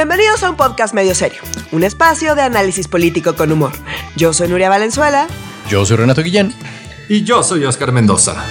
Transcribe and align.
Bienvenidos 0.00 0.42
a 0.42 0.48
un 0.48 0.56
podcast 0.56 0.94
medio 0.94 1.14
serio, 1.14 1.42
un 1.72 1.84
espacio 1.84 2.34
de 2.34 2.40
análisis 2.40 2.88
político 2.88 3.36
con 3.36 3.52
humor. 3.52 3.72
Yo 4.16 4.32
soy 4.32 4.48
Nuria 4.48 4.70
Valenzuela. 4.70 5.26
Yo 5.68 5.84
soy 5.84 5.98
Renato 5.98 6.22
Guillén. 6.22 6.54
Y 7.06 7.22
yo 7.22 7.42
soy 7.42 7.66
Oscar 7.66 7.92
Mendoza. 7.92 8.42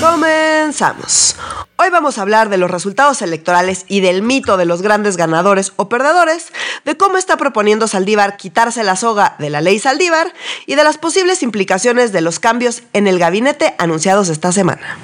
Comenzamos. 0.00 1.36
Hoy 1.76 1.90
vamos 1.90 2.18
a 2.18 2.22
hablar 2.22 2.48
de 2.48 2.58
los 2.58 2.72
resultados 2.72 3.22
electorales 3.22 3.84
y 3.86 4.00
del 4.00 4.22
mito 4.22 4.56
de 4.56 4.64
los 4.64 4.82
grandes 4.82 5.16
ganadores 5.16 5.72
o 5.76 5.88
perdedores, 5.88 6.48
de 6.84 6.96
cómo 6.96 7.18
está 7.18 7.36
proponiendo 7.36 7.86
Saldívar 7.86 8.36
quitarse 8.36 8.82
la 8.82 8.96
soga 8.96 9.36
de 9.38 9.50
la 9.50 9.60
ley 9.60 9.78
Saldívar 9.78 10.32
y 10.66 10.74
de 10.74 10.82
las 10.82 10.98
posibles 10.98 11.44
implicaciones 11.44 12.10
de 12.10 12.20
los 12.20 12.40
cambios 12.40 12.82
en 12.94 13.06
el 13.06 13.20
gabinete 13.20 13.76
anunciados 13.78 14.28
esta 14.28 14.50
semana. 14.50 14.98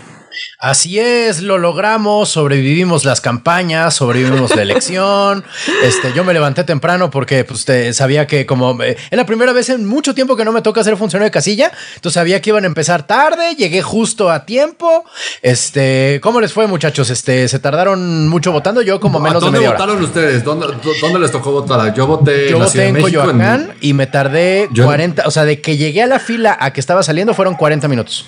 Así 0.58 0.98
es, 0.98 1.40
lo 1.40 1.56
logramos, 1.56 2.28
sobrevivimos 2.28 3.04
las 3.04 3.20
campañas, 3.20 3.94
sobrevivimos 3.94 4.54
la 4.54 4.62
elección. 4.62 5.44
Este, 5.82 6.12
yo 6.12 6.24
me 6.24 6.34
levanté 6.34 6.64
temprano 6.64 7.10
porque 7.10 7.44
pues, 7.44 7.66
sabía 7.96 8.26
que 8.26 8.44
como 8.44 8.80
eh, 8.82 8.96
es 9.10 9.16
la 9.16 9.24
primera 9.24 9.52
vez 9.52 9.70
en 9.70 9.86
mucho 9.86 10.14
tiempo 10.14 10.36
que 10.36 10.44
no 10.44 10.52
me 10.52 10.62
toca 10.62 10.84
ser 10.84 10.96
funcionario 10.96 11.26
de 11.26 11.30
casilla, 11.30 11.72
entonces 11.94 12.14
sabía 12.14 12.40
que 12.42 12.50
iban 12.50 12.64
a 12.64 12.66
empezar 12.66 13.06
tarde, 13.06 13.54
llegué 13.54 13.82
justo 13.82 14.30
a 14.30 14.44
tiempo. 14.44 15.04
Este, 15.42 16.20
¿cómo 16.22 16.40
les 16.40 16.52
fue, 16.52 16.66
muchachos? 16.66 17.08
Este, 17.10 17.48
se 17.48 17.58
tardaron 17.58 18.28
mucho 18.28 18.52
votando, 18.52 18.82
yo 18.82 19.00
como 19.00 19.20
menos 19.20 19.42
de 19.42 19.50
media 19.50 19.70
hora. 19.70 19.78
¿Dónde 19.78 19.94
votaron 19.94 20.04
ustedes? 20.04 20.44
¿Dónde, 20.44 21.18
les 21.18 21.32
tocó 21.32 21.52
votar? 21.52 21.94
Yo 21.94 22.06
voté, 22.06 22.50
yo 22.50 22.58
voté 22.58 22.88
en, 22.88 23.00
Coyoacán 23.00 23.74
y 23.80 23.94
me 23.94 24.06
tardé 24.06 24.68
40, 24.74 25.26
o 25.26 25.30
sea, 25.30 25.44
de 25.44 25.60
que 25.60 25.76
llegué 25.76 26.02
a 26.02 26.06
la 26.06 26.18
fila 26.18 26.56
a 26.60 26.72
que 26.72 26.80
estaba 26.80 27.02
saliendo 27.02 27.34
fueron 27.34 27.54
40 27.54 27.88
minutos. 27.88 28.26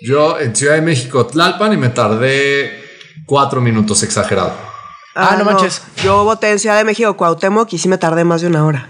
Yo 0.00 0.38
en 0.40 0.56
Ciudad 0.56 0.76
de 0.76 0.82
México, 0.82 1.26
Tlalpan, 1.26 1.74
y 1.74 1.76
me 1.76 1.90
tardé 1.90 2.82
cuatro 3.26 3.60
minutos 3.60 4.02
exagerado. 4.02 4.54
Ah, 5.14 5.36
no, 5.38 5.44
manches. 5.44 5.82
Yo 6.02 6.24
voté 6.24 6.50
en 6.50 6.58
Ciudad 6.58 6.78
de 6.78 6.84
México, 6.84 7.16
Cuauhtémoc, 7.16 7.70
y 7.74 7.78
sí 7.78 7.88
me 7.88 7.98
tardé 7.98 8.24
más 8.24 8.40
de 8.40 8.46
una 8.46 8.64
hora. 8.64 8.88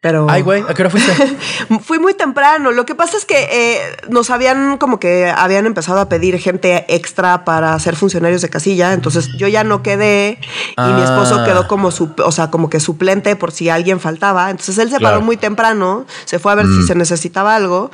Pero. 0.00 0.26
Ay, 0.30 0.40
güey, 0.40 0.64
¿a 0.66 0.72
qué 0.72 0.80
hora 0.80 0.90
fuiste? 0.90 1.12
Fui 1.82 1.98
muy 1.98 2.14
temprano. 2.14 2.72
Lo 2.72 2.86
que 2.86 2.94
pasa 2.94 3.18
es 3.18 3.26
que 3.26 3.48
eh, 3.52 3.96
nos 4.08 4.30
habían 4.30 4.78
como 4.78 4.98
que 4.98 5.28
habían 5.28 5.66
empezado 5.66 6.00
a 6.00 6.08
pedir 6.08 6.38
gente 6.38 6.86
extra 6.88 7.44
para 7.44 7.78
ser 7.78 7.96
funcionarios 7.96 8.40
de 8.40 8.48
casilla. 8.48 8.94
Entonces 8.94 9.28
yo 9.36 9.46
ya 9.46 9.62
no 9.62 9.82
quedé 9.82 10.38
y 10.78 10.92
mi 10.92 11.02
esposo 11.02 11.40
ah. 11.40 11.44
quedó 11.44 11.68
como 11.68 11.90
su, 11.90 12.14
o 12.24 12.32
sea, 12.32 12.50
como 12.50 12.70
que 12.70 12.80
suplente 12.80 13.36
por 13.36 13.52
si 13.52 13.68
alguien 13.68 14.00
faltaba. 14.00 14.50
Entonces 14.50 14.78
él 14.78 14.90
se 14.90 15.00
paró 15.00 15.20
muy 15.20 15.36
temprano, 15.36 16.06
se 16.24 16.38
fue 16.38 16.52
a 16.52 16.54
ver 16.54 16.66
si 16.66 16.78
mm. 16.78 16.86
se 16.86 16.94
necesitaba 16.94 17.54
algo. 17.54 17.90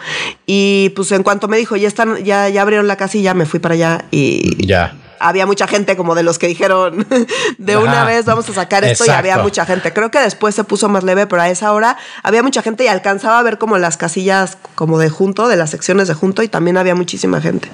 Y 0.47 0.93
pues 0.95 1.11
en 1.11 1.25
cuanto 1.25 1.49
me 1.49 1.57
dijo, 1.57 1.75
ya 1.75 1.89
están, 1.89 2.23
ya, 2.25 2.49
ya 2.49 2.63
abrieron 2.63 2.87
la 2.87 2.97
casilla, 2.97 3.35
me 3.35 3.47
fui 3.47 3.59
para 3.59 3.75
allá 3.75 4.05
y. 4.13 4.65
Ya 4.65 4.95
había 5.21 5.47
mucha 5.47 5.67
gente 5.67 5.97
como 5.97 6.15
de 6.15 6.23
los 6.23 6.39
que 6.39 6.47
dijeron 6.47 7.07
de 7.59 7.77
una 7.77 8.05
vez 8.05 8.25
vamos 8.25 8.49
a 8.49 8.55
sacar 8.55 8.85
esto 8.85 9.05
y 9.07 9.11
había 9.11 9.39
mucha 9.39 9.67
gente. 9.67 9.93
Creo 9.93 10.11
que 10.11 10.19
después 10.19 10.55
se 10.55 10.65
puso 10.65 10.89
más 10.89 11.05
leve, 11.05 11.27
pero 11.27 11.43
a 11.43 11.49
esa 11.49 11.73
hora 11.73 11.97
había 12.23 12.43
mucha 12.43 12.63
gente 12.63 12.85
y 12.85 12.89
alcanzaba 12.89 13.39
a 13.39 13.43
ver 13.43 13.59
como 13.59 13.79
las 13.79 13.97
casillas 13.97 14.59
como 14.75 14.99
de 14.99 15.11
junto, 15.11 15.49
de 15.49 15.57
las 15.57 15.71
secciones 15.71 16.09
de 16.09 16.15
junto 16.15 16.43
y 16.43 16.49
también 16.49 16.77
había 16.77 16.95
muchísima 16.95 17.41
gente. 17.41 17.71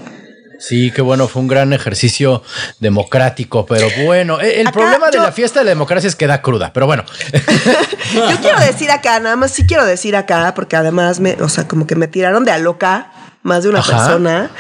Sí, 0.63 0.93
qué 0.93 1.03
bueno, 1.03 1.27
fue 1.27 1.43
un 1.43 1.49
gran 1.49 1.73
ejercicio 1.73 2.45
democrático, 2.79 3.67
pero 3.67 3.89
bueno, 4.05 4.41
e, 4.41 4.61
el 4.61 4.71
problema 4.71 5.11
de 5.11 5.19
la 5.19 5.33
fiesta 5.33 5.59
de 5.59 5.65
la 5.65 5.71
democracia 5.71 6.07
es 6.07 6.15
que 6.15 6.29
da 6.29 6.41
cruda, 6.41 6.73
pero 6.73 6.87
bueno. 6.87 7.05
yo 8.15 8.41
quiero 8.41 8.61
decir 8.61 8.93
acá, 8.93 9.19
nada 9.19 9.35
más 9.35 9.51
sí 9.51 9.67
quiero 9.67 9.85
decir 9.85 10.15
acá, 10.15 10.55
porque 10.55 10.77
además 10.77 11.19
me, 11.19 11.33
o 11.43 11.49
sea, 11.49 11.67
como 11.67 11.89
que 11.89 11.97
me 11.97 12.07
tiraron 12.07 12.45
de 12.45 12.53
a 12.53 12.59
loca 12.59 13.11
más 13.43 13.65
de 13.65 13.71
una 13.71 13.83
persona, 13.83 14.51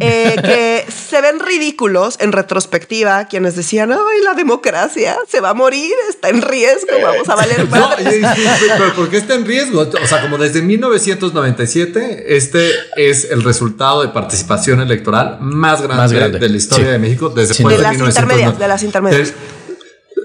eh, 0.00 0.36
que 0.42 0.86
se 0.92 1.20
ven 1.20 1.40
ridículos 1.40 2.16
en 2.20 2.32
retrospectiva, 2.32 3.26
quienes 3.26 3.56
decían, 3.56 3.92
ay, 3.92 4.22
la 4.24 4.34
democracia 4.34 5.16
se 5.28 5.40
va 5.40 5.50
a 5.50 5.54
morir, 5.54 5.92
está 6.08 6.28
en 6.28 6.42
riesgo, 6.42 6.92
vamos 7.02 7.28
a 7.28 7.34
valer 7.34 7.66
más. 7.68 7.96
pero 7.96 8.94
¿por 8.94 9.10
qué 9.10 9.18
está 9.18 9.34
en 9.34 9.44
riesgo? 9.44 9.80
O 9.80 10.06
sea, 10.06 10.22
como 10.22 10.38
desde 10.38 10.62
1997, 10.62 12.36
este 12.36 12.70
es 12.96 13.30
el 13.30 13.42
resultado 13.42 14.02
de 14.02 14.08
participación 14.08 14.80
electoral 14.80 15.38
más 15.40 15.82
grande, 15.82 16.38
de 16.38 16.48
la 16.48 16.56
historia 16.56 16.90
de 16.92 16.98
México 16.98 17.28
desde 17.30 17.62
de, 17.62 17.76
de, 17.76 17.82
las 17.82 17.94
intermedias, 17.94 18.58
de 18.58 18.68
las 18.68 18.82
intermedias. 18.82 19.32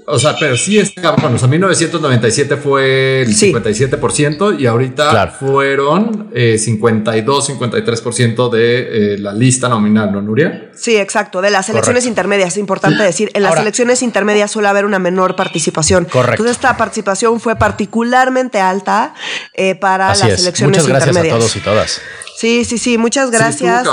O 0.05 0.19
sea, 0.19 0.35
pero 0.39 0.57
sí 0.57 0.79
es 0.79 0.91
cabrón. 0.91 1.35
O 1.35 1.37
sea, 1.37 1.47
1997 1.47 2.57
fue 2.57 3.21
el 3.21 3.35
57% 3.35 4.59
y 4.59 4.65
ahorita 4.65 5.27
fueron 5.27 6.29
52, 6.33 7.49
eh, 7.49 7.53
53% 7.53 8.49
de 8.49 9.13
eh, 9.13 9.17
la 9.17 9.33
lista 9.33 9.69
nominal, 9.69 10.11
¿no, 10.11 10.21
Nuria? 10.21 10.71
Sí, 10.75 10.97
exacto. 10.97 11.41
De 11.41 11.49
las 11.49 11.69
elecciones 11.69 12.05
intermedias. 12.05 12.49
Es 12.49 12.57
importante 12.57 13.03
decir, 13.03 13.31
en 13.33 13.43
las 13.43 13.57
elecciones 13.57 14.01
intermedias 14.01 14.51
suele 14.51 14.67
haber 14.67 14.85
una 14.85 14.99
menor 14.99 15.35
participación. 15.35 16.05
Correcto. 16.05 16.33
Entonces, 16.33 16.57
esta 16.57 16.75
participación 16.75 17.39
fue 17.39 17.55
particularmente 17.55 18.59
alta 18.59 19.13
eh, 19.53 19.75
para 19.75 20.09
las 20.09 20.21
elecciones 20.23 20.79
Muchas 20.79 20.87
gracias 20.87 21.17
a 21.17 21.23
todos 21.23 21.55
y 21.55 21.59
todas. 21.59 22.01
Sí, 22.37 22.65
sí, 22.65 22.77
sí, 22.77 22.97
muchas 22.97 23.31
gracias. 23.31 23.87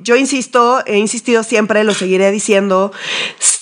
yo 0.00 0.16
insisto, 0.16 0.82
he 0.86 0.98
insistido 0.98 1.42
siempre, 1.42 1.84
lo 1.84 1.94
seguiré 1.94 2.30
diciendo 2.30 2.92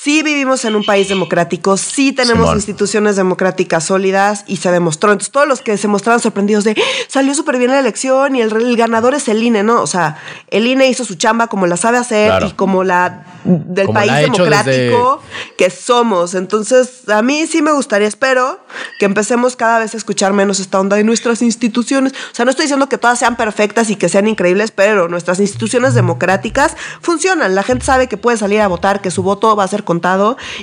sí 0.06 0.22
vivimos 0.22 0.64
en 0.64 0.76
un 0.76 0.84
país 0.84 1.08
democrático, 1.08 1.76
sí 1.76 2.12
tenemos 2.12 2.54
instituciones 2.54 3.16
democráticas 3.16 3.82
sólidas 3.82 4.44
y 4.46 4.58
se 4.58 4.70
demostró. 4.70 5.10
Entonces, 5.10 5.32
todos 5.32 5.48
los 5.48 5.62
que 5.62 5.76
se 5.76 5.88
mostraron 5.88 6.20
sorprendidos 6.20 6.62
de 6.62 6.80
salió 7.08 7.34
súper 7.34 7.58
bien 7.58 7.72
la 7.72 7.80
elección 7.80 8.36
y 8.36 8.40
el, 8.40 8.76
ganador 8.76 9.14
es 9.14 9.26
el 9.26 9.42
INE, 9.42 9.64
¿no? 9.64 9.82
O 9.82 9.88
sea, 9.88 10.16
el 10.46 10.68
INE 10.68 10.86
hizo 10.86 11.04
su 11.04 11.16
chamba 11.16 11.48
como 11.48 11.66
la 11.66 11.76
sabe 11.76 11.98
hacer 11.98 12.40
y 12.44 12.52
como 12.52 12.84
la 12.84 13.26
del 13.42 13.88
país 13.88 14.12
democrático 14.12 15.22
que 15.58 15.70
somos. 15.70 16.34
Entonces, 16.34 17.08
a 17.08 17.22
mí 17.22 17.48
sí 17.48 17.60
me 17.60 17.72
gustaría, 17.72 18.06
espero 18.06 18.60
que 19.00 19.06
empecemos 19.06 19.56
cada 19.56 19.80
vez 19.80 19.94
a 19.94 19.96
escuchar 19.96 20.32
menos 20.32 20.60
esta 20.60 20.78
onda 20.78 20.94
de 20.94 21.02
nuestras 21.02 21.42
instituciones. 21.42 22.12
O 22.12 22.34
sea, 22.34 22.44
no 22.44 22.52
estoy 22.52 22.66
diciendo 22.66 22.88
que 22.88 22.98
todas 22.98 23.18
sean 23.18 23.36
perfectas 23.36 23.90
y 23.90 23.95
que 23.96 24.08
sean 24.08 24.28
increíbles, 24.28 24.70
pero 24.70 25.08
nuestras 25.08 25.40
instituciones 25.40 25.94
democráticas 25.94 26.76
funcionan. 27.00 27.54
La 27.54 27.62
gente 27.62 27.84
sabe 27.84 28.08
que 28.08 28.16
puede 28.16 28.36
salir 28.36 28.60
a 28.60 28.68
votar, 28.68 29.00
que 29.00 29.10
su 29.10 29.22
voto 29.22 29.54
va 29.56 29.64
a 29.64 29.68
ser 29.68 29.84
con 29.84 30.00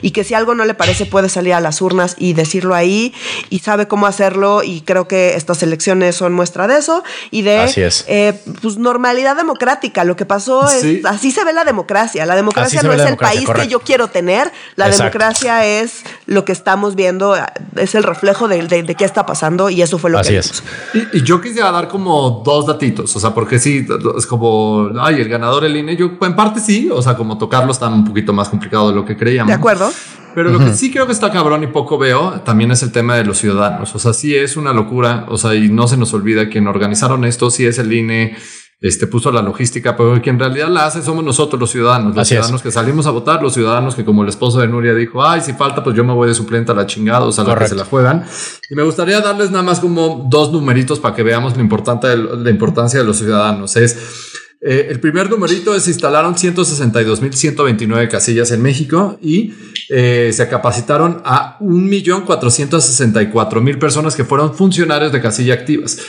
y 0.02 0.12
que 0.12 0.24
si 0.24 0.34
algo 0.34 0.56
no 0.56 0.66
le 0.66 0.74
parece 0.74 1.06
puede 1.06 1.30
salir 1.30 1.54
a 1.54 1.60
las 1.60 1.82
urnas 1.82 2.16
y 2.18 2.34
decirlo 2.34 2.76
ahí 2.76 3.14
y 3.50 3.60
sabe 3.60 3.88
cómo 3.88 4.08
hacerlo 4.08 4.64
y 4.64 4.82
creo 4.82 5.08
que 5.08 5.36
estas 5.36 5.64
elecciones 5.64 6.16
son 6.16 6.34
muestra 6.34 6.68
de 6.68 6.78
eso 6.78 7.04
y 7.32 7.42
de 7.42 7.70
eh, 8.08 8.40
pues, 8.62 8.78
normalidad 8.78 9.36
democrática. 9.36 10.04
Lo 10.04 10.16
que 10.16 10.26
pasó 10.26 10.68
es, 10.70 11.06
así 11.06 11.32
se 11.32 11.44
ve 11.44 11.54
la 11.54 11.64
democracia. 11.64 12.26
La 12.26 12.36
democracia 12.36 12.82
no 12.84 12.94
es 12.94 13.02
el 13.02 13.18
país 13.18 13.50
que 13.50 13.68
yo 13.68 13.80
quiero 13.80 14.08
tener, 14.08 14.52
la 14.76 14.90
democracia 14.90 15.66
es 15.66 16.04
lo 16.26 16.46
que 16.46 16.52
estamos 16.52 16.96
viendo, 16.96 17.36
es 17.76 17.96
el 17.96 18.04
reflejo 18.04 18.48
de, 18.48 18.66
de, 18.68 18.96
qué 18.96 19.06
está 19.06 19.26
pasando 19.26 19.70
y 19.70 19.82
eso 19.82 19.98
fue 19.98 20.10
lo 20.10 20.22
que 20.22 20.38
es. 20.38 20.64
Y, 20.94 21.18
y, 21.18 21.24
yo 21.24 21.42
quisiera 21.42 21.72
dar 21.72 21.88
como 21.88 22.44
dos 22.46 22.68
datitos, 22.68 23.13
o 23.16 23.20
sea, 23.20 23.34
porque 23.34 23.60
sí, 23.60 23.86
es 24.18 24.26
como, 24.26 24.90
ay, 25.00 25.22
el 25.22 25.30
ganador 25.30 25.66
el 25.66 25.76
INE, 25.76 25.96
yo 25.96 26.12
en 26.22 26.36
parte 26.36 26.60
sí, 26.60 26.90
o 26.92 27.02
sea, 27.02 27.16
como 27.16 27.38
tocarlo 27.38 27.72
está 27.72 27.88
un 27.88 28.06
poquito 28.06 28.34
más 28.34 28.50
complicado 28.50 28.90
de 28.90 28.96
lo 28.96 29.06
que 29.06 29.18
creíamos. 29.18 29.48
De 29.48 29.54
acuerdo. 29.54 29.92
Pero 30.36 30.50
lo 30.50 30.60
que 30.60 30.74
sí 30.74 30.92
creo 30.92 31.06
que 31.06 31.12
está 31.12 31.32
cabrón 31.32 31.64
y 31.64 31.68
poco 31.68 31.98
veo 31.98 32.42
también 32.44 32.72
es 32.72 32.82
el 32.82 32.92
tema 32.92 33.16
de 33.16 33.24
los 33.24 33.38
ciudadanos. 33.38 33.94
O 33.94 34.00
sea, 34.00 34.14
sí 34.14 34.36
es 34.36 34.58
una 34.58 34.74
locura. 34.74 35.26
O 35.30 35.38
sea, 35.38 35.54
y 35.54 35.70
no 35.70 35.88
se 35.88 35.96
nos 35.96 36.14
olvida 36.14 36.50
quien 36.50 36.68
organizaron 36.68 37.24
esto, 37.24 37.52
sí 37.52 37.66
es 37.66 37.78
el 37.78 37.94
INE, 37.94 38.36
este 38.84 39.08
puso 39.08 39.32
la 39.32 39.42
logística, 39.42 39.96
pero 39.96 40.22
quien 40.22 40.36
en 40.36 40.42
realidad 40.42 40.68
la 40.68 40.86
hace 40.86 41.02
somos 41.02 41.24
nosotros 41.24 41.58
los 41.58 41.72
ciudadanos, 41.72 42.14
los 42.14 42.28
ciudadanos 42.28 42.62
que 42.62 42.70
salimos 42.70 43.08
a 43.08 43.12
votar, 43.12 43.42
los 43.42 43.54
ciudadanos 43.54 43.96
que 43.96 44.04
como 44.04 44.24
el 44.24 44.30
esposo 44.30 44.60
de 44.60 44.68
Nuria 44.68 44.94
dijo, 44.94 45.26
ay, 45.26 45.40
si 45.40 45.54
falta, 45.54 45.82
pues 45.82 45.96
yo 45.96 46.04
me 46.04 46.12
voy 46.12 46.28
de 46.28 46.34
suplente 46.34 46.74
a 46.74 46.76
la 46.76 46.86
chingada, 46.86 47.22
o 47.22 47.32
sea, 47.32 47.46
la 47.46 47.56
que 47.56 47.70
se 47.70 47.76
la 47.76 47.86
juegan. 47.86 48.26
Y 48.70 48.76
me 48.76 48.84
gustaría 48.84 49.22
darles 49.22 49.52
nada 49.52 49.64
más 49.64 49.80
como 49.80 50.28
dos 50.30 50.52
numeritos 50.52 51.00
para 51.00 51.16
que 51.16 51.24
veamos 51.24 51.56
lo 51.56 51.62
importante, 51.62 52.14
la 52.18 52.50
importancia 52.50 53.00
de 53.00 53.06
los 53.06 53.20
ciudadanos. 53.20 53.78
Es 53.78 54.32
eh, 54.66 54.88
el 54.90 55.02
primer 55.02 55.30
numerito 55.30 55.76
es 55.76 55.90
instalaron 55.90 56.36
162.129 56.36 58.10
casillas 58.10 58.50
en 58.52 58.62
México 58.62 59.20
y 59.22 59.54
eh, 59.90 60.32
se 60.34 60.48
capacitaron 60.48 61.22
a 61.26 61.60
1.464.000 61.60 63.78
personas 63.78 64.16
que 64.16 64.24
fueron 64.24 64.56
funcionarios 64.56 65.12
de 65.12 65.20
casilla 65.20 65.54
activas. 65.54 66.00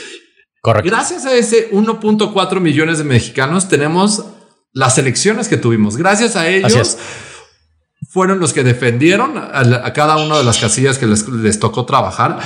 Correcto. 0.65 0.89
Gracias 0.89 1.27
a 1.27 1.33
ese 1.35 1.69
1.4 1.69 2.59
millones 2.59 2.97
de 2.97 3.03
mexicanos 3.03 3.69
tenemos 3.69 4.25
las 4.73 4.97
elecciones 4.97 5.47
que 5.47 5.57
tuvimos. 5.57 5.95
Gracias 5.95 6.35
a 6.35 6.47
ellos 6.47 6.97
fueron 8.09 8.39
los 8.39 8.51
que 8.51 8.63
defendieron 8.63 9.37
a, 9.37 9.93
cada 9.93 10.17
una 10.17 10.39
de 10.39 10.43
las 10.43 10.57
casillas 10.57 10.97
que 10.97 11.05
les, 11.05 11.27
les 11.27 11.59
tocó 11.59 11.85
trabajar 11.85 12.39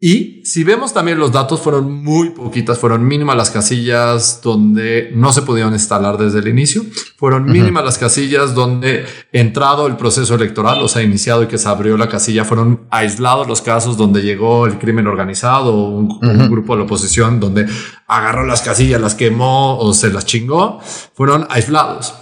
y 0.00 0.44
si 0.44 0.62
vemos 0.62 0.94
también 0.94 1.18
los 1.18 1.32
datos 1.32 1.60
fueron 1.60 2.04
muy 2.04 2.30
poquitas, 2.30 2.78
fueron 2.78 3.04
mínimas 3.04 3.36
las 3.36 3.50
casillas 3.50 4.40
donde 4.40 5.10
no 5.12 5.32
se 5.32 5.42
pudieron 5.42 5.72
instalar 5.72 6.16
desde 6.16 6.38
el 6.38 6.46
inicio, 6.46 6.84
fueron 7.16 7.46
mínimas 7.46 7.84
las 7.84 7.98
casillas 7.98 8.54
donde 8.54 9.04
entrado 9.32 9.88
el 9.88 9.96
proceso 9.96 10.36
electoral, 10.36 10.80
o 10.82 10.86
sea, 10.86 11.02
iniciado 11.02 11.42
y 11.42 11.48
que 11.48 11.58
se 11.58 11.68
abrió 11.68 11.96
la 11.96 12.08
casilla, 12.08 12.44
fueron 12.44 12.86
aislados 12.90 13.48
los 13.48 13.60
casos 13.60 13.96
donde 13.96 14.22
llegó 14.22 14.66
el 14.66 14.78
crimen 14.78 15.08
organizado 15.08 15.74
o 15.74 15.88
un, 15.88 16.18
un 16.22 16.48
grupo 16.48 16.74
de 16.74 16.78
la 16.78 16.84
oposición 16.84 17.40
donde 17.40 17.66
agarró 18.06 18.46
las 18.46 18.62
casillas, 18.62 19.00
las 19.00 19.16
quemó 19.16 19.80
o 19.80 19.92
se 19.94 20.12
las 20.12 20.24
chingó, 20.26 20.78
fueron 21.14 21.44
aislados. 21.50 22.14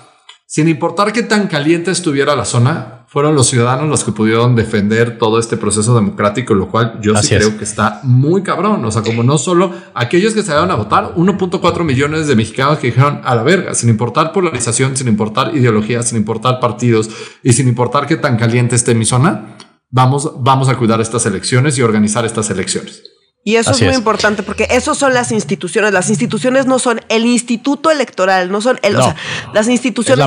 Sin 0.47 0.69
importar 0.69 1.13
qué 1.13 1.25
tan 1.25 1.47
caliente 1.47 1.91
estuviera 1.91 2.35
la 2.35 2.47
zona, 2.47 2.96
fueron 3.09 3.37
los 3.37 3.47
ciudadanos 3.47 3.89
los 3.89 4.03
que 4.03 4.13
pudieron 4.13 4.57
defender 4.57 5.17
todo 5.17 5.39
este 5.39 5.57
proceso 5.57 5.95
democrático, 5.95 6.55
lo 6.55 6.69
cual 6.69 6.99
yo 7.01 7.15
sí 7.17 7.37
creo 7.37 7.57
que 7.57 7.65
está 7.65 8.01
muy 8.03 8.43
cabrón. 8.43 8.85
O 8.85 8.91
sea, 8.91 9.03
como 9.03 9.23
no 9.23 9.39
solo 9.39 9.73
aquellos 9.95 10.35
que 10.35 10.43
salieron 10.43 10.71
a 10.73 10.75
votar, 10.75 11.15
1.4 11.15 11.85
millones 11.85 12.27
de 12.27 12.35
mexicanos 12.35 12.79
que 12.79 12.89
dijeron 12.89 13.21
a 13.25 13.35
la 13.37 13.45
verga, 13.45 13.75
sin 13.75 13.91
importar 13.91 14.33
polarización, 14.33 14.97
sin 14.97 15.07
importar 15.09 15.55
ideología, 15.55 16.03
sin 16.03 16.19
importar 16.19 16.59
partidos 16.59 17.09
y 17.43 17.53
sin 17.53 17.69
importar 17.69 18.07
qué 18.07 18.17
tan 18.17 18.37
caliente 18.37 18.75
esté 18.75 18.95
mi 18.95 19.05
zona, 19.05 19.57
vamos, 19.91 20.33
vamos 20.41 20.69
a 20.69 20.77
cuidar 20.77 21.01
estas 21.01 21.27
elecciones 21.27 21.79
y 21.79 21.83
organizar 21.83 22.27
estas 22.27 22.51
elecciones. 22.51 23.16
Y 23.47 23.55
eso 23.55 23.71
es 23.71 23.81
muy 23.81 23.95
importante 23.95 24.43
porque 24.43 24.67
eso 24.71 24.97
son 24.97 25.15
las 25.15 25.31
instituciones. 25.31 25.93
Las 25.93 26.11
instituciones 26.11 26.67
no 26.67 26.81
son 26.81 27.01
el 27.09 27.25
instituto 27.25 27.93
electoral, 27.93 28.51
no 28.51 28.61
son 28.61 28.81
el, 28.83 28.97
o 28.97 29.03
sea, 29.05 29.15
las 29.55 29.69
instituciones 29.69 30.27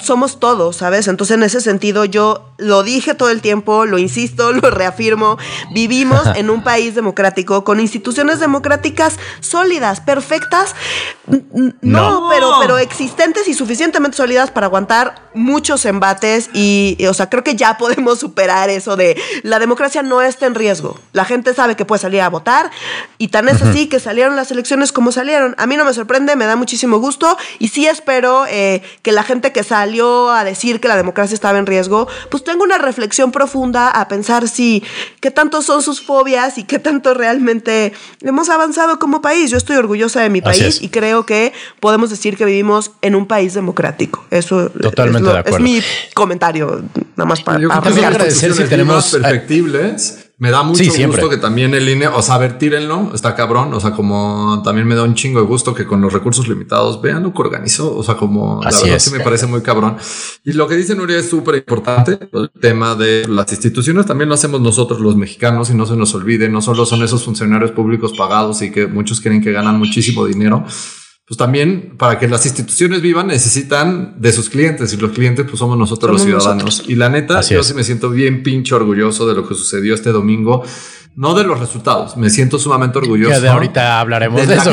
somos 0.00 0.40
todos, 0.40 0.76
¿sabes? 0.76 1.08
Entonces, 1.08 1.34
en 1.34 1.42
ese 1.42 1.60
sentido, 1.60 2.06
yo 2.06 2.54
lo 2.56 2.84
dije 2.84 3.12
todo 3.12 3.28
el 3.28 3.42
tiempo, 3.42 3.84
lo 3.84 3.98
insisto, 3.98 4.50
lo 4.54 4.70
reafirmo. 4.70 5.36
Vivimos 5.74 6.22
en 6.34 6.48
un 6.48 6.64
país 6.64 6.94
democrático 6.94 7.64
con 7.64 7.80
instituciones 7.80 8.40
democráticas 8.40 9.18
sólidas, 9.40 10.00
perfectas. 10.00 10.74
No, 11.80 12.28
Pero, 12.30 12.52
pero 12.60 12.78
existentes 12.78 13.48
y 13.48 13.54
suficientemente 13.54 14.16
sólidas 14.16 14.50
para 14.50 14.66
aguantar 14.66 15.30
muchos 15.34 15.86
embates. 15.86 16.50
Y, 16.52 16.96
y, 16.98 17.06
o 17.06 17.14
sea, 17.14 17.30
creo 17.30 17.42
que 17.42 17.56
ya 17.56 17.78
podemos 17.82 18.18
superar 18.18 18.68
eso 18.70 18.96
de 18.96 19.20
la 19.42 19.58
democracia 19.58 20.02
no 20.02 20.20
está 20.20 20.46
en 20.46 20.54
riesgo. 20.54 20.98
La 21.12 21.24
gente 21.24 21.54
sabe 21.54 21.76
que 21.76 21.84
puede 21.84 22.00
salir 22.00 22.20
a 22.20 22.28
votar 22.28 22.70
y 23.18 23.28
tan 23.28 23.48
es 23.48 23.62
así 23.62 23.88
que 23.88 24.00
salieron 24.00 24.36
las 24.36 24.50
elecciones 24.50 24.92
como 24.92 25.12
salieron. 25.12 25.54
A 25.58 25.66
mí 25.66 25.76
no 25.76 25.84
me 25.84 25.94
sorprende, 25.94 26.36
me 26.36 26.44
da 26.44 26.56
muchísimo 26.56 26.98
gusto 26.98 27.36
y 27.58 27.68
sí 27.68 27.86
espero 27.86 28.44
eh, 28.48 28.82
que 29.02 29.12
la 29.12 29.22
gente 29.22 29.52
que 29.52 29.62
salió 29.62 30.30
a 30.30 30.44
decir 30.44 30.80
que 30.80 30.88
la 30.88 30.96
democracia 30.96 31.34
estaba 31.34 31.58
en 31.58 31.66
riesgo, 31.66 32.08
pues 32.30 32.44
tenga 32.44 32.62
una 32.62 32.78
reflexión 32.78 33.32
profunda 33.32 33.88
a 33.88 34.08
pensar 34.08 34.48
si 34.48 34.82
qué 35.20 35.30
tanto 35.30 35.62
son 35.62 35.82
sus 35.82 36.04
fobias 36.04 36.58
y 36.58 36.64
qué 36.64 36.78
tanto 36.78 37.14
realmente 37.14 37.92
hemos 38.20 38.48
avanzado 38.48 38.98
como 38.98 39.22
país. 39.22 39.50
Yo 39.50 39.56
estoy 39.56 39.76
orgullosa 39.76 40.20
de 40.20 40.30
mi 40.30 40.40
país 40.40 40.82
y 40.82 40.88
creo 40.88 41.21
que 41.26 41.52
podemos 41.80 42.10
decir 42.10 42.36
que 42.36 42.44
vivimos 42.44 42.92
en 43.02 43.14
un 43.14 43.26
país 43.26 43.54
democrático. 43.54 44.24
Eso 44.30 44.70
Totalmente 44.70 45.28
es, 45.28 45.34
de 45.34 45.38
acuerdo. 45.40 45.58
es 45.58 45.62
mi 45.62 45.82
comentario, 46.14 46.82
nada 47.16 47.28
más 47.28 47.42
para, 47.42 47.58
agradecer 47.58 48.54
si 48.54 48.64
tenemos 48.64 49.10
perfectibles 49.10 50.22
me 50.42 50.50
da 50.50 50.64
mucho 50.64 50.82
gusto 51.06 51.28
que 51.28 51.36
también 51.36 51.72
el 51.72 51.88
INE, 51.88 52.08
o 52.08 52.20
sea, 52.20 52.34
a 52.34 52.38
ver, 52.38 52.58
tírenlo, 52.58 53.12
está 53.14 53.36
cabrón. 53.36 53.72
O 53.74 53.78
sea, 53.78 53.92
como 53.92 54.60
también 54.64 54.88
me 54.88 54.96
da 54.96 55.04
un 55.04 55.14
chingo 55.14 55.38
de 55.38 55.46
gusto 55.46 55.72
que 55.72 55.86
con 55.86 56.00
los 56.00 56.12
recursos 56.12 56.48
limitados 56.48 57.00
vean 57.00 57.22
lo 57.22 57.32
que 57.32 57.42
organizó. 57.42 57.96
O 57.96 58.02
sea, 58.02 58.16
como 58.16 58.60
la 58.60 58.76
verdad 58.76 58.98
sí 58.98 59.12
me 59.12 59.20
parece 59.20 59.46
muy 59.46 59.60
cabrón. 59.62 59.98
Y 60.42 60.54
lo 60.54 60.66
que 60.66 60.74
dice 60.74 60.96
Nuria 60.96 61.18
es 61.18 61.30
súper 61.30 61.54
importante. 61.54 62.18
El 62.32 62.50
tema 62.60 62.96
de 62.96 63.28
las 63.28 63.52
instituciones 63.52 64.04
también 64.04 64.28
lo 64.28 64.34
hacemos 64.34 64.60
nosotros 64.60 64.98
los 64.98 65.14
mexicanos 65.14 65.70
y 65.70 65.74
no 65.74 65.86
se 65.86 65.94
nos 65.94 66.12
olvide. 66.16 66.48
No 66.48 66.60
solo 66.60 66.86
son 66.86 67.04
esos 67.04 67.22
funcionarios 67.22 67.70
públicos 67.70 68.12
pagados 68.18 68.62
y 68.62 68.72
que 68.72 68.88
muchos 68.88 69.20
creen 69.20 69.42
que 69.42 69.52
ganan 69.52 69.78
muchísimo 69.78 70.26
dinero 70.26 70.64
pues 71.32 71.38
también 71.38 71.94
para 71.96 72.18
que 72.18 72.28
las 72.28 72.44
instituciones 72.44 73.00
vivan 73.00 73.28
necesitan 73.28 74.16
de 74.18 74.34
sus 74.34 74.50
clientes 74.50 74.92
y 74.92 74.98
los 74.98 75.12
clientes 75.12 75.46
pues 75.48 75.58
somos 75.58 75.78
nosotros 75.78 76.12
los 76.12 76.24
ciudadanos. 76.24 76.84
Y 76.86 76.94
la 76.94 77.08
neta, 77.08 77.40
yo 77.40 77.62
sí 77.62 77.72
me 77.72 77.84
siento 77.84 78.10
bien 78.10 78.42
pinche 78.42 78.74
orgulloso 78.74 79.26
de 79.26 79.34
lo 79.34 79.48
que 79.48 79.54
sucedió 79.54 79.94
este 79.94 80.12
domingo. 80.12 80.62
No 81.16 81.32
de 81.32 81.44
los 81.44 81.58
resultados, 81.58 82.18
me 82.18 82.28
siento 82.28 82.58
sumamente 82.58 82.98
orgulloso. 82.98 83.40
de 83.40 83.48
ahorita 83.48 84.00
hablaremos 84.00 84.46
de, 84.46 84.54
eso. 84.54 84.72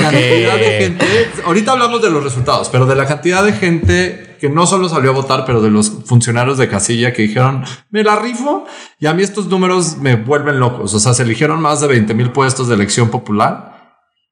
ahorita 1.45 1.71
hablamos 1.71 2.01
de 2.01 2.09
los 2.09 2.21
resultados, 2.21 2.67
pero 2.67 2.85
de 2.85 2.95
la 2.97 3.06
cantidad 3.06 3.41
de 3.41 3.53
gente 3.53 4.35
que 4.41 4.50
no 4.50 4.67
solo 4.67 4.89
salió 4.89 5.11
a 5.11 5.13
votar, 5.13 5.45
pero 5.45 5.61
de 5.61 5.69
los 5.69 5.89
funcionarios 6.03 6.57
de 6.57 6.67
casilla 6.67 7.13
que 7.13 7.21
dijeron, 7.21 7.63
me 7.89 8.03
la 8.03 8.17
rifo. 8.17 8.65
Y 9.00 9.06
a 9.06 9.13
mí 9.13 9.23
estos 9.23 9.47
números 9.47 9.95
me 9.95 10.17
vuelven 10.17 10.59
locos. 10.59 10.94
O 10.94 11.00
sea, 11.00 11.13
se 11.13 11.23
eligieron 11.23 11.61
más 11.61 11.79
de 11.79 11.88
20 11.88 12.13
mil 12.15 12.31
puestos 12.33 12.67
de 12.67 12.75
elección 12.75 13.07
popular 13.07 13.69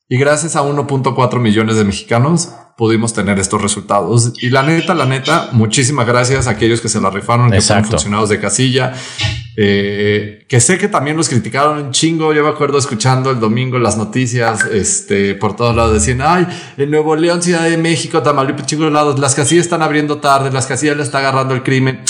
y 0.09 0.18
gracias 0.18 0.56
a 0.56 0.62
1.4 0.62 1.39
millones 1.39 1.75
de 1.75 1.83
mexicanos 1.83 2.50
pudimos 2.77 3.13
tener 3.13 3.39
estos 3.39 3.62
resultados. 3.62 4.33
Y 4.42 4.50
la 4.50 4.63
neta, 4.63 4.94
la 4.94 5.06
neta, 5.06 5.50
muchísimas 5.51 6.07
gracias 6.07 6.48
a 6.48 6.51
aquellos 6.51 6.80
que 6.80 6.88
se 6.88 7.01
la 7.01 7.09
rifaron, 7.09 7.51
que 7.51 7.59
son 7.59 7.83
funcionados 7.83 8.30
de 8.30 8.39
casilla, 8.39 8.94
eh, 9.57 10.45
que 10.48 10.59
sé 10.62 10.77
que 10.77 10.88
también 10.88 11.18
los 11.18 11.27
criticaron 11.27 11.80
un 11.80 11.92
chingo. 11.92 12.31
Yo 12.33 12.44
me 12.44 12.50
acuerdo 12.50 12.77
escuchando 12.77 13.31
el 13.31 13.39
domingo 13.39 13.80
las 13.80 13.98
noticias, 13.98 14.63
este, 14.65 15.36
por 15.36 15.56
todos 15.56 15.75
lados 15.75 15.94
decían, 15.94 16.21
ay, 16.21 16.48
en 16.77 16.92
Nuevo 16.92 17.15
León, 17.15 17.42
Ciudad 17.42 17.63
de 17.63 17.77
México, 17.77 18.21
Tamaulipas, 18.21 18.65
chingos 18.65 18.92
lados, 18.92 19.19
las 19.19 19.36
casillas 19.36 19.65
están 19.65 19.81
abriendo 19.81 20.19
tarde, 20.19 20.51
las 20.51 20.68
casillas 20.68 20.95
le 20.95 21.03
está 21.03 21.18
agarrando 21.18 21.53
el 21.53 21.63
crimen. 21.63 22.01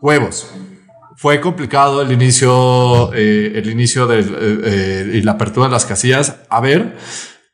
Huevos 0.00 0.48
fue 1.16 1.40
complicado 1.40 2.02
el 2.02 2.12
inicio, 2.12 3.12
eh, 3.12 3.52
el 3.56 3.68
inicio 3.70 4.06
de, 4.06 4.24
eh, 4.64 5.10
y 5.14 5.22
la 5.22 5.32
apertura 5.32 5.66
de 5.66 5.72
las 5.72 5.84
casillas. 5.84 6.36
A 6.48 6.60
ver, 6.60 6.96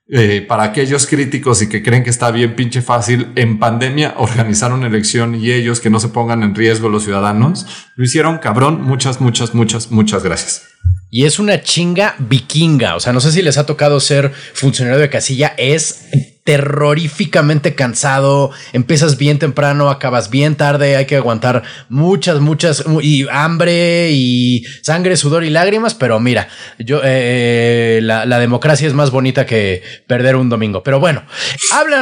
eh, 0.06 0.45
para 0.47 0.65
aquellos 0.65 1.06
críticos 1.06 1.62
y 1.62 1.69
que 1.69 1.83
creen 1.83 2.05
que 2.05 2.11
está 2.11 2.31
bien 2.31 2.56
pinche 2.56 2.83
fácil, 2.83 3.33
en 3.37 3.59
pandemia 3.59 4.15
organizar 4.19 4.73
una 4.73 4.87
elección 4.87 5.35
y 5.35 5.51
ellos 5.51 5.81
que 5.81 5.89
no 5.89 5.99
se 5.99 6.09
pongan 6.09 6.43
en 6.43 6.55
riesgo 6.55 6.91
los 6.91 7.05
ciudadanos, 7.05 7.67
lo 7.97 8.05
hicieron 8.05 8.39
cabrón. 8.39 8.83
Muchas, 8.83 9.21
muchas, 9.21 9.55
muchas, 9.55 9.91
muchas 9.91 10.23
gracias. 10.23 10.74
Y 11.11 11.27
es 11.27 11.39
una 11.39 11.63
chinga 11.63 12.17
vikinga. 12.19 12.97
O 12.97 13.01
sea, 13.01 13.13
no 13.13 13.21
sé 13.21 13.31
si 13.31 13.41
les 13.41 13.57
ha 13.57 13.67
tocado 13.67 14.01
ser 14.01 14.33
funcionario 14.53 15.01
de 15.01 15.11
casilla. 15.11 15.55
Es 15.57 16.07
terroríficamente 16.45 17.75
cansado, 17.75 18.51
empiezas 18.75 19.17
bien 19.17 19.39
temprano, 19.39 19.89
acabas 19.89 20.29
bien 20.29 20.57
tarde, 20.57 20.95
hay 20.95 21.07
que 21.07 21.17
aguantar 21.17 21.63
muchas, 21.89 22.39
muchas, 22.41 22.85
y 23.01 23.27
hambre 23.31 24.11
y 24.13 24.63
sangre, 24.83 25.17
sudor 25.17 25.45
y 25.45 25.51
lágrimas, 25.51 25.95
pero 25.95 26.21
mira, 26.21 26.49
yo, 26.79 27.01
eh, 27.03 28.01
la, 28.03 28.39
democracia 28.39 28.87
es 28.87 28.93
más 28.93 29.11
bonita 29.11 29.47
que 29.47 29.83
perder 30.07 30.37
un 30.37 30.51
domingo. 30.51 30.83
Pero 30.83 31.01
bueno, 31.01 31.23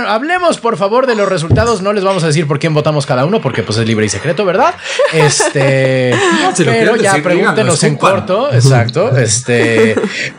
hablemos 0.09 0.59
por 0.59 0.77
favor 0.77 1.07
de 1.07 1.15
los 1.15 1.29
resultados, 1.29 1.81
no 1.81 1.93
les 1.93 2.03
vamos 2.03 2.25
a 2.25 2.27
decir 2.27 2.49
por 2.49 2.59
quién 2.59 2.75
votamos 2.75 3.07
cada 3.07 3.25
uno, 3.25 3.41
porque 3.41 3.63
pues 3.63 3.79
es 3.79 3.87
libre 3.87 4.07
y 4.07 4.09
secreto, 4.09 4.45
¿verdad? 4.45 4.75
Este, 5.13 6.17
pero 6.57 6.97
ya 6.97 7.23
pregúntenos 7.23 7.85
en 7.85 7.97
corto, 7.97 8.51
exacto, 8.73 9.17
este, 9.17 9.95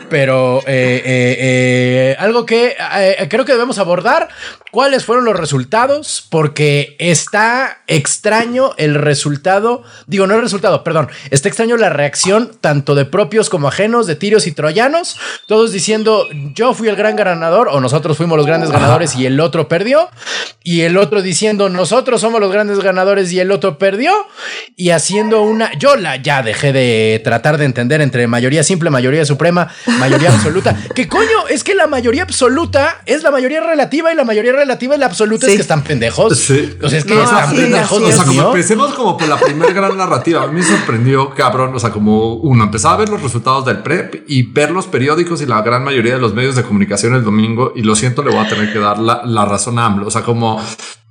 pero 0.08 0.60
eh, 0.66 1.02
eh, 1.04 2.16
algo 2.18 2.44
que 2.44 2.76
creo 3.28 3.44
que 3.44 3.52
debemos 3.52 3.78
abordar 3.78 4.28
cuáles 4.74 5.04
fueron 5.04 5.24
los 5.24 5.38
resultados, 5.38 6.26
porque 6.30 6.96
está 6.98 7.84
extraño 7.86 8.72
el 8.76 8.96
resultado, 8.96 9.84
digo, 10.08 10.26
no 10.26 10.34
el 10.34 10.42
resultado, 10.42 10.82
perdón, 10.82 11.08
está 11.30 11.46
extraño 11.46 11.76
la 11.76 11.90
reacción 11.90 12.50
tanto 12.60 12.96
de 12.96 13.04
propios 13.04 13.50
como 13.50 13.68
ajenos, 13.68 14.08
de 14.08 14.16
tirios 14.16 14.48
y 14.48 14.52
troyanos, 14.52 15.16
todos 15.46 15.70
diciendo 15.70 16.26
yo 16.56 16.74
fui 16.74 16.88
el 16.88 16.96
gran 16.96 17.14
ganador 17.14 17.68
o 17.68 17.80
nosotros 17.80 18.16
fuimos 18.16 18.36
los 18.36 18.46
grandes 18.46 18.72
ganadores 18.72 19.14
y 19.14 19.26
el 19.26 19.38
otro 19.38 19.68
perdió, 19.68 20.08
y 20.64 20.80
el 20.80 20.98
otro 20.98 21.22
diciendo 21.22 21.68
nosotros 21.68 22.20
somos 22.20 22.40
los 22.40 22.50
grandes 22.50 22.80
ganadores 22.80 23.32
y 23.32 23.38
el 23.38 23.52
otro 23.52 23.78
perdió, 23.78 24.12
y 24.74 24.90
haciendo 24.90 25.42
una, 25.42 25.70
yo 25.78 25.94
la 25.94 26.16
ya 26.16 26.42
dejé 26.42 26.72
de 26.72 27.20
tratar 27.22 27.58
de 27.58 27.66
entender 27.66 28.00
entre 28.00 28.26
mayoría 28.26 28.64
simple, 28.64 28.90
mayoría 28.90 29.24
suprema, 29.24 29.68
mayoría 30.00 30.30
absoluta, 30.34 30.76
que 30.96 31.06
coño, 31.06 31.46
es 31.48 31.62
que 31.62 31.76
la 31.76 31.86
mayoría 31.86 32.24
absoluta 32.24 33.02
es 33.06 33.22
la 33.22 33.30
mayoría 33.30 33.60
relativa 33.60 34.12
y 34.12 34.16
la 34.16 34.24
mayoría 34.24 34.50
relativa 34.50 34.63
y 34.64 34.98
la 34.98 35.06
absoluta 35.06 35.46
es 35.46 35.54
que 35.54 35.60
están 35.60 35.82
pendejos. 35.82 36.36
Sí. 36.38 36.76
O 36.82 36.88
sea, 36.88 36.98
es 36.98 37.04
que 37.04 37.22
están 37.22 37.54
pendejos. 37.54 38.02
O 38.02 38.12
sea, 38.12 38.24
como 38.24 38.46
empecemos 38.48 38.94
como 38.94 39.16
por 39.16 39.28
la 39.28 39.36
primera 39.36 39.72
gran 39.72 39.96
narrativa. 39.96 40.42
A 40.42 40.46
mí 40.46 40.54
me 40.54 40.62
sorprendió, 40.62 41.30
cabrón. 41.30 41.74
O 41.74 41.78
sea, 41.78 41.90
como 41.90 42.34
uno 42.34 42.64
empezaba 42.64 42.94
a 42.94 42.98
ver 42.98 43.08
los 43.08 43.22
resultados 43.22 43.64
del 43.64 43.78
PREP 43.78 44.24
y 44.26 44.42
ver 44.42 44.70
los 44.70 44.86
periódicos 44.86 45.40
y 45.42 45.46
la 45.46 45.62
gran 45.62 45.84
mayoría 45.84 46.14
de 46.14 46.20
los 46.20 46.34
medios 46.34 46.56
de 46.56 46.62
comunicación 46.62 47.14
el 47.14 47.24
domingo. 47.24 47.72
Y 47.74 47.82
lo 47.82 47.94
siento, 47.94 48.22
le 48.22 48.30
voy 48.30 48.44
a 48.44 48.48
tener 48.48 48.72
que 48.72 48.78
dar 48.78 48.98
la, 48.98 49.22
la 49.24 49.44
razón 49.44 49.78
a 49.78 49.86
AMLO. 49.86 50.06
O 50.06 50.10
sea, 50.10 50.22
como 50.22 50.60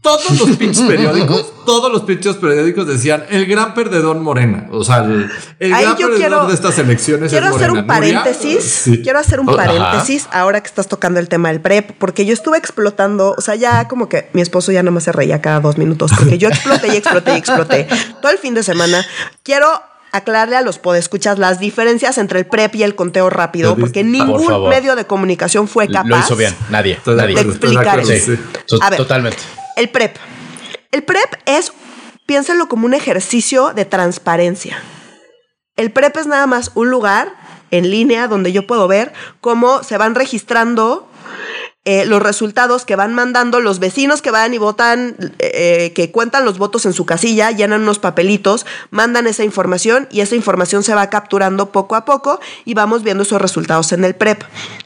todos 0.04 0.38
los 0.38 0.50
pinches 0.58 0.86
periódicos, 0.86 1.52
todos 1.66 1.92
los 1.92 2.04
pinches 2.04 2.36
periódicos 2.36 2.86
decían 2.86 3.26
el 3.30 3.48
gran 3.48 3.74
perdedor 3.74 4.20
Morena. 4.20 4.68
O 4.72 4.84
sea, 4.84 4.98
el, 4.98 5.32
gran 5.60 5.96
perdedor 5.96 6.48
de 6.48 6.54
estas 6.54 6.78
elecciones 6.78 7.32
quiero 7.32 7.48
Hacer 7.48 7.72
un 7.72 7.88
paréntesis, 7.88 8.84
Quiero 9.02 9.18
hacer 9.18 9.40
un 9.40 9.48
paréntesis 9.48 10.28
ahora 10.32 10.62
que 10.62 10.68
estás 10.68 10.88
tocando 10.88 11.20
el 11.20 11.30
tema 11.30 11.50
del 11.50 11.62
PREP, 11.62 11.94
porque 11.98 12.26
yo 12.26 12.34
estuve 12.34 12.58
explotando, 12.58 13.34
o 13.38 13.42
sea, 13.42 13.56
ya 13.56 13.88
como 13.88 14.10
que 14.10 14.30
mi 14.34 14.42
esposo 14.42 14.72
ya 14.72 14.84
no 14.84 14.92
me 14.92 15.02
se 15.02 15.12
reía 15.12 15.42
cada 15.42 15.62
dos 15.62 15.78
minutos, 15.78 16.12
porque 16.16 16.38
yo 16.38 16.50
exploté 16.50 16.90
y 16.90 16.98
exploté 16.98 17.34
y 17.34 17.38
exploté 17.38 17.88
todo 18.22 18.32
el 18.32 18.38
fin 18.38 18.54
de 18.54 18.64
semana. 18.64 19.06
Quiero 19.42 19.68
aclararle 20.12 20.58
a 20.58 20.62
los 20.62 20.80
podescuchas 20.80 21.40
las 21.40 21.60
diferencias 21.60 22.18
entre 22.18 22.40
el 22.40 22.46
PREP 22.46 22.76
y 22.76 22.84
el 22.84 22.96
conteo 22.96 23.30
rápido, 23.30 23.78
porque 23.78 24.04
ningún 24.04 24.68
medio 24.68 24.98
de 24.98 25.06
comunicación 25.06 25.70
fue 25.70 25.88
capaz. 25.88 26.08
Lo 26.08 26.20
hizo 26.20 26.36
bien, 26.36 26.54
nadie. 26.70 27.00
De 27.06 27.32
explicar 27.32 28.00
eso. 28.00 28.34
Totalmente. 28.98 29.38
El 29.76 29.90
PREP. 29.90 30.18
El 30.92 31.04
PREP 31.04 31.34
es, 31.46 31.74
piénsenlo 32.26 32.68
como 32.68 32.86
un 32.86 32.94
ejercicio 32.94 33.74
de 33.74 33.86
transparencia. 33.86 34.82
El 35.76 35.92
PREP 35.92 36.18
es 36.18 36.28
nada 36.28 36.46
más 36.46 36.72
un 36.76 36.90
lugar 36.92 37.34
en 37.72 37.90
línea 37.90 38.28
donde 38.28 38.52
yo 38.52 38.68
puedo 38.68 38.88
ver 38.88 39.14
cómo 39.42 39.82
se 39.82 39.98
van 39.98 40.14
registrando 40.14 41.10
eh, 41.86 42.06
los 42.06 42.22
resultados 42.22 42.86
que 42.86 42.96
van 42.96 43.14
mandando 43.14 43.60
los 43.60 43.80
vecinos 43.80 44.22
que 44.22 44.32
van 44.32 44.54
y 44.54 44.58
votan, 44.58 45.18
eh, 45.40 45.92
que 45.94 46.12
cuentan 46.12 46.46
los 46.46 46.58
votos 46.58 46.86
en 46.86 46.94
su 46.94 47.06
casilla, 47.06 47.52
llenan 47.52 47.82
unos 47.82 48.00
papelitos, 48.00 48.66
mandan 48.90 49.28
esa 49.28 49.44
información 49.44 50.08
y 50.10 50.22
esa 50.22 50.36
información 50.36 50.84
se 50.84 50.96
va 50.96 51.10
capturando 51.10 51.72
poco 51.72 51.96
a 51.96 52.06
poco 52.06 52.40
y 52.64 52.74
vamos 52.74 53.04
viendo 53.04 53.24
esos 53.24 53.42
resultados 53.42 53.92
en 53.92 54.06
el 54.06 54.16
PREP. 54.16 54.44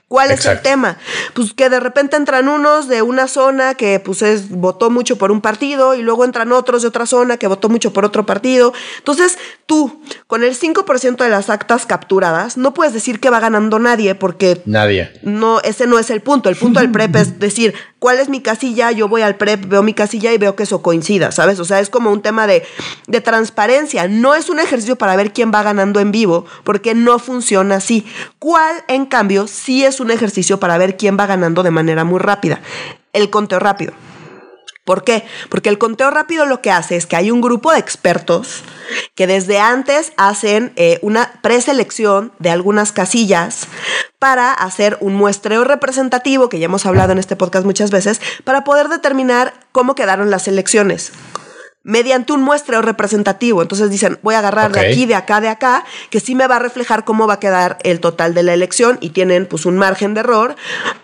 ¿Cuál 0.07 0.31
es 0.31 0.45
el 0.45 0.61
tema? 0.61 0.97
Pues 1.33 1.51
que 1.51 1.69
de 1.69 1.81
repente 1.81 2.15
entran 2.15 2.47
unos 2.47 2.87
de 2.87 3.01
una 3.01 3.27
zona 3.27 3.75
que 3.75 3.99
pues 3.99 4.21
es, 4.21 4.49
votó 4.49 4.89
mucho 4.89 5.17
por 5.17 5.31
un 5.31 5.41
partido 5.41 5.95
y 5.95 6.01
luego 6.01 6.23
entran 6.23 6.53
otros 6.53 6.81
de 6.83 6.87
otra 6.87 7.05
zona 7.05 7.35
que 7.35 7.47
votó 7.47 7.67
mucho 7.67 7.91
por 7.91 8.05
otro 8.05 8.25
partido. 8.25 8.71
Entonces, 8.99 9.37
tú, 9.65 10.01
con 10.27 10.45
el 10.45 10.57
5% 10.57 11.17
de 11.17 11.29
las 11.29 11.49
actas 11.49 11.85
capturadas, 11.85 12.55
no 12.55 12.73
puedes 12.73 12.93
decir 12.93 13.19
que 13.19 13.29
va 13.29 13.41
ganando 13.41 13.79
nadie 13.79 14.15
porque... 14.15 14.61
Nadie. 14.65 15.11
No, 15.23 15.59
ese 15.59 15.87
no 15.87 15.99
es 15.99 16.09
el 16.09 16.21
punto. 16.21 16.47
El 16.47 16.55
punto 16.55 16.79
del 16.79 16.89
PREP 16.89 17.15
es 17.17 17.39
decir, 17.41 17.73
¿cuál 17.99 18.19
es 18.19 18.29
mi 18.29 18.39
casilla? 18.39 18.91
Yo 18.91 19.09
voy 19.09 19.23
al 19.23 19.35
PREP, 19.35 19.65
veo 19.65 19.83
mi 19.83 19.93
casilla 19.93 20.31
y 20.31 20.37
veo 20.37 20.55
que 20.55 20.63
eso 20.63 20.81
coincida, 20.81 21.33
¿sabes? 21.33 21.59
O 21.59 21.65
sea, 21.65 21.81
es 21.81 21.89
como 21.89 22.13
un 22.13 22.21
tema 22.21 22.47
de, 22.47 22.63
de 23.07 23.19
transparencia. 23.19 24.07
No 24.07 24.35
es 24.35 24.49
un 24.49 24.59
ejercicio 24.59 24.95
para 24.95 25.17
ver 25.17 25.33
quién 25.33 25.51
va 25.53 25.63
ganando 25.63 25.99
en 25.99 26.13
vivo, 26.13 26.45
porque 26.63 26.95
no 26.95 27.19
funciona 27.19 27.75
así. 27.75 28.05
¿Cuál, 28.39 28.73
en 28.87 29.05
cambio, 29.05 29.47
sí 29.47 29.83
es 29.83 29.96
un 29.99 30.11
ejercicio 30.11 30.59
para 30.59 30.77
ver 30.77 30.97
quién 30.97 31.17
va 31.19 31.25
ganando 31.25 31.63
de 31.63 31.71
manera 31.71 32.03
muy 32.03 32.19
rápida. 32.19 32.61
El 33.13 33.29
conteo 33.29 33.59
rápido. 33.59 33.93
¿Por 34.87 35.03
qué? 35.03 35.25
Porque 35.49 35.67
el 35.67 35.77
conteo 35.77 36.11
rápido 36.11 36.45
lo 36.45 36.61
que 36.61 36.71
hace 36.71 36.95
es 36.95 37.05
que 37.05 37.17
hay 37.17 37.29
un 37.29 37.41
grupo 37.41 37.73
de 37.73 37.79
expertos 37.79 38.63
que 39.15 39.27
desde 39.27 39.59
antes 39.59 40.13
hacen 40.15 40.71
eh, 40.77 40.97
una 41.01 41.41
preselección 41.41 42.31
de 42.39 42.51
algunas 42.51 42.93
casillas 42.93 43.67
para 44.17 44.53
hacer 44.53 44.97
un 45.01 45.13
muestreo 45.13 45.65
representativo, 45.65 46.47
que 46.47 46.59
ya 46.59 46.65
hemos 46.65 46.85
hablado 46.85 47.11
en 47.11 47.17
este 47.17 47.35
podcast 47.35 47.65
muchas 47.65 47.91
veces, 47.91 48.21
para 48.45 48.63
poder 48.63 48.87
determinar 48.87 49.53
cómo 49.73 49.93
quedaron 49.93 50.31
las 50.31 50.47
elecciones 50.47 51.11
mediante 51.87 52.33
un 52.33 52.43
muestreo 52.43 52.81
representativo. 52.81 53.61
Entonces 53.61 53.89
dicen, 53.89 54.19
voy 54.21 54.35
a 54.35 54.39
agarrar 54.39 54.73
de 54.73 54.81
aquí, 54.81 55.05
de 55.05 55.15
acá, 55.15 55.39
de 55.39 55.47
acá, 55.47 55.85
que 56.09 56.19
sí 56.19 56.35
me 56.35 56.45
va 56.45 56.57
a 56.57 56.59
reflejar 56.59 57.05
cómo 57.05 57.27
va 57.27 57.35
a 57.35 57.39
quedar 57.39 57.77
el 57.83 58.01
total 58.01 58.33
de 58.33 58.43
la 58.43 58.53
elección 58.53 58.97
y 58.99 59.11
tienen 59.11 59.45
pues 59.45 59.65
un 59.65 59.77
margen 59.77 60.13
de 60.13 60.19
error 60.19 60.57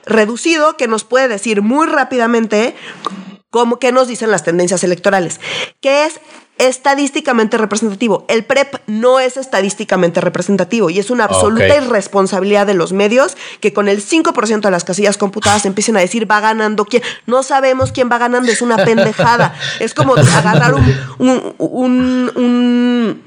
reducido 0.06 0.76
que 0.76 0.90
nos 0.90 1.06
puede 1.06 1.30
decir 1.30 1.62
muy 1.62 1.88
rápidamente 1.88 2.76
cómo, 3.50 3.80
qué 3.80 3.94
nos 3.94 4.10
dicen 4.10 4.30
las 4.30 4.44
tendencias 4.44 4.84
electorales, 4.84 5.40
que 5.80 6.06
es 6.06 6.20
estadísticamente 6.68 7.58
representativo. 7.58 8.26
El 8.28 8.44
PREP 8.44 8.76
no 8.88 9.20
es 9.20 9.38
estadísticamente 9.38 10.22
representativo 10.22 10.90
y 10.90 11.00
es 11.00 11.10
una 11.10 11.26
absoluta 11.26 11.76
irresponsabilidad 11.76 12.68
de 12.68 12.74
los 12.74 12.94
medios 12.94 13.38
que 13.60 13.74
con 13.74 13.88
el 13.88 14.04
5% 14.04 14.62
de 14.62 14.72
las 14.72 14.84
casillas 14.84 15.18
computadas 15.18 15.66
empiecen 15.66 15.98
a 15.98 16.00
decir 16.00 16.30
va 16.30 16.40
ganando 16.40 16.86
quién. 16.86 17.04
No 17.26 17.44
sabemos 17.44 17.92
quién 17.92 18.10
va 18.12 18.18
ganando, 18.18 18.52
es 18.52 18.62
una 18.62 18.78
pendejada. 18.86 19.56
es 19.80 19.94
como 19.94 20.16
agarrar 20.16 20.74
un, 20.76 21.56
un, 21.58 23.22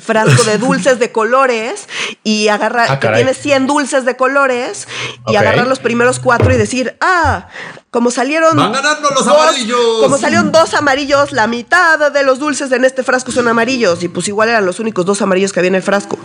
frasco 0.00 0.44
de 0.44 0.58
dulces 0.58 0.98
de 0.98 1.12
colores 1.12 1.88
y 2.22 2.48
agarrar, 2.48 2.90
ah, 2.90 3.00
que 3.00 3.08
tiene 3.08 3.34
100 3.34 3.66
dulces 3.66 4.04
de 4.04 4.16
colores 4.16 4.88
y 5.28 5.36
agarrar 5.36 5.66
los 5.66 5.78
primeros 5.78 6.20
cuatro 6.20 6.52
y 6.52 6.56
decir, 6.56 6.96
ah, 7.00 7.48
como 7.94 8.10
salieron. 8.10 8.56
Van 8.56 8.72
ganando 8.72 9.08
los 9.10 9.24
amarillos. 9.24 10.00
Como 10.00 10.18
salieron 10.18 10.50
dos 10.50 10.74
amarillos, 10.74 11.30
la 11.30 11.46
mitad 11.46 12.10
de 12.10 12.24
los 12.24 12.40
dulces 12.40 12.72
en 12.72 12.84
este 12.84 13.04
frasco 13.04 13.30
son 13.30 13.46
amarillos. 13.46 14.02
Y 14.02 14.08
pues 14.08 14.26
igual 14.26 14.48
eran 14.48 14.66
los 14.66 14.80
únicos 14.80 15.06
dos 15.06 15.22
amarillos 15.22 15.52
que 15.52 15.60
había 15.60 15.68
en 15.68 15.76
el 15.76 15.82
frasco. 15.82 16.18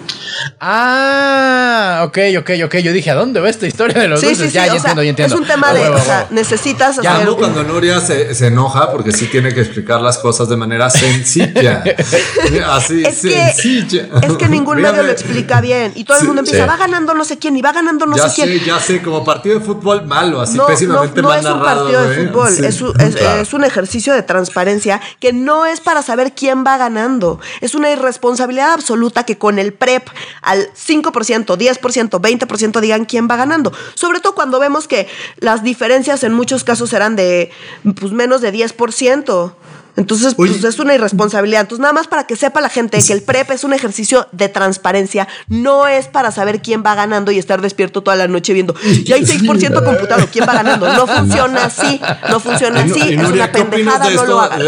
Ah, 0.59 1.78
ok, 2.09 2.17
ok, 2.39 2.49
ok. 2.65 2.75
Yo 2.77 2.93
dije, 2.93 3.11
¿a 3.11 3.15
dónde 3.15 3.39
va 3.39 3.49
esta 3.49 3.67
historia 3.67 4.01
de 4.01 4.07
los 4.07 4.21
dulces? 4.21 4.51
ya, 4.51 4.65
ya 4.65 4.75
entiendo, 4.75 5.03
ya 5.03 5.09
entiendo. 5.09 5.35
Es 5.35 5.41
un 5.41 5.47
tema 5.47 5.73
de, 5.73 5.89
o 5.89 5.99
sea, 5.99 6.27
necesitas 6.31 6.99
ya, 7.01 7.15
hacer. 7.15 7.29
cuando 7.29 7.63
Nuria 7.63 7.99
se, 7.99 8.33
se, 8.35 8.47
enoja 8.47 8.91
porque 8.91 9.11
sí 9.11 9.27
tiene 9.27 9.53
que 9.53 9.61
explicar 9.61 10.01
las 10.01 10.17
cosas 10.17 10.49
de 10.49 10.57
manera 10.57 10.89
sencilla. 10.89 11.83
Así, 12.69 13.03
es 13.03 13.17
sencilla. 13.17 14.09
Que, 14.19 14.27
es 14.27 14.33
que 14.33 14.49
ningún 14.49 14.81
medio 14.81 15.03
lo 15.03 15.11
explica 15.11 15.61
bien. 15.61 15.91
Y 15.95 16.03
todo 16.03 16.19
el 16.19 16.25
mundo 16.25 16.41
empieza, 16.41 16.65
va 16.65 16.77
ganando 16.77 17.13
no 17.13 17.23
sé 17.23 17.37
quién 17.37 17.55
y 17.57 17.61
va 17.61 17.71
ganando 17.71 18.05
no 18.05 18.17
sé 18.17 18.29
quién. 18.35 18.59
Ya 18.65 18.79
sé, 18.79 19.01
como 19.01 19.23
partido 19.23 19.59
de 19.59 19.65
fútbol 19.65 20.05
malo, 20.05 20.41
así 20.41 20.57
pésimamente 20.67 21.21
no, 21.21 21.29
un 21.29 21.59
partido 21.61 22.07
de 22.07 22.27
fútbol, 22.27 22.65
es, 22.65 23.53
un, 23.53 23.63
ejercicio 23.63 24.13
de 24.13 24.23
transparencia 24.23 25.01
que 25.19 25.33
no 25.33 25.65
es 25.65 25.79
para 25.79 26.01
saber 26.01 26.33
quién 26.33 26.63
va 26.65 26.77
ganando. 26.77 27.39
Es 27.61 27.75
una 27.75 27.91
irresponsabilidad 27.91 28.73
absoluta 28.73 29.23
que 29.23 29.37
con 29.37 29.59
el 29.59 29.73
PREP 29.73 30.07
al 30.41 30.69
5%, 30.73 31.45
10%, 31.45 31.98
20% 32.07 32.79
digan 32.79 33.05
quién 33.05 33.27
va 33.29 33.35
ganando. 33.35 33.71
Sobre 33.95 34.19
todo 34.19 34.35
cuando 34.35 34.59
vemos 34.59 34.87
que 34.87 35.07
las 35.37 35.63
diferencias 35.63 36.23
en 36.23 36.33
muchos 36.33 36.63
casos 36.63 36.93
eran 36.93 37.15
de 37.15 37.51
pues, 37.99 38.11
menos 38.13 38.41
de 38.41 38.53
10%. 38.53 39.53
Entonces, 39.99 40.33
pues 40.33 40.63
es 40.63 40.79
una 40.79 40.95
irresponsabilidad. 40.95 41.61
Entonces, 41.61 41.81
nada 41.81 41.91
más 41.91 42.07
para 42.07 42.25
que 42.25 42.37
sepa 42.37 42.61
la 42.61 42.69
gente 42.69 43.03
que 43.05 43.11
el 43.11 43.21
PREP 43.21 43.51
es 43.51 43.65
un 43.65 43.73
ejercicio 43.73 44.29
de 44.31 44.47
transparencia, 44.47 45.27
no 45.49 45.87
es 45.87 46.07
para 46.07 46.31
saber 46.31 46.61
quién 46.61 46.83
va 46.85 46.95
ganando 46.95 47.31
y 47.31 47.37
estar 47.37 47.61
despierto 47.61 48.01
toda 48.01 48.15
la 48.15 48.29
noche 48.29 48.53
viendo, 48.53 48.73
ya 49.03 49.15
hay 49.15 49.23
6% 49.23 49.83
computado, 49.83 50.25
¿quién 50.31 50.47
va 50.47 50.53
ganando? 50.53 50.87
No 50.93 51.05
funciona 51.19 51.65
así, 51.65 51.99
no 52.29 52.39
funciona 52.39 52.79
así, 52.79 53.13
es 53.13 53.29
una 53.29 53.51
pendejada, 53.51 54.09
no 54.09 54.25
lo 54.25 54.39
hagan. 54.39 54.61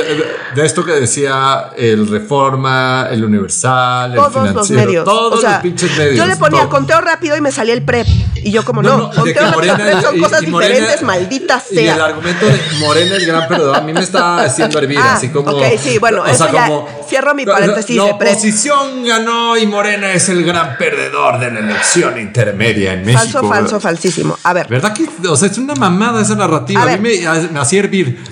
De, 0.53 0.65
esto 0.65 0.83
que 0.83 0.91
decía 0.91 1.71
el 1.77 2.07
Reforma, 2.09 3.07
el 3.09 3.23
Universal, 3.23 4.13
todos 4.13 4.47
el 4.49 4.53
los 4.53 4.69
medios. 4.71 5.05
Todos 5.05 5.41
los 5.41 5.53
pinches 5.55 5.97
medios. 5.97 6.17
Yo 6.17 6.25
le 6.25 6.35
ponía 6.35 6.67
conteo 6.67 6.99
rápido 6.99 7.37
y 7.37 7.41
me 7.41 7.53
salía 7.53 7.73
el 7.73 7.83
PREP. 7.83 8.07
Y 8.43 8.51
yo 8.51 8.65
como, 8.65 8.83
no, 8.83 9.09
conteo 9.11 9.49
rápido 9.49 10.01
son 10.01 10.19
cosas 10.19 10.41
diferentes, 10.41 11.01
malditas 11.03 11.63
sea. 11.63 11.81
Y 11.81 11.87
el 11.87 12.01
argumento 12.01 12.45
de 12.45 12.59
Morena 12.79 13.15
el 13.15 13.25
gran 13.25 13.47
perdedor, 13.47 13.77
a 13.77 13.81
mí 13.81 13.93
me 13.93 14.01
está 14.01 14.41
haciendo 14.43 14.77
hervir. 14.77 14.99
Ah, 15.01 15.20
Ok, 15.33 15.63
sí, 15.79 15.97
bueno, 15.97 16.25
eso 16.25 16.51
ya 16.51 16.69
cierro 17.07 17.33
mi 17.35 17.45
paréntesis. 17.45 17.95
La, 17.95 18.05
oposición 18.05 19.05
ganó 19.05 19.57
y 19.57 19.67
Morena 19.67 20.13
es 20.13 20.29
el 20.29 20.43
gran 20.43 20.77
perdedor 20.77 21.39
de 21.39 21.51
la 21.51 21.59
elección 21.59 22.19
intermedia 22.19 22.93
en 22.93 23.05
México. 23.05 23.21
Falso, 23.21 23.49
falso, 23.49 23.79
falsísimo. 23.79 24.37
A 24.43 24.53
ver. 24.53 24.67
¿Verdad 24.67 24.93
que, 24.93 25.07
o 25.27 25.35
sea, 25.35 25.49
es 25.49 25.57
una 25.57 25.75
mamada 25.75 26.21
esa 26.21 26.35
narrativa? 26.35 26.83
A, 26.83 26.97
mí 26.97 27.19
me, 27.19 27.59
hacía 27.59 27.79
hervir. 27.79 28.23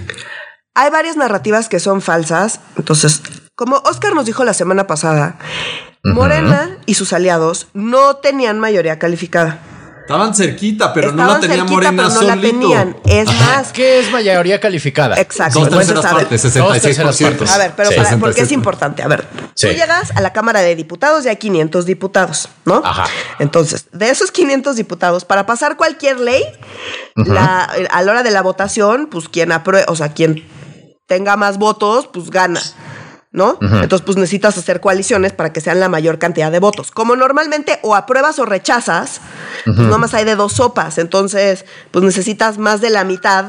Hay 0.76 0.90
varias 0.92 1.18
narrativas 1.18 1.70
que 1.70 1.80
son 1.80 2.02
falsas. 2.02 2.60
Entonces, 2.78 3.22
como 3.56 3.78
Oscar 3.86 4.16
nos 4.16 4.26
dijo 4.26 4.44
la 4.44 4.54
semana 4.54 4.88
pasada, 4.88 5.38
Morena 6.04 6.78
y 6.86 6.94
sus 6.94 7.14
aliados 7.14 7.68
no 7.74 8.16
tenían 8.16 8.60
mayoría 8.60 9.00
calificada. 9.00 9.60
Estaban 10.10 10.34
cerquita, 10.34 10.92
pero 10.92 11.12
no 11.12 11.24
la 11.24 11.40
tenían 11.40 11.68
Morena 11.68 12.10
pero 12.10 12.10
no 12.10 12.22
la 12.24 12.42
tenían. 12.42 12.98
Es 13.06 13.28
más. 13.28 13.72
¿Qué 13.72 14.00
es 14.00 14.12
mayoría 14.12 14.60
calificada? 14.60 15.16
Exacto. 15.22 15.60
Dos 15.60 15.70
terceras 15.70 16.04
partes, 16.04 16.46
66%. 16.46 17.48
A 17.48 17.58
ver, 17.60 17.74
pero 17.78 17.92
para, 17.96 18.18
porque 18.18 18.42
es 18.42 18.52
importante. 18.52 19.04
A 19.04 19.08
ver, 19.08 19.28
tú 19.56 19.68
llegas 19.68 20.10
a 20.16 20.22
la 20.22 20.34
Cámara 20.34 20.62
de 20.62 20.76
Diputados 20.76 21.26
y 21.26 21.30
hay 21.30 21.36
500 21.36 21.86
diputados, 21.86 22.50
¿no? 22.66 22.82
Ajá. 22.84 23.06
Entonces, 23.38 23.86
de 23.92 24.10
esos 24.10 24.32
500 24.32 24.76
diputados, 24.78 25.26
para 25.26 25.46
pasar 25.46 25.78
cualquier 25.78 26.20
ley, 26.20 26.44
la, 27.14 27.66
a 27.66 28.02
la 28.02 28.12
hora 28.12 28.24
de 28.24 28.32
la 28.32 28.42
votación, 28.42 29.10
pues 29.12 29.30
quien 29.30 29.52
apruebe, 29.52 29.86
o 29.90 29.96
sea, 29.96 30.14
quien 30.16 30.44
tenga 31.06 31.36
más 31.36 31.60
votos, 31.60 32.10
pues 32.12 32.32
gana. 32.32 32.62
¿No? 33.32 33.58
Entonces, 33.62 34.02
pues 34.02 34.18
necesitas 34.18 34.58
hacer 34.58 34.82
coaliciones 34.82 35.34
para 35.34 35.54
que 35.54 35.62
sean 35.62 35.80
la 35.80 35.88
mayor 35.88 36.18
cantidad 36.18 36.52
de 36.52 36.60
votos. 36.60 36.92
Como 36.92 37.16
normalmente 37.16 37.80
o 37.84 37.96
apruebas 37.96 38.40
o 38.40 38.46
rechazas, 38.46 39.22
pues 39.66 39.78
nomás 39.78 40.14
hay 40.14 40.26
de 40.26 40.36
dos 40.36 40.54
sopas. 40.54 40.98
Entonces, 40.98 41.66
pues 41.92 42.04
necesitas 42.04 42.58
más 42.58 42.82
de 42.82 42.90
la 42.90 43.04
mitad 43.04 43.46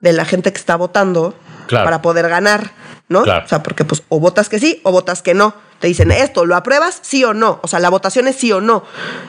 de 0.00 0.12
la 0.12 0.24
gente 0.24 0.52
que 0.52 0.58
está 0.58 0.76
votando 0.76 1.34
para 1.68 2.00
poder 2.00 2.28
ganar, 2.28 2.72
¿no? 3.08 3.22
O 3.22 3.48
sea, 3.48 3.62
porque 3.62 3.84
pues 3.84 4.04
o 4.08 4.20
votas 4.20 4.48
que 4.48 4.60
sí 4.60 4.80
o 4.84 4.92
votas 4.92 5.22
que 5.22 5.34
no 5.34 5.54
te 5.78 5.88
dicen 5.88 6.10
esto, 6.10 6.46
¿lo 6.46 6.56
apruebas? 6.56 6.98
Sí 7.02 7.22
o 7.24 7.34
no. 7.34 7.60
O 7.62 7.68
sea, 7.68 7.80
la 7.80 7.90
votación 7.90 8.28
es 8.28 8.36
sí 8.36 8.50
o 8.50 8.60
no. 8.60 8.82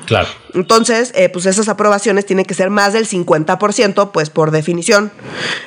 Claro. 0.06 0.28
Entonces, 0.54 1.12
eh, 1.14 1.30
pues 1.30 1.46
esas 1.46 1.68
aprobaciones 1.68 2.26
tienen 2.26 2.46
que 2.46 2.54
ser 2.54 2.70
más 2.70 2.94
del 2.94 3.08
50%, 3.08 4.12
pues 4.12 4.30
por 4.30 4.52
definición. 4.52 5.12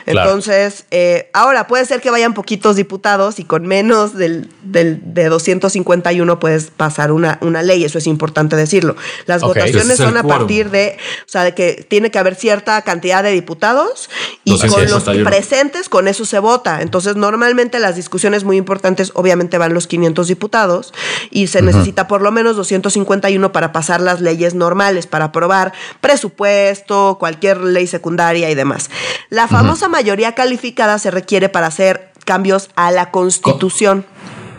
Entonces, 0.06 0.86
eh, 0.90 1.28
ahora 1.34 1.66
puede 1.66 1.84
ser 1.84 2.00
que 2.00 2.10
vayan 2.10 2.32
poquitos 2.32 2.76
diputados 2.76 3.38
y 3.38 3.44
con 3.44 3.66
menos 3.66 4.16
del, 4.16 4.48
del, 4.62 5.00
de 5.02 5.28
251 5.28 6.40
puedes 6.40 6.70
pasar 6.70 7.12
una, 7.12 7.38
una 7.42 7.62
ley. 7.62 7.84
Eso 7.84 7.98
es 7.98 8.06
importante 8.06 8.56
decirlo. 8.56 8.96
Las 9.26 9.42
votaciones 9.42 9.98
son 9.98 10.16
a 10.16 10.22
partir 10.22 10.70
de, 10.70 10.96
o 11.20 11.28
sea, 11.28 11.44
de 11.44 11.54
que 11.54 11.86
tiene 11.88 12.10
que 12.10 12.18
haber 12.18 12.34
cierta 12.34 12.80
cantidad 12.82 13.22
de 13.22 13.30
diputados 13.32 14.08
y 14.44 14.58
con 14.58 14.88
los 14.88 15.04
presentes, 15.04 15.90
con 15.90 16.08
eso 16.08 16.24
se 16.24 16.38
vota. 16.38 16.80
Entonces, 16.80 17.16
normalmente 17.16 17.78
las 17.78 17.96
discusiones 17.96 18.44
muy 18.44 18.56
importantes, 18.56 19.12
obviamente 19.14 19.58
van 19.58 19.74
los 19.74 19.86
500 19.86 20.26
diputados 20.26 20.69
y 21.30 21.46
se 21.46 21.62
necesita 21.62 22.08
por 22.08 22.22
lo 22.22 22.32
menos 22.32 22.56
251 22.56 23.52
para 23.52 23.72
pasar 23.72 24.00
las 24.00 24.20
leyes 24.20 24.54
normales, 24.54 25.06
para 25.06 25.26
aprobar 25.26 25.72
presupuesto, 26.00 27.16
cualquier 27.18 27.58
ley 27.58 27.86
secundaria 27.86 28.50
y 28.50 28.54
demás. 28.54 28.90
La 29.28 29.48
famosa 29.48 29.88
mayoría 29.88 30.34
calificada 30.34 30.98
se 30.98 31.10
requiere 31.10 31.48
para 31.48 31.66
hacer 31.66 32.10
cambios 32.24 32.70
a 32.76 32.90
la 32.90 33.10
Constitución. 33.10 34.04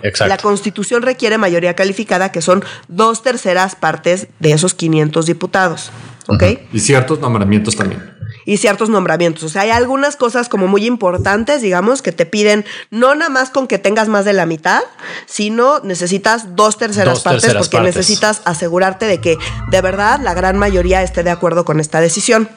Exacto. 0.04 0.30
La 0.30 0.38
Constitución 0.38 1.04
requiere 1.04 1.38
mayoría 1.38 1.76
calificada, 1.76 2.32
que 2.32 2.42
son 2.42 2.64
dos 2.88 3.22
terceras 3.22 3.76
partes 3.76 4.28
de 4.40 4.52
esos 4.52 4.74
500 4.74 5.26
diputados. 5.26 5.92
¿Ok? 6.28 6.44
Y 6.74 6.80
ciertos 6.80 7.20
nombramientos 7.20 7.76
también. 7.76 8.02
Y 8.46 8.58
ciertos 8.58 8.90
nombramientos. 8.90 9.44
O 9.44 9.50
sea, 9.50 9.64
hay 9.64 9.70
algunas 9.70 10.16
cosas 10.16 10.50
como 10.50 10.68
muy 10.68 10.86
importantes, 10.86 11.62
digamos, 11.62 12.02
que 12.02 12.12
te 12.12 12.26
piden 12.26 12.66
no 12.90 13.16
nada 13.16 13.30
más 13.30 13.50
con 13.50 13.68
que 13.68 13.80
tengas 13.80 14.08
más 14.08 14.26
de 14.26 14.34
la 14.34 14.46
mitad, 14.46 14.82
sino 15.26 15.80
necesitas 15.80 16.56
dos 16.56 16.78
terceras 16.78 17.22
partes 17.22 17.54
porque 17.54 17.80
necesitas 17.82 18.42
asegurarte 18.46 19.06
de 19.06 19.20
que 19.20 19.38
de 19.70 19.82
verdad 19.82 20.20
la 20.22 20.34
gran 20.34 20.58
mayoría 20.58 21.04
esté 21.04 21.24
de 21.24 21.32
acuerdo 21.32 21.66
con 21.66 21.80
esta 21.80 22.02
decisión. 22.02 22.50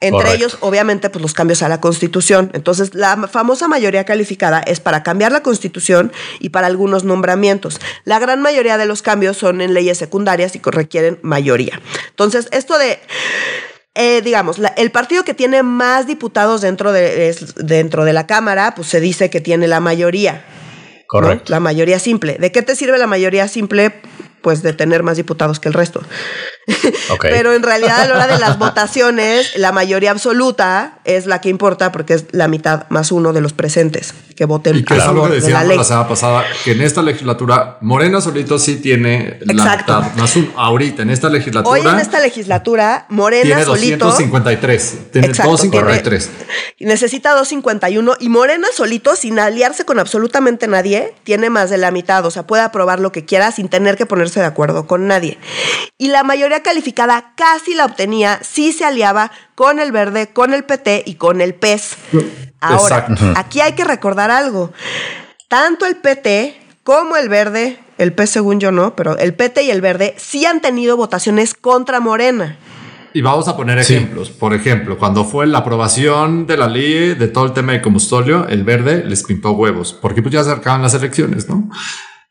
Entre 0.00 0.34
ellos, 0.34 0.58
obviamente, 0.60 1.08
pues 1.08 1.22
los 1.22 1.32
cambios 1.32 1.62
a 1.62 1.70
la 1.70 1.80
Constitución. 1.80 2.50
Entonces, 2.52 2.94
la 2.94 3.16
famosa 3.28 3.66
mayoría 3.66 4.04
calificada 4.04 4.60
es 4.60 4.78
para 4.78 5.02
cambiar 5.02 5.32
la 5.32 5.42
Constitución 5.42 6.12
y 6.38 6.50
para 6.50 6.66
algunos 6.66 7.04
nombramientos. 7.04 7.80
La 8.04 8.18
gran 8.18 8.42
mayoría 8.42 8.76
de 8.76 8.84
los 8.84 9.00
cambios 9.00 9.38
son 9.38 9.62
en 9.62 9.72
leyes 9.72 9.96
secundarias 9.96 10.54
y 10.54 10.60
requieren 10.62 11.18
mayoría. 11.22 11.80
Entonces, 12.10 12.48
esto 12.52 12.76
de 12.76 13.00
eh, 13.96 14.20
digamos, 14.22 14.60
el 14.76 14.90
partido 14.90 15.24
que 15.24 15.34
tiene 15.34 15.62
más 15.62 16.06
diputados 16.06 16.60
dentro 16.60 16.92
de, 16.92 17.34
dentro 17.56 18.04
de 18.04 18.12
la 18.12 18.26
Cámara, 18.26 18.74
pues 18.74 18.88
se 18.88 19.00
dice 19.00 19.30
que 19.30 19.40
tiene 19.40 19.66
la 19.66 19.80
mayoría. 19.80 20.44
Correcto. 21.06 21.50
La 21.52 21.60
mayoría 21.60 21.98
simple. 21.98 22.36
¿De 22.38 22.52
qué 22.52 22.62
te 22.62 22.76
sirve 22.76 22.98
la 22.98 23.06
mayoría 23.06 23.48
simple? 23.48 23.92
Pues 24.42 24.62
de 24.62 24.72
tener 24.72 25.02
más 25.02 25.16
diputados 25.16 25.60
que 25.60 25.68
el 25.68 25.74
resto. 25.74 26.02
Pero 27.20 27.54
en 27.54 27.62
realidad 27.62 28.00
a 28.00 28.06
la 28.06 28.14
hora 28.14 28.26
de 28.26 28.38
las 28.38 28.58
votaciones, 28.58 29.56
la 29.56 29.72
mayoría 29.72 30.10
absoluta 30.10 30.98
es 31.04 31.26
la 31.26 31.40
que 31.40 31.48
importa 31.48 31.92
porque 31.92 32.14
es 32.14 32.26
la 32.32 32.48
mitad 32.48 32.88
más 32.88 33.12
uno 33.12 33.32
de 33.32 33.40
los 33.40 33.52
presentes 33.52 34.14
que 34.34 34.44
voten 34.44 34.76
y 34.76 34.84
que 34.84 34.94
a 34.94 35.00
favor 35.00 35.30
de 35.30 35.50
la 35.50 35.64
ley. 35.64 35.78
la 35.78 35.84
semana 35.84 36.08
pasada 36.08 36.44
que 36.64 36.72
en 36.72 36.82
esta 36.82 37.02
legislatura 37.02 37.78
Morena 37.80 38.20
solito 38.20 38.58
sí 38.58 38.76
tiene 38.76 39.38
la 39.40 39.76
mitad 39.76 40.14
más 40.14 40.36
uno. 40.36 40.48
Ahorita 40.56 41.02
en 41.02 41.10
esta 41.10 41.28
legislatura. 41.28 41.70
Hoy 41.70 41.86
en 41.86 42.00
esta 42.00 42.20
legislatura 42.20 43.06
Morena 43.08 43.44
tiene 43.44 43.64
solito 43.64 44.06
253. 44.06 44.96
Tiene 45.12 45.28
253. 45.28 46.30
necesita 46.80 47.30
251 47.30 48.16
y 48.20 48.28
Morena 48.28 48.68
solito 48.74 49.16
sin 49.16 49.38
aliarse 49.38 49.84
con 49.84 49.98
absolutamente 49.98 50.66
nadie 50.66 51.14
tiene 51.24 51.50
más 51.50 51.70
de 51.70 51.78
la 51.78 51.90
mitad, 51.90 52.24
o 52.26 52.30
sea, 52.30 52.46
puede 52.46 52.62
aprobar 52.62 53.00
lo 53.00 53.12
que 53.12 53.24
quiera 53.24 53.52
sin 53.52 53.68
tener 53.68 53.96
que 53.96 54.06
ponerse 54.06 54.40
de 54.40 54.46
acuerdo 54.46 54.86
con 54.86 55.06
nadie. 55.06 55.38
Y 55.98 56.08
la 56.08 56.24
mayoría 56.24 56.55
calificada 56.62 57.32
casi 57.36 57.74
la 57.74 57.84
obtenía 57.84 58.40
si 58.42 58.72
se 58.72 58.84
aliaba 58.84 59.30
con 59.54 59.78
el 59.78 59.92
verde, 59.92 60.28
con 60.28 60.52
el 60.54 60.64
PT 60.64 61.04
y 61.06 61.14
con 61.14 61.40
el 61.40 61.54
PES. 61.54 61.96
Ahora, 62.60 63.06
aquí 63.36 63.60
hay 63.60 63.72
que 63.72 63.84
recordar 63.84 64.30
algo. 64.30 64.72
Tanto 65.48 65.86
el 65.86 65.96
PT 65.96 66.60
como 66.82 67.16
el 67.16 67.28
verde, 67.28 67.78
el 67.98 68.12
PES 68.12 68.30
según 68.30 68.60
yo 68.60 68.72
no, 68.72 68.96
pero 68.96 69.16
el 69.18 69.34
PT 69.34 69.62
y 69.64 69.70
el 69.70 69.80
verde 69.80 70.14
sí 70.18 70.46
han 70.46 70.60
tenido 70.60 70.96
votaciones 70.96 71.54
contra 71.54 72.00
Morena. 72.00 72.58
Y 73.12 73.22
vamos 73.22 73.48
a 73.48 73.56
poner 73.56 73.78
ejemplos. 73.78 74.28
Por 74.28 74.52
ejemplo, 74.52 74.98
cuando 74.98 75.24
fue 75.24 75.46
la 75.46 75.58
aprobación 75.58 76.46
de 76.46 76.58
la 76.58 76.68
ley 76.68 77.14
de 77.14 77.28
todo 77.28 77.46
el 77.46 77.52
tema 77.54 77.72
de 77.72 77.80
combustorio, 77.80 78.46
el 78.46 78.62
verde 78.62 79.04
les 79.06 79.24
pintó 79.24 79.52
huevos, 79.52 79.94
porque 79.94 80.20
pues 80.20 80.34
ya 80.34 80.44
se 80.44 80.50
acercaban 80.50 80.82
las 80.82 80.92
elecciones, 80.92 81.48
¿no? 81.48 81.70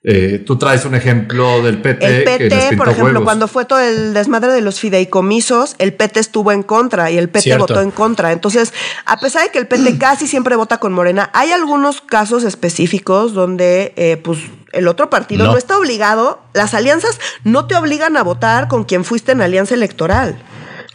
Eh, 0.07 0.43
tú 0.45 0.59
traes 0.59 0.85
un 0.85 0.93
ejemplo 0.93 1.63
del 1.63 1.81
PT. 1.81 2.05
El 2.05 2.24
PT, 2.24 2.77
por 2.77 2.89
ejemplo, 2.89 3.24
cuando 3.24 3.47
fue 3.47 3.65
todo 3.65 3.79
el 3.79 4.13
desmadre 4.13 4.51
de 4.51 4.62
los 4.62 4.79
fideicomisos, 4.79 5.74
el 5.79 5.95
PT 5.95 6.19
estuvo 6.19 6.51
en 6.51 6.62
contra 6.62 7.09
y 7.09 7.17
el 7.17 7.27
PT 7.27 7.57
votó 7.57 7.81
en 7.81 7.89
contra. 7.89 8.31
Entonces, 8.31 8.71
a 9.07 9.19
pesar 9.19 9.45
de 9.45 9.50
que 9.50 9.57
el 9.57 9.65
PT 9.65 9.97
casi 10.00 10.27
siempre 10.27 10.55
vota 10.55 10.77
con 10.77 10.93
Morena, 10.93 11.31
hay 11.33 11.51
algunos 11.51 12.01
casos 12.01 12.43
específicos 12.43 13.33
donde, 13.33 13.93
eh, 13.95 14.17
pues, 14.17 14.41
el 14.74 14.88
otro 14.88 15.09
partido 15.09 15.47
no. 15.47 15.57
está 15.57 15.75
obligado, 15.75 16.39
las 16.53 16.75
alianzas 16.75 17.19
no 17.43 17.65
te 17.65 17.75
obligan 17.75 18.15
a 18.15 18.21
votar 18.21 18.67
con 18.67 18.83
quien 18.83 19.05
fuiste 19.05 19.31
en 19.31 19.41
alianza 19.41 19.74
electoral. 19.74 20.38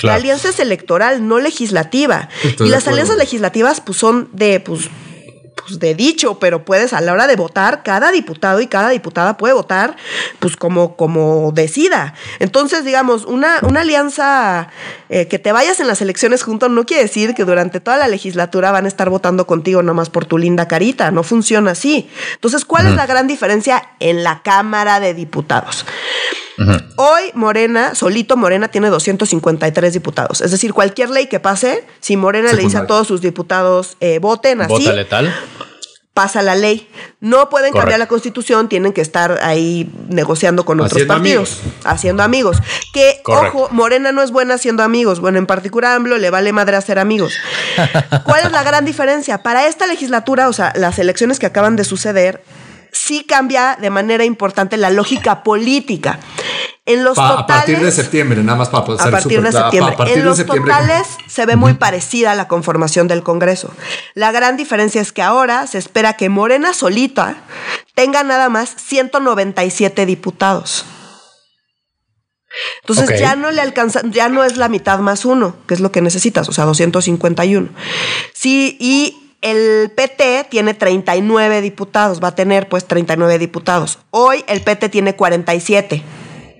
La 0.02 0.14
alianza 0.14 0.50
es 0.50 0.60
electoral, 0.60 1.26
no 1.26 1.40
legislativa. 1.40 2.28
y 2.60 2.68
las 2.68 2.86
alianzas 2.86 3.16
legislativas, 3.16 3.80
pues, 3.80 3.98
son 3.98 4.28
de, 4.32 4.60
pues, 4.60 4.88
pues, 5.70 5.80
de 5.80 5.94
dicho, 5.94 6.38
pero 6.38 6.64
puedes 6.64 6.92
a 6.92 7.00
la 7.00 7.12
hora 7.12 7.26
de 7.26 7.36
votar, 7.36 7.82
cada 7.82 8.10
diputado 8.10 8.60
y 8.60 8.66
cada 8.66 8.88
diputada 8.88 9.36
puede 9.36 9.54
votar 9.54 9.96
pues 10.40 10.56
como, 10.56 10.96
como 10.96 11.52
decida. 11.52 12.14
Entonces, 12.40 12.84
digamos, 12.84 13.24
una, 13.24 13.60
una 13.62 13.82
alianza 13.82 14.68
eh, 15.08 15.28
que 15.28 15.38
te 15.38 15.52
vayas 15.52 15.78
en 15.80 15.86
las 15.86 16.02
elecciones 16.02 16.42
juntos 16.42 16.70
no 16.70 16.84
quiere 16.84 17.04
decir 17.04 17.34
que 17.34 17.44
durante 17.44 17.80
toda 17.80 17.96
la 17.96 18.08
legislatura 18.08 18.72
van 18.72 18.84
a 18.84 18.88
estar 18.88 19.10
votando 19.10 19.46
contigo 19.46 19.82
nomás 19.82 20.10
por 20.10 20.24
tu 20.24 20.38
linda 20.38 20.66
carita, 20.66 21.10
no 21.10 21.22
funciona 21.22 21.70
así. 21.70 22.10
Entonces, 22.34 22.64
¿cuál 22.64 22.86
es 22.86 22.94
la 22.94 23.06
gran 23.06 23.28
diferencia 23.28 23.90
en 24.00 24.24
la 24.24 24.42
Cámara 24.42 24.98
de 24.98 25.14
Diputados? 25.14 25.86
Hoy 26.96 27.22
Morena, 27.34 27.94
solito 27.94 28.36
Morena, 28.36 28.68
tiene 28.68 28.88
253 28.90 29.92
diputados. 29.92 30.40
Es 30.40 30.50
decir, 30.50 30.74
cualquier 30.74 31.10
ley 31.10 31.26
que 31.26 31.40
pase, 31.40 31.86
si 32.00 32.16
Morena 32.16 32.52
le 32.52 32.62
dice 32.62 32.78
a 32.78 32.86
todos 32.86 33.06
sus 33.06 33.20
diputados 33.20 33.96
eh, 34.00 34.18
voten 34.18 34.60
así. 34.60 34.72
¿Vota 34.72 34.92
letal? 34.92 35.34
Pasa 36.12 36.42
la 36.42 36.56
ley. 36.56 36.88
No 37.20 37.48
pueden 37.48 37.72
cambiar 37.72 37.98
la 37.98 38.08
constitución, 38.08 38.68
tienen 38.68 38.92
que 38.92 39.00
estar 39.00 39.38
ahí 39.42 39.90
negociando 40.08 40.64
con 40.64 40.80
otros 40.80 41.04
partidos, 41.04 41.60
haciendo 41.84 42.22
amigos. 42.22 42.58
Que, 42.92 43.22
ojo, 43.24 43.68
Morena 43.70 44.12
no 44.12 44.20
es 44.20 44.30
buena 44.30 44.54
haciendo 44.54 44.82
amigos. 44.82 45.20
Bueno, 45.20 45.38
en 45.38 45.46
particular 45.46 45.94
AMLO 45.94 46.18
le 46.18 46.28
vale 46.30 46.52
madre 46.52 46.76
hacer 46.76 46.98
amigos. 46.98 47.32
¿Cuál 48.24 48.44
es 48.44 48.52
la 48.52 48.62
gran 48.64 48.84
diferencia? 48.84 49.42
Para 49.42 49.66
esta 49.66 49.86
legislatura, 49.86 50.48
o 50.48 50.52
sea, 50.52 50.72
las 50.74 50.98
elecciones 50.98 51.38
que 51.38 51.46
acaban 51.46 51.76
de 51.76 51.84
suceder, 51.84 52.42
sí 53.10 53.24
cambia 53.24 53.76
de 53.80 53.90
manera 53.90 54.24
importante 54.24 54.76
la 54.76 54.88
lógica 54.88 55.42
política. 55.42 56.20
En 56.86 57.02
los 57.02 57.16
totales, 57.16 57.40
a 57.40 57.46
partir 57.46 57.80
de 57.80 57.90
septiembre, 57.90 58.40
nada 58.44 58.58
más 58.58 58.68
para 58.68 58.84
poder 58.84 59.00
A 59.00 59.10
partir 59.10 59.42
de 59.42 59.50
septiembre. 59.50 59.96
en 60.12 60.24
los 60.24 60.46
totales 60.46 61.08
se 61.26 61.44
ve 61.44 61.56
muy 61.56 61.74
parecida 61.74 62.36
la 62.36 62.46
conformación 62.46 63.08
del 63.08 63.24
Congreso. 63.24 63.72
La 64.14 64.30
gran 64.30 64.56
diferencia 64.56 65.00
es 65.00 65.10
que 65.10 65.22
ahora 65.22 65.66
se 65.66 65.78
espera 65.78 66.12
que 66.12 66.28
Morena 66.28 66.72
solita 66.72 67.34
tenga 67.96 68.22
nada 68.22 68.48
más 68.48 68.72
197 68.76 70.06
diputados. 70.06 70.84
Entonces 72.82 73.18
ya 73.18 73.34
no 73.34 73.50
le 73.50 73.60
alcanza, 73.60 74.02
ya 74.04 74.28
no 74.28 74.44
es 74.44 74.56
la 74.56 74.68
mitad 74.68 75.00
más 75.00 75.24
uno, 75.24 75.56
que 75.66 75.74
es 75.74 75.80
lo 75.80 75.90
que 75.90 76.00
necesitas, 76.00 76.48
o 76.48 76.52
sea, 76.52 76.64
251. 76.64 77.70
Sí, 78.34 78.76
y 78.78 79.19
el 79.42 79.90
PT 79.94 80.46
tiene 80.50 80.74
39 80.74 81.62
diputados, 81.62 82.22
va 82.22 82.28
a 82.28 82.34
tener 82.34 82.68
pues 82.68 82.86
39 82.86 83.38
diputados. 83.38 83.98
Hoy 84.10 84.44
el 84.46 84.60
PT 84.62 84.88
tiene 84.88 85.16
47. 85.16 86.02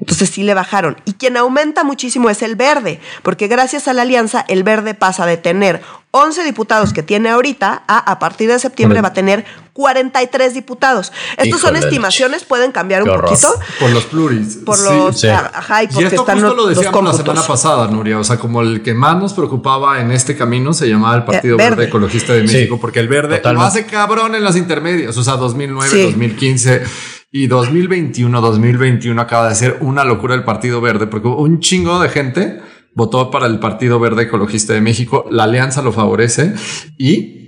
Entonces 0.01 0.31
sí 0.31 0.43
le 0.43 0.55
bajaron. 0.55 0.97
Y 1.05 1.13
quien 1.13 1.37
aumenta 1.37 1.85
muchísimo 1.85 2.31
es 2.31 2.41
el 2.41 2.57
verde, 2.57 3.01
porque 3.23 3.49
gracias 3.49 3.87
a 3.87 3.93
la 3.93 4.03
alianza 4.03 4.45
el 4.49 4.63
verde 4.63 4.95
pasa 4.95 5.27
de 5.27 5.37
tener 5.37 5.83
11 6.13 6.43
diputados 6.45 6.95
que 6.95 7.03
tiene 7.03 7.29
ahorita 7.29 7.85
a 7.87 7.99
a 7.99 8.19
partir 8.19 8.49
de 8.49 8.59
septiembre 8.59 9.03
va 9.03 9.09
a 9.09 9.13
tener 9.13 9.45
43 9.81 10.53
diputados. 10.53 11.11
Estas 11.39 11.59
son 11.59 11.75
estimaciones, 11.75 12.45
pueden 12.45 12.71
cambiar 12.71 13.03
un 13.03 13.19
poquito. 13.19 13.49
Por 13.79 13.91
los 13.91 14.05
pluris. 14.05 14.59
Por 14.59 14.79
los. 14.79 15.25
Ajá, 15.25 15.85
y, 15.85 15.87
porque 15.87 16.09
esto 16.09 16.21
están 16.21 16.39
justo 16.39 16.55
lo 16.55 16.67
decíamos 16.67 17.03
la 17.03 17.13
semana 17.15 17.43
pasada, 17.43 17.89
Nuria. 17.89 18.19
O 18.19 18.25
sea, 18.25 18.39
como 18.39 18.61
el 18.61 18.83
que 18.83 18.93
más 18.93 19.17
nos 19.17 19.33
preocupaba 19.33 20.01
en 20.01 20.13
este 20.13 20.37
camino 20.37 20.75
se 20.75 20.87
llamaba 20.87 21.17
el 21.17 21.25
Partido 21.25 21.57
Verde. 21.57 21.85
Ecologista 21.85 22.35
de 22.35 22.43
México, 22.43 22.79
porque 22.79 23.01
el 23.01 23.09
verde 23.09 23.41
lo 23.43 23.63
hace 23.63 23.87
cabrón 23.87 24.35
en 24.35 24.45
las 24.45 24.57
intermedias. 24.57 25.17
O 25.17 25.25
sea, 25.25 25.37
2009, 25.37 26.05
2015 26.05 26.83
y 27.33 27.47
2021, 27.47 28.39
2021 28.39 29.19
acaba 29.23 29.49
de 29.49 29.55
ser 29.55 29.79
una 29.81 30.05
locura 30.05 30.35
el 30.35 30.45
Partido 30.45 30.83
Verde, 30.83 31.07
porque 31.07 31.29
un 31.29 31.61
chingo 31.61 32.01
de 32.01 32.11
gente 32.11 32.61
votó 32.95 33.31
para 33.31 33.47
el 33.47 33.59
Partido 33.59 33.99
Verde 33.99 34.25
Ecologista 34.25 34.75
de 34.75 34.83
México. 34.83 35.25
La 35.31 35.45
alianza 35.45 35.81
lo 35.81 35.93
favorece 35.93 36.53
y 36.99 37.40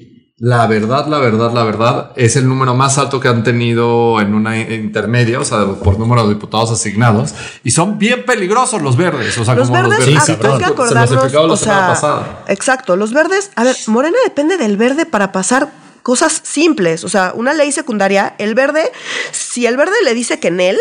la 0.43 0.67
verdad, 0.67 1.07
la 1.07 1.21
verdad, 1.21 1.53
la 1.53 1.63
verdad 1.63 2.11
es 2.17 2.35
el 2.35 2.49
número 2.49 2.75
más 2.75 2.99
alto 2.99 3.21
que 3.21 3.29
han 3.29 3.45
tenido 3.45 4.21
en 4.21 4.35
una 4.35 4.59
intermedia, 4.59 5.39
o 5.39 5.45
sea, 5.45 5.65
por 5.85 6.01
número 6.01 6.27
de 6.27 6.35
diputados 6.35 6.73
asignados. 6.73 7.33
Y 7.63 7.71
son 7.71 7.97
bien 7.97 8.25
peligrosos 8.25 8.83
los 8.83 8.97
verdes. 8.97 9.39
O 9.39 9.45
sea, 9.45 9.55
los 9.55 9.69
como 9.69 9.89
verdes, 9.89 10.01
los 10.01 10.27
verdes. 10.27 10.45
hay 10.45 10.59
que 10.59 10.65
acordarnos, 10.65 11.33
o 11.33 11.57
sea, 11.57 12.45
Exacto, 12.49 12.97
los 12.97 13.13
verdes, 13.13 13.53
a 13.55 13.63
ver, 13.63 13.77
Morena 13.87 14.19
depende 14.25 14.57
del 14.57 14.77
verde 14.77 15.07
para 15.07 15.31
pasar 15.31 15.71
cosas 16.03 16.41
simples. 16.43 17.05
O 17.05 17.09
sea, 17.09 17.35
una 17.37 17.55
ley 17.55 17.71
secundaria, 17.71 18.35
el 18.39 18.57
verde, 18.57 18.91
si 19.31 19.67
el 19.67 19.77
verde 19.77 19.95
le 20.03 20.13
dice 20.13 20.41
que 20.41 20.49
en 20.49 20.59
él, 20.59 20.79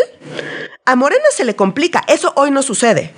a 0.86 0.96
Morena 0.96 1.22
se 1.32 1.44
le 1.44 1.54
complica. 1.54 2.02
Eso 2.08 2.32
hoy 2.34 2.50
no 2.50 2.62
sucede. 2.62 3.14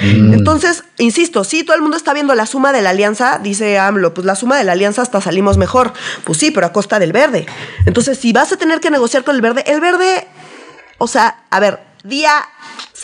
Mm. 0.00 0.34
Entonces, 0.34 0.84
insisto, 0.98 1.44
sí, 1.44 1.62
todo 1.64 1.76
el 1.76 1.82
mundo 1.82 1.96
está 1.96 2.14
viendo 2.14 2.34
la 2.34 2.46
suma 2.46 2.72
de 2.72 2.82
la 2.82 2.90
alianza, 2.90 3.38
dice 3.42 3.78
AMLO, 3.78 4.14
pues 4.14 4.24
la 4.24 4.34
suma 4.34 4.56
de 4.56 4.64
la 4.64 4.72
alianza 4.72 5.02
hasta 5.02 5.20
salimos 5.20 5.56
mejor. 5.56 5.92
Pues 6.24 6.38
sí, 6.38 6.50
pero 6.50 6.66
a 6.66 6.72
costa 6.72 6.98
del 6.98 7.12
verde. 7.12 7.46
Entonces, 7.86 8.18
si 8.18 8.32
vas 8.32 8.52
a 8.52 8.56
tener 8.56 8.80
que 8.80 8.90
negociar 8.90 9.24
con 9.24 9.34
el 9.34 9.42
verde, 9.42 9.64
el 9.66 9.80
verde, 9.80 10.26
o 10.98 11.06
sea, 11.06 11.44
a 11.50 11.60
ver, 11.60 11.80
día 12.02 12.32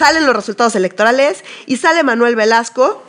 salen 0.01 0.25
los 0.25 0.35
resultados 0.35 0.75
electorales 0.77 1.45
y 1.67 1.77
sale 1.77 2.03
Manuel 2.03 2.35
Velasco 2.35 3.05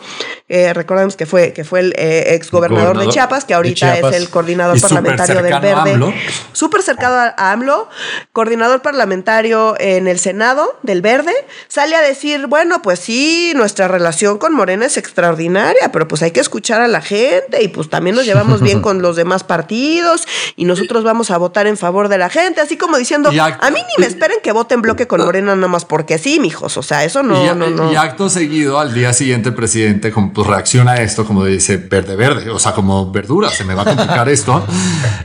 Eh, 0.54 0.74
recordemos 0.74 1.16
que 1.16 1.26
fue, 1.26 1.54
que 1.54 1.64
fue 1.64 1.80
el 1.80 1.94
eh, 1.96 2.36
ex 2.36 2.52
gobernador 2.52 2.98
de 2.98 3.08
Chiapas, 3.08 3.46
que 3.46 3.54
ahorita 3.54 3.98
es 4.00 4.16
el 4.18 4.30
coordinador 4.30 4.82
parlamentario 4.82 5.42
del 5.42 5.62
Verde. 5.62 6.14
Súper 6.52 6.82
cercano 6.82 7.16
a 7.16 7.54
AMLO, 7.54 7.88
coordinador 8.34 8.82
parlamentario 8.82 9.76
en 9.80 10.10
el 10.10 10.20
Senado 10.20 10.78
del 10.84 11.02
Verde, 11.02 11.32
sale 11.70 11.96
a 11.96 12.02
decir, 12.02 12.48
bueno, 12.48 12.82
pues 12.82 13.00
sí, 13.00 13.54
nuestra 13.56 13.88
relación 13.88 14.40
con 14.40 14.54
Morena 14.54 14.88
es 14.88 14.98
extraordinaria, 14.98 15.90
pero 15.94 16.10
pues 16.10 16.22
hay 16.22 16.32
que 16.32 16.42
escuchar 16.42 16.82
a 16.82 16.90
la 16.90 17.00
gente 17.00 17.64
y 17.64 17.70
pues 17.70 17.90
también 17.90 18.18
nos 18.18 18.26
llevamos 18.26 18.60
bien 18.60 18.82
con 18.88 19.02
los 19.02 19.16
demás 19.16 19.46
partidos 19.46 20.28
y 20.58 20.66
nosotros 20.66 21.06
vamos 21.06 21.32
a 21.32 21.38
votar 21.38 21.66
en 21.66 21.78
favor 21.78 22.10
de 22.10 22.18
la 22.18 22.30
gente, 22.30 22.60
así 22.60 22.76
como 22.76 22.98
diciendo, 22.98 23.30
a 23.30 23.72
mí 23.72 23.80
ni 23.80 24.04
me 24.04 24.06
esperen 24.06 24.40
que 24.44 24.52
vote 24.52 24.74
en 24.74 24.82
bloque 24.82 25.08
con 25.08 25.24
Morena 25.24 25.56
nada 25.56 25.70
más 25.70 25.86
porque 25.86 26.18
sí, 26.18 26.42
mijos, 26.42 26.76
o 26.82 26.84
sea, 26.84 27.04
eso 27.04 27.22
no, 27.22 27.46
y, 27.46 27.56
no, 27.56 27.70
no. 27.70 27.94
Y 27.94 27.96
acto 27.96 28.28
seguido, 28.28 28.80
al 28.80 28.92
día 28.92 29.14
siguiente 29.14 29.50
el 29.50 29.56
presidente 29.56 30.12
como, 30.12 30.34
pues, 30.34 30.48
reacciona 30.48 30.94
a 30.94 31.02
esto 31.02 31.26
como 31.26 31.46
dice, 31.46 31.78
verde, 31.78 32.16
verde, 32.16 32.50
o 32.50 32.58
sea, 32.58 32.72
como 32.72 33.12
verdura, 33.12 33.50
se 33.52 33.64
me 33.64 33.76
va 33.76 33.84
a 33.84 33.86
complicar 33.86 34.28
esto. 34.30 34.66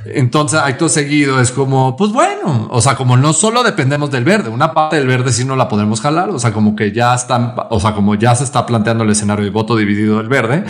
Entonces, 0.04 0.60
acto 0.60 0.90
seguido 0.90 1.40
es 1.40 1.50
como, 1.50 1.96
pues 1.96 2.12
bueno, 2.12 2.68
o 2.70 2.82
sea, 2.82 2.94
como 2.94 3.16
no 3.16 3.32
solo 3.32 3.62
dependemos 3.62 4.10
del 4.10 4.24
verde, 4.24 4.50
una 4.50 4.74
parte 4.74 4.96
del 4.96 5.06
verde 5.06 5.32
sí 5.32 5.46
no 5.46 5.56
la 5.56 5.66
podemos 5.66 6.02
jalar, 6.02 6.28
o 6.28 6.38
sea, 6.38 6.52
como 6.52 6.76
que 6.76 6.92
ya 6.92 7.14
están, 7.14 7.54
o 7.70 7.80
sea, 7.80 7.94
como 7.94 8.16
ya 8.16 8.34
se 8.34 8.44
está 8.44 8.66
planteando 8.66 9.04
el 9.04 9.10
escenario 9.10 9.46
de 9.46 9.50
voto 9.50 9.76
dividido 9.76 10.18
del 10.18 10.28
verde, 10.28 10.62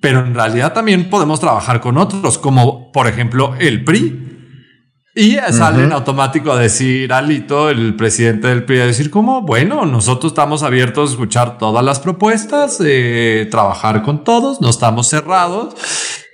pero 0.00 0.26
en 0.26 0.34
realidad 0.34 0.72
también 0.72 1.08
podemos 1.08 1.38
trabajar 1.38 1.80
con 1.80 1.98
otros, 1.98 2.38
como 2.38 2.90
por 2.90 3.06
ejemplo 3.06 3.54
el 3.60 3.84
PRI. 3.84 4.35
Y 5.18 5.38
sale 5.50 5.82
en 5.82 5.92
automático 5.92 6.52
a 6.52 6.58
decir 6.58 7.10
Alito, 7.10 7.70
el 7.70 7.96
presidente 7.96 8.48
del 8.48 8.64
PRI, 8.66 8.80
a 8.80 8.86
decir 8.86 9.10
como, 9.10 9.40
bueno, 9.40 9.86
nosotros 9.86 10.32
estamos 10.32 10.62
abiertos 10.62 11.08
a 11.08 11.12
escuchar 11.14 11.56
todas 11.56 11.82
las 11.82 12.00
propuestas, 12.00 12.82
eh, 12.84 13.48
trabajar 13.50 14.02
con 14.02 14.24
todos, 14.24 14.60
no 14.60 14.68
estamos 14.68 15.08
cerrados, 15.08 15.74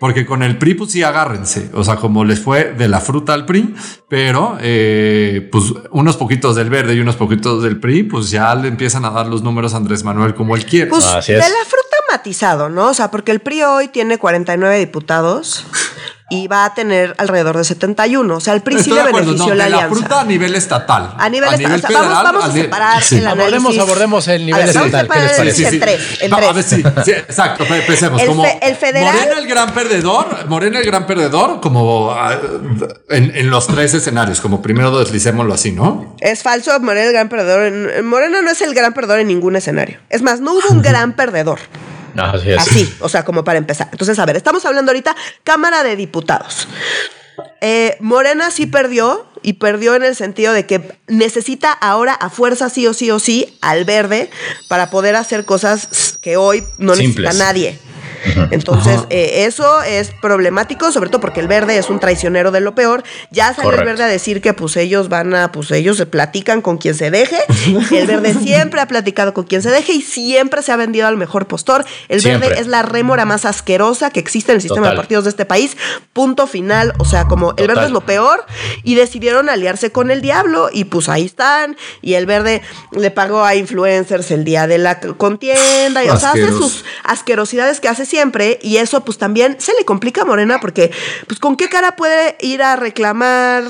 porque 0.00 0.26
con 0.26 0.42
el 0.42 0.58
PRI 0.58 0.74
pues 0.74 0.90
sí 0.90 1.04
agárrense, 1.04 1.70
o 1.74 1.84
sea, 1.84 1.94
como 1.94 2.24
les 2.24 2.40
fue 2.40 2.72
de 2.72 2.88
la 2.88 2.98
fruta 2.98 3.34
al 3.34 3.46
PRI, 3.46 3.72
pero 4.08 4.58
eh, 4.60 5.48
pues 5.52 5.66
unos 5.92 6.16
poquitos 6.16 6.56
del 6.56 6.68
verde 6.68 6.96
y 6.96 6.98
unos 6.98 7.14
poquitos 7.14 7.62
del 7.62 7.78
PRI, 7.78 8.02
pues 8.02 8.30
ya 8.30 8.52
le 8.56 8.66
empiezan 8.66 9.04
a 9.04 9.10
dar 9.10 9.28
los 9.28 9.44
números 9.44 9.74
a 9.74 9.76
Andrés 9.76 10.02
Manuel 10.02 10.34
como 10.34 10.56
él 10.56 10.66
quiere. 10.66 10.90
Pues 10.90 11.04
de 11.04 11.36
la 11.36 11.44
fruta 11.44 11.96
matizado, 12.10 12.68
¿no? 12.68 12.88
O 12.88 12.94
sea, 12.94 13.12
porque 13.12 13.30
el 13.30 13.38
PRI 13.38 13.62
hoy 13.62 13.88
tiene 13.88 14.18
49 14.18 14.76
diputados 14.80 15.66
y 16.32 16.48
va 16.48 16.64
a 16.64 16.72
tener 16.72 17.14
alrededor 17.18 17.58
de 17.58 17.64
71. 17.64 18.34
O 18.34 18.40
sea, 18.40 18.54
el 18.54 18.62
PRI 18.62 18.82
sí 18.82 18.90
le 18.90 19.02
benefició 19.02 19.48
no, 19.48 19.54
la 19.54 19.66
alianza. 19.66 19.86
La 19.86 19.94
fruta 19.94 20.20
a 20.22 20.24
nivel 20.24 20.54
estatal. 20.54 21.14
A 21.18 21.28
nivel, 21.28 21.52
estatal. 21.52 21.82
Federal, 21.82 22.24
vamos, 22.24 22.44
a 22.44 22.52
separar 22.52 23.02
el 23.02 23.26
análisis. 23.26 23.26
Abordemos, 23.26 23.78
abordemos 23.78 24.28
el 24.28 24.46
nivel 24.46 24.66
estatal. 24.66 25.08
Tres. 25.08 26.22
En 26.22 26.32
A 26.32 26.40
ver, 26.40 26.62
sí, 26.62 26.82
sí 27.04 27.10
exacto. 27.10 27.64
Empecemos. 27.64 28.22
El, 28.22 28.28
como 28.28 28.46
el 28.46 28.76
federal. 28.76 29.14
Morena 29.14 29.38
el 29.38 29.46
gran 29.46 29.74
perdedor. 29.74 30.48
Morena 30.48 30.78
el 30.78 30.86
gran 30.86 31.06
perdedor, 31.06 31.60
como 31.60 32.12
ah, 32.12 32.40
en, 33.10 33.36
en, 33.36 33.50
los 33.50 33.66
tres 33.66 33.92
escenarios. 33.92 34.40
Como 34.40 34.62
primero 34.62 34.98
deslicémoslo 34.98 35.52
así, 35.52 35.72
¿no? 35.72 36.16
Es 36.18 36.42
falso. 36.42 36.80
Morena 36.80 37.08
el 37.08 37.12
gran 37.12 37.28
perdedor. 37.28 38.02
Morena 38.04 38.40
no 38.40 38.50
es 38.50 38.62
el 38.62 38.72
gran 38.72 38.94
perdedor 38.94 39.20
en 39.20 39.28
ningún 39.28 39.54
escenario. 39.56 39.98
Es 40.08 40.22
más, 40.22 40.40
no 40.40 40.54
hubo 40.54 40.70
un 40.70 40.80
gran 40.82 41.12
perdedor. 41.12 41.58
Así, 42.16 42.94
o 43.00 43.08
sea, 43.08 43.24
como 43.24 43.44
para 43.44 43.58
empezar. 43.58 43.88
Entonces, 43.92 44.18
a 44.18 44.26
ver, 44.26 44.36
estamos 44.36 44.64
hablando 44.64 44.90
ahorita 44.90 45.16
Cámara 45.44 45.82
de 45.82 45.96
Diputados. 45.96 46.68
Eh, 47.60 47.96
Morena 48.00 48.50
sí 48.50 48.66
perdió 48.66 49.26
y 49.42 49.54
perdió 49.54 49.94
en 49.94 50.02
el 50.02 50.16
sentido 50.16 50.52
de 50.52 50.66
que 50.66 50.96
necesita 51.06 51.72
ahora 51.72 52.14
a 52.14 52.30
fuerza 52.30 52.68
sí 52.70 52.86
o 52.86 52.94
sí 52.94 53.10
o 53.10 53.18
sí 53.18 53.56
al 53.60 53.84
verde 53.84 54.30
para 54.68 54.90
poder 54.90 55.16
hacer 55.16 55.44
cosas 55.44 56.18
que 56.20 56.36
hoy 56.36 56.64
no 56.78 56.94
necesita 56.94 57.32
nadie. 57.32 57.78
Entonces, 58.50 59.00
eh, 59.10 59.44
eso 59.46 59.82
es 59.82 60.12
problemático, 60.20 60.92
sobre 60.92 61.10
todo 61.10 61.20
porque 61.20 61.40
el 61.40 61.48
verde 61.48 61.78
es 61.78 61.90
un 61.90 62.00
traicionero 62.00 62.50
de 62.50 62.60
lo 62.60 62.74
peor. 62.74 63.02
Ya 63.30 63.54
salió 63.54 63.72
el 63.72 63.84
verde 63.84 64.04
a 64.04 64.06
decir 64.06 64.40
que 64.40 64.52
pues 64.52 64.76
ellos 64.76 65.08
van 65.08 65.34
a, 65.34 65.52
pues 65.52 65.70
ellos 65.70 65.96
se 65.96 66.06
platican 66.06 66.62
con 66.62 66.78
quien 66.78 66.94
se 66.94 67.10
deje. 67.10 67.38
El 67.92 68.06
verde 68.06 68.34
siempre 68.34 68.80
ha 68.80 68.86
platicado 68.86 69.34
con 69.34 69.44
quien 69.44 69.62
se 69.62 69.70
deje 69.70 69.92
y 69.92 70.02
siempre 70.02 70.62
se 70.62 70.72
ha 70.72 70.76
vendido 70.76 71.06
al 71.06 71.16
mejor 71.16 71.46
postor. 71.46 71.84
El 72.08 72.20
verde 72.20 72.54
es 72.58 72.66
la 72.66 72.82
rémora 72.82 73.24
más 73.24 73.44
asquerosa 73.44 74.10
que 74.10 74.20
existe 74.20 74.52
en 74.52 74.56
el 74.56 74.62
sistema 74.62 74.90
de 74.90 74.96
partidos 74.96 75.24
de 75.24 75.30
este 75.30 75.44
país. 75.44 75.76
Punto 76.12 76.46
final. 76.46 76.92
O 76.98 77.04
sea, 77.04 77.26
como 77.26 77.54
el 77.56 77.66
verde 77.66 77.86
es 77.86 77.90
lo 77.90 78.02
peor 78.02 78.44
y 78.82 78.94
decidieron 78.94 79.48
aliarse 79.48 79.92
con 79.92 80.10
el 80.10 80.20
diablo 80.20 80.68
y 80.72 80.84
pues 80.84 81.08
ahí 81.08 81.26
están. 81.26 81.76
Y 82.00 82.14
el 82.14 82.26
verde 82.26 82.62
le 82.92 83.10
pagó 83.10 83.44
a 83.44 83.54
influencers 83.54 84.30
el 84.30 84.44
día 84.44 84.66
de 84.66 84.78
la 84.78 85.00
contienda 85.00 86.04
y 86.04 86.08
o 86.08 86.16
sea, 86.16 86.30
hace 86.30 86.48
sus 86.48 86.84
asquerosidades 87.04 87.80
que 87.80 87.88
hace 87.88 88.06
siempre 88.12 88.58
y 88.60 88.76
eso 88.76 89.04
pues 89.06 89.16
también 89.16 89.56
se 89.58 89.72
le 89.72 89.86
complica 89.86 90.20
a 90.20 90.24
Morena 90.26 90.58
porque 90.60 90.90
pues 91.26 91.40
con 91.40 91.56
qué 91.56 91.70
cara 91.70 91.96
puede 91.96 92.36
ir 92.42 92.62
a 92.62 92.76
reclamar 92.76 93.64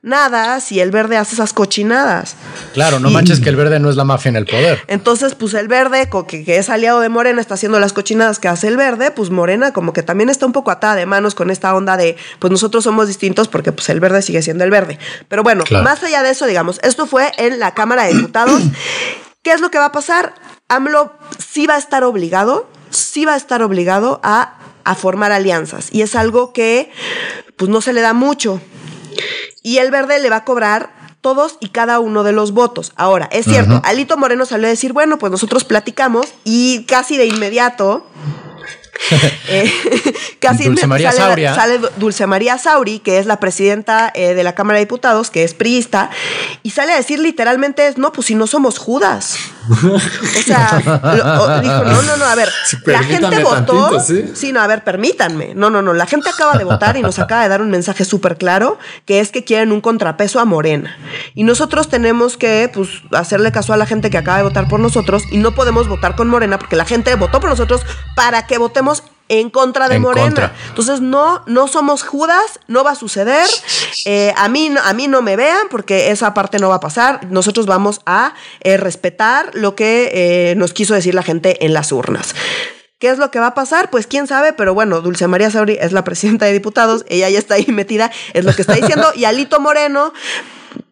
nada 0.00 0.60
si 0.60 0.78
el 0.78 0.92
verde 0.92 1.16
hace 1.16 1.34
esas 1.34 1.52
cochinadas. 1.52 2.36
Claro, 2.72 3.00
no 3.00 3.10
manches 3.10 3.40
que 3.40 3.48
el 3.48 3.56
verde 3.56 3.80
no 3.80 3.90
es 3.90 3.96
la 3.96 4.04
mafia 4.04 4.28
en 4.28 4.36
el 4.36 4.46
poder. 4.46 4.80
Entonces, 4.86 5.34
pues 5.34 5.54
el 5.54 5.66
verde, 5.66 6.08
que, 6.28 6.44
que, 6.44 6.56
es 6.56 6.70
aliado 6.70 7.00
de 7.00 7.08
Morena, 7.08 7.40
está 7.40 7.54
haciendo 7.54 7.80
las 7.80 7.92
cochinadas 7.92 8.38
que 8.38 8.46
hace 8.46 8.68
el 8.68 8.76
verde, 8.76 9.10
pues 9.10 9.30
Morena 9.30 9.72
como 9.72 9.92
que 9.92 10.04
también 10.04 10.30
está 10.30 10.46
un 10.46 10.52
poco 10.52 10.70
atada 10.70 10.94
de 10.94 11.04
manos 11.04 11.34
con 11.34 11.50
esta 11.50 11.74
onda 11.74 11.96
de, 11.96 12.16
pues 12.38 12.52
nosotros 12.52 12.84
somos 12.84 13.08
distintos 13.08 13.48
porque 13.48 13.72
pues 13.72 13.88
el 13.88 13.98
verde 13.98 14.22
sigue 14.22 14.40
siendo 14.40 14.62
el 14.62 14.70
verde. 14.70 15.00
Pero 15.26 15.42
bueno, 15.42 15.64
más 15.82 16.02
allá 16.04 16.22
de 16.22 16.30
eso, 16.30 16.46
digamos, 16.46 16.78
esto 16.84 17.06
fue 17.06 17.32
en 17.38 17.58
la 17.58 17.74
Cámara 17.74 18.04
de 18.04 18.14
Diputados. 18.14 18.62
¿Qué 19.42 19.50
es 19.50 19.60
lo 19.60 19.70
que 19.72 19.78
va 19.78 19.86
a 19.86 19.92
pasar? 19.92 20.34
AMLO 20.68 21.12
sí 21.38 21.66
va 21.66 21.74
a 21.74 21.78
estar 21.78 22.04
obligado 22.04 22.68
sí 22.90 23.24
va 23.24 23.34
a 23.34 23.36
estar 23.36 23.62
obligado 23.62 24.20
a, 24.22 24.56
formar 24.96 25.30
alianzas. 25.30 25.88
Y 25.92 26.02
es 26.02 26.16
algo 26.16 26.52
que 26.52 26.90
pues 27.54 27.70
no 27.70 27.80
se 27.80 27.92
le 27.92 28.00
da 28.00 28.12
mucho. 28.12 28.60
Y 29.62 29.78
el 29.78 29.92
verde 29.92 30.18
le 30.18 30.30
va 30.30 30.36
a 30.36 30.44
cobrar 30.44 30.90
todos 31.20 31.58
y 31.60 31.68
cada 31.68 32.00
uno 32.00 32.24
de 32.24 32.32
los 32.32 32.50
votos. 32.52 32.92
Ahora, 32.96 33.28
es 33.30 33.44
cierto, 33.44 33.80
Alito 33.84 34.16
Moreno 34.16 34.46
salió 34.46 34.66
a 34.66 34.70
decir, 34.70 34.92
bueno, 34.92 35.18
pues 35.18 35.30
nosotros 35.30 35.64
platicamos 35.64 36.26
y 36.42 36.86
casi 36.86 37.16
de 37.18 37.26
inmediato 37.26 38.04
eh, 39.48 39.72
casi 40.40 40.64
Dulce 40.64 40.86
María 40.86 41.12
sale, 41.12 41.46
sale, 41.54 41.80
Dulce 41.96 42.26
María 42.26 42.58
Sauri, 42.58 42.98
que 42.98 43.18
es 43.18 43.26
la 43.26 43.40
presidenta 43.40 44.10
eh, 44.14 44.34
de 44.34 44.44
la 44.44 44.54
Cámara 44.54 44.78
de 44.78 44.84
Diputados, 44.84 45.30
que 45.30 45.42
es 45.44 45.54
priista, 45.54 46.10
y 46.62 46.70
sale 46.70 46.92
a 46.92 46.96
decir 46.96 47.18
literalmente, 47.18 47.94
no, 47.96 48.12
pues 48.12 48.26
si 48.26 48.34
no 48.34 48.46
somos 48.46 48.78
Judas. 48.78 49.36
o 49.70 49.98
sea, 50.44 50.82
dijo, 50.82 51.84
no, 51.84 52.02
no, 52.02 52.16
no, 52.16 52.24
a 52.24 52.34
ver, 52.34 52.50
la 52.86 53.02
gente 53.02 53.42
votó. 53.42 54.00
¿sí? 54.00 54.52
no, 54.52 54.60
a 54.60 54.66
ver, 54.66 54.84
permítanme. 54.84 55.52
No, 55.54 55.70
no, 55.70 55.80
no, 55.82 55.92
la 55.92 56.06
gente 56.06 56.28
acaba 56.28 56.58
de 56.58 56.64
votar 56.64 56.96
y 56.96 57.02
nos 57.02 57.18
acaba 57.18 57.42
de 57.42 57.48
dar 57.48 57.62
un 57.62 57.70
mensaje 57.70 58.04
súper 58.04 58.36
claro, 58.36 58.78
que 59.06 59.20
es 59.20 59.30
que 59.30 59.44
quieren 59.44 59.72
un 59.72 59.80
contrapeso 59.80 60.40
a 60.40 60.44
Morena. 60.44 60.96
Y 61.34 61.44
nosotros 61.44 61.88
tenemos 61.88 62.36
que, 62.36 62.70
pues, 62.72 62.88
hacerle 63.12 63.52
caso 63.52 63.72
a 63.72 63.76
la 63.76 63.86
gente 63.86 64.10
que 64.10 64.18
acaba 64.18 64.38
de 64.38 64.44
votar 64.44 64.68
por 64.68 64.80
nosotros 64.80 65.22
y 65.30 65.38
no 65.38 65.54
podemos 65.54 65.88
votar 65.88 66.16
con 66.16 66.28
Morena 66.28 66.58
porque 66.58 66.76
la 66.76 66.84
gente 66.84 67.14
votó 67.14 67.40
por 67.40 67.50
nosotros 67.50 67.82
para 68.16 68.46
que 68.46 68.58
votemos 68.58 68.89
en 69.30 69.48
contra 69.48 69.88
de 69.88 70.00
Morena. 70.00 70.52
Entonces, 70.68 71.00
no, 71.00 71.42
no 71.46 71.68
somos 71.68 72.02
Judas, 72.02 72.58
no 72.66 72.82
va 72.82 72.90
a 72.90 72.94
suceder. 72.96 73.48
Eh, 74.04 74.34
a, 74.36 74.48
mí, 74.48 74.74
a 74.82 74.92
mí 74.92 75.06
no 75.06 75.22
me 75.22 75.36
vean 75.36 75.68
porque 75.70 76.10
esa 76.10 76.34
parte 76.34 76.58
no 76.58 76.68
va 76.68 76.74
a 76.74 76.80
pasar. 76.80 77.26
Nosotros 77.30 77.66
vamos 77.66 78.00
a 78.06 78.34
eh, 78.60 78.76
respetar 78.76 79.52
lo 79.54 79.76
que 79.76 80.10
eh, 80.12 80.54
nos 80.56 80.72
quiso 80.72 80.94
decir 80.94 81.14
la 81.14 81.22
gente 81.22 81.64
en 81.64 81.72
las 81.72 81.92
urnas. 81.92 82.34
¿Qué 82.98 83.08
es 83.08 83.18
lo 83.18 83.30
que 83.30 83.38
va 83.38 83.46
a 83.46 83.54
pasar? 83.54 83.88
Pues 83.88 84.08
quién 84.08 84.26
sabe, 84.26 84.52
pero 84.52 84.74
bueno, 84.74 85.00
Dulce 85.00 85.28
María 85.28 85.50
Sauri 85.50 85.78
es 85.80 85.92
la 85.92 86.02
presidenta 86.02 86.46
de 86.46 86.52
diputados, 86.52 87.06
ella 87.08 87.30
ya 87.30 87.38
está 87.38 87.54
ahí 87.54 87.66
metida, 87.68 88.10
es 88.34 88.44
lo 88.44 88.52
que 88.52 88.60
está 88.60 88.74
diciendo, 88.74 89.06
y 89.14 89.24
Alito 89.24 89.58
Moreno 89.58 90.12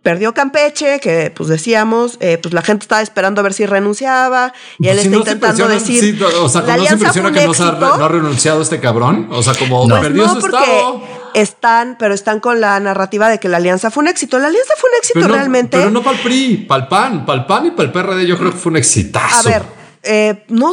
perdió 0.02 0.32
Campeche, 0.32 1.00
que 1.00 1.32
pues 1.34 1.48
decíamos, 1.48 2.16
eh, 2.20 2.38
pues 2.40 2.54
la 2.54 2.62
gente 2.62 2.84
estaba 2.84 3.02
esperando 3.02 3.40
a 3.40 3.44
ver 3.44 3.52
si 3.52 3.66
renunciaba 3.66 4.52
y 4.78 4.88
él 4.88 4.96
pues 4.96 5.06
está 5.06 5.16
intentando 5.16 5.68
decir. 5.68 6.00
Sí, 6.00 6.22
o 6.22 6.48
sea, 6.48 6.62
¿no 6.62 6.84
se 6.84 6.94
impresiona 6.94 7.32
que 7.32 7.46
no, 7.46 8.04
ha, 8.04 8.08
renunciado 8.08 8.62
este 8.62 8.80
cabrón? 8.80 9.28
O 9.30 9.42
sea, 9.42 9.54
como 9.54 9.87
perdió 9.88 10.28
su 10.28 10.38
estado. 10.38 11.02
Están, 11.34 11.96
pero 11.98 12.14
están 12.14 12.40
con 12.40 12.61
la 12.61 12.80
narrativa 12.80 13.28
de 13.28 13.38
que 13.38 13.48
la 13.48 13.58
alianza 13.58 13.90
fue 13.90 14.02
un 14.02 14.08
éxito. 14.08 14.38
La 14.38 14.48
alianza 14.48 14.72
fue 14.78 14.90
un 14.90 14.96
éxito 14.96 15.28
realmente. 15.28 15.76
Pero 15.76 15.90
no 15.90 16.02
para 16.02 16.16
el 16.16 16.22
PRI, 16.22 16.56
para 16.66 16.82
el 16.82 16.88
PAN, 16.88 17.26
para 17.26 17.40
el 17.40 17.46
PAN 17.46 17.66
y 17.66 17.70
para 17.72 17.84
el 17.84 17.92
PRD, 17.92 18.26
yo 18.26 18.38
creo 18.38 18.50
que 18.50 18.56
fue 18.56 18.70
un 18.70 18.78
exitazo. 18.78 19.37
A 19.37 19.42
ver, 19.42 19.62
eh, 20.02 20.44
no, 20.48 20.72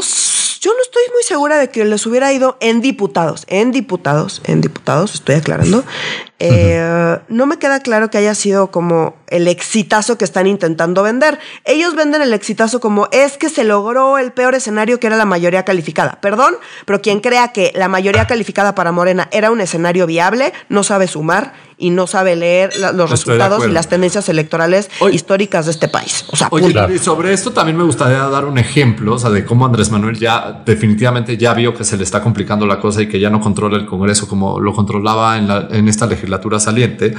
yo 0.66 0.74
no 0.74 0.82
estoy 0.82 1.04
muy 1.14 1.22
segura 1.22 1.60
de 1.60 1.70
que 1.70 1.86
les 1.86 2.08
hubiera 2.08 2.34
ido 2.34 2.58
en 2.60 2.82
diputados, 2.82 3.46
en 3.50 3.72
diputados, 3.72 4.42
en 4.46 4.62
diputados, 4.62 5.14
estoy 5.14 5.36
aclarando, 5.36 5.84
eh, 6.40 7.20
no 7.30 7.46
me 7.46 7.60
queda 7.60 7.80
claro 7.82 8.10
que 8.10 8.18
haya 8.18 8.34
sido 8.34 8.72
como 8.72 9.16
el 9.28 9.48
exitazo 9.48 10.18
que 10.18 10.26
están 10.26 10.48
intentando 10.48 11.04
vender. 11.04 11.40
Ellos 11.66 11.96
venden 11.96 12.22
el 12.22 12.34
exitazo 12.34 12.80
como 12.80 13.08
es 13.12 13.38
que 13.38 13.50
se 13.50 13.64
logró 13.64 14.18
el 14.18 14.32
peor 14.32 14.56
escenario 14.56 15.00
que 15.00 15.08
era 15.08 15.18
la 15.18 15.26
mayoría 15.26 15.64
calificada. 15.66 16.20
Perdón, 16.20 16.56
pero 16.86 17.02
quien 17.02 17.22
crea 17.22 17.50
que 17.50 17.72
la 17.76 17.88
mayoría 17.88 18.28
calificada 18.28 18.76
para 18.76 18.92
Morena 18.92 19.30
era 19.32 19.52
un 19.52 19.62
escenario 19.62 20.08
viable, 20.08 20.52
no 20.68 20.84
sabe 20.84 21.08
sumar 21.08 21.54
y 21.78 21.90
no 21.90 22.08
sabe 22.08 22.36
leer 22.36 22.72
los 22.94 23.10
resultados 23.10 23.68
y 23.68 23.72
las 23.72 23.88
tendencias 23.88 24.28
electorales 24.30 24.90
históricas 25.12 25.66
de 25.66 25.72
este 25.72 25.88
país. 25.88 26.26
O 26.32 26.36
sea, 26.36 26.50
y 26.94 27.00
sobre 27.00 27.34
esto 27.34 27.52
también 27.52 27.78
me 27.78 27.84
gustaría 27.84 28.20
dar 28.28 28.46
un 28.46 28.58
ejemplo, 28.58 29.16
o 29.16 29.20
sea, 29.20 29.30
de 29.30 29.46
cómo 29.46 29.66
Andrés 29.66 29.90
Manuel 29.90 30.18
ya 30.18 30.55
definitivamente 30.66 31.38
ya 31.38 31.54
vio 31.54 31.74
que 31.74 31.84
se 31.84 31.98
le 31.98 32.04
está 32.04 32.22
complicando 32.22 32.66
la 32.66 32.80
cosa 32.80 33.02
y 33.02 33.08
que 33.08 33.20
ya 33.20 33.30
no 33.30 33.42
controla 33.42 33.78
el 33.78 33.86
Congreso 33.86 34.28
como 34.28 34.60
lo 34.60 34.74
controlaba 34.74 35.38
en, 35.38 35.48
la, 35.48 35.68
en 35.72 35.88
esta 35.88 36.06
legislatura 36.06 36.60
saliente. 36.60 37.16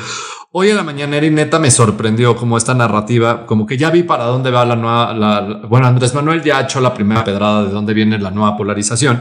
Hoy 0.53 0.70
en 0.70 0.77
la 0.77 0.83
mañanera 0.83 1.27
y 1.27 1.31
neta 1.31 1.59
me 1.59 1.70
sorprendió 1.70 2.37
como 2.37 2.57
esta 2.57 2.75
narrativa, 2.75 3.44
como 3.44 3.66
que 3.66 3.77
ya 3.77 3.90
vi 3.90 4.05
para 4.05 4.25
dónde 4.25 4.51
va 4.51 4.64
la 4.64 4.77
nueva, 4.77 5.12
la, 5.12 5.61
bueno, 5.68 5.87
Andrés 5.87 6.14
Manuel 6.14 6.42
ya 6.42 6.59
ha 6.59 6.61
hecho 6.62 6.81
la 6.81 6.94
primera 6.94 7.25
pedrada 7.25 7.64
de 7.64 7.70
dónde 7.70 7.92
viene 7.92 8.18
la 8.18 8.31
nueva 8.31 8.57
polarización. 8.57 9.20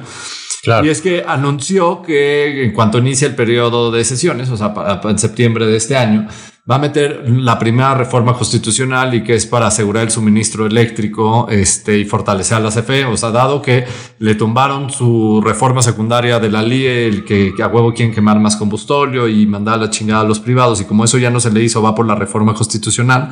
Y 0.83 0.89
es 0.89 1.01
que 1.01 1.23
anunció 1.27 2.01
que 2.01 2.63
en 2.63 2.73
cuanto 2.73 2.97
inicie 2.97 3.27
el 3.27 3.35
periodo 3.35 3.91
de 3.91 4.03
sesiones, 4.03 4.49
o 4.49 4.57
sea, 4.57 4.73
en 5.03 5.19
septiembre 5.19 5.65
de 5.65 5.77
este 5.77 5.95
año, 5.95 6.27
va 6.69 6.75
a 6.75 6.79
meter 6.79 7.29
la 7.29 7.59
primera 7.59 7.93
reforma 7.93 8.33
constitucional 8.33 9.13
y 9.13 9.23
que 9.23 9.35
es 9.35 9.45
para 9.45 9.67
asegurar 9.67 10.03
el 10.03 10.09
suministro 10.09 10.65
eléctrico 10.65 11.47
este, 11.49 11.99
y 11.99 12.05
fortalecer 12.05 12.57
a 12.57 12.59
la 12.59 12.69
CFE. 12.69 13.05
O 13.05 13.15
sea, 13.17 13.29
dado 13.29 13.61
que 13.61 13.85
le 14.17 14.33
tumbaron 14.33 14.89
su 14.89 15.41
reforma 15.45 15.83
secundaria 15.83 16.39
de 16.39 16.49
la 16.49 16.63
LIE, 16.63 17.07
el 17.07 17.23
que, 17.23 17.53
a 17.61 17.67
huevo 17.67 17.93
quieren 17.93 18.13
quemar 18.13 18.39
más 18.39 18.55
combustóleo 18.55 19.27
y 19.27 19.45
mandar 19.45 19.79
la 19.79 19.91
chingada 19.91 20.21
a 20.21 20.25
los 20.25 20.39
privados, 20.39 20.81
y 20.81 20.85
como 20.85 21.05
eso 21.05 21.19
ya 21.19 21.29
no 21.29 21.39
se 21.39 21.51
le 21.51 21.61
hizo, 21.61 21.81
va 21.83 21.93
por 21.93 22.07
la 22.07 22.15
reforma 22.15 22.55
constitucional. 22.55 23.29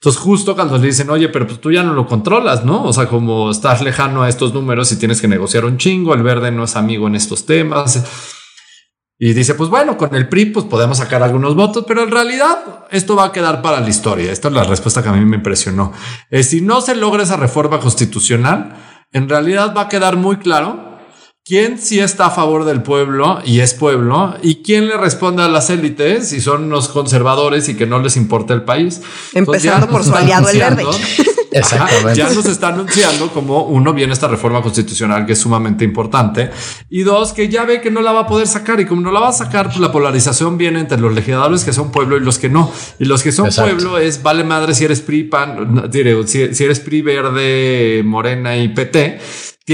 Entonces, 0.00 0.22
justo 0.22 0.54
cuando 0.54 0.78
le 0.78 0.86
dicen, 0.86 1.10
oye, 1.10 1.28
pero 1.28 1.46
pues 1.46 1.60
tú 1.60 1.72
ya 1.72 1.82
no 1.82 1.92
lo 1.92 2.06
controlas, 2.06 2.64
¿no? 2.64 2.84
O 2.84 2.92
sea, 2.92 3.08
como 3.08 3.50
estás 3.50 3.82
lejano 3.82 4.22
a 4.22 4.28
estos 4.28 4.54
números 4.54 4.92
y 4.92 4.96
tienes 4.96 5.20
que 5.20 5.26
negociar 5.26 5.64
un 5.64 5.76
chingo, 5.76 6.14
el 6.14 6.22
verde 6.22 6.52
no 6.52 6.64
es 6.64 6.76
amigo 6.76 7.08
en 7.08 7.16
estos 7.16 7.46
temas. 7.46 8.04
Y 9.18 9.32
dice, 9.32 9.54
pues 9.54 9.68
bueno, 9.68 9.96
con 9.96 10.14
el 10.14 10.28
PRI 10.28 10.46
pues 10.46 10.66
podemos 10.66 10.98
sacar 10.98 11.24
algunos 11.24 11.56
votos, 11.56 11.84
pero 11.88 12.04
en 12.04 12.12
realidad 12.12 12.86
esto 12.92 13.16
va 13.16 13.24
a 13.24 13.32
quedar 13.32 13.60
para 13.60 13.80
la 13.80 13.88
historia. 13.88 14.30
Esta 14.30 14.46
es 14.46 14.54
la 14.54 14.62
respuesta 14.62 15.02
que 15.02 15.08
a 15.08 15.12
mí 15.12 15.24
me 15.24 15.38
impresionó. 15.38 15.92
si 16.42 16.60
no 16.60 16.80
se 16.80 16.94
logra 16.94 17.24
esa 17.24 17.36
reforma 17.36 17.80
constitucional, 17.80 18.76
en 19.10 19.28
realidad 19.28 19.74
va 19.76 19.82
a 19.82 19.88
quedar 19.88 20.16
muy 20.16 20.36
claro 20.36 20.87
quién 21.48 21.78
sí 21.78 21.98
está 21.98 22.26
a 22.26 22.30
favor 22.30 22.66
del 22.66 22.82
pueblo 22.82 23.40
y 23.42 23.60
es 23.60 23.72
pueblo 23.72 24.36
y 24.42 24.56
quién 24.56 24.86
le 24.86 24.98
responde 24.98 25.42
a 25.42 25.48
las 25.48 25.70
élites 25.70 26.34
y 26.34 26.42
son 26.42 26.68
los 26.68 26.88
conservadores 26.88 27.70
y 27.70 27.74
que 27.74 27.86
no 27.86 27.98
les 28.00 28.18
importa 28.18 28.52
el 28.52 28.64
país. 28.64 29.00
Empezando 29.32 29.88
por 29.88 30.04
su 30.04 30.14
aliado 30.14 30.50
el 30.50 30.58
verde. 30.58 30.84
Ya 32.14 32.28
nos 32.28 32.44
está 32.44 32.68
anunciando 32.68 33.32
como 33.32 33.62
uno 33.64 33.94
viene 33.94 34.12
esta 34.12 34.28
reforma 34.28 34.60
constitucional 34.60 35.24
que 35.24 35.32
es 35.32 35.38
sumamente 35.38 35.82
importante 35.82 36.50
y 36.90 37.02
dos 37.04 37.32
que 37.32 37.48
ya 37.48 37.64
ve 37.64 37.80
que 37.80 37.90
no 37.90 38.02
la 38.02 38.12
va 38.12 38.20
a 38.20 38.26
poder 38.26 38.46
sacar 38.46 38.78
y 38.80 38.84
como 38.84 39.00
no 39.00 39.10
la 39.10 39.20
va 39.20 39.28
a 39.30 39.32
sacar 39.32 39.68
pues 39.68 39.78
la 39.78 39.90
polarización 39.90 40.58
viene 40.58 40.78
entre 40.78 41.00
los 41.00 41.14
legisladores 41.14 41.64
que 41.64 41.72
son 41.72 41.90
pueblo 41.90 42.18
y 42.18 42.20
los 42.20 42.38
que 42.38 42.50
no. 42.50 42.70
Y 42.98 43.06
los 43.06 43.22
que 43.22 43.32
son 43.32 43.48
pueblo 43.48 43.96
es 43.96 44.22
vale 44.22 44.44
madre 44.44 44.74
si 44.74 44.84
eres 44.84 45.00
PRI 45.00 45.24
pan 45.24 45.88
diré, 45.90 46.26
si, 46.28 46.54
si 46.54 46.64
eres 46.64 46.80
PRI 46.80 47.00
verde 47.00 48.02
morena 48.04 48.58
y 48.58 48.68
PT 48.68 49.18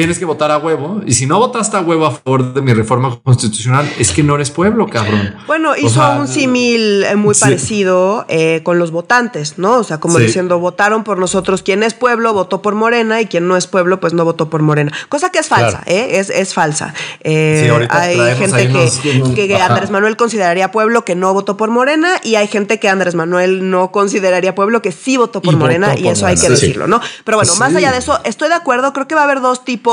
tienes 0.01 0.19
que 0.19 0.25
votar 0.25 0.51
a 0.51 0.59
huevo. 0.59 1.03
Y 1.07 1.15
si 1.15 1.25
no 1.25 1.39
votaste 1.39 1.77
a 1.77 1.81
huevo 1.81 2.05
a 2.07 2.11
favor 2.11 2.53
de 2.53 2.61
mi 2.63 2.75
reforma 2.75 3.17
constitucional, 3.23 3.89
es 3.97 4.11
que 4.11 4.25
no 4.25 4.35
eres 4.35 4.51
pueblo, 4.51 4.89
cabrón. 4.89 5.37
Bueno, 5.47 5.77
hizo 5.77 6.03
un 6.19 6.27
símil 6.27 7.05
eh, 7.05 7.15
muy 7.15 7.37
parecido 7.37 8.27
eh, 8.29 8.63
con 8.65 8.81
los 8.81 8.91
votantes, 8.91 9.57
¿no? 9.57 9.75
O 9.75 9.85
sea, 9.85 10.01
como 10.01 10.19
diciendo, 10.19 10.59
votaron 10.59 11.05
por 11.05 11.19
nosotros. 11.19 11.63
Quien 11.63 11.85
es 11.85 11.95
pueblo 11.95 12.35
votó 12.35 12.61
por 12.61 12.75
Morena 12.75 13.21
y 13.21 13.27
quien 13.27 13.47
no 13.47 13.57
es 13.57 13.69
pueblo, 13.69 14.01
pues 14.01 14.15
no 14.15 14.25
votó 14.25 14.51
por 14.51 14.63
Morena. 14.63 14.91
Cosa 15.09 15.31
que 15.31 15.39
es 15.39 15.47
falsa, 15.47 15.85
¿eh? 15.87 16.19
Es, 16.19 16.29
es 16.29 16.55
falsa. 16.55 16.93
Eh, 17.21 17.71
hay 17.89 18.37
gente 18.37 18.67
que, 18.67 19.47
que 19.47 19.57
Andrés 19.57 19.91
Manuel 19.91 20.17
consideraría 20.17 20.73
pueblo 20.73 21.05
que 21.05 21.15
no 21.15 21.33
votó 21.33 21.57
por 21.57 21.71
Morena 21.71 22.15
y 22.25 22.35
hay 22.35 22.49
gente 22.49 22.81
que 22.81 22.89
Andrés 22.89 23.15
Manuel 23.15 23.71
no 23.71 23.93
consideraría 23.93 24.57
pueblo 24.57 24.83
que 24.83 24.91
sí 24.91 25.19
votó 25.19 25.41
por 25.41 25.57
Morena 25.57 25.97
y 25.97 26.09
eso 26.09 26.27
hay 26.27 26.35
que 26.35 26.49
decirlo, 26.49 26.89
¿no? 26.89 27.01
Pero 27.23 27.39
bueno, 27.39 27.55
más 27.61 27.73
allá 27.77 27.93
de 27.93 27.99
eso, 27.99 28.19
estoy 28.25 28.49
de 28.49 28.55
acuerdo. 28.55 28.93
Creo 28.93 29.07
que 29.07 29.15
va 29.15 29.21
a 29.21 29.25
haber 29.25 29.41
dos 29.41 29.65
tipos 29.65 29.84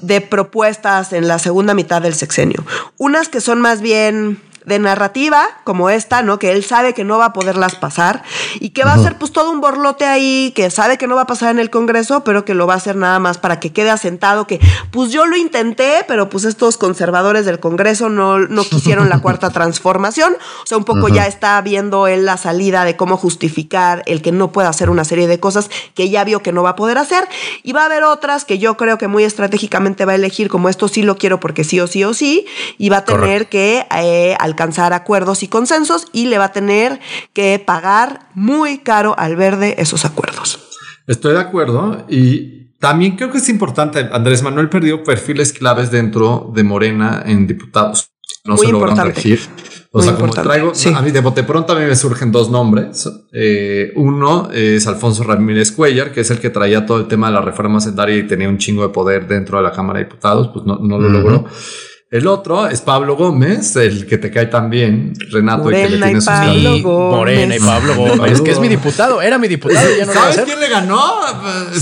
de 0.00 0.20
propuestas 0.20 1.12
en 1.12 1.28
la 1.28 1.38
segunda 1.38 1.74
mitad 1.74 2.02
del 2.02 2.14
sexenio. 2.14 2.64
Unas 2.98 3.28
que 3.28 3.40
son 3.40 3.60
más 3.60 3.80
bien 3.80 4.40
de 4.64 4.78
narrativa 4.78 5.44
como 5.64 5.90
esta, 5.90 6.22
¿no? 6.22 6.38
Que 6.38 6.52
él 6.52 6.64
sabe 6.64 6.94
que 6.94 7.04
no 7.04 7.18
va 7.18 7.26
a 7.26 7.32
poderlas 7.32 7.74
pasar 7.74 8.22
y 8.60 8.70
que 8.70 8.84
va 8.84 8.94
a 8.94 8.98
ser 8.98 9.18
pues 9.18 9.32
todo 9.32 9.50
un 9.50 9.60
borlote 9.60 10.04
ahí, 10.04 10.52
que 10.54 10.70
sabe 10.70 10.98
que 10.98 11.06
no 11.06 11.16
va 11.16 11.22
a 11.22 11.26
pasar 11.26 11.50
en 11.50 11.58
el 11.58 11.70
Congreso, 11.70 12.24
pero 12.24 12.44
que 12.44 12.54
lo 12.54 12.66
va 12.66 12.74
a 12.74 12.76
hacer 12.76 12.96
nada 12.96 13.18
más 13.18 13.38
para 13.38 13.60
que 13.60 13.72
quede 13.72 13.90
asentado, 13.90 14.46
que 14.46 14.60
pues 14.90 15.10
yo 15.10 15.26
lo 15.26 15.36
intenté, 15.36 16.04
pero 16.06 16.28
pues 16.28 16.44
estos 16.44 16.76
conservadores 16.78 17.46
del 17.46 17.60
Congreso 17.60 18.08
no, 18.08 18.38
no 18.38 18.64
quisieron 18.64 19.08
la 19.08 19.20
cuarta 19.20 19.50
transformación, 19.52 20.36
o 20.62 20.66
sea, 20.66 20.78
un 20.78 20.84
poco 20.84 21.08
ya 21.08 21.26
está 21.26 21.60
viendo 21.60 22.06
él 22.06 22.24
la 22.24 22.36
salida 22.36 22.84
de 22.84 22.96
cómo 22.96 23.16
justificar 23.16 24.02
el 24.06 24.22
que 24.22 24.32
no 24.32 24.52
pueda 24.52 24.68
hacer 24.68 24.90
una 24.90 25.04
serie 25.04 25.26
de 25.26 25.40
cosas 25.40 25.70
que 25.94 26.10
ya 26.10 26.24
vio 26.24 26.42
que 26.42 26.52
no 26.52 26.62
va 26.62 26.70
a 26.70 26.76
poder 26.76 26.98
hacer. 26.98 27.28
Y 27.62 27.72
va 27.72 27.82
a 27.82 27.86
haber 27.86 28.04
otras 28.04 28.44
que 28.44 28.58
yo 28.58 28.76
creo 28.76 28.98
que 28.98 29.08
muy 29.08 29.24
estratégicamente 29.24 30.04
va 30.04 30.12
a 30.12 30.16
elegir 30.16 30.48
como 30.48 30.68
esto 30.68 30.88
sí 30.88 31.02
lo 31.02 31.16
quiero 31.16 31.40
porque 31.40 31.64
sí 31.64 31.80
o 31.80 31.86
sí 31.86 32.04
o 32.04 32.14
sí 32.14 32.46
y 32.78 32.88
va 32.88 32.98
a 32.98 33.04
tener 33.04 33.48
que 33.48 33.86
eh, 33.94 34.36
alcanzar 34.52 34.92
acuerdos 34.92 35.42
y 35.42 35.48
consensos 35.48 36.06
y 36.12 36.26
le 36.26 36.38
va 36.38 36.46
a 36.46 36.52
tener 36.52 37.00
que 37.32 37.62
pagar 37.64 38.28
muy 38.34 38.78
caro 38.78 39.14
al 39.18 39.36
verde 39.36 39.74
esos 39.78 40.04
acuerdos. 40.04 40.58
Estoy 41.06 41.34
de 41.34 41.40
acuerdo 41.40 42.04
y 42.08 42.62
también 42.78 43.16
creo 43.16 43.30
que 43.30 43.38
es 43.38 43.48
importante. 43.48 44.08
Andrés 44.12 44.42
Manuel 44.42 44.68
perdió 44.68 45.02
perfiles 45.04 45.52
claves 45.52 45.90
dentro 45.90 46.50
de 46.54 46.64
Morena 46.64 47.22
en 47.24 47.46
diputados. 47.46 48.10
No 48.44 48.56
se 48.56 48.68
logran 48.72 48.96
regir. 49.06 49.40
O 49.92 50.02
sea, 50.02 50.14
como 50.14 50.32
traigo, 50.32 50.72
a 50.94 51.02
mí 51.02 51.10
de 51.10 51.20
bote 51.20 51.44
pronto 51.44 51.74
a 51.74 51.78
mí 51.78 51.84
me 51.84 51.94
surgen 51.94 52.32
dos 52.32 52.50
nombres. 52.50 53.08
Eh, 53.32 53.92
uno 53.94 54.50
es 54.50 54.86
Alfonso 54.86 55.22
Ramírez 55.22 55.70
Cuellar, 55.70 56.12
que 56.12 56.22
es 56.22 56.30
el 56.30 56.40
que 56.40 56.50
traía 56.50 56.86
todo 56.86 56.98
el 56.98 57.08
tema 57.08 57.28
de 57.28 57.34
la 57.34 57.42
reforma 57.42 57.78
sendaria 57.78 58.16
y 58.16 58.26
tenía 58.26 58.48
un 58.48 58.58
chingo 58.58 58.82
de 58.82 58.88
poder 58.88 59.28
dentro 59.28 59.58
de 59.58 59.64
la 59.64 59.70
Cámara 59.70 59.98
de 59.98 60.06
Diputados, 60.06 60.50
pues 60.52 60.64
no, 60.64 60.78
no 60.78 60.98
lo 60.98 61.08
logró. 61.08 61.44
El 62.12 62.26
otro 62.26 62.68
es 62.68 62.82
Pablo 62.82 63.16
Gómez, 63.16 63.74
el 63.76 64.06
que 64.06 64.18
te 64.18 64.30
cae 64.30 64.44
también, 64.44 65.14
Renato, 65.30 65.62
Morena 65.62 65.86
y 65.86 65.90
que 65.92 65.96
le 65.96 66.06
tiene 66.08 66.20
sus 66.20 66.84
Morena 66.84 67.56
y 67.56 67.58
Pablo 67.58 67.96
Gómez, 67.96 68.42
que 68.42 68.50
es 68.50 68.58
mi 68.58 68.68
diputado, 68.68 69.22
era 69.22 69.38
mi 69.38 69.48
diputado. 69.48 69.88
Ya 69.96 70.04
no 70.04 70.12
¿Sabes 70.12 70.42
quién 70.44 70.60
le 70.60 70.68
ganó? 70.68 71.00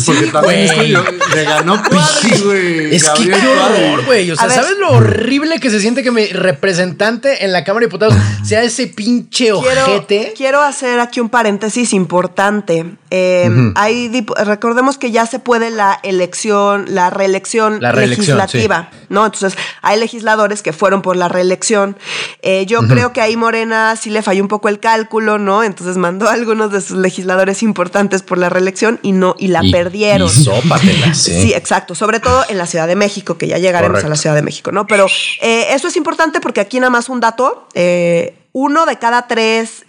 Porque 0.07 0.27
también 0.29 0.95
le 1.35 1.43
ganó 1.43 1.83
Cuadri, 1.83 2.43
güey. 2.45 2.95
Es 2.95 3.11
que 3.11 3.25
qué 3.25 3.35
horror, 3.35 4.05
güey. 4.07 4.31
O 4.31 4.37
sea, 4.37 4.49
¿sabes 4.51 4.79
lo 4.79 4.91
horrible 4.91 5.59
que 5.59 5.69
se 5.69 5.81
siente 5.81 6.05
que 6.05 6.13
mi 6.13 6.27
representante 6.29 7.45
en 7.45 7.53
la 7.53 7.65
Cámara 7.65 7.81
de 7.81 7.87
Diputados 7.89 8.15
sea 8.45 8.63
ese 8.63 8.87
pinche 8.87 9.51
ojete? 9.51 10.33
Quiero, 10.37 10.61
hacer 10.61 11.01
aquí 11.01 11.19
un 11.19 11.29
paréntesis 11.29 11.93
importante. 11.93 12.87
Eh, 13.11 13.51
hay, 13.75 14.25
recordemos 14.45 14.97
que 14.97 15.11
ya 15.11 15.27
se 15.27 15.41
puede 15.41 15.73
la 15.73 15.99
elección, 16.05 16.85
la 16.95 17.11
reelección, 17.11 17.81
legislativa, 17.81 18.91
¿no? 19.09 19.27
Entonces, 19.27 19.59
hay 19.83 19.99
legislación 19.99 20.20
legisladores 20.21 20.63
que 20.63 20.73
fueron 20.73 21.03
por 21.03 21.17
la 21.17 21.29
reelección. 21.29 21.97
Eh, 22.43 22.67
yo 22.67 22.81
creo 22.87 23.13
que 23.13 23.21
ahí 23.21 23.37
Morena 23.37 23.97
sí 23.97 24.11
le 24.11 24.23
falló 24.23 24.43
un 24.43 24.49
poco 24.49 24.69
el 24.69 24.79
cálculo, 24.79 25.39
¿no? 25.39 25.65
Entonces 25.65 25.97
mandó 25.97 26.29
a 26.29 26.33
algunos 26.33 26.71
de 26.71 26.81
sus 26.81 26.99
legisladores 26.99 27.63
importantes 27.63 28.23
por 28.23 28.39
la 28.39 28.49
reelección 28.49 29.01
y 29.03 29.13
no, 29.13 29.35
y 29.39 29.49
la 29.49 29.63
perdieron. 29.73 30.29
Y 30.29 30.31
sí, 31.15 31.55
exacto. 31.55 31.95
Sobre 31.95 32.21
todo 32.21 32.45
en 32.49 32.59
la 32.59 32.67
Ciudad 32.67 32.87
de 32.87 32.97
México, 32.97 33.39
que 33.39 33.49
ya 33.49 33.59
llegaremos 33.59 34.05
a 34.05 34.09
la 34.09 34.17
Ciudad 34.17 34.35
de 34.37 34.43
México, 34.43 34.73
¿no? 34.73 34.87
Pero 34.87 35.07
eh, 35.41 35.69
eso 35.71 35.89
es 35.89 35.97
importante 35.97 36.41
porque 36.41 36.61
aquí 36.61 36.79
nada 36.79 36.91
más 36.91 37.09
un 37.09 37.21
dato. 37.21 37.67
Eh, 37.75 38.35
uno 38.53 38.85
de 38.85 38.99
cada 38.99 39.29
tres 39.29 39.85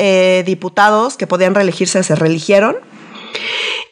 diputados 0.46 1.18
que 1.18 1.26
podían 1.26 1.56
reelegirse 1.56 2.04
se 2.04 2.16
reeligieron. 2.16 2.76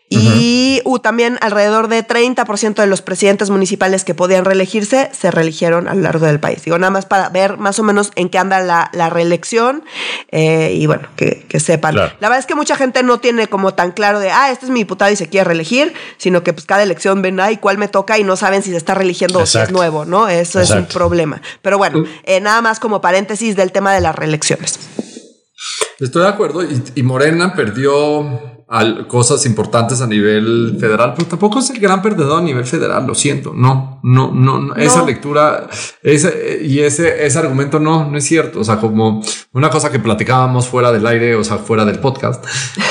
Y 0.09 0.81
uh, 0.85 0.97
también 0.99 1.37
alrededor 1.41 1.87
de 1.87 2.05
30% 2.05 2.75
de 2.75 2.87
los 2.87 3.03
presidentes 3.03 3.51
municipales 3.51 4.03
que 4.03 4.15
podían 4.15 4.43
reelegirse 4.43 5.09
se 5.13 5.29
reeligieron 5.29 5.87
a 5.87 5.93
lo 5.93 6.01
largo 6.01 6.25
del 6.25 6.39
país. 6.39 6.63
Digo, 6.63 6.79
nada 6.79 6.89
más 6.89 7.05
para 7.05 7.29
ver 7.29 7.57
más 7.57 7.77
o 7.77 7.83
menos 7.83 8.11
en 8.15 8.29
qué 8.29 8.39
anda 8.39 8.59
la, 8.59 8.89
la 8.93 9.09
reelección 9.11 9.83
eh, 10.31 10.73
y 10.73 10.87
bueno, 10.87 11.07
que, 11.15 11.45
que 11.47 11.59
sepan. 11.59 11.95
La 11.95 12.11
verdad 12.19 12.39
es 12.39 12.47
que 12.47 12.55
mucha 12.55 12.75
gente 12.75 13.03
no 13.03 13.19
tiene 13.19 13.47
como 13.47 13.75
tan 13.75 13.91
claro 13.91 14.19
de, 14.19 14.31
ah, 14.31 14.51
este 14.51 14.65
es 14.65 14.71
mi 14.71 14.79
diputado 14.79 15.11
y 15.11 15.15
se 15.15 15.29
quiere 15.29 15.43
reelegir, 15.43 15.93
sino 16.17 16.43
que 16.43 16.53
pues 16.53 16.65
cada 16.65 16.81
elección 16.81 17.21
ven, 17.21 17.39
ay, 17.39 17.57
cuál 17.57 17.77
me 17.77 17.87
toca 17.87 18.17
y 18.17 18.23
no 18.23 18.35
saben 18.35 18.63
si 18.63 18.71
se 18.71 18.77
está 18.77 18.95
reeligiendo 18.95 19.39
o 19.39 19.45
si 19.45 19.59
es 19.59 19.69
nuevo, 19.69 20.05
¿no? 20.05 20.27
Eso 20.27 20.59
es 20.59 20.71
un 20.71 20.85
problema. 20.87 21.41
Pero 21.61 21.77
bueno, 21.77 22.03
eh, 22.23 22.41
nada 22.41 22.61
más 22.61 22.79
como 22.79 22.99
paréntesis 22.99 23.55
del 23.55 23.71
tema 23.71 23.93
de 23.93 24.01
las 24.01 24.15
reelecciones. 24.15 24.79
Estoy 25.99 26.23
de 26.23 26.29
acuerdo 26.29 26.61
y 26.95 27.03
Morena 27.03 27.53
perdió 27.53 28.58
cosas 29.07 29.45
importantes 29.45 29.99
a 30.01 30.07
nivel 30.07 30.77
federal, 30.79 31.13
pero 31.15 31.27
tampoco 31.27 31.59
es 31.59 31.69
el 31.71 31.79
gran 31.79 32.01
perdedor 32.01 32.39
a 32.39 32.43
nivel 32.43 32.65
federal, 32.65 33.07
lo 33.07 33.15
siento, 33.15 33.53
no. 33.55 33.99
no, 34.03 34.31
no, 34.31 34.59
no, 34.59 34.75
esa 34.75 35.03
lectura 35.03 35.67
ese, 36.03 36.61
y 36.63 36.79
ese, 36.79 37.25
ese 37.25 37.39
argumento 37.39 37.79
no, 37.79 38.09
no 38.09 38.17
es 38.17 38.23
cierto. 38.23 38.59
O 38.59 38.63
sea, 38.63 38.77
como 38.77 39.23
una 39.53 39.69
cosa 39.69 39.91
que 39.91 39.99
platicábamos 39.99 40.67
fuera 40.67 40.91
del 40.91 41.05
aire, 41.07 41.35
o 41.35 41.43
sea, 41.43 41.57
fuera 41.57 41.85
del 41.85 41.99
podcast, 41.99 42.45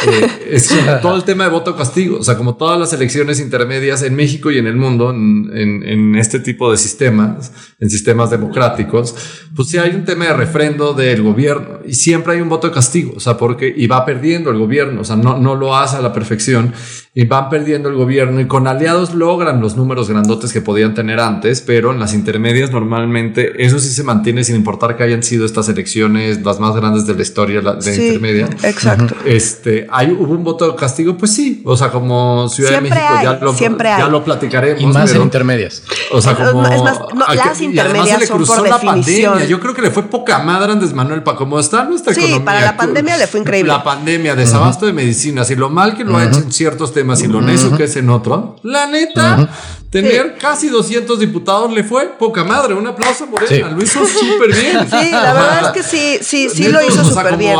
eh, 0.06 0.28
es 0.50 0.70
todo 1.02 1.16
el 1.16 1.24
tema 1.24 1.44
de 1.44 1.50
voto 1.50 1.76
castigo. 1.76 2.18
O 2.18 2.24
sea, 2.24 2.36
como 2.36 2.56
todas 2.56 2.78
las 2.78 2.92
elecciones 2.92 3.40
intermedias 3.40 4.02
en 4.02 4.14
México 4.14 4.50
y 4.50 4.58
en 4.58 4.66
el 4.66 4.76
mundo, 4.76 5.10
en, 5.10 5.50
en, 5.54 6.16
este 6.16 6.40
tipo 6.40 6.70
de 6.70 6.76
sistemas, 6.76 7.52
en 7.78 7.90
sistemas 7.90 8.30
democráticos, 8.30 9.14
pues 9.54 9.68
sí 9.68 9.78
hay 9.78 9.90
un 9.90 10.04
tema 10.04 10.26
de 10.26 10.32
refrendo 10.32 10.94
del 10.94 11.22
gobierno 11.22 11.80
y 11.86 11.94
siempre 11.94 12.34
hay 12.34 12.40
un 12.40 12.48
voto 12.48 12.68
de 12.68 12.74
castigo. 12.74 13.12
O 13.16 13.20
sea, 13.20 13.36
porque 13.36 13.72
y 13.74 13.86
va 13.86 14.04
perdiendo 14.04 14.50
el 14.50 14.58
gobierno. 14.58 15.00
O 15.02 15.04
sea, 15.04 15.16
no, 15.16 15.38
no 15.38 15.54
lo 15.54 15.67
hace 15.76 15.96
a 15.96 16.00
la 16.00 16.12
perfección 16.12 16.72
y 17.14 17.24
van 17.24 17.48
perdiendo 17.48 17.88
el 17.88 17.96
gobierno 17.96 18.40
y 18.40 18.46
con 18.46 18.68
aliados 18.68 19.12
logran 19.12 19.60
los 19.60 19.76
números 19.76 20.08
grandotes 20.08 20.52
que 20.52 20.60
podían 20.60 20.94
tener 20.94 21.18
antes, 21.18 21.60
pero 21.60 21.90
en 21.90 21.98
las 21.98 22.14
intermedias 22.14 22.70
normalmente 22.70 23.64
eso 23.64 23.80
sí 23.80 23.88
se 23.88 24.04
mantiene 24.04 24.44
sin 24.44 24.54
importar 24.54 24.96
que 24.96 25.02
hayan 25.02 25.22
sido 25.22 25.44
estas 25.44 25.68
elecciones 25.68 26.44
las 26.44 26.60
más 26.60 26.76
grandes 26.76 27.06
de 27.06 27.14
la 27.14 27.22
historia 27.22 27.60
de 27.60 27.82
sí, 27.82 28.06
intermedia. 28.06 28.48
Exacto. 28.62 29.16
Este, 29.24 29.88
hay 29.90 30.12
hubo 30.12 30.32
un 30.32 30.44
voto 30.44 30.70
de 30.70 30.76
castigo, 30.76 31.16
pues 31.16 31.32
sí, 31.32 31.62
o 31.64 31.76
sea, 31.76 31.90
como 31.90 32.48
Ciudad 32.48 32.70
de 32.70 32.80
México 32.82 33.00
ya 33.22 33.38
lo 33.40 33.54
ya 33.56 34.08
lo 34.08 34.22
platicaremos 34.22 34.80
y 34.80 34.86
más 34.86 35.12
en 35.12 35.22
intermedias. 35.22 35.82
O 36.12 36.20
sea, 36.20 36.34
como 36.36 36.66
es 36.66 36.82
más, 36.82 37.00
las 37.34 37.60
intermedias 37.60 38.26
son 38.26 38.44
por 38.44 38.62
definición. 38.62 39.32
Pandemia. 39.32 39.48
Yo 39.48 39.60
creo 39.60 39.74
que 39.74 39.82
le 39.82 39.90
fue 39.90 40.04
poca 40.04 40.38
madre 40.38 40.70
a 40.70 40.72
Andrés 40.74 40.92
Manuel 40.92 41.22
para 41.22 41.36
cómo 41.36 41.58
está 41.58 41.84
nuestra 41.84 42.14
sí, 42.14 42.20
economía. 42.20 42.44
para 42.44 42.60
la 42.60 42.76
pandemia 42.76 43.16
le 43.16 43.26
fue 43.26 43.40
increíble. 43.40 43.72
La 43.72 43.82
pandemia, 43.82 44.34
desabasto 44.34 44.86
de 44.86 44.92
medicinas 44.92 45.50
y 45.50 45.56
lo 45.58 45.68
mal 45.68 45.96
que 45.96 46.04
lo 46.04 46.16
ha 46.16 46.24
hecho 46.24 46.38
en 46.38 46.52
ciertos 46.52 46.94
temas 46.94 47.22
y 47.22 47.26
lo 47.26 47.40
necio 47.40 47.76
que 47.76 47.84
es 47.84 47.96
en 47.96 48.08
otro. 48.08 48.56
La 48.62 48.86
neta, 48.86 49.50
tener 49.90 50.36
casi 50.38 50.68
200 50.68 51.18
diputados 51.18 51.72
le 51.72 51.84
fue 51.84 52.06
poca 52.18 52.44
madre. 52.44 52.74
Un 52.74 52.86
aplauso 52.86 53.26
por 53.26 53.42
Morena. 53.42 53.70
Lo 53.70 53.82
hizo 53.82 54.06
súper 54.06 54.54
bien. 54.54 54.88
Sí, 54.88 55.10
la 55.10 55.32
verdad 55.34 55.66
es 55.66 55.68
que 55.70 55.82
sí, 55.82 56.18
sí, 56.22 56.48
sí 56.48 56.68
lo 56.68 56.82
hizo 56.82 57.04
súper 57.04 57.36
bien. 57.36 57.56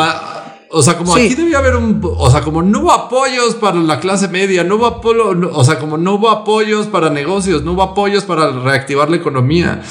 o 0.70 0.82
sea, 0.82 0.96
como 0.96 1.14
aquí 1.14 1.34
debía 1.34 1.58
haber 1.58 1.76
un, 1.76 2.00
o 2.02 2.30
sea, 2.30 2.40
como 2.40 2.62
no 2.62 2.80
hubo 2.80 2.92
apoyos 2.92 3.54
para 3.54 3.76
la 3.76 4.00
clase 4.00 4.28
media, 4.28 4.64
no 4.64 4.76
hubo 4.76 4.86
apoyo, 4.86 5.30
o 5.52 5.64
sea, 5.64 5.78
como 5.78 5.98
no 5.98 6.14
hubo 6.14 6.30
apoyos 6.30 6.86
para 6.86 7.10
negocios, 7.10 7.64
no 7.64 7.72
hubo 7.72 7.82
apoyos 7.82 8.24
para 8.24 8.50
reactivar 8.50 9.10
la 9.10 9.16
economía. 9.16 9.82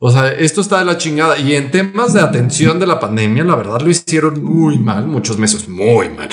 O 0.00 0.12
sea, 0.12 0.30
esto 0.30 0.60
está 0.60 0.78
de 0.78 0.84
la 0.84 0.96
chingada. 0.96 1.38
Y 1.38 1.54
en 1.54 1.70
temas 1.70 2.12
de 2.12 2.20
atención 2.20 2.78
de 2.78 2.86
la 2.86 3.00
pandemia, 3.00 3.42
la 3.44 3.56
verdad 3.56 3.80
lo 3.80 3.90
hicieron 3.90 4.42
muy 4.44 4.78
mal, 4.78 5.06
muchos 5.06 5.38
meses 5.38 5.68
muy 5.68 6.08
mal. 6.10 6.28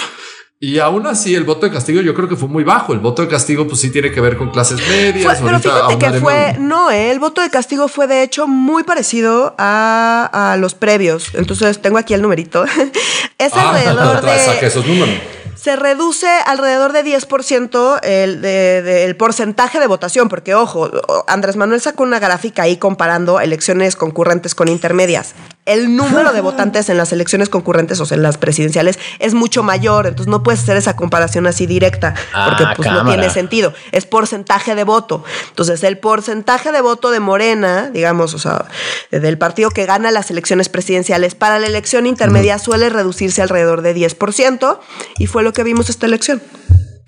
Y 0.59 0.79
aún 0.79 1.05
así, 1.05 1.35
el 1.35 1.43
voto 1.43 1.65
de 1.65 1.71
castigo 1.73 2.01
yo 2.01 2.13
creo 2.13 2.29
que 2.29 2.37
fue 2.37 2.47
muy 2.47 2.63
bajo. 2.63 2.93
El 2.93 2.99
voto 2.99 3.21
de 3.21 3.27
castigo, 3.27 3.67
pues 3.67 3.81
sí 3.81 3.91
tiene 3.91 4.11
que 4.11 4.21
ver 4.21 4.37
con 4.37 4.51
clases 4.51 4.79
medias. 4.87 5.39
pero 5.43 5.59
fíjate 5.59 5.97
que 5.97 6.13
fue, 6.19 6.55
no, 6.59 6.89
¿eh? 6.91 7.11
el 7.11 7.19
voto 7.19 7.41
de 7.41 7.49
castigo 7.49 7.87
fue 7.87 8.07
de 8.07 8.23
hecho 8.23 8.47
muy 8.47 8.83
parecido 8.83 9.53
a, 9.57 10.29
a 10.31 10.57
los 10.57 10.73
previos. 10.73 11.35
Entonces 11.35 11.81
tengo 11.81 11.97
aquí 11.97 12.13
el 12.13 12.21
numerito. 12.21 12.63
es 13.37 13.53
ah, 13.53 13.69
alrededor 13.69 14.21
de. 14.61 14.65
esos 14.67 14.87
números 14.87 15.15
se 15.55 15.75
reduce 15.75 16.27
alrededor 16.45 16.93
de 16.93 17.03
10% 17.03 17.99
el, 18.03 18.45
el 18.45 19.15
porcentaje 19.15 19.79
de 19.79 19.87
votación, 19.87 20.29
porque 20.29 20.55
ojo, 20.55 20.91
Andrés 21.27 21.55
Manuel 21.55 21.81
sacó 21.81 22.03
una 22.03 22.19
gráfica 22.19 22.63
ahí 22.63 22.77
comparando 22.77 23.39
elecciones 23.39 23.95
concurrentes 23.95 24.55
con 24.55 24.67
intermedias. 24.67 25.33
El 25.65 25.95
número 25.95 26.31
de 26.31 26.41
votantes 26.41 26.89
en 26.89 26.97
las 26.97 27.11
elecciones 27.11 27.49
concurrentes 27.49 27.99
o 27.99 28.05
sea, 28.05 28.15
en 28.15 28.23
las 28.23 28.37
presidenciales 28.37 28.99
es 29.19 29.33
mucho 29.33 29.63
mayor, 29.63 30.07
entonces 30.07 30.29
no 30.29 30.43
puedes 30.43 30.61
hacer 30.61 30.77
esa 30.77 30.95
comparación 30.95 31.47
así 31.47 31.65
directa, 31.65 32.13
porque 32.13 32.63
ah, 32.63 32.73
pues, 32.75 32.91
no 32.91 33.05
tiene 33.05 33.29
sentido, 33.29 33.73
es 33.91 34.05
porcentaje 34.05 34.75
de 34.75 34.83
voto. 34.83 35.23
Entonces, 35.49 35.83
el 35.83 35.97
porcentaje 35.97 36.71
de 36.71 36.81
voto 36.81 37.11
de 37.11 37.19
Morena, 37.19 37.89
digamos, 37.91 38.33
o 38.33 38.39
sea, 38.39 38.65
del 39.11 39.37
partido 39.37 39.69
que 39.71 39.85
gana 39.85 40.11
las 40.11 40.29
elecciones 40.31 40.69
presidenciales 40.69 41.35
para 41.35 41.59
la 41.59 41.67
elección 41.67 42.05
intermedia 42.05 42.59
suele 42.59 42.89
reducirse 42.89 43.41
alrededor 43.41 43.81
de 43.81 43.95
10% 43.95 44.79
y 45.17 45.27
fue 45.27 45.43
lo 45.45 45.53
que 45.53 45.63
vimos 45.63 45.89
esta 45.89 46.05
elección. 46.05 46.41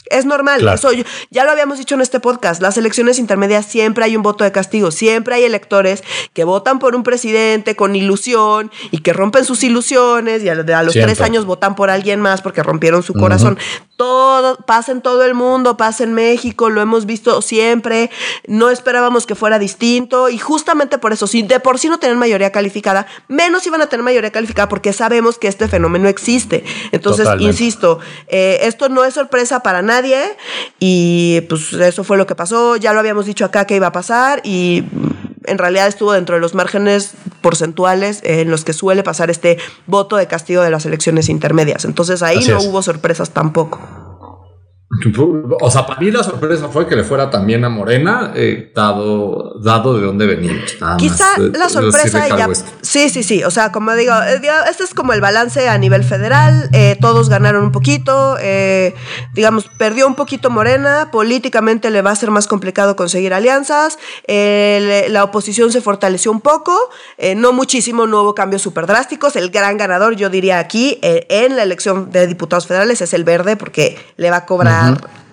Es 0.10 0.26
normal. 0.26 0.66
Eso 0.74 0.90
ya 1.32 1.44
lo 1.44 1.52
habíamos 1.52 1.78
dicho 1.78 1.96
en 1.96 2.02
este 2.02 2.22
podcast. 2.22 2.62
Las 2.62 2.78
elecciones 2.78 3.20
intermedias 3.20 3.66
siempre 3.66 4.06
hay 4.06 4.16
un 4.16 4.24
voto 4.24 4.46
de 4.46 4.54
castigo. 4.54 4.92
Siempre 4.92 5.36
hay 5.36 5.44
electores 5.44 6.02
que 6.34 6.46
votan 6.46 6.80
por 6.80 6.96
un 6.96 7.04
presidente 7.04 7.76
con 7.76 7.94
ilusión 7.96 8.72
y 8.92 9.00
que 9.00 9.12
rompen 9.12 9.44
sus 9.44 9.64
ilusiones 9.64 10.44
y 10.44 10.50
a, 10.50 10.56
los 10.56 10.94
tres 10.94 11.20
años 11.20 11.46
votan 11.46 11.76
por 11.76 11.90
alguien 11.90 12.22
más 12.22 12.42
porque 12.42 12.64
rompieron 12.64 13.04
su 13.04 13.14
corazón. 13.14 13.58
Todo 13.98 14.58
pasa 14.58 14.92
en 14.92 15.02
todo 15.02 15.26
el 15.26 15.34
mundo, 15.34 15.76
pasa 15.76 16.04
en 16.04 16.14
México, 16.14 16.70
lo 16.70 16.82
hemos 16.82 17.08
visto 17.08 17.42
siempre. 17.42 18.12
No 18.48 18.70
esperábamos 18.70 19.26
que 19.26 19.34
fuera 19.36 19.58
distinto 19.58 20.30
y 20.30 20.38
justamente 20.38 21.00
por 21.00 21.14
eso, 21.14 21.26
si 21.28 21.42
de 21.42 21.60
por 21.60 21.80
sí 21.80 21.90
no 21.90 21.98
tienen 21.98 22.20
mayoría 22.20 22.52
calificada, 22.52 23.08
menos 23.28 23.66
iban 23.66 23.82
a 23.82 23.88
tener 23.88 24.04
mayoría 24.04 24.32
calificada 24.32 24.70
porque 24.70 24.94
sabemos 24.94 25.40
que 25.40 25.48
este 25.48 25.68
fenómeno 25.68 26.08
existe. 26.08 26.64
Entonces, 26.92 27.28
insisto, 27.40 28.00
eh, 28.28 28.60
esto 28.62 28.88
no 28.88 29.04
es 29.04 29.16
sorpresa 29.16 29.62
para 29.62 29.82
nadie 29.82 30.22
y 30.80 31.42
pues 31.50 31.74
eso 31.74 32.04
fue 32.04 32.18
lo 32.18 32.28
que 32.28 32.36
pasó, 32.36 32.76
ya 32.76 32.94
lo 32.94 33.00
habíamos 33.00 33.26
dicho 33.26 33.46
acá 33.46 33.66
que 33.66 33.76
iba 33.76 33.88
a 33.88 33.92
pasar 33.92 34.42
y 34.44 34.84
en 35.48 35.58
realidad 35.58 35.88
estuvo 35.88 36.14
dentro 36.14 36.36
de 36.36 36.42
los 36.42 36.54
márgenes 36.54 37.14
porcentuales 37.42 38.22
en 38.24 38.52
los 38.52 38.64
que 38.64 38.74
suele 38.74 39.04
pasar 39.04 39.30
este 39.30 39.58
voto 39.86 40.18
de 40.18 40.28
castigo 40.28 40.62
de 40.62 40.70
las 40.70 40.86
elecciones 40.86 41.30
intermedias. 41.30 41.86
Entonces 41.86 42.22
ahí 42.22 42.46
no 42.48 42.62
hubo 42.62 42.82
sorpresas 42.82 43.32
tampoco. 43.32 44.07
O 45.60 45.70
sea, 45.70 45.86
para 45.86 46.00
mí 46.00 46.12
la 46.12 46.24
sorpresa 46.24 46.70
fue 46.70 46.88
que 46.88 46.96
le 46.96 47.04
fuera 47.04 47.30
también 47.30 47.66
a 47.66 47.70
Morena, 47.70 48.32
eh, 48.34 48.72
dado, 48.74 49.60
dado 49.62 49.98
de 49.98 50.06
dónde 50.06 50.26
venimos. 50.26 50.78
Quizá 50.98 51.26
eh, 51.38 51.52
la 51.54 51.68
sorpresa 51.68 52.26
ya. 52.30 52.48
Sí, 52.82 53.10
sí, 53.10 53.22
sí. 53.22 53.44
O 53.44 53.52
sea, 53.52 53.74
como 53.74 53.94
digo, 53.96 54.14
eh, 54.14 54.42
este 54.70 54.86
es 54.86 54.94
como 54.94 55.12
el 55.12 55.20
balance 55.20 55.68
a 55.68 55.78
nivel 55.78 56.06
federal. 56.06 56.70
todos 57.02 57.28
ganaron 57.28 57.66
un 57.66 57.72
poquito. 57.74 58.38
digamos, 59.34 59.70
perdió 59.78 60.08
un 60.08 60.16
poquito 60.16 60.50
Morena. 60.50 61.10
Políticamente 61.12 61.90
le 61.90 62.02
va 62.02 62.12
a 62.12 62.16
ser 62.16 62.32
más 62.32 62.48
complicado 62.48 62.96
conseguir 62.96 63.34
alianzas. 63.34 64.00
la 64.26 65.24
oposición 65.26 65.70
se 65.70 65.82
fortaleció 65.82 66.32
un 66.32 66.40
poco. 66.40 66.74
no 67.36 67.52
muchísimo, 67.52 68.08
no 68.08 68.22
hubo 68.22 68.34
cambios 68.34 68.62
súper 68.62 68.88
drásticos. 68.88 69.36
El 69.36 69.50
gran 69.50 69.76
ganador, 69.76 70.16
yo 70.16 70.30
diría 70.30 70.60
aquí, 70.60 70.98
en 71.02 71.58
la 71.58 71.64
elección 71.64 72.10
de 72.10 72.26
diputados 72.26 72.68
federales 72.68 73.02
es 73.02 73.14
el 73.14 73.26
verde, 73.26 73.58
porque 73.58 74.00
le 74.16 74.32
va 74.32 74.38
a 74.38 74.46
cobrar 74.46 74.77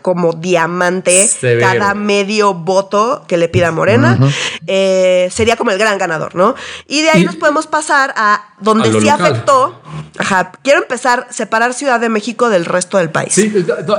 como 0.05 0.35
diamante 0.35 1.31
cada 1.61 1.95
medio 1.95 2.53
voto 2.53 3.25
que 3.27 3.39
le 3.39 3.49
pida 3.49 3.73
Morena. 3.73 4.19
Eh, 4.67 5.31
sería 5.33 5.57
como 5.57 5.71
el 5.71 5.79
gran 5.79 5.97
ganador, 5.97 6.35
¿no? 6.35 6.55
Y 6.87 7.01
de 7.01 7.09
ahí 7.09 7.25
nos 7.25 7.37
podemos 7.37 7.67
pasar 7.67 8.13
a 8.15 8.49
donde 8.61 9.01
sí 9.01 9.09
afectó. 9.09 9.81
Ajá, 10.19 10.53
quiero 10.63 10.83
empezar 10.83 11.29
a 11.31 11.33
separar 11.33 11.73
Ciudad 11.73 11.99
de 12.01 12.11
México 12.11 12.51
del 12.51 12.67
resto 12.67 12.99
del 12.99 13.09
país. 13.09 13.33
Sí, 13.33 13.51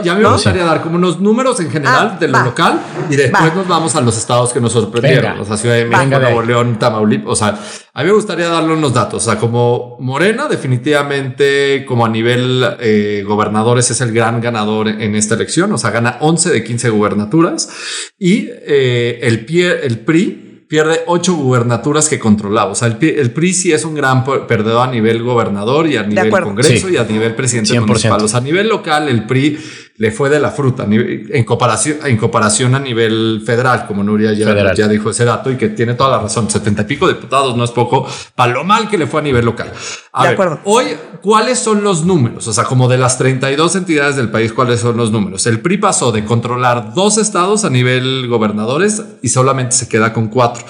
ya 0.04 0.14
me 0.14 0.30
gustaría 0.30 0.64
dar 0.64 0.84
como 0.84 0.98
unos 0.98 1.20
números 1.20 1.60
en 1.60 1.72
general 1.72 2.12
ah, 2.14 2.18
de 2.20 2.28
lo 2.28 2.40
local 2.40 2.80
y 3.10 3.16
después 3.16 3.56
nos 3.56 3.68
vamos 3.68 3.96
a 3.96 4.02
los 4.02 4.16
estados 4.16 4.54
que 4.54 4.62
nos 4.62 4.74
sorprendieron. 4.74 5.40
O 5.40 5.46
sea, 5.46 5.58
Ciudad 5.58 5.76
de 5.76 5.86
México, 5.86 6.20
Nuevo 6.20 6.44
León, 6.44 6.78
Tamaulipas. 6.78 7.32
O 7.32 7.36
sea, 7.36 7.60
a 7.98 8.04
mí 8.04 8.10
me 8.10 8.14
gustaría 8.14 8.50
darle 8.50 8.74
unos 8.74 8.94
datos. 8.94 9.26
O 9.26 9.32
sea, 9.32 9.40
como 9.40 9.96
Morena, 10.02 10.50
definitivamente, 10.50 11.86
como 11.88 12.06
a 12.06 12.10
nivel 12.10 12.62
eh, 12.82 13.24
gobernadores, 13.26 13.90
es 13.90 14.02
el 14.02 14.12
gran 14.12 14.42
ganador 14.42 14.90
en 14.90 15.16
esta 15.16 15.36
elección. 15.36 15.72
O 15.72 15.78
sea, 15.78 15.92
gana 15.92 16.18
11 16.20 16.52
de 16.52 16.62
15 16.62 16.90
gubernaturas 16.90 17.70
y 18.20 18.50
eh, 18.52 19.20
el, 19.22 19.46
pie, 19.46 19.86
el 19.86 20.00
PRI 20.00 20.66
pierde 20.68 21.04
ocho 21.08 21.36
gubernaturas 21.36 22.10
que 22.10 22.20
controlaba. 22.20 22.72
O 22.72 22.76
sea, 22.76 22.90
el, 22.90 22.98
el, 23.02 23.32
PRI 23.32 23.54
sí 23.54 23.72
es 23.72 23.86
un 23.86 23.96
gran 23.96 24.26
perdedor 24.26 24.90
a 24.90 24.92
nivel 24.92 25.24
gobernador 25.24 25.88
y 25.88 25.96
a 25.96 26.04
nivel 26.04 26.32
Congreso 26.32 26.90
y 26.90 26.98
a 26.98 27.06
nivel 27.06 27.34
presidente 27.34 27.80
municipal. 27.80 28.22
O 28.22 28.28
sea, 28.28 28.40
a 28.40 28.44
nivel 28.44 28.68
local, 28.68 29.08
el 29.08 29.26
PRI 29.26 29.58
le 29.98 30.12
fue 30.12 30.30
de 30.30 30.40
la 30.42 30.52
fruta 30.52 30.86
en 30.90 31.44
comparación, 31.46 32.00
en 32.04 32.18
comparación 32.18 32.76
a 32.76 32.80
nivel 32.80 33.42
federal, 33.46 33.88
como 33.88 34.04
Nuria 34.04 34.34
ya, 34.34 34.88
dijo 34.90 35.10
ese 35.10 35.24
dato 35.24 35.50
y 35.50 35.56
que 35.56 35.70
tiene 35.70 35.94
toda 35.94 36.18
la 36.18 36.20
razón. 36.20 36.50
Setenta 36.50 36.82
y 36.82 36.86
pico 36.86 37.08
diputados 37.08 37.56
no 37.56 37.64
es 37.64 37.72
poco 37.72 38.06
para 38.36 38.52
lo 38.52 38.66
mal 38.66 38.90
que 38.90 38.98
le 38.98 39.08
fue 39.08 39.22
a 39.22 39.24
nivel 39.24 39.46
local. 39.46 39.72
A 40.12 40.24
ver, 40.24 40.60
hoy, 40.66 40.98
¿cuáles 41.22 41.60
son 41.60 41.82
los 41.82 42.06
números? 42.06 42.46
O 42.48 42.54
sea, 42.54 42.66
como 42.66 42.90
de 42.90 42.98
las 42.98 43.18
32 43.18 43.76
entidades 43.78 44.18
del 44.18 44.30
país, 44.30 44.52
¿cuáles 44.52 44.82
son 44.82 44.98
los 44.98 45.12
números? 45.12 45.46
El 45.48 45.62
PRI 45.62 45.78
pasó 45.78 46.12
de 46.12 46.26
controlar 46.26 46.94
dos 46.94 47.18
estados 47.18 47.64
a 47.64 47.70
nivel 47.70 48.28
gobernadores 48.28 49.02
y 49.22 49.30
solamente 49.30 49.76
se 49.76 49.88
queda 49.88 50.12
con 50.12 50.28
cuatro. 50.28 50.66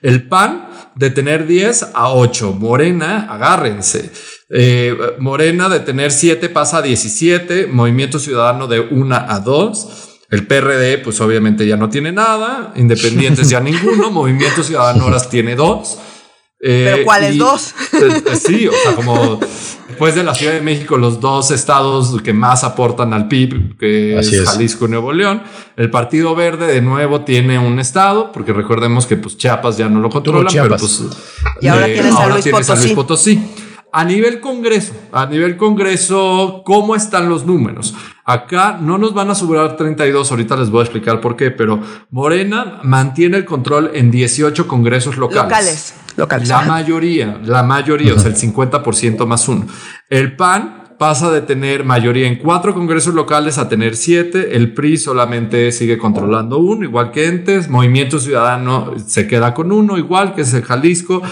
El 0.00 0.26
PAN 0.26 0.70
de 0.94 1.10
tener 1.10 1.46
10 1.46 1.90
a 1.94 2.12
8. 2.12 2.56
Morena, 2.58 3.26
agárrense. 3.30 4.10
Eh, 4.52 4.96
Morena 5.18 5.68
de 5.68 5.80
tener 5.80 6.10
7 6.10 6.48
pasa 6.48 6.78
a 6.78 6.82
17. 6.82 7.68
Movimiento 7.68 8.18
Ciudadano 8.18 8.66
de 8.66 8.80
1 8.80 9.14
a 9.14 9.40
2. 9.40 9.88
El 10.30 10.46
PRD, 10.46 10.98
pues 10.98 11.20
obviamente 11.20 11.66
ya 11.66 11.76
no 11.76 11.88
tiene 11.88 12.12
nada. 12.12 12.72
Independientes 12.76 13.48
ya 13.48 13.60
ninguno. 13.60 14.10
Movimiento 14.10 14.62
Ciudadano 14.62 15.04
ahora 15.04 15.20
tiene 15.20 15.54
2. 15.54 15.98
¿Pero 16.62 16.96
eh, 16.96 17.04
cuáles 17.04 17.38
dos? 17.38 17.74
sí, 18.38 18.68
o 18.68 18.72
sea, 18.72 18.94
como 18.94 19.40
después 19.88 20.14
de 20.14 20.22
la 20.22 20.34
Ciudad 20.34 20.52
de 20.52 20.60
México, 20.60 20.98
los 20.98 21.18
dos 21.18 21.50
estados 21.52 22.20
que 22.20 22.34
más 22.34 22.64
aportan 22.64 23.14
al 23.14 23.28
PIB, 23.28 23.78
que 23.78 24.18
es, 24.18 24.44
Jalisco 24.44 24.84
y 24.84 24.90
Nuevo 24.90 25.10
León. 25.14 25.42
El 25.78 25.90
Partido 25.90 26.34
Verde 26.34 26.66
de 26.66 26.82
nuevo 26.82 27.22
tiene 27.22 27.58
un 27.58 27.80
estado, 27.80 28.30
porque 28.30 28.52
recordemos 28.52 29.06
que 29.06 29.16
pues 29.16 29.38
Chiapas 29.38 29.78
ya 29.78 29.88
no 29.88 30.00
lo 30.00 30.10
controlan, 30.10 30.52
pero 30.52 30.76
pues 30.76 31.02
y 31.62 31.68
ahora, 31.68 31.88
eh, 31.88 31.94
tiene, 31.94 32.12
San 32.62 32.78
Luis 32.78 32.92
Potosí. 32.92 33.40
A 33.92 34.04
nivel 34.04 34.40
Congreso, 34.40 34.92
a 35.12 35.26
nivel 35.26 35.56
Congreso, 35.56 36.62
¿cómo 36.64 36.94
están 36.94 37.28
los 37.28 37.44
números? 37.44 37.94
Acá 38.24 38.78
no 38.80 38.98
nos 38.98 39.14
van 39.14 39.30
a 39.30 39.34
sobrar 39.34 39.76
32, 39.76 40.30
ahorita 40.30 40.56
les 40.56 40.70
voy 40.70 40.80
a 40.80 40.84
explicar 40.84 41.20
por 41.20 41.34
qué, 41.34 41.50
pero 41.50 41.80
Morena 42.10 42.78
mantiene 42.84 43.38
el 43.38 43.44
control 43.44 43.90
en 43.94 44.12
18 44.12 44.68
congresos 44.68 45.16
locales. 45.16 45.42
Locales, 45.42 45.94
locales. 46.16 46.48
La 46.48 46.62
mayoría, 46.62 47.40
la 47.44 47.64
mayoría, 47.64 48.14
o 48.14 48.18
sea, 48.18 48.30
el 48.30 48.36
50% 48.36 49.26
más 49.26 49.48
uno. 49.48 49.66
El 50.08 50.36
PAN 50.36 50.80
pasa 51.00 51.30
de 51.30 51.40
tener 51.40 51.82
mayoría 51.82 52.28
en 52.28 52.36
cuatro 52.36 52.74
congresos 52.74 53.14
locales 53.14 53.56
a 53.56 53.70
tener 53.70 53.96
siete. 53.96 54.54
El 54.54 54.74
PRI 54.74 54.98
solamente 54.98 55.72
sigue 55.72 55.96
controlando 55.96 56.58
uno, 56.58 56.84
igual 56.84 57.10
que 57.10 57.26
antes. 57.26 57.70
Movimiento 57.70 58.18
Ciudadano 58.18 58.92
se 59.06 59.26
queda 59.26 59.54
con 59.54 59.72
uno, 59.72 59.96
igual 59.96 60.34
que 60.34 60.42
es 60.42 60.52
el 60.52 60.62
Jalisco. 60.62 61.22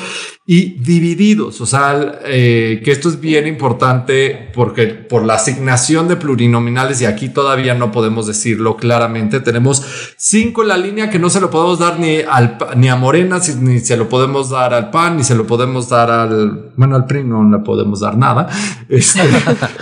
Y 0.51 0.79
divididos, 0.79 1.61
o 1.61 1.67
sea, 1.67 2.21
eh, 2.25 2.81
que 2.83 2.91
esto 2.91 3.11
es 3.11 3.21
bien 3.21 3.47
importante 3.47 4.49
porque 4.55 4.87
por 4.87 5.27
la 5.27 5.35
asignación 5.35 6.09
de 6.09 6.17
plurinominales, 6.17 7.03
y 7.03 7.05
aquí 7.05 7.29
todavía 7.29 7.75
no 7.75 7.93
podemos 7.93 8.27
decirlo 8.27 8.79
claramente, 8.79 9.41
tenemos 9.41 9.85
cinco 10.17 10.63
en 10.63 10.69
la 10.69 10.79
línea 10.79 11.11
que 11.11 11.19
no 11.19 11.29
se 11.29 11.43
lo 11.43 11.51
podemos 11.51 11.81
dar 11.81 12.01
ni, 12.01 12.21
al, 12.21 12.57
ni 12.77 12.89
a 12.89 12.97
Morena, 12.97 13.43
ni 13.61 13.81
se 13.81 13.99
lo 13.99 14.09
podemos 14.09 14.49
dar 14.49 14.73
al 14.73 14.89
PAN, 14.89 15.19
ni 15.19 15.23
se 15.23 15.35
lo 15.35 15.47
podemos 15.47 15.91
dar 15.91 16.11
al, 16.11 16.73
bueno, 16.77 16.97
al 16.97 17.05
PRI 17.05 17.25
no 17.25 17.45
le 17.45 17.59
podemos 17.59 18.01
dar 18.01 18.17
nada. 18.17 18.49
Este, 18.89 19.21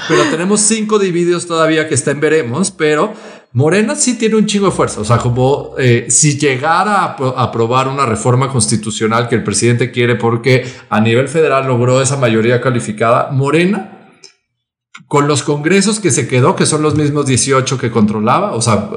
pero 0.08 0.24
tenemos 0.32 0.60
cinco 0.62 0.98
divididos 0.98 1.46
todavía 1.46 1.88
que 1.88 1.94
están 1.94 2.18
veremos, 2.18 2.72
pero 2.72 3.12
Morena 3.56 3.94
sí 3.94 4.18
tiene 4.18 4.36
un 4.36 4.44
chingo 4.44 4.66
de 4.66 4.72
fuerza. 4.72 5.00
O 5.00 5.04
sea, 5.06 5.16
como 5.16 5.72
eh, 5.78 6.08
si 6.10 6.38
llegara 6.38 7.04
a 7.04 7.42
aprobar 7.42 7.88
una 7.88 8.04
reforma 8.04 8.50
constitucional 8.50 9.28
que 9.28 9.34
el 9.34 9.42
presidente 9.42 9.90
quiere 9.90 10.14
porque 10.14 10.70
a 10.90 11.00
nivel 11.00 11.26
federal 11.26 11.66
logró 11.66 12.02
esa 12.02 12.18
mayoría 12.18 12.60
calificada, 12.60 13.30
Morena 13.32 13.94
con 15.06 15.26
los 15.26 15.42
congresos 15.42 16.00
que 16.00 16.10
se 16.10 16.28
quedó, 16.28 16.54
que 16.54 16.66
son 16.66 16.82
los 16.82 16.96
mismos 16.96 17.26
18 17.26 17.78
que 17.78 17.90
controlaba, 17.90 18.52
o 18.52 18.60
sea, 18.60 18.90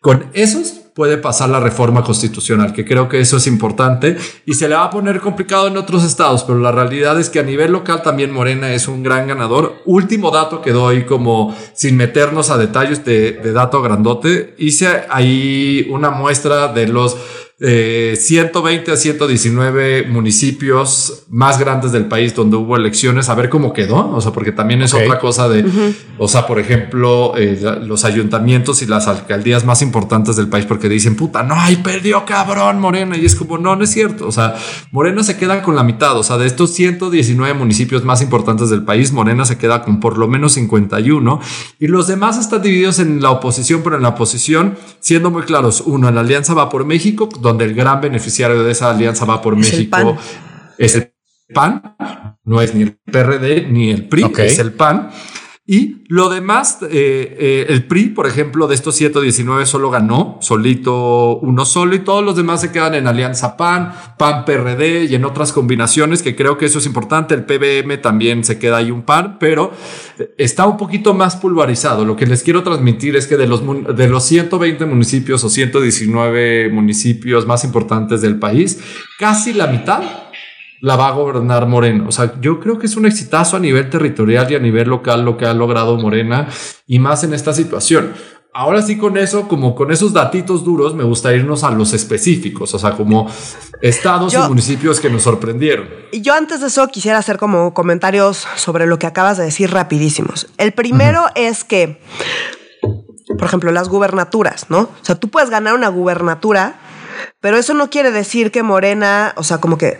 con 0.00 0.26
esos 0.32 0.81
puede 0.94 1.16
pasar 1.16 1.48
la 1.48 1.60
reforma 1.60 2.02
constitucional, 2.04 2.72
que 2.72 2.84
creo 2.84 3.08
que 3.08 3.20
eso 3.20 3.38
es 3.38 3.46
importante 3.46 4.16
y 4.44 4.54
se 4.54 4.68
le 4.68 4.74
va 4.74 4.84
a 4.84 4.90
poner 4.90 5.20
complicado 5.20 5.66
en 5.66 5.76
otros 5.76 6.04
estados, 6.04 6.44
pero 6.44 6.58
la 6.58 6.72
realidad 6.72 7.18
es 7.18 7.30
que 7.30 7.40
a 7.40 7.44
nivel 7.44 7.72
local 7.72 8.02
también 8.02 8.30
Morena 8.30 8.72
es 8.74 8.88
un 8.88 9.02
gran 9.02 9.26
ganador. 9.26 9.76
Último 9.86 10.30
dato 10.30 10.60
que 10.60 10.72
doy 10.72 11.04
como 11.04 11.56
sin 11.72 11.96
meternos 11.96 12.50
a 12.50 12.58
detalles 12.58 13.04
de, 13.04 13.32
de 13.32 13.52
dato 13.52 13.80
grandote, 13.80 14.54
hice 14.58 15.04
ahí 15.08 15.88
una 15.90 16.10
muestra 16.10 16.68
de 16.68 16.88
los 16.88 17.16
120 17.62 18.90
eh, 18.90 18.94
a 18.94 18.96
119 18.96 20.08
municipios 20.08 21.26
más 21.30 21.60
grandes 21.60 21.92
del 21.92 22.06
país 22.06 22.34
donde 22.34 22.56
hubo 22.56 22.76
elecciones, 22.76 23.28
a 23.28 23.36
ver 23.36 23.48
cómo 23.48 23.72
quedó, 23.72 24.10
o 24.10 24.20
sea, 24.20 24.32
porque 24.32 24.50
también 24.50 24.82
es 24.82 24.92
otra 24.94 25.20
cosa 25.20 25.48
de, 25.48 25.64
o 26.18 26.26
sea, 26.26 26.44
por 26.48 26.58
ejemplo, 26.58 27.34
eh, 27.36 27.60
los 27.82 28.04
ayuntamientos 28.04 28.82
y 28.82 28.86
las 28.86 29.06
alcaldías 29.06 29.64
más 29.64 29.80
importantes 29.80 30.34
del 30.34 30.48
país, 30.48 30.66
porque 30.66 30.88
dicen, 30.88 31.14
puta, 31.14 31.44
no, 31.44 31.54
ay, 31.56 31.76
perdió 31.76 32.24
cabrón 32.24 32.80
Morena, 32.80 33.16
y 33.16 33.24
es 33.24 33.36
como, 33.36 33.58
no, 33.58 33.76
no 33.76 33.84
es 33.84 33.90
cierto, 33.90 34.26
o 34.26 34.32
sea, 34.32 34.56
Morena 34.90 35.22
se 35.22 35.36
queda 35.36 35.62
con 35.62 35.76
la 35.76 35.84
mitad, 35.84 36.18
o 36.18 36.24
sea, 36.24 36.38
de 36.38 36.48
estos 36.48 36.72
119 36.72 37.54
municipios 37.54 38.04
más 38.04 38.22
importantes 38.22 38.70
del 38.70 38.82
país, 38.82 39.12
Morena 39.12 39.44
se 39.44 39.56
queda 39.56 39.84
con 39.84 40.00
por 40.00 40.18
lo 40.18 40.26
menos 40.26 40.54
51, 40.54 41.40
y 41.78 41.86
los 41.86 42.08
demás 42.08 42.38
están 42.38 42.60
divididos 42.60 42.98
en 42.98 43.22
la 43.22 43.30
oposición, 43.30 43.82
pero 43.84 43.94
en 43.94 44.02
la 44.02 44.08
oposición, 44.08 44.76
siendo 44.98 45.30
muy 45.30 45.42
claros, 45.42 45.80
uno, 45.86 46.08
en 46.08 46.16
la 46.16 46.22
Alianza 46.22 46.54
va 46.54 46.68
por 46.68 46.84
México, 46.84 47.28
donde 47.40 47.51
donde 47.52 47.66
el 47.66 47.74
gran 47.74 48.00
beneficiario 48.00 48.62
de 48.64 48.72
esa 48.72 48.90
alianza 48.90 49.26
va 49.26 49.42
por 49.42 49.56
México 49.56 50.16
es 50.78 50.94
el 50.94 51.12
PAN, 51.52 51.96
no 52.44 52.62
es 52.62 52.74
ni 52.74 52.82
el 52.82 52.92
PRD 52.92 53.66
ni 53.68 53.90
el 53.90 54.08
PRI, 54.08 54.32
es 54.38 54.58
el 54.58 54.72
PAN. 54.72 55.10
Y 55.64 56.02
lo 56.08 56.28
demás, 56.28 56.78
eh, 56.82 56.88
eh, 56.90 57.66
el 57.68 57.86
PRI, 57.86 58.06
por 58.06 58.26
ejemplo, 58.26 58.66
de 58.66 58.74
estos 58.74 58.96
119 58.96 59.64
solo 59.64 59.90
ganó, 59.90 60.38
solito 60.40 61.38
uno 61.38 61.64
solo, 61.64 61.94
y 61.94 62.00
todos 62.00 62.24
los 62.24 62.34
demás 62.34 62.62
se 62.62 62.72
quedan 62.72 62.94
en 62.94 63.06
Alianza 63.06 63.56
PAN, 63.56 63.92
PAN 64.18 64.44
PRD 64.44 65.04
y 65.04 65.14
en 65.14 65.24
otras 65.24 65.52
combinaciones, 65.52 66.20
que 66.20 66.34
creo 66.34 66.58
que 66.58 66.66
eso 66.66 66.80
es 66.80 66.86
importante. 66.86 67.34
El 67.34 67.44
PBM 67.44 67.96
también 67.98 68.42
se 68.42 68.58
queda 68.58 68.78
ahí 68.78 68.90
un 68.90 69.02
par, 69.02 69.38
pero 69.38 69.70
está 70.36 70.66
un 70.66 70.76
poquito 70.76 71.14
más 71.14 71.36
pulverizado. 71.36 72.04
Lo 72.04 72.16
que 72.16 72.26
les 72.26 72.42
quiero 72.42 72.64
transmitir 72.64 73.14
es 73.14 73.28
que 73.28 73.36
de 73.36 73.46
los, 73.46 73.62
de 73.96 74.08
los 74.08 74.24
120 74.24 74.84
municipios 74.86 75.44
o 75.44 75.48
119 75.48 76.70
municipios 76.70 77.46
más 77.46 77.62
importantes 77.62 78.20
del 78.20 78.40
país, 78.40 78.80
casi 79.16 79.52
la 79.52 79.68
mitad 79.68 80.02
la 80.82 80.96
va 80.96 81.08
a 81.08 81.12
gobernar 81.12 81.66
Morena. 81.66 82.04
O 82.08 82.12
sea, 82.12 82.34
yo 82.40 82.58
creo 82.58 82.78
que 82.78 82.86
es 82.86 82.96
un 82.96 83.06
exitazo 83.06 83.56
a 83.56 83.60
nivel 83.60 83.88
territorial 83.88 84.50
y 84.50 84.56
a 84.56 84.58
nivel 84.58 84.88
local 84.88 85.24
lo 85.24 85.36
que 85.36 85.46
ha 85.46 85.54
logrado 85.54 85.96
Morena 85.96 86.48
y 86.86 86.98
más 86.98 87.22
en 87.22 87.32
esta 87.32 87.52
situación. 87.52 88.12
Ahora 88.52 88.82
sí 88.82 88.98
con 88.98 89.16
eso, 89.16 89.46
como 89.48 89.76
con 89.76 89.92
esos 89.92 90.12
datitos 90.12 90.64
duros, 90.64 90.94
me 90.94 91.04
gusta 91.04 91.32
irnos 91.32 91.62
a 91.62 91.70
los 91.70 91.94
específicos, 91.94 92.74
o 92.74 92.78
sea, 92.80 92.90
como 92.90 93.30
estados 93.80 94.34
y 94.34 94.38
municipios 94.38 95.00
que 95.00 95.08
nos 95.08 95.22
sorprendieron. 95.22 95.88
Y 96.10 96.20
yo 96.20 96.34
antes 96.34 96.60
de 96.60 96.66
eso 96.66 96.86
quisiera 96.88 97.16
hacer 97.16 97.38
como 97.38 97.72
comentarios 97.72 98.46
sobre 98.56 98.86
lo 98.86 98.98
que 98.98 99.06
acabas 99.06 99.38
de 99.38 99.44
decir 99.44 99.70
rapidísimos. 99.70 100.48
El 100.58 100.72
primero 100.72 101.26
es 101.36 101.62
que, 101.62 102.02
por 103.38 103.44
ejemplo, 103.44 103.70
las 103.70 103.88
gubernaturas, 103.88 104.66
¿no? 104.68 104.80
O 104.80 105.04
sea, 105.04 105.14
tú 105.14 105.30
puedes 105.30 105.48
ganar 105.48 105.74
una 105.74 105.88
gubernatura, 105.88 106.74
pero 107.40 107.56
eso 107.56 107.72
no 107.72 107.88
quiere 107.88 108.10
decir 108.10 108.50
que 108.50 108.64
Morena, 108.64 109.32
o 109.36 109.44
sea, 109.44 109.58
como 109.58 109.78
que 109.78 109.96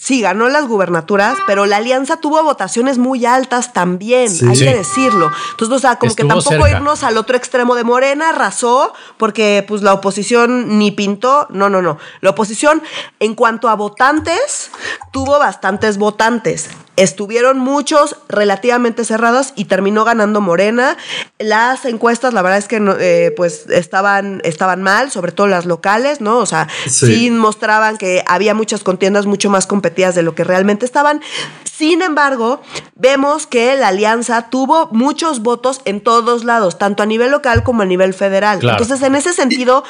sí, 0.00 0.22
ganó 0.22 0.48
las 0.48 0.66
gubernaturas, 0.66 1.36
pero 1.46 1.66
la 1.66 1.76
alianza 1.76 2.16
tuvo 2.16 2.42
votaciones 2.42 2.96
muy 2.96 3.26
altas 3.26 3.72
también, 3.72 4.32
hay 4.48 4.58
que 4.58 4.74
decirlo. 4.74 5.30
Entonces, 5.50 5.76
o 5.76 5.78
sea, 5.78 5.96
como 5.96 6.14
que 6.14 6.24
tampoco 6.24 6.66
irnos 6.68 7.04
al 7.04 7.18
otro 7.18 7.36
extremo 7.36 7.74
de 7.74 7.84
Morena, 7.84 8.30
arrasó, 8.30 8.94
porque 9.18 9.64
pues 9.68 9.82
la 9.82 9.92
oposición 9.92 10.78
ni 10.78 10.90
pintó, 10.90 11.46
no, 11.50 11.68
no, 11.68 11.82
no. 11.82 11.98
La 12.22 12.30
oposición, 12.30 12.82
en 13.20 13.34
cuanto 13.34 13.68
a 13.68 13.74
votantes, 13.74 14.70
tuvo 15.12 15.38
bastantes 15.38 15.98
votantes 15.98 16.70
estuvieron 17.00 17.58
muchos 17.58 18.16
relativamente 18.28 19.06
cerradas 19.06 19.54
y 19.56 19.64
terminó 19.64 20.04
ganando 20.04 20.42
Morena. 20.42 20.98
Las 21.38 21.86
encuestas, 21.86 22.34
la 22.34 22.42
verdad 22.42 22.58
es 22.58 22.68
que 22.68 22.76
eh, 23.00 23.32
pues 23.34 23.64
estaban, 23.70 24.42
estaban 24.44 24.82
mal, 24.82 25.10
sobre 25.10 25.32
todo 25.32 25.46
las 25.46 25.64
locales, 25.64 26.20
¿no? 26.20 26.36
O 26.36 26.44
sea, 26.44 26.68
sí. 26.86 27.30
mostraban 27.30 27.96
que 27.96 28.22
había 28.26 28.52
muchas 28.52 28.84
contiendas 28.84 29.24
mucho 29.24 29.48
más 29.48 29.66
competidas 29.66 30.14
de 30.14 30.22
lo 30.22 30.34
que 30.34 30.44
realmente 30.44 30.84
estaban. 30.84 31.22
Sin 31.64 32.02
embargo, 32.02 32.60
vemos 32.96 33.46
que 33.46 33.74
la 33.76 33.88
alianza 33.88 34.50
tuvo 34.50 34.90
muchos 34.92 35.40
votos 35.40 35.80
en 35.86 36.02
todos 36.02 36.44
lados, 36.44 36.76
tanto 36.76 37.02
a 37.02 37.06
nivel 37.06 37.30
local 37.30 37.62
como 37.62 37.80
a 37.80 37.86
nivel 37.86 38.12
federal. 38.12 38.60
Entonces, 38.62 39.00
en 39.00 39.14
ese 39.14 39.32
sentido, 39.32 39.84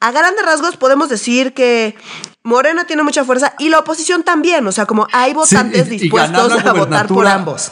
a 0.00 0.12
grandes 0.12 0.44
rasgos 0.44 0.76
podemos 0.76 1.08
decir 1.08 1.54
que 1.54 1.96
Morena 2.42 2.84
tiene 2.84 3.02
mucha 3.02 3.24
fuerza 3.24 3.54
y 3.58 3.68
la 3.68 3.80
oposición 3.80 4.22
también, 4.22 4.66
o 4.66 4.72
sea, 4.72 4.86
como 4.86 5.06
hay 5.12 5.34
votantes 5.34 5.88
dispuestos 5.88 6.64
a 6.64 6.72
votar 6.72 7.06
por 7.06 7.26
ambos. 7.26 7.70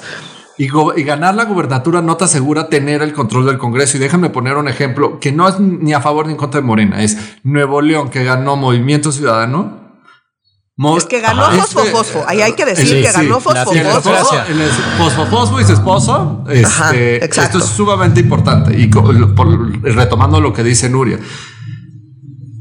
Y, 0.59 0.67
ganar 1.05 1.37
la 1.37 1.45
gubernatura 1.45 2.03
no 2.03 2.17
te 2.17 2.25
asegura 2.25 2.69
tener 2.69 3.01
el 3.01 3.13
control 3.13 3.47
del 3.47 3.59
Congreso. 3.59 3.97
Y 3.97 4.01
déjame 4.01 4.29
poner 4.29 4.57
un 4.57 4.67
ejemplo 4.67 5.21
que 5.21 5.31
no 5.31 5.49
es 5.49 5.61
ni 5.61 5.93
a 5.95 6.01
favor 6.01 6.27
ni 6.27 6.33
en 6.33 6.37
contra 6.37 6.61
de 6.61 6.67
Morena. 6.67 7.01
Es 7.01 7.17
Nuevo 7.45 7.81
León, 7.81 8.11
que 8.11 8.25
ganó 8.25 8.57
Movimiento 8.57 9.13
Ciudadano. 9.13 10.03
es 10.97 11.05
que 11.05 11.21
ganó 11.21 11.49
Fosfo 11.53 11.85
Fosfo. 11.85 12.25
Ahí 12.27 12.43
hay 12.43 12.55
que 12.55 12.65
decir 12.65 13.01
que 13.01 13.13
ganó 13.13 13.39
Fosfo 13.39 13.73
Fosfo. 13.73 15.27
Fosfo 15.27 15.61
y 15.61 15.65
su 15.65 15.75
esposo. 15.75 16.45
Este, 16.51 17.25
esto 17.25 17.59
es 17.59 17.65
sumamente 17.65 18.19
importante. 18.19 18.77
Y 18.77 18.91
retomando 19.93 20.41
lo 20.41 20.53
que 20.53 20.65
dice 20.65 20.91
Nuria 20.91 21.21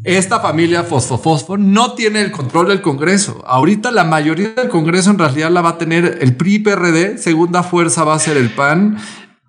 esta 0.08 0.40
familia 0.40 0.84
Fosfo 0.84 1.58
no 1.58 1.92
tiene 1.92 2.22
el 2.22 2.32
control 2.32 2.70
del 2.70 2.82
Congreso. 2.82 3.44
Ahorita 3.46 3.92
la 3.92 4.06
mayoría 4.06 4.52
del 4.52 4.70
Congreso 4.70 5.10
en 5.10 5.20
realidad 5.20 5.52
la 5.52 5.62
va 5.62 5.72
a 5.72 5.78
tener 5.78 6.20
el 6.22 6.38
PRI-PRD, 6.38 7.18
segunda 7.18 7.62
fuerza 7.62 8.06
va 8.06 8.16
a 8.16 8.20
ser 8.20 8.38
el 8.38 8.50
PAN 8.52 8.98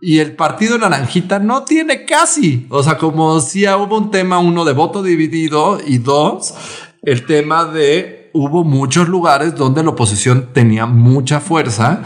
y 0.01 0.19
el 0.19 0.35
partido 0.35 0.77
naranjita 0.77 1.39
no 1.39 1.63
tiene 1.63 2.05
casi. 2.05 2.67
O 2.71 2.83
sea, 2.83 2.99
como 2.99 3.39
si 3.41 3.69
hubo 3.69 3.97
un 3.97 4.11
tema, 4.11 4.41
uno 4.41 4.65
de 4.65 4.73
voto 4.73 5.05
dividido 5.05 5.79
y 5.87 5.99
dos, 5.99 6.55
el 7.03 7.25
tema 7.25 7.65
de 7.65 8.31
hubo 8.35 8.65
muchos 8.65 9.09
lugares 9.09 9.55
donde 9.55 9.85
la 9.85 9.91
oposición 9.91 10.49
tenía 10.53 10.87
mucha 10.87 11.39
fuerza 11.39 12.03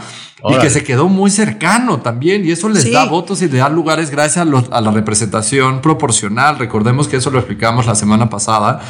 y 0.49 0.57
que 0.59 0.69
se 0.69 0.83
quedó 0.83 1.07
muy 1.07 1.29
cercano 1.29 1.99
también. 2.01 2.45
Y 2.45 2.51
eso 2.51 2.69
les 2.69 2.91
da 2.91 3.05
votos 3.05 3.41
y 3.41 3.47
le 3.47 3.57
da 3.57 3.69
lugares 3.69 4.09
gracias 4.09 4.45
a, 4.45 4.81
la 4.81 4.91
representación 4.91 5.81
proporcional. 5.81 6.59
Recordemos 6.59 7.07
que 7.07 7.17
eso 7.17 7.31
lo 7.31 7.39
explicamos 7.39 7.85
la 7.85 7.95
semana 7.95 8.29
pasada. 8.29 8.81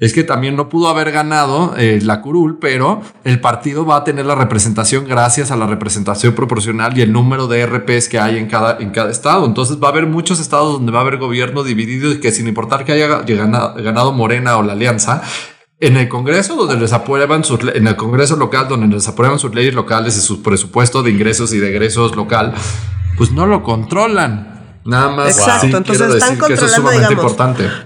es 0.00 0.12
que 0.12 0.24
también 0.24 0.56
no 0.56 0.68
pudo 0.68 0.88
haber 0.88 1.12
ganado 1.12 1.74
eh, 1.76 2.00
la 2.02 2.20
curul, 2.20 2.58
pero 2.58 3.00
el 3.22 3.40
partido 3.40 3.86
va 3.86 3.98
a 3.98 4.04
tener 4.04 4.26
la 4.26 4.34
representación 4.34 5.06
gracias 5.06 5.50
a 5.50 5.56
la 5.56 5.66
representación 5.66 6.34
proporcional 6.34 6.98
y 6.98 7.02
el 7.02 7.12
número 7.12 7.46
de 7.46 7.64
RPs 7.64 8.08
que 8.08 8.18
hay 8.18 8.38
en 8.38 8.46
cada, 8.46 8.78
en 8.80 8.90
cada 8.90 9.10
estado. 9.10 9.46
Entonces 9.46 9.78
va 9.82 9.88
a 9.88 9.90
haber 9.90 10.06
muchos 10.06 10.40
estados 10.40 10.74
donde 10.74 10.90
va 10.90 10.98
a 10.98 11.02
haber 11.02 11.18
gobierno 11.18 11.62
dividido 11.62 12.10
y 12.12 12.20
que 12.20 12.32
sin 12.32 12.48
importar 12.48 12.84
que 12.84 12.92
haya 12.92 13.06
ganado, 13.06 14.12
Morena 14.12 14.56
o 14.56 14.62
la 14.62 14.72
Alianza, 14.72 15.22
en 15.80 15.96
el 15.96 16.08
Congreso 16.08 16.56
donde 16.56 16.76
les 16.76 16.92
aprueban 16.92 17.44
sus 17.44 17.60
en 17.74 17.86
el 17.86 17.96
Congreso 17.96 18.36
local 18.36 18.68
donde 18.68 18.86
les 18.86 19.08
aprueban 19.08 19.38
sus 19.38 19.54
leyes 19.54 19.74
locales 19.74 20.16
y 20.16 20.20
su 20.20 20.42
presupuesto 20.42 21.02
de 21.02 21.10
ingresos 21.10 21.52
y 21.52 21.58
de 21.58 21.70
egresos 21.70 22.14
local, 22.16 22.54
pues 23.16 23.32
no 23.32 23.46
lo 23.46 23.62
controlan. 23.62 24.53
Nada 24.84 25.08
más. 25.08 25.38
Exacto, 25.38 25.78
entonces 25.78 26.14
están 26.14 26.36
controlando, 26.36 26.90
digamos, 26.90 27.36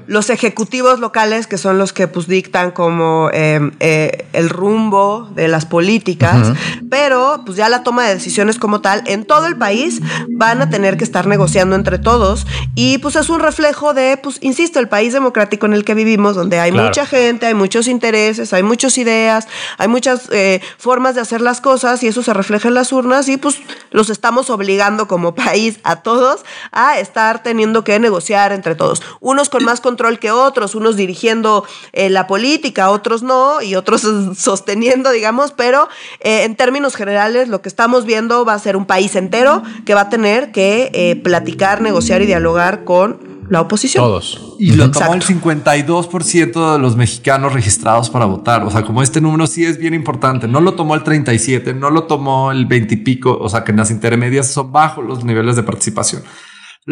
los 0.09 0.31
ejecutivos 0.31 0.99
locales 0.99 1.47
que 1.47 1.57
son 1.57 1.79
los 1.79 1.93
que 1.93 2.09
pues 2.09 2.27
dictan 2.27 2.73
como 2.73 3.31
em, 3.33 3.71
eh, 3.79 4.27
el 4.33 4.49
rumbo 4.51 5.29
de 5.35 5.47
las 5.47 5.65
políticas, 5.65 6.53
pero 6.91 7.43
pues 7.47 7.57
ya 7.57 7.69
la 7.69 7.85
toma 7.85 8.05
de 8.05 8.15
decisiones 8.15 8.59
como 8.59 8.81
tal 8.81 9.03
en 9.07 9.25
todo 9.25 9.47
el 9.47 9.57
país 9.57 10.01
van 10.31 10.61
a 10.61 10.71
tener 10.71 10.97
que 10.97 11.05
estar 11.05 11.29
negociando 11.29 11.77
entre 11.77 11.99
todos 11.99 12.47
y 12.75 12.99
pues 12.99 13.15
es 13.15 13.29
un 13.29 13.39
reflejo 13.39 13.95
de, 13.95 14.17
pues 14.17 14.39
insisto, 14.41 14.81
el 14.81 14.89
país 14.89 15.13
democrático 15.13 15.67
en 15.67 15.75
el 15.75 15.85
que 15.85 15.95
vivimos, 15.95 16.35
donde 16.35 16.59
hay 16.59 16.73
mucha 16.73 17.07
gente, 17.07 17.47
hay 17.47 17.55
muchos 17.55 17.87
intereses, 17.87 18.53
hay 18.53 18.65
muchas 18.65 18.99
ideas, 18.99 19.47
hay 19.79 19.87
muchas 19.87 20.29
eh, 20.33 20.61
formas 20.79 21.15
de 21.15 21.21
hacer 21.21 21.41
las 21.41 21.61
cosas 21.61 22.03
y 22.03 22.09
eso 22.09 22.25
se 22.25 22.35
refleja 22.35 22.69
en 22.69 22.75
las 22.75 22.93
urnas 22.93 23.29
y 23.29 23.37
pues 23.37 23.61
los 23.93 24.11
estamos 24.11 24.51
obligando 24.51 25.07
como 25.07 25.35
país 25.49 25.79
a 25.85 25.97
todos 25.97 26.45
a 26.73 26.88
estar 26.97 27.43
teniendo 27.43 27.84
que 27.84 27.99
negociar 27.99 28.53
entre 28.53 28.74
todos. 28.74 29.03
Unos 29.20 29.49
con 29.49 29.64
más 29.64 29.80
control 29.80 30.18
que 30.18 30.30
otros, 30.30 30.74
unos 30.74 30.97
dirigiendo 30.97 31.64
eh, 31.93 32.09
la 32.09 32.26
política, 32.26 32.91
otros 32.91 33.22
no, 33.22 33.61
y 33.61 33.74
otros 33.74 34.07
sosteniendo, 34.36 35.11
digamos, 35.11 35.53
pero 35.53 35.89
eh, 36.20 36.45
en 36.45 36.57
términos 36.57 36.95
generales 36.97 37.49
lo 37.49 37.61
que 37.61 37.68
estamos 37.68 38.05
viendo 38.05 38.45
va 38.45 38.55
a 38.55 38.59
ser 38.59 38.76
un 38.76 38.86
país 38.86 39.14
entero 39.16 39.62
que 39.84 39.95
va 39.95 40.03
a 40.03 40.09
tener 40.09 40.53
que 40.53 40.91
eh, 40.95 41.16
platicar, 41.16 41.80
negociar 41.80 42.22
y 42.22 42.26
dialogar 42.26 42.84
con 42.84 43.39
la 43.49 43.61
oposición. 43.61 44.05
Todos. 44.05 44.57
Y 44.59 44.72
lo 44.72 44.91
tomó 44.91 45.14
el 45.14 45.22
52% 45.22 46.72
de 46.72 46.78
los 46.78 46.97
mexicanos 46.97 47.53
registrados 47.53 48.11
para 48.11 48.26
votar. 48.26 48.64
O 48.64 48.70
sea, 48.70 48.82
como 48.82 49.03
este 49.03 49.20
número 49.20 49.47
sí 49.47 49.64
es 49.64 49.78
bien 49.78 49.95
importante. 49.95 50.49
No 50.49 50.61
lo 50.61 50.74
tomó 50.74 50.95
el 50.95 51.03
37, 51.03 51.74
no 51.74 51.91
lo 51.91 52.05
tomó 52.05 52.53
el 52.53 52.66
20 52.66 52.95
y 52.95 52.97
pico. 52.99 53.39
O 53.41 53.49
sea, 53.49 53.64
que 53.64 53.72
en 53.72 53.78
las 53.78 53.91
intermedias 53.91 54.49
son 54.49 54.72
bajos 54.72 55.05
los 55.05 55.24
niveles 55.24 55.57
de 55.57 55.62
participación. 55.62 56.22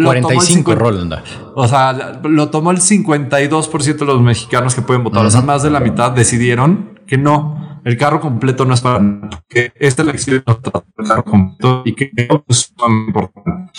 45 0.04 0.74
Roland. 0.74 1.14
O 1.54 1.66
sea, 1.66 2.20
lo 2.22 2.50
tomó 2.50 2.70
el 2.70 2.78
52% 2.78 3.96
de 3.96 4.04
los 4.04 4.20
mexicanos 4.20 4.74
que 4.74 4.82
pueden 4.82 5.04
votar. 5.04 5.24
O 5.24 5.30
sea, 5.30 5.40
más 5.40 5.62
de 5.62 5.70
la 5.70 5.80
mitad 5.80 6.12
decidieron 6.12 7.00
que 7.06 7.16
no. 7.16 7.80
El 7.84 7.96
carro 7.96 8.20
completo 8.20 8.64
no 8.64 8.74
es 8.74 8.80
para 8.80 9.00
que 9.48 9.72
esta 9.76 10.02
elección 10.02 10.42
no 10.46 10.60
el 10.98 11.06
carro 11.08 11.24
completo 11.24 11.82
y 11.84 11.94
que 11.94 12.10
es 12.16 12.72
importante 12.78 13.70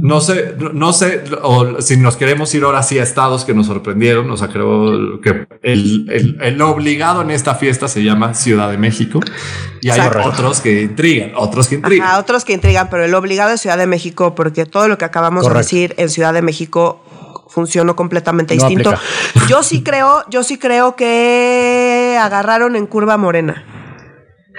no 0.00 0.20
sé, 0.20 0.54
no 0.72 0.92
sé 0.92 1.24
o 1.42 1.80
si 1.80 1.96
nos 1.96 2.16
queremos 2.16 2.54
ir 2.54 2.64
ahora 2.64 2.82
sí 2.82 2.98
a 2.98 3.02
estados 3.02 3.44
que 3.44 3.54
nos 3.54 3.66
sorprendieron. 3.66 4.30
O 4.30 4.36
sea, 4.36 4.48
creo 4.48 5.20
que 5.20 5.46
el, 5.62 6.60
obligado 6.62 7.22
en 7.22 7.30
esta 7.30 7.54
fiesta 7.54 7.88
se 7.88 8.02
llama 8.02 8.34
Ciudad 8.34 8.70
de 8.70 8.78
México 8.78 9.20
y 9.80 9.90
hay 9.90 10.00
otros 10.24 10.60
que 10.60 10.82
intrigan, 10.82 11.32
otros 11.36 11.68
que 11.68 11.76
intrigan. 11.76 12.18
otros 12.18 12.44
que 12.44 12.52
intrigan, 12.52 12.88
pero 12.90 13.04
el 13.04 13.14
obligado 13.14 13.52
es 13.52 13.60
Ciudad 13.60 13.78
de 13.78 13.86
México 13.86 14.34
porque 14.34 14.66
todo 14.66 14.88
lo 14.88 14.98
que 14.98 15.04
acabamos 15.04 15.48
de 15.48 15.54
decir 15.54 15.94
en 15.96 16.08
Ciudad 16.08 16.32
de 16.32 16.42
México 16.42 17.02
funcionó 17.48 17.96
completamente 17.96 18.54
distinto. 18.54 18.94
Yo 19.48 19.62
sí 19.62 19.82
creo, 19.82 20.24
yo 20.28 20.44
sí 20.44 20.58
creo 20.58 20.94
que 20.96 22.16
agarraron 22.20 22.76
en 22.76 22.86
curva 22.86 23.16
morena. 23.16 23.79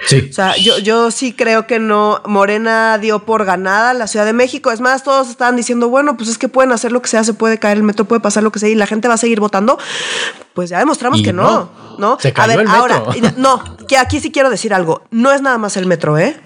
Sí. 0.06 0.28
O 0.30 0.32
sea, 0.32 0.56
yo, 0.56 0.78
yo 0.78 1.10
sí 1.10 1.32
creo 1.32 1.66
que 1.66 1.78
no. 1.78 2.20
Morena 2.26 2.98
dio 2.98 3.24
por 3.24 3.44
ganada 3.44 3.94
la 3.94 4.06
Ciudad 4.06 4.26
de 4.26 4.32
México. 4.32 4.72
Es 4.72 4.80
más, 4.80 5.04
todos 5.04 5.28
estaban 5.28 5.56
diciendo, 5.56 5.88
bueno, 5.88 6.16
pues 6.16 6.28
es 6.28 6.38
que 6.38 6.48
pueden 6.48 6.72
hacer 6.72 6.92
lo 6.92 7.02
que 7.02 7.08
sea, 7.08 7.24
se 7.24 7.34
puede 7.34 7.58
caer 7.58 7.76
el 7.76 7.82
metro, 7.82 8.04
puede 8.04 8.20
pasar 8.20 8.42
lo 8.42 8.50
que 8.50 8.58
sea 8.58 8.68
y 8.68 8.74
la 8.74 8.86
gente 8.86 9.08
va 9.08 9.14
a 9.14 9.18
seguir 9.18 9.40
votando. 9.40 9.78
Pues 10.54 10.70
ya 10.70 10.78
demostramos 10.78 11.22
que 11.22 11.32
no, 11.32 11.70
¿no? 11.98 12.18
Se 12.20 12.32
cayó 12.32 12.52
a 12.52 12.56
ver, 12.56 12.66
ahora, 12.68 13.02
no, 13.36 13.62
que 13.88 13.96
aquí 13.96 14.20
sí 14.20 14.32
quiero 14.32 14.50
decir 14.50 14.74
algo. 14.74 15.02
No 15.10 15.32
es 15.32 15.40
nada 15.42 15.58
más 15.58 15.76
el 15.76 15.86
metro, 15.86 16.18
¿eh? 16.18 16.38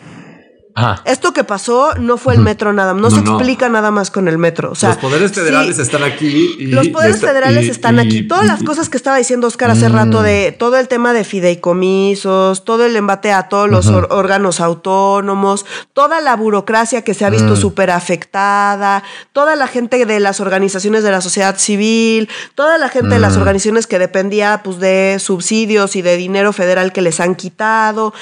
Esto 1.06 1.32
que 1.32 1.42
pasó 1.42 1.94
no 1.98 2.18
fue 2.18 2.34
el 2.34 2.40
metro 2.40 2.74
nada, 2.74 2.92
no, 2.92 3.10
se 3.10 3.20
explica 3.20 3.70
nada 3.70 3.90
más 3.90 4.10
con 4.10 4.28
el 4.28 4.36
metro. 4.36 4.72
O 4.72 4.74
sea, 4.74 4.90
los 4.90 4.98
poderes 4.98 5.32
federales 5.32 5.78
están 5.78 6.02
aquí. 6.02 6.54
Y, 6.58 6.66
los 6.66 6.88
poderes 6.88 7.20
federales 7.20 7.68
están 7.68 7.98
aquí. 7.98 8.22
Todas 8.22 8.44
las 8.44 8.62
cosas 8.62 8.90
que 8.90 8.98
estaba 8.98 9.16
diciendo 9.16 9.46
Oscar 9.46 9.70
hace 9.70 9.88
rato 9.88 10.22
de 10.22 10.52
mm. 10.52 10.58
todo 10.58 10.76
el 10.76 10.88
tema 10.88 11.14
de 11.14 11.24
fideicomisos, 11.24 12.64
todo 12.64 12.84
el 12.84 12.94
embate 12.94 13.32
a 13.32 13.48
todos 13.48 13.70
los 13.70 13.86
órganos 13.86 14.60
autónomos, 14.60 15.64
toda 15.94 16.20
la 16.20 16.36
burocracia 16.36 17.02
que 17.02 17.14
se 17.14 17.24
ha 17.24 17.30
visto 17.30 17.54
mm. 17.54 17.56
súper 17.56 17.90
afectada, 17.90 19.02
toda 19.32 19.56
la 19.56 19.68
gente 19.68 20.04
de 20.04 20.20
las 20.20 20.40
organizaciones 20.40 21.02
de 21.02 21.10
la 21.10 21.22
sociedad 21.22 21.56
civil, 21.56 22.28
toda 22.54 22.76
la 22.76 22.90
gente 22.90 23.14
de 23.14 23.20
las 23.20 23.36
mm. 23.36 23.40
organizaciones 23.40 23.86
que 23.86 23.98
dependía 23.98 24.60
pues, 24.62 24.78
de 24.78 25.16
subsidios 25.20 25.96
y 25.96 26.02
de 26.02 26.18
dinero 26.18 26.52
federal 26.52 26.92
que 26.92 27.00
les 27.00 27.18
han 27.18 27.34
quitado. 27.34 28.12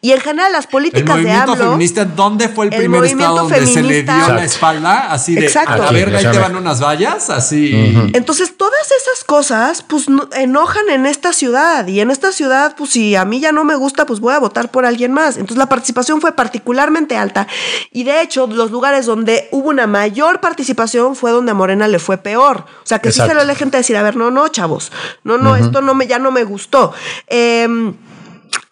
Y 0.00 0.10
en 0.10 0.20
general 0.20 0.50
las 0.50 0.66
políticas 0.66 1.22
de 1.22 1.30
AMLO 1.30 1.78
¿dónde 2.04 2.48
fue 2.48 2.66
el, 2.66 2.70
primer 2.70 3.04
estado 3.04 3.36
donde 3.36 3.66
se 3.66 3.82
le 3.82 4.02
dio 4.02 4.28
la 4.28 4.44
espalda? 4.44 5.12
Así 5.12 5.34
de, 5.34 5.46
Exacto. 5.46 5.82
a 5.82 5.92
ver, 5.92 6.14
ahí 6.14 6.24
te 6.30 6.38
van 6.38 6.56
unas 6.56 6.82
vallas, 6.82 7.30
así. 7.30 7.94
Entonces, 8.12 8.56
todas 8.56 8.86
esas 8.86 9.24
cosas, 9.24 9.82
pues, 9.82 10.06
enojan 10.36 10.88
en 10.90 11.06
esta 11.06 11.32
ciudad. 11.32 11.86
Y 11.86 12.00
en 12.00 12.10
esta 12.10 12.32
ciudad, 12.32 12.74
pues, 12.76 12.90
si 12.90 13.16
a 13.16 13.24
mí 13.24 13.40
ya 13.40 13.52
no 13.52 13.64
me 13.64 13.74
gusta, 13.74 14.06
pues 14.06 14.20
voy 14.20 14.34
a 14.34 14.38
votar 14.38 14.70
por 14.70 14.86
alguien 14.86 15.12
más. 15.12 15.36
Entonces, 15.36 15.58
la 15.58 15.68
participación 15.68 16.20
fue 16.20 16.32
particularmente 16.32 17.16
alta. 17.16 17.46
Y 17.92 18.04
de 18.04 18.22
hecho, 18.22 18.46
los 18.46 18.70
lugares 18.70 19.06
donde 19.06 19.48
hubo 19.50 19.68
una 19.68 19.86
mayor 19.86 20.40
participación 20.40 21.16
fue 21.16 21.30
donde 21.30 21.52
a 21.52 21.54
Morena 21.54 21.88
le 21.88 21.98
fue 21.98 22.18
peor. 22.18 22.64
O 22.82 22.86
sea, 22.86 22.98
que 22.98 23.12
sí 23.12 23.20
se 23.20 23.34
le 23.34 23.54
gente 23.54 23.76
decir, 23.76 23.96
a 23.96 24.02
ver, 24.02 24.16
no, 24.16 24.30
no, 24.30 24.48
chavos. 24.48 24.92
No, 25.24 25.38
no, 25.38 25.56
esto 25.56 25.82
no 25.82 25.94
me, 25.94 26.06
ya 26.06 26.18
no 26.18 26.30
me 26.30 26.44
gustó. 26.44 26.92
Eh, 27.26 27.68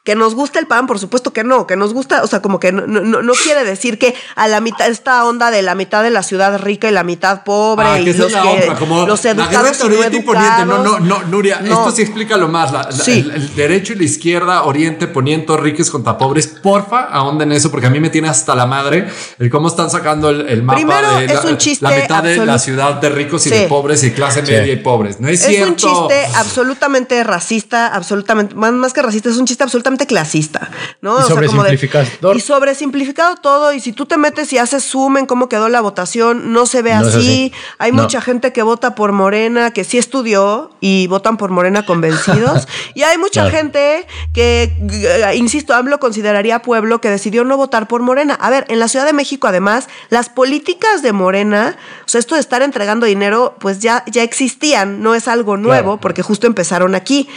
que 0.09 0.17
nos 0.17 0.35
gusta 0.35 0.59
el 0.59 0.67
pan, 0.67 0.87
por 0.87 0.99
supuesto 0.99 1.35
que 1.35 1.45
no, 1.45 1.67
que 1.67 1.77
nos 1.77 1.93
gusta, 1.93 2.23
o 2.23 2.27
sea, 2.27 2.41
como 2.41 2.59
que 2.59 2.73
no, 2.73 2.87
no, 2.87 3.33
quiere 3.35 3.63
decir 3.63 3.99
que 3.99 4.15
a 4.37 4.49
la 4.49 4.63
mitad, 4.63 4.89
esta 4.89 5.23
onda 5.27 5.51
de 5.51 5.61
la 5.61 5.75
mitad 5.75 6.03
de 6.03 6.09
la 6.09 6.23
ciudad 6.23 6.59
rica 6.59 6.89
y 6.89 6.93
la 6.93 7.05
mitad 7.05 7.45
pobre 7.45 7.87
ah, 7.87 8.01
y 8.01 8.15
los, 8.15 8.33
que, 8.33 8.73
como 8.79 9.07
los 9.07 9.23
educados 9.27 9.79
y 9.85 9.89
no 9.91 10.03
educados. 10.03 10.67
No, 10.67 10.79
no, 10.83 10.99
no, 10.99 11.23
Nuria, 11.25 11.61
esto 11.63 11.91
sí 11.91 12.01
explica 12.01 12.39
lo 12.39 12.49
más. 12.49 12.73
el, 13.07 13.55
derecho 13.55 13.93
y 13.93 13.97
la 13.97 14.05
izquierda, 14.05 14.63
oriente, 14.63 15.09
poniente, 15.09 15.55
ricos 15.59 15.91
contra 15.91 16.17
pobres, 16.17 16.47
porfa, 16.47 17.03
ahonden 17.03 17.53
eso, 17.53 17.71
porque 17.71 17.89
a 17.89 17.91
mí 17.91 18.01
me 18.01 18.09
tiene 18.09 18.31
hasta 18.31 18.55
la 18.55 18.65
madre 18.65 19.09
el 19.39 19.51
cómo 19.51 19.69
están 19.69 19.91
sacando 19.91 20.31
el, 20.31 20.63
mapa 20.63 21.21
de 21.21 21.27
la, 21.27 21.43
un 21.43 21.59
chiste 21.59 21.85
la 21.85 21.91
mitad 21.91 22.23
de 22.23 22.47
la 22.47 22.59
ciudad 22.59 22.95
de 22.95 23.11
ricos 23.11 23.47
y 23.47 23.51
de 23.51 23.69
pobres 23.69 24.03
y 24.05 24.13
clase 24.13 24.41
media 24.41 24.73
y 24.73 24.77
pobres. 24.77 25.21
No 25.21 25.29
es, 25.29 25.43
cierto. 25.43 25.77
Es 25.77 25.85
un 25.85 26.09
chiste 26.09 26.27
absolutamente 26.35 27.23
racista, 27.25 27.89
absolutamente, 27.89 28.55
más, 28.55 28.73
más 28.73 28.95
que 28.95 29.03
racista, 29.03 29.29
es 29.29 29.37
un 29.37 29.45
chiste 29.45 29.65
absolutamente 29.65 29.98
clasista, 30.07 30.71
¿no? 31.01 31.21
Y 31.21 31.23
sobresimplificado. 31.23 32.35
y 32.35 32.41
sobresimplificado 32.41 33.37
todo. 33.37 33.73
Y 33.73 33.81
si 33.81 33.93
tú 33.93 34.07
te 34.07 34.17
metes 34.17 34.53
y 34.53 34.59
haces 34.59 34.85
zoom 34.85 35.19
en 35.19 35.27
cómo 35.27 35.49
quedó 35.49 35.69
la 35.69 35.81
votación, 35.81 36.53
no 36.53 36.67
se 36.67 36.83
ve 36.83 36.93
así. 36.93 37.53
Hay 37.79 37.93
mucha 37.93 38.21
gente 38.21 38.53
que 38.53 38.63
vota 38.63 38.95
por 38.95 39.13
Morena, 39.13 39.73
que 39.73 39.85
sí 39.85 39.99
estudió 39.99 40.71
y 40.81 41.07
votan 41.07 41.37
por 41.37 41.51
Morena 41.51 41.85
convencidos. 41.85 42.69
y 42.95 43.03
hay 43.03 43.19
mucha 43.19 43.51
gente 43.51 44.07
que, 44.33 44.77
eh, 44.93 45.37
insisto, 45.37 45.75
AMLO 45.75 45.99
consideraría 45.99 46.63
pueblo 46.63 47.01
que 47.01 47.11
decidió 47.11 47.45
no 47.45 47.57
votar 47.57 47.89
por 47.89 48.03
Morena. 48.03 48.35
A 48.35 48.51
ver, 48.51 48.65
en 48.69 48.79
la 48.79 48.89
Ciudad 48.89 49.07
de 49.07 49.13
México, 49.13 49.47
además, 49.47 49.89
las 50.11 50.29
políticas 50.29 51.03
de 51.03 51.13
Morena, 51.13 51.77
o 52.05 52.09
sea, 52.09 52.19
esto 52.19 52.35
de 52.35 52.41
estar 52.41 52.63
entregando 52.63 53.07
dinero, 53.07 53.57
pues 53.59 53.81
ya, 53.81 54.05
ya 54.07 54.23
existían, 54.23 55.03
no 55.03 55.15
es 55.15 55.29
algo 55.29 55.57
nuevo, 55.57 55.99
porque 55.99 56.23
justo 56.23 56.47
empezaron 56.47 56.95
aquí. 56.95 57.29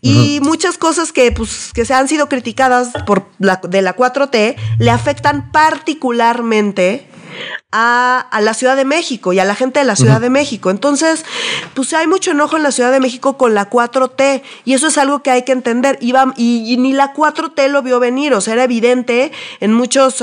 Y 0.00 0.40
muchas 0.42 0.78
cosas 0.78 1.12
que, 1.12 1.32
pues, 1.32 1.72
que 1.74 1.84
se 1.88 1.94
han 1.94 2.06
sido 2.06 2.28
criticadas 2.28 2.90
por 3.06 3.28
la, 3.38 3.62
de 3.66 3.80
la 3.80 3.96
4T 3.96 4.56
le 4.78 4.90
afectan 4.90 5.50
particularmente 5.50 7.08
a, 7.72 8.28
la 8.42 8.52
Ciudad 8.52 8.76
de 8.76 8.84
México 8.84 9.32
y 9.32 9.38
a 9.38 9.46
la 9.46 9.54
gente 9.54 9.78
de 9.78 9.86
la 9.86 9.96
Ciudad 9.96 10.20
de 10.20 10.28
México. 10.28 10.68
Entonces, 10.68 11.24
pues 11.72 11.94
hay 11.94 12.06
mucho 12.06 12.32
enojo 12.32 12.58
en 12.58 12.62
la 12.62 12.72
Ciudad 12.72 12.92
de 12.92 13.00
México 13.00 13.38
con 13.38 13.54
la 13.54 13.70
4T 13.70 14.42
y 14.66 14.74
eso 14.74 14.88
es 14.88 14.98
algo 14.98 15.22
que 15.22 15.30
hay 15.30 15.44
que 15.44 15.52
entender. 15.52 15.96
Y, 16.02 16.12
y, 16.36 16.76
ni 16.76 16.92
la 16.92 17.14
4T 17.14 17.68
lo 17.68 17.80
vio 17.80 18.00
venir, 18.00 18.34
o 18.34 18.42
sea, 18.42 18.52
era 18.52 18.64
evidente 18.64 19.32
en 19.60 19.72
muchos 19.72 20.22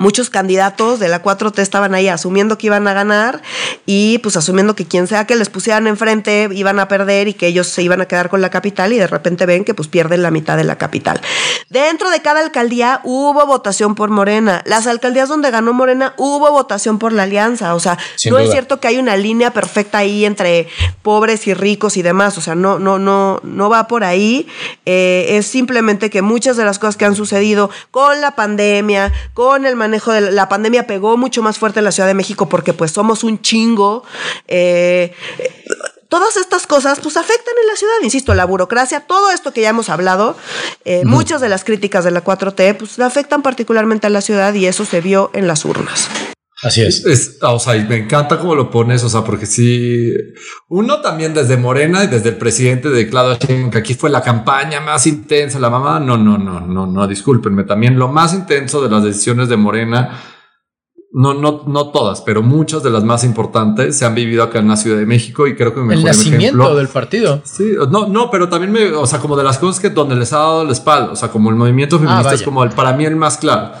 muchos 0.00 0.30
candidatos 0.30 0.98
de 0.98 1.08
la 1.08 1.22
4T 1.22 1.58
estaban 1.60 1.94
ahí 1.94 2.08
asumiendo 2.08 2.56
que 2.56 2.68
iban 2.68 2.88
a 2.88 2.94
ganar 2.94 3.42
y 3.84 4.16
pues 4.18 4.34
asumiendo 4.36 4.74
que 4.74 4.86
quien 4.86 5.06
sea 5.06 5.26
que 5.26 5.36
les 5.36 5.50
pusieran 5.50 5.86
enfrente 5.86 6.48
iban 6.52 6.80
a 6.80 6.88
perder 6.88 7.28
y 7.28 7.34
que 7.34 7.46
ellos 7.46 7.66
se 7.66 7.82
iban 7.82 8.00
a 8.00 8.06
quedar 8.06 8.30
con 8.30 8.40
la 8.40 8.48
capital 8.48 8.94
y 8.94 8.98
de 8.98 9.06
repente 9.06 9.44
ven 9.44 9.62
que 9.62 9.74
pues 9.74 9.88
pierden 9.88 10.22
la 10.22 10.30
mitad 10.30 10.56
de 10.56 10.64
la 10.64 10.78
capital. 10.78 11.20
Dentro 11.68 12.10
de 12.10 12.22
cada 12.22 12.40
alcaldía 12.40 13.02
hubo 13.04 13.44
votación 13.46 13.94
por 13.94 14.08
Morena. 14.08 14.62
Las 14.64 14.86
alcaldías 14.86 15.28
donde 15.28 15.50
ganó 15.50 15.74
Morena 15.74 16.14
hubo 16.16 16.50
votación 16.50 16.98
por 16.98 17.12
la 17.12 17.24
alianza. 17.24 17.74
O 17.74 17.80
sea, 17.80 17.98
no 18.30 18.38
es 18.38 18.50
cierto 18.50 18.80
que 18.80 18.88
hay 18.88 18.96
una 18.96 19.16
línea 19.18 19.52
perfecta 19.52 19.98
ahí 19.98 20.24
entre 20.24 20.66
pobres 21.02 21.46
y 21.46 21.52
ricos 21.52 21.98
y 21.98 22.02
demás. 22.02 22.38
O 22.38 22.40
sea, 22.40 22.54
no, 22.54 22.78
no, 22.78 22.98
no, 22.98 23.40
no 23.42 23.68
va 23.68 23.86
por 23.86 24.04
ahí. 24.04 24.48
Eh, 24.86 25.26
es 25.36 25.46
simplemente 25.46 26.08
que 26.08 26.22
muchas 26.22 26.56
de 26.56 26.64
las 26.64 26.78
cosas 26.78 26.96
que 26.96 27.04
han 27.04 27.14
sucedido 27.14 27.68
con 27.90 28.22
la 28.22 28.34
pandemia, 28.34 29.12
con 29.34 29.66
el 29.66 29.76
manejo 29.76 29.89
de 29.90 30.30
la, 30.32 30.48
pandemia, 30.48 30.86
pegó 30.86 31.16
mucho 31.16 31.42
más 31.42 31.58
fuerte 31.58 31.80
en 31.80 31.84
la 31.84 31.92
Ciudad 31.92 32.08
de 32.08 32.14
México 32.14 32.48
porque 32.48 32.72
pues 32.72 32.92
somos 32.92 33.24
un 33.24 33.40
chingo. 33.40 34.04
Eh, 34.48 35.14
todas 36.08 36.36
estas 36.36 36.66
cosas 36.66 37.00
pues 37.00 37.16
afectan 37.16 37.54
en 37.62 37.66
la 37.68 37.76
ciudad, 37.76 37.94
insisto, 38.02 38.34
la 38.34 38.44
burocracia, 38.44 39.00
todo 39.00 39.30
esto 39.30 39.52
que 39.52 39.62
ya 39.62 39.70
hemos 39.70 39.88
hablado, 39.88 40.36
eh, 40.84 41.04
muchas 41.04 41.40
de 41.40 41.48
las 41.48 41.64
críticas 41.64 42.04
de 42.04 42.10
la 42.10 42.22
4T 42.22 42.76
pues 42.76 42.98
afectan 42.98 43.42
particularmente 43.42 44.06
a 44.06 44.10
la 44.10 44.20
ciudad 44.20 44.52
y 44.54 44.66
eso 44.66 44.84
se 44.84 45.00
vio 45.00 45.30
en 45.32 45.46
las 45.46 45.64
urnas. 45.64 46.08
Así 46.62 46.82
es. 46.82 47.38
o 47.40 47.58
sea, 47.58 47.76
y 47.76 47.84
me 47.86 47.96
encanta 47.96 48.38
cómo 48.38 48.54
lo 48.54 48.70
pones, 48.70 49.02
o 49.02 49.08
sea, 49.08 49.24
porque 49.24 49.46
si 49.46 50.12
uno 50.68 51.00
también 51.00 51.32
desde 51.32 51.56
Morena 51.56 52.04
y 52.04 52.08
desde 52.08 52.30
el 52.30 52.36
presidente 52.36 52.90
de 52.90 53.08
que 53.08 53.78
aquí 53.78 53.94
fue 53.94 54.10
la 54.10 54.20
campaña 54.20 54.80
más 54.80 55.06
intensa, 55.06 55.58
la 55.58 55.70
mamá, 55.70 56.00
no, 56.00 56.18
no, 56.18 56.36
no, 56.36 56.60
no, 56.60 56.86
no, 56.86 57.06
discúlpenme, 57.06 57.64
también 57.64 57.98
lo 57.98 58.08
más 58.08 58.34
intenso 58.34 58.82
de 58.82 58.90
las 58.90 59.02
decisiones 59.02 59.48
de 59.48 59.56
Morena, 59.56 60.20
no, 61.12 61.32
no, 61.32 61.64
no 61.66 61.88
todas, 61.88 62.20
pero 62.20 62.42
muchas 62.42 62.82
de 62.82 62.90
las 62.90 63.04
más 63.04 63.24
importantes 63.24 63.96
se 63.96 64.04
han 64.04 64.14
vivido 64.14 64.42
acá 64.42 64.58
en 64.58 64.68
la 64.68 64.76
Ciudad 64.76 64.98
de 64.98 65.06
México 65.06 65.46
y 65.46 65.56
creo 65.56 65.74
que 65.74 65.80
el 65.80 66.04
nacimiento 66.04 66.74
del 66.76 66.88
partido. 66.88 67.40
Sí, 67.42 67.72
no, 67.90 68.06
no, 68.06 68.30
pero 68.30 68.50
también 68.50 68.70
me, 68.70 68.92
o 68.92 69.06
sea, 69.06 69.18
como 69.18 69.34
de 69.34 69.44
las 69.44 69.58
cosas 69.58 69.80
que 69.80 69.88
donde 69.88 70.14
les 70.14 70.32
ha 70.34 70.38
dado 70.38 70.64
la 70.64 70.72
espalda, 70.72 71.12
o 71.12 71.16
sea, 71.16 71.30
como 71.30 71.48
el 71.48 71.56
movimiento 71.56 71.96
ah, 71.96 72.00
feminista 72.00 72.34
es 72.34 72.42
como 72.42 72.62
el, 72.62 72.70
para 72.70 72.92
mí 72.92 73.06
el 73.06 73.16
más 73.16 73.38
claro. 73.38 73.72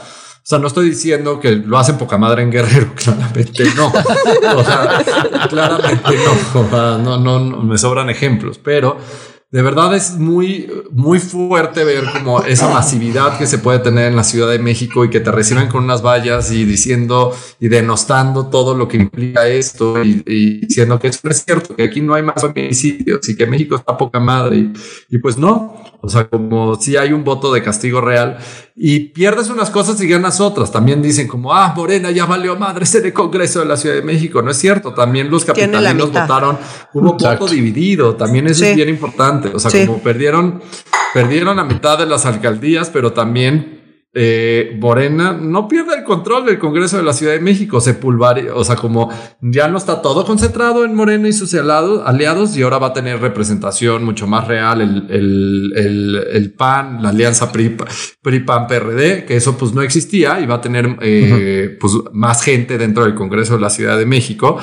O 0.50 0.52
sea, 0.52 0.58
no 0.58 0.66
estoy 0.66 0.88
diciendo 0.88 1.38
que 1.38 1.52
lo 1.52 1.78
hacen 1.78 1.96
poca 1.96 2.18
madre 2.18 2.42
en 2.42 2.50
Guerrero, 2.50 2.92
claramente 2.96 3.66
no. 3.76 3.86
O 3.86 4.64
sea, 4.64 5.00
claramente 5.48 6.16
no. 6.24 6.98
no, 6.98 7.18
no, 7.18 7.38
no, 7.38 7.62
me 7.62 7.78
sobran 7.78 8.10
ejemplos, 8.10 8.58
pero 8.58 8.98
de 9.50 9.62
verdad 9.62 9.96
es 9.96 10.16
muy, 10.16 10.70
muy 10.92 11.18
fuerte 11.18 11.82
ver 11.82 12.04
como 12.12 12.40
esa 12.42 12.68
masividad 12.68 13.36
que 13.36 13.48
se 13.48 13.58
puede 13.58 13.80
tener 13.80 14.06
en 14.06 14.14
la 14.14 14.22
Ciudad 14.22 14.48
de 14.48 14.60
México 14.60 15.04
y 15.04 15.10
que 15.10 15.18
te 15.18 15.32
reciben 15.32 15.66
con 15.66 15.82
unas 15.82 16.02
vallas 16.02 16.52
y 16.52 16.64
diciendo 16.64 17.34
y 17.58 17.66
denostando 17.66 18.46
todo 18.46 18.76
lo 18.76 18.86
que 18.86 18.96
implica 18.96 19.48
esto 19.48 20.04
y, 20.04 20.22
diciendo 20.60 21.00
que 21.00 21.08
eso 21.08 21.20
no 21.24 21.30
es 21.32 21.44
cierto, 21.44 21.74
que 21.74 21.82
aquí 21.82 22.00
no 22.00 22.14
hay 22.14 22.22
más 22.22 22.44
homicidios 22.44 23.28
y 23.28 23.36
que 23.36 23.46
México 23.46 23.74
está 23.74 23.96
poca 23.96 24.20
madre. 24.20 24.56
Y, 24.56 24.72
y 25.08 25.18
pues 25.18 25.36
no, 25.36 25.74
o 26.02 26.08
sea, 26.08 26.28
como 26.28 26.76
si 26.76 26.96
hay 26.96 27.12
un 27.12 27.24
voto 27.24 27.52
de 27.52 27.62
castigo 27.62 28.00
real 28.00 28.38
y 28.74 29.00
pierdes 29.10 29.50
unas 29.50 29.68
cosas 29.68 30.00
y 30.00 30.08
ganas 30.08 30.40
otras. 30.40 30.72
También 30.72 31.02
dicen 31.02 31.28
como, 31.28 31.52
ah, 31.52 31.74
Morena 31.76 32.10
ya 32.10 32.24
valió 32.24 32.56
madre 32.56 32.86
en 32.94 33.04
el 33.04 33.12
Congreso 33.12 33.60
de 33.60 33.66
la 33.66 33.76
Ciudad 33.76 33.96
de 33.96 34.02
México. 34.02 34.40
No 34.40 34.50
es 34.50 34.56
cierto. 34.56 34.94
También 34.94 35.30
los 35.30 35.44
capitalinos 35.44 36.10
votaron, 36.10 36.56
hubo 36.94 37.12
voto 37.12 37.46
dividido. 37.46 38.16
También 38.16 38.46
eso 38.46 38.64
es 38.64 38.76
bien 38.76 38.88
importante. 38.88 39.39
O 39.48 39.58
sea, 39.58 39.86
como 39.86 40.02
perdieron, 40.02 40.62
perdieron 41.14 41.56
la 41.56 41.64
mitad 41.64 41.98
de 41.98 42.06
las 42.06 42.26
alcaldías, 42.26 42.90
pero 42.90 43.12
también 43.12 43.80
eh, 44.12 44.76
Morena 44.80 45.32
no 45.32 45.68
pierde 45.68 45.98
el 45.98 46.02
control 46.02 46.44
del 46.44 46.58
Congreso 46.58 46.96
de 46.96 47.04
la 47.04 47.12
Ciudad 47.12 47.32
de 47.32 47.38
México, 47.38 47.80
se 47.80 47.96
o 48.52 48.64
sea, 48.64 48.74
como 48.74 49.08
ya 49.40 49.68
no 49.68 49.78
está 49.78 50.02
todo 50.02 50.24
concentrado 50.24 50.84
en 50.84 50.96
Morena 50.96 51.28
y 51.28 51.32
sus 51.32 51.54
aliados, 51.54 52.56
y 52.56 52.62
ahora 52.62 52.78
va 52.78 52.88
a 52.88 52.92
tener 52.92 53.20
representación 53.20 54.04
mucho 54.04 54.26
más 54.26 54.48
real 54.48 54.80
el, 54.80 55.06
el, 55.10 56.26
el, 56.28 56.52
PAN, 56.54 57.04
la 57.04 57.10
alianza 57.10 57.52
PRI-PAN-PRD, 57.52 59.26
que 59.26 59.36
eso 59.36 59.56
pues 59.56 59.72
no 59.74 59.82
existía 59.82 60.40
y 60.40 60.46
va 60.46 60.56
a 60.56 60.60
tener 60.60 60.96
eh, 61.02 61.76
pues 61.80 61.94
más 62.12 62.42
gente 62.42 62.78
dentro 62.78 63.04
del 63.04 63.14
Congreso 63.14 63.54
de 63.54 63.60
la 63.60 63.70
Ciudad 63.70 63.96
de 63.96 64.06
México. 64.06 64.58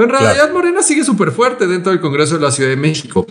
Pero 0.00 0.16
en 0.16 0.24
realidad 0.24 0.50
Morena 0.50 0.82
sigue 0.82 1.04
súper 1.04 1.30
fuerte 1.30 1.66
dentro 1.66 1.92
del 1.92 2.00
Congreso 2.00 2.36
de 2.36 2.40
la 2.40 2.50
Ciudad 2.50 2.70
de 2.70 2.76
México. 2.76 3.26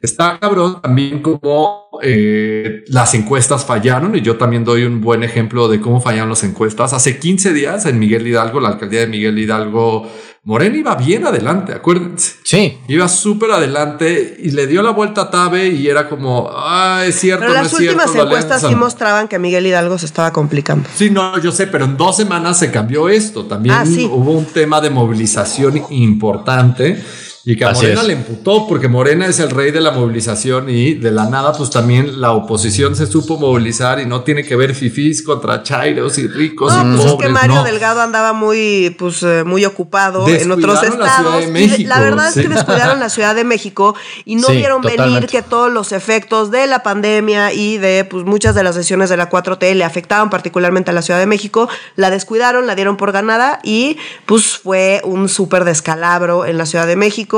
Está 0.00 0.38
cabrón 0.40 0.80
también 0.80 1.20
como 1.20 1.90
eh, 2.02 2.82
las 2.86 3.12
encuestas 3.12 3.66
fallaron 3.66 4.16
y 4.16 4.22
yo 4.22 4.38
también 4.38 4.64
doy 4.64 4.84
un 4.84 5.02
buen 5.02 5.22
ejemplo 5.22 5.68
de 5.68 5.82
cómo 5.82 6.00
fallaron 6.00 6.30
las 6.30 6.42
encuestas. 6.42 6.94
Hace 6.94 7.18
15 7.18 7.52
días 7.52 7.84
en 7.84 7.98
Miguel 7.98 8.26
Hidalgo, 8.26 8.58
la 8.58 8.70
alcaldía 8.70 9.00
de 9.00 9.06
Miguel 9.06 9.38
Hidalgo, 9.38 10.10
Morena 10.46 10.76
iba 10.76 10.94
bien 10.94 11.26
adelante, 11.26 11.72
acuérdense. 11.72 12.34
Sí. 12.42 12.78
Iba 12.86 13.08
súper 13.08 13.50
adelante 13.50 14.36
y 14.42 14.50
le 14.50 14.66
dio 14.66 14.82
la 14.82 14.90
vuelta 14.90 15.22
a 15.22 15.30
Tabe 15.30 15.68
y 15.68 15.88
era 15.88 16.06
como, 16.06 16.50
ah, 16.52 17.02
es 17.06 17.18
cierto. 17.18 17.46
Pero 17.46 17.54
las 17.54 17.72
últimas 17.72 18.14
encuestas 18.14 18.60
sí 18.60 18.74
mostraban 18.74 19.26
que 19.26 19.38
Miguel 19.38 19.66
Hidalgo 19.66 19.96
se 19.96 20.04
estaba 20.04 20.34
complicando. 20.34 20.86
Sí, 20.94 21.08
no, 21.08 21.38
yo 21.40 21.50
sé, 21.50 21.66
pero 21.66 21.86
en 21.86 21.96
dos 21.96 22.18
semanas 22.18 22.58
se 22.58 22.70
cambió 22.70 23.08
esto. 23.08 23.46
También 23.46 23.74
ah, 23.74 23.84
hubo 24.10 24.32
un 24.32 24.44
tema 24.44 24.82
de 24.82 24.90
movilización 24.90 25.82
importante 25.88 27.02
y 27.46 27.56
que 27.56 27.64
a 27.64 27.72
Morena 27.72 28.02
le 28.02 28.14
emputó 28.14 28.66
porque 28.66 28.88
Morena 28.88 29.26
es 29.26 29.38
el 29.38 29.50
rey 29.50 29.70
de 29.70 29.80
la 29.80 29.90
movilización 29.90 30.70
y 30.70 30.94
de 30.94 31.10
la 31.10 31.28
nada 31.28 31.52
pues 31.52 31.68
también 31.68 32.20
la 32.20 32.32
oposición 32.32 32.96
se 32.96 33.06
supo 33.06 33.36
movilizar 33.36 34.00
y 34.00 34.06
no 34.06 34.22
tiene 34.22 34.44
que 34.44 34.56
ver 34.56 34.74
fifís 34.74 35.22
contra 35.22 35.62
chairos 35.62 36.16
y 36.16 36.26
ricos 36.26 36.72
no, 36.72 36.94
y 36.94 36.96
pues 36.96 37.12
es 37.12 37.18
que 37.18 37.28
Mario 37.28 37.62
Delgado 37.62 38.00
andaba 38.00 38.32
muy 38.32 38.96
pues 38.98 39.22
eh, 39.22 39.44
muy 39.44 39.64
ocupado 39.66 40.26
en 40.26 40.50
otros 40.50 40.82
estados. 40.82 41.44
La, 41.80 42.00
verdad 42.00 42.28
es 42.28 42.34
que 42.34 42.48
descuidaron 42.48 42.98
la 42.98 43.10
Ciudad 43.10 43.34
de 43.34 43.44
México 43.44 43.94
y 44.24 44.36
no 44.36 44.48
vieron 44.48 44.80
venir 44.80 45.26
que 45.26 45.42
todos 45.42 45.70
los 45.70 45.92
efectos 45.92 46.50
de 46.50 46.66
la 46.66 46.82
pandemia 46.82 47.52
y 47.52 47.76
de 47.76 48.06
pues 48.08 48.24
muchas 48.24 48.54
de 48.54 48.62
las 48.62 48.74
sesiones 48.74 49.10
de 49.10 49.18
la 49.18 49.28
4T 49.28 49.74
le 49.74 49.84
afectaban 49.84 50.30
particularmente 50.30 50.90
a 50.90 50.94
la 50.94 51.02
Ciudad 51.02 51.20
de 51.20 51.26
México, 51.26 51.68
la 51.96 52.08
descuidaron, 52.10 52.66
la 52.66 52.74
dieron 52.74 52.96
por 52.96 53.12
ganada 53.12 53.60
y 53.62 53.98
pues 54.24 54.58
fue 54.58 55.02
un 55.04 55.28
súper 55.28 55.64
descalabro 55.64 56.46
en 56.46 56.56
la 56.56 56.64
Ciudad 56.64 56.86
de 56.86 56.96
México 56.96 57.33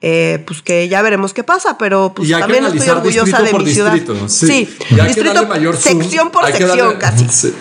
eh, 0.00 0.42
pues 0.46 0.62
que 0.62 0.88
ya 0.88 1.02
veremos 1.02 1.32
qué 1.32 1.44
pasa, 1.44 1.78
pero 1.78 2.12
pues 2.14 2.30
también 2.30 2.64
estoy 2.64 2.88
orgullosa 2.88 3.42
de 3.42 3.52
mi 3.52 3.72
ciudad. 3.72 3.98
Sí, 4.26 4.68
distrito, 4.90 5.46
mayor 5.46 5.76
sección 5.76 6.30
por 6.30 6.46
sección 6.46 6.96
casi. 6.98 7.54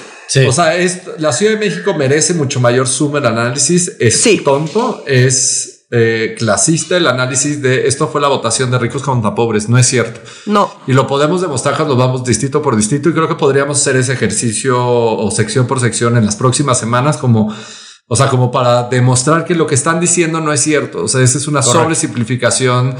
O 0.47 0.51
sea, 0.51 0.73
la 1.17 1.33
Ciudad 1.33 1.53
de 1.53 1.57
México 1.57 1.93
merece 1.93 2.33
mucho 2.33 2.59
mayor 2.59 2.87
suma 2.87 3.19
el 3.19 3.25
análisis. 3.25 3.91
Es 3.99 4.23
tonto, 4.43 5.03
es 5.05 5.71
eh, 5.93 6.35
clasista 6.37 6.95
el 6.95 7.05
análisis 7.05 7.61
de 7.61 7.85
esto 7.85 8.07
fue 8.07 8.21
la 8.21 8.29
votación 8.29 8.71
de 8.71 8.79
ricos 8.79 9.03
contra 9.03 9.35
pobres. 9.35 9.67
No 9.67 9.77
es 9.77 9.87
cierto. 9.87 10.21
No. 10.45 10.73
Y 10.87 10.93
lo 10.93 11.05
podemos 11.05 11.41
demostrar 11.41 11.75
cuando 11.75 11.97
vamos 11.97 12.23
distrito 12.23 12.61
por 12.61 12.77
distrito 12.77 13.09
y 13.09 13.13
creo 13.13 13.27
que 13.27 13.35
podríamos 13.35 13.81
hacer 13.81 13.97
ese 13.97 14.13
ejercicio 14.13 14.77
o 14.81 15.29
sección 15.31 15.67
por 15.67 15.81
sección 15.81 16.15
en 16.15 16.25
las 16.25 16.37
próximas 16.37 16.79
semanas 16.79 17.17
como 17.17 17.53
o 18.13 18.15
sea, 18.17 18.27
como 18.27 18.51
para 18.51 18.89
demostrar 18.89 19.45
que 19.45 19.55
lo 19.55 19.65
que 19.65 19.75
están 19.75 20.01
diciendo 20.01 20.41
no 20.41 20.51
es 20.51 20.59
cierto. 20.59 21.05
O 21.05 21.07
sea, 21.07 21.21
esa 21.21 21.37
es 21.37 21.47
una 21.47 21.61
sobresimplificación. 21.61 22.93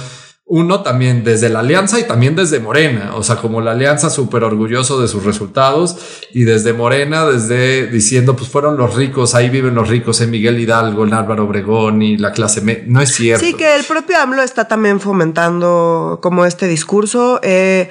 Uno 0.45 0.83
también 0.83 1.25
desde 1.25 1.49
la 1.49 1.59
alianza 1.59 1.99
y 1.99 2.03
también 2.03 2.37
desde 2.37 2.61
Morena. 2.61 3.11
O 3.15 3.21
sea, 3.21 3.35
como 3.35 3.59
la 3.59 3.71
alianza 3.71 4.09
súper 4.09 4.45
orgulloso 4.45 5.01
de 5.01 5.09
sus 5.09 5.25
resultados 5.25 5.97
y 6.33 6.45
desde 6.45 6.71
Morena, 6.71 7.25
desde 7.25 7.87
diciendo, 7.87 8.37
pues 8.37 8.49
fueron 8.49 8.77
los 8.77 8.95
ricos, 8.95 9.35
ahí 9.35 9.49
viven 9.49 9.75
los 9.75 9.89
ricos 9.89 10.21
en 10.21 10.29
Miguel 10.29 10.57
Hidalgo, 10.57 11.05
en 11.05 11.13
Álvaro 11.13 11.43
Obregón 11.43 12.01
y 12.01 12.15
la 12.15 12.31
clase 12.31 12.61
media. 12.61 12.85
No 12.87 13.01
es 13.01 13.13
cierto. 13.13 13.45
Sí, 13.45 13.53
que 13.53 13.75
el 13.75 13.83
propio 13.83 14.17
AMLO 14.17 14.43
está 14.43 14.69
también 14.69 15.01
fomentando 15.01 16.19
como 16.21 16.45
este 16.45 16.69
discurso. 16.69 17.41
Eh, 17.43 17.89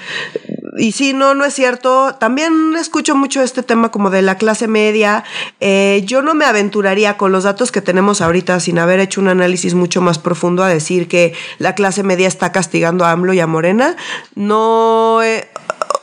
y 0.77 0.93
sí, 0.93 1.13
no, 1.13 1.35
no 1.35 1.45
es 1.45 1.55
cierto. 1.55 2.15
También 2.17 2.75
escucho 2.79 3.15
mucho 3.15 3.43
este 3.43 3.63
tema 3.63 3.91
como 3.91 4.11
de 4.11 4.23
la 4.23 4.37
clase 4.37 4.69
media. 4.69 5.25
Eh, 5.61 6.03
yo 6.05 6.23
no 6.23 6.35
me 6.35 6.45
aventuraría 6.45 7.17
con 7.17 7.33
los 7.33 7.45
datos 7.45 7.73
que 7.73 7.81
tenemos 7.81 8.21
ahorita, 8.21 8.61
sin 8.61 8.79
haber 8.79 9.01
hecho 9.01 9.21
un 9.21 9.29
análisis 9.29 9.75
mucho 9.75 10.01
más 10.01 10.19
profundo, 10.19 10.63
a 10.63 10.69
decir 10.69 11.09
que 11.09 11.35
la 11.59 11.75
clase 11.75 12.03
media 12.03 12.29
está 12.29 12.53
castigando 12.53 13.05
a 13.05 13.13
AMLO 13.13 13.33
y 13.33 13.41
a 13.41 13.47
Morena. 13.47 13.97
No. 14.35 15.21
Eh, 15.23 15.49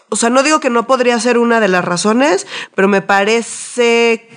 o 0.10 0.16
sea, 0.16 0.30
no 0.30 0.44
digo 0.44 0.60
que 0.60 0.70
no 0.70 0.88
podría 0.88 1.20
ser 1.20 1.38
una 1.38 1.60
de 1.60 1.68
las 1.68 1.84
razones, 1.84 2.48
pero 2.76 2.88
me 2.88 3.02
parece 3.02 4.30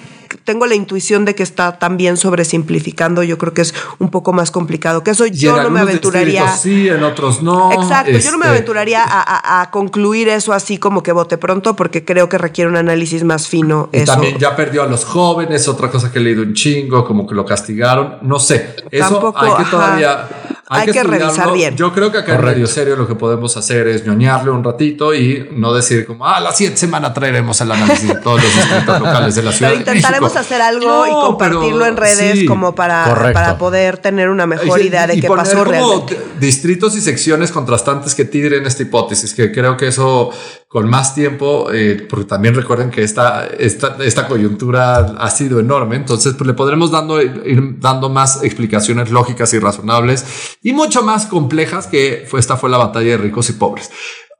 tengo 0.44 0.66
la 0.66 0.74
intuición 0.74 1.24
de 1.24 1.34
que 1.34 1.42
está 1.42 1.78
también 1.78 2.16
sobresimplificando. 2.16 3.22
Yo 3.22 3.38
creo 3.38 3.54
que 3.54 3.62
es 3.62 3.74
un 3.98 4.10
poco 4.10 4.32
más 4.32 4.50
complicado 4.50 5.02
que 5.02 5.12
eso. 5.12 5.26
yo 5.26 5.62
no 5.62 5.70
me 5.70 5.80
aventuraría. 5.80 6.56
Sí, 6.56 6.88
en 6.88 7.02
otros 7.02 7.42
no. 7.42 7.72
Exacto. 7.72 8.18
Yo 8.18 8.30
no 8.32 8.38
me 8.38 8.46
este 8.46 8.56
aventuraría 8.56 9.04
a, 9.06 9.70
concluir 9.70 10.28
eso 10.28 10.52
así 10.52 10.78
como 10.78 11.02
que 11.02 11.12
vote 11.12 11.38
pronto, 11.38 11.76
porque 11.76 12.04
creo 12.04 12.28
que 12.28 12.38
requiere 12.38 12.70
un 12.70 12.76
análisis 12.76 13.24
más 13.24 13.48
fino. 13.48 13.88
Y 13.92 14.04
también 14.04 14.38
ya 14.38 14.56
perdió 14.56 14.82
a 14.82 14.86
los 14.86 15.04
jóvenes, 15.04 15.68
otra 15.68 15.90
cosa 15.90 16.10
que 16.10 16.18
he 16.18 16.22
leído 16.22 16.42
un 16.42 16.54
chingo, 16.54 17.04
como 17.04 17.26
que 17.26 17.34
lo 17.34 17.44
castigaron. 17.44 18.18
No 18.22 18.38
sé. 18.38 18.76
Eso 18.90 19.34
hay 19.36 19.64
que 19.64 19.70
todavía 19.70 20.28
hay, 20.72 20.92
que, 20.92 21.02
revisar 21.02 21.52
bien. 21.52 21.76
Yo 21.76 21.92
creo 21.92 22.12
que 22.12 22.18
acá 22.18 22.36
en 22.36 22.42
Radio 22.42 22.66
Serio 22.68 22.94
lo 22.94 23.08
que 23.08 23.16
podemos 23.16 23.56
hacer 23.56 23.88
es 23.88 24.06
ñoñarle 24.06 24.52
un 24.52 24.62
ratito 24.62 25.12
y 25.12 25.48
no 25.50 25.74
decir 25.74 26.06
como, 26.06 26.24
ah, 26.24 26.38
la 26.38 26.52
siguiente 26.52 26.78
semana 26.78 27.12
traeremos 27.12 27.60
el 27.60 27.72
análisis 27.72 28.06
de 28.06 28.14
todos 28.14 28.40
los 28.40 28.54
distritos 28.54 29.00
locales 29.00 29.34
de 29.34 29.42
la 29.42 29.50
ciudad. 29.50 29.70
Pero 29.72 29.80
intentaremos 29.80 30.29
hacer 30.36 30.60
algo 30.62 31.06
y 31.06 31.10
compartirlo 31.10 31.86
en 31.86 31.96
redes 31.96 32.46
como 32.46 32.74
para, 32.74 33.32
para 33.32 33.58
poder 33.58 33.98
tener 33.98 34.28
una 34.28 34.46
mejor 34.46 34.80
idea 34.80 35.06
de 35.06 35.20
qué 35.20 35.28
pasó 35.28 35.64
realmente. 35.64 36.18
Distritos 36.38 36.96
y 36.96 37.00
secciones 37.00 37.50
contrastantes 37.52 38.14
que 38.14 38.24
tiren 38.24 38.66
esta 38.66 38.82
hipótesis, 38.82 39.34
que 39.34 39.52
creo 39.52 39.76
que 39.76 39.88
eso 39.88 40.30
con 40.68 40.88
más 40.88 41.14
tiempo, 41.16 41.68
eh, 41.72 42.06
porque 42.08 42.26
también 42.26 42.54
recuerden 42.54 42.90
que 42.90 43.02
esta, 43.02 43.46
esta, 43.46 43.96
esta 44.04 44.28
coyuntura 44.28 44.98
ha 45.18 45.30
sido 45.30 45.58
enorme, 45.58 45.96
entonces 45.96 46.34
pues, 46.34 46.46
le 46.46 46.54
podremos 46.54 46.92
dando, 46.92 47.20
ir 47.20 47.80
dando 47.80 48.08
más 48.08 48.44
explicaciones 48.44 49.10
lógicas 49.10 49.52
y 49.52 49.58
razonables 49.58 50.24
y 50.62 50.72
mucho 50.72 51.02
más 51.02 51.26
complejas 51.26 51.88
que 51.88 52.24
fue, 52.28 52.38
esta 52.38 52.56
fue 52.56 52.70
la 52.70 52.78
batalla 52.78 53.10
de 53.10 53.16
ricos 53.16 53.50
y 53.50 53.54
pobres. 53.54 53.90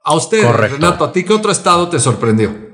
A 0.03 0.15
usted, 0.15 0.49
Renato, 0.49 1.03
¿a 1.03 1.11
ti 1.11 1.23
qué 1.23 1.33
otro 1.33 1.51
estado 1.51 1.89
te 1.89 1.99
sorprendió? 1.99 2.70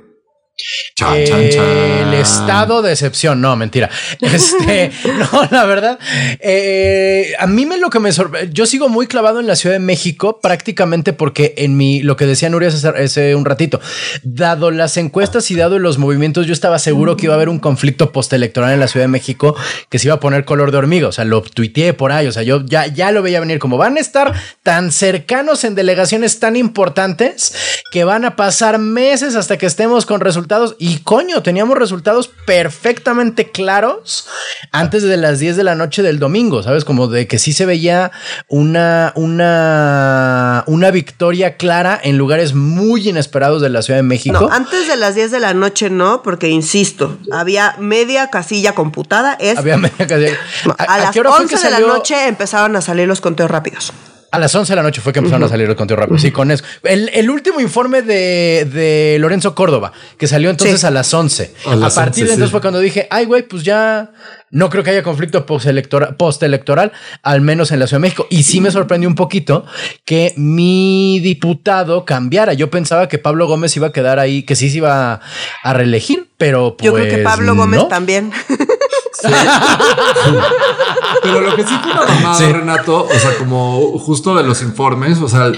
El 1.16 2.14
estado 2.16 2.82
de 2.82 2.92
excepción, 2.92 3.42
no, 3.42 3.56
mentira. 3.56 3.90
Este, 4.20 4.92
no, 5.06 5.48
la 5.52 5.66
verdad, 5.66 6.00
eh, 6.40 7.34
a 7.40 7.48
mí 7.48 7.66
me 7.66 7.78
lo 7.78 7.90
que 7.90 8.00
me 8.00 8.12
sorprende, 8.12 8.52
yo 8.54 8.66
sigo 8.66 8.90
muy 8.90 9.08
clavado 9.08 9.40
en 9.40 9.48
la 9.48 9.56
Ciudad 9.56 9.76
de 9.76 9.80
México 9.80 10.40
prácticamente 10.42 11.14
porque 11.14 11.54
en 11.58 11.78
mi, 11.78 12.02
lo 12.02 12.16
que 12.16 12.26
decía 12.26 12.50
Nuria 12.50 12.70
hace, 12.70 13.36
un 13.36 13.46
ratito, 13.46 13.80
dado 14.24 14.72
las 14.72 14.98
encuestas 14.98 15.50
y 15.52 15.56
dado 15.56 15.80
los 15.80 15.98
movimientos, 15.98 16.48
yo 16.48 16.54
estaba 16.54 16.80
seguro 16.80 17.16
que 17.16 17.26
iba 17.26 17.34
a 17.34 17.38
haber 17.38 17.50
un 17.50 17.60
conflicto 17.60 18.12
postelectoral 18.12 18.74
en 18.74 18.80
la 18.80 18.88
Ciudad 18.88 19.06
de 19.06 19.10
México 19.10 19.56
que 19.90 20.00
se 20.00 20.08
iba 20.08 20.16
a 20.16 20.20
poner 20.20 20.46
color 20.46 20.72
de 20.72 20.78
hormiga, 20.78 21.08
o 21.08 21.12
sea, 21.12 21.26
lo 21.26 21.42
tuiteé 21.42 21.94
por 21.94 22.12
ahí, 22.12 22.28
o 22.28 22.32
sea, 22.32 22.44
yo 22.44 22.64
ya, 22.66 22.88
ya 22.88 23.12
lo 23.12 23.22
veía 23.22 23.40
venir 23.40 23.60
como 23.60 23.78
van 23.78 23.98
a 23.98 24.00
estar 24.00 24.34
tan 24.64 24.92
cercanos 24.92 25.64
en 25.64 25.76
delegaciones 25.76 26.40
tan 26.40 26.56
importantes 26.56 27.54
que 27.92 28.04
van 28.04 28.26
a 28.26 28.36
pasar 28.36 28.80
meses 28.80 29.36
hasta 29.36 29.58
que 29.58 29.66
estemos 29.66 30.06
con 30.06 30.20
resultados 30.20 30.47
y 30.78 31.00
coño, 31.00 31.44
teníamos 31.44 31.78
resultados 31.78 32.30
perfectamente 32.46 33.52
claros 33.52 34.28
antes 34.72 35.04
de 35.04 35.18
las 35.18 35.40
10 35.40 35.58
de 35.58 35.64
la 35.64 35.76
noche 35.76 36.04
del 36.04 36.20
domingo, 36.20 36.64
¿sabes? 36.64 36.86
Como 36.86 37.08
de 37.08 37.28
que 37.28 37.40
sí 37.40 37.54
se 37.54 37.66
veía 37.66 38.12
una, 38.48 39.14
una, 39.16 40.64
una 40.68 40.92
victoria 40.92 41.58
clara 41.58 42.00
en 42.02 42.18
lugares 42.18 42.54
muy 42.54 43.10
inesperados 43.10 43.62
de 43.62 43.70
la 43.70 43.82
Ciudad 43.82 44.00
de 44.00 44.04
México. 44.04 44.40
No, 44.40 44.50
antes 44.52 44.88
de 44.88 44.96
las 44.96 45.16
10 45.16 45.32
de 45.32 45.40
la 45.40 45.54
noche 45.54 45.90
no, 45.90 46.22
porque 46.24 46.50
insisto, 46.50 47.18
había 47.32 47.76
media 47.80 48.30
casilla 48.30 48.74
computada. 48.74 49.34
Es, 49.40 49.58
había 49.58 49.78
media 49.78 50.08
casilla. 50.08 50.38
a, 50.78 50.98
las 50.98 51.16
11 51.16 51.58
de 51.58 51.72
la 51.72 51.80
noche 51.80 52.28
empezaban 52.28 52.76
a 52.76 52.82
salir 52.82 53.08
los 53.08 53.22
conteos 53.22 53.52
rápidos. 53.52 53.94
A 54.30 54.40
las 54.40 54.54
11 54.54 54.74
de 54.74 54.76
la 54.76 54.84
noche 54.84 55.02
fue 55.02 55.14
que 55.14 55.20
empezaron 55.20 55.46
a 55.46 55.50
salir 55.50 55.70
el 55.70 55.76
conteo 55.76 55.96
rápido. 55.96 56.18
Sí, 56.18 56.32
con 56.32 56.52
eso. 56.52 56.64
El, 56.84 57.30
último 57.30 57.62
informe 57.62 58.02
de, 58.02 59.18
Lorenzo 59.20 59.56
Córdoba, 59.56 59.94
que 60.18 60.28
salió 60.28 60.50
entonces 60.50 60.84
a 60.84 60.92
las 60.92 61.14
11. 61.14 61.54
A, 61.66 61.90
partir 61.90 62.26
de 62.26 62.34
entonces 62.34 62.52
fue 62.52 62.62
cuando 62.62 62.80
dije, 62.80 63.08
ay, 63.10 63.26
güey, 63.26 63.44
pues 63.44 63.64
ya 63.64 64.12
no 64.50 64.70
creo 64.70 64.84
que 64.84 64.92
haya 64.92 65.04
conflicto 65.04 65.46
postelectoral, 65.46 66.92
al 67.22 67.42
menos 67.42 67.72
en 67.72 67.80
la 67.80 67.88
Ciudad 67.88 68.00
de 68.00 68.08
México. 68.08 68.28
Y 68.30 68.44
sí 68.44 68.62
me 68.62 68.72
sorprendió 68.72 69.10
un 69.10 69.16
poquito 69.16 69.66
que 70.06 70.34
mi 70.38 71.20
diputado 71.22 72.06
cambiara. 72.06 72.54
Yo 72.54 72.70
pensaba 72.70 73.08
que 73.08 73.18
Pablo 73.20 73.48
Gómez 73.48 73.76
iba 73.76 73.88
a 73.88 73.92
quedar 73.92 74.20
ahí, 74.20 74.44
que 74.44 74.56
sí 74.56 74.70
se 74.70 74.78
iba 74.78 75.22
a, 75.64 75.74
reelegir, 75.74 76.30
pero 76.38 76.76
pues. 76.78 76.86
Yo 76.86 76.94
creo 76.94 77.06
que 77.06 77.24
pues 77.24 77.24
Pablo 77.24 77.56
Gómez 77.56 77.88
también. 77.90 78.32
Pero 81.24 81.42
lo 81.42 81.56
que 81.56 81.64
sí 81.64 81.74
fue 81.82 81.92
una 81.92 82.06
mamada, 82.06 82.52
Renato, 82.52 83.04
o 83.06 83.20
sea, 83.20 83.38
como 83.38 83.98
justo 84.00 84.36
de 84.36 84.44
los 84.44 84.62
informes, 84.62 85.20
o 85.22 85.28
sea, 85.28 85.52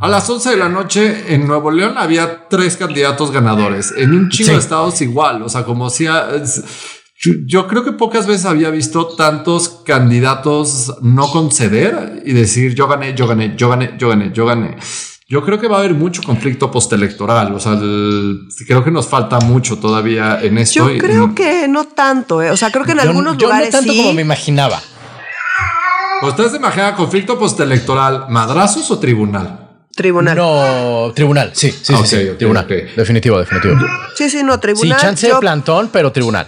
a 0.00 0.08
las 0.08 0.28
11 0.28 0.50
de 0.50 0.56
la 0.56 0.68
noche 0.68 1.34
en 1.34 1.46
Nuevo 1.46 1.70
León 1.70 1.94
había 1.96 2.48
tres 2.48 2.76
candidatos 2.76 3.30
ganadores. 3.30 3.94
En 3.96 4.12
un 4.12 4.28
chingo 4.30 4.52
de 4.52 4.58
estados 4.58 5.00
igual, 5.00 5.42
o 5.42 5.48
sea, 5.48 5.64
como 5.64 5.90
si... 5.90 6.06
Yo 7.46 7.68
creo 7.68 7.84
que 7.84 7.92
pocas 7.92 8.26
veces 8.26 8.46
había 8.46 8.70
visto 8.70 9.06
tantos 9.14 9.82
candidatos 9.86 10.96
no 11.02 11.30
conceder 11.30 12.20
y 12.26 12.32
decir 12.32 12.74
yo 12.74 12.88
gané, 12.88 13.14
yo 13.14 13.28
gané, 13.28 13.54
yo 13.56 13.68
gané, 13.68 13.94
yo 13.96 14.08
gané, 14.08 14.32
yo 14.32 14.44
gané. 14.44 14.76
Yo 15.32 15.42
creo 15.42 15.58
que 15.58 15.66
va 15.66 15.76
a 15.76 15.78
haber 15.78 15.94
mucho 15.94 16.22
conflicto 16.22 16.70
postelectoral. 16.70 17.54
O 17.54 17.58
sea, 17.58 17.78
creo 18.66 18.84
que 18.84 18.90
nos 18.90 19.08
falta 19.08 19.38
mucho 19.38 19.78
todavía 19.78 20.38
en 20.42 20.58
esto. 20.58 20.90
Yo 20.90 20.98
creo 20.98 21.34
que 21.34 21.66
no 21.68 21.84
tanto. 21.84 22.42
Eh. 22.42 22.50
O 22.50 22.56
sea, 22.58 22.70
creo 22.70 22.84
que 22.84 22.92
en 22.92 23.00
algunos 23.00 23.40
lugares. 23.40 23.72
No 23.72 23.78
tanto 23.78 23.94
como 23.94 24.12
me 24.12 24.20
imaginaba. 24.20 24.78
¿Ustedes 26.20 26.50
se 26.50 26.58
imaginan 26.58 26.94
conflicto 26.96 27.38
postelectoral, 27.38 28.26
madrazos 28.28 28.90
o 28.90 28.98
tribunal? 28.98 29.70
Tribunal. 29.96 30.36
No, 30.36 31.12
tribunal. 31.14 31.52
Sí, 31.54 31.70
sí, 31.70 31.94
sí, 32.04 32.32
tribunal. 32.36 32.66
Definitivo, 32.94 33.38
definitivo. 33.38 33.76
Sí, 34.14 34.28
sí, 34.28 34.42
no, 34.42 34.60
tribunal. 34.60 34.98
Sí, 35.00 35.06
chance 35.06 35.28
de 35.28 35.34
plantón, 35.36 35.88
pero 35.90 36.12
tribunal. 36.12 36.46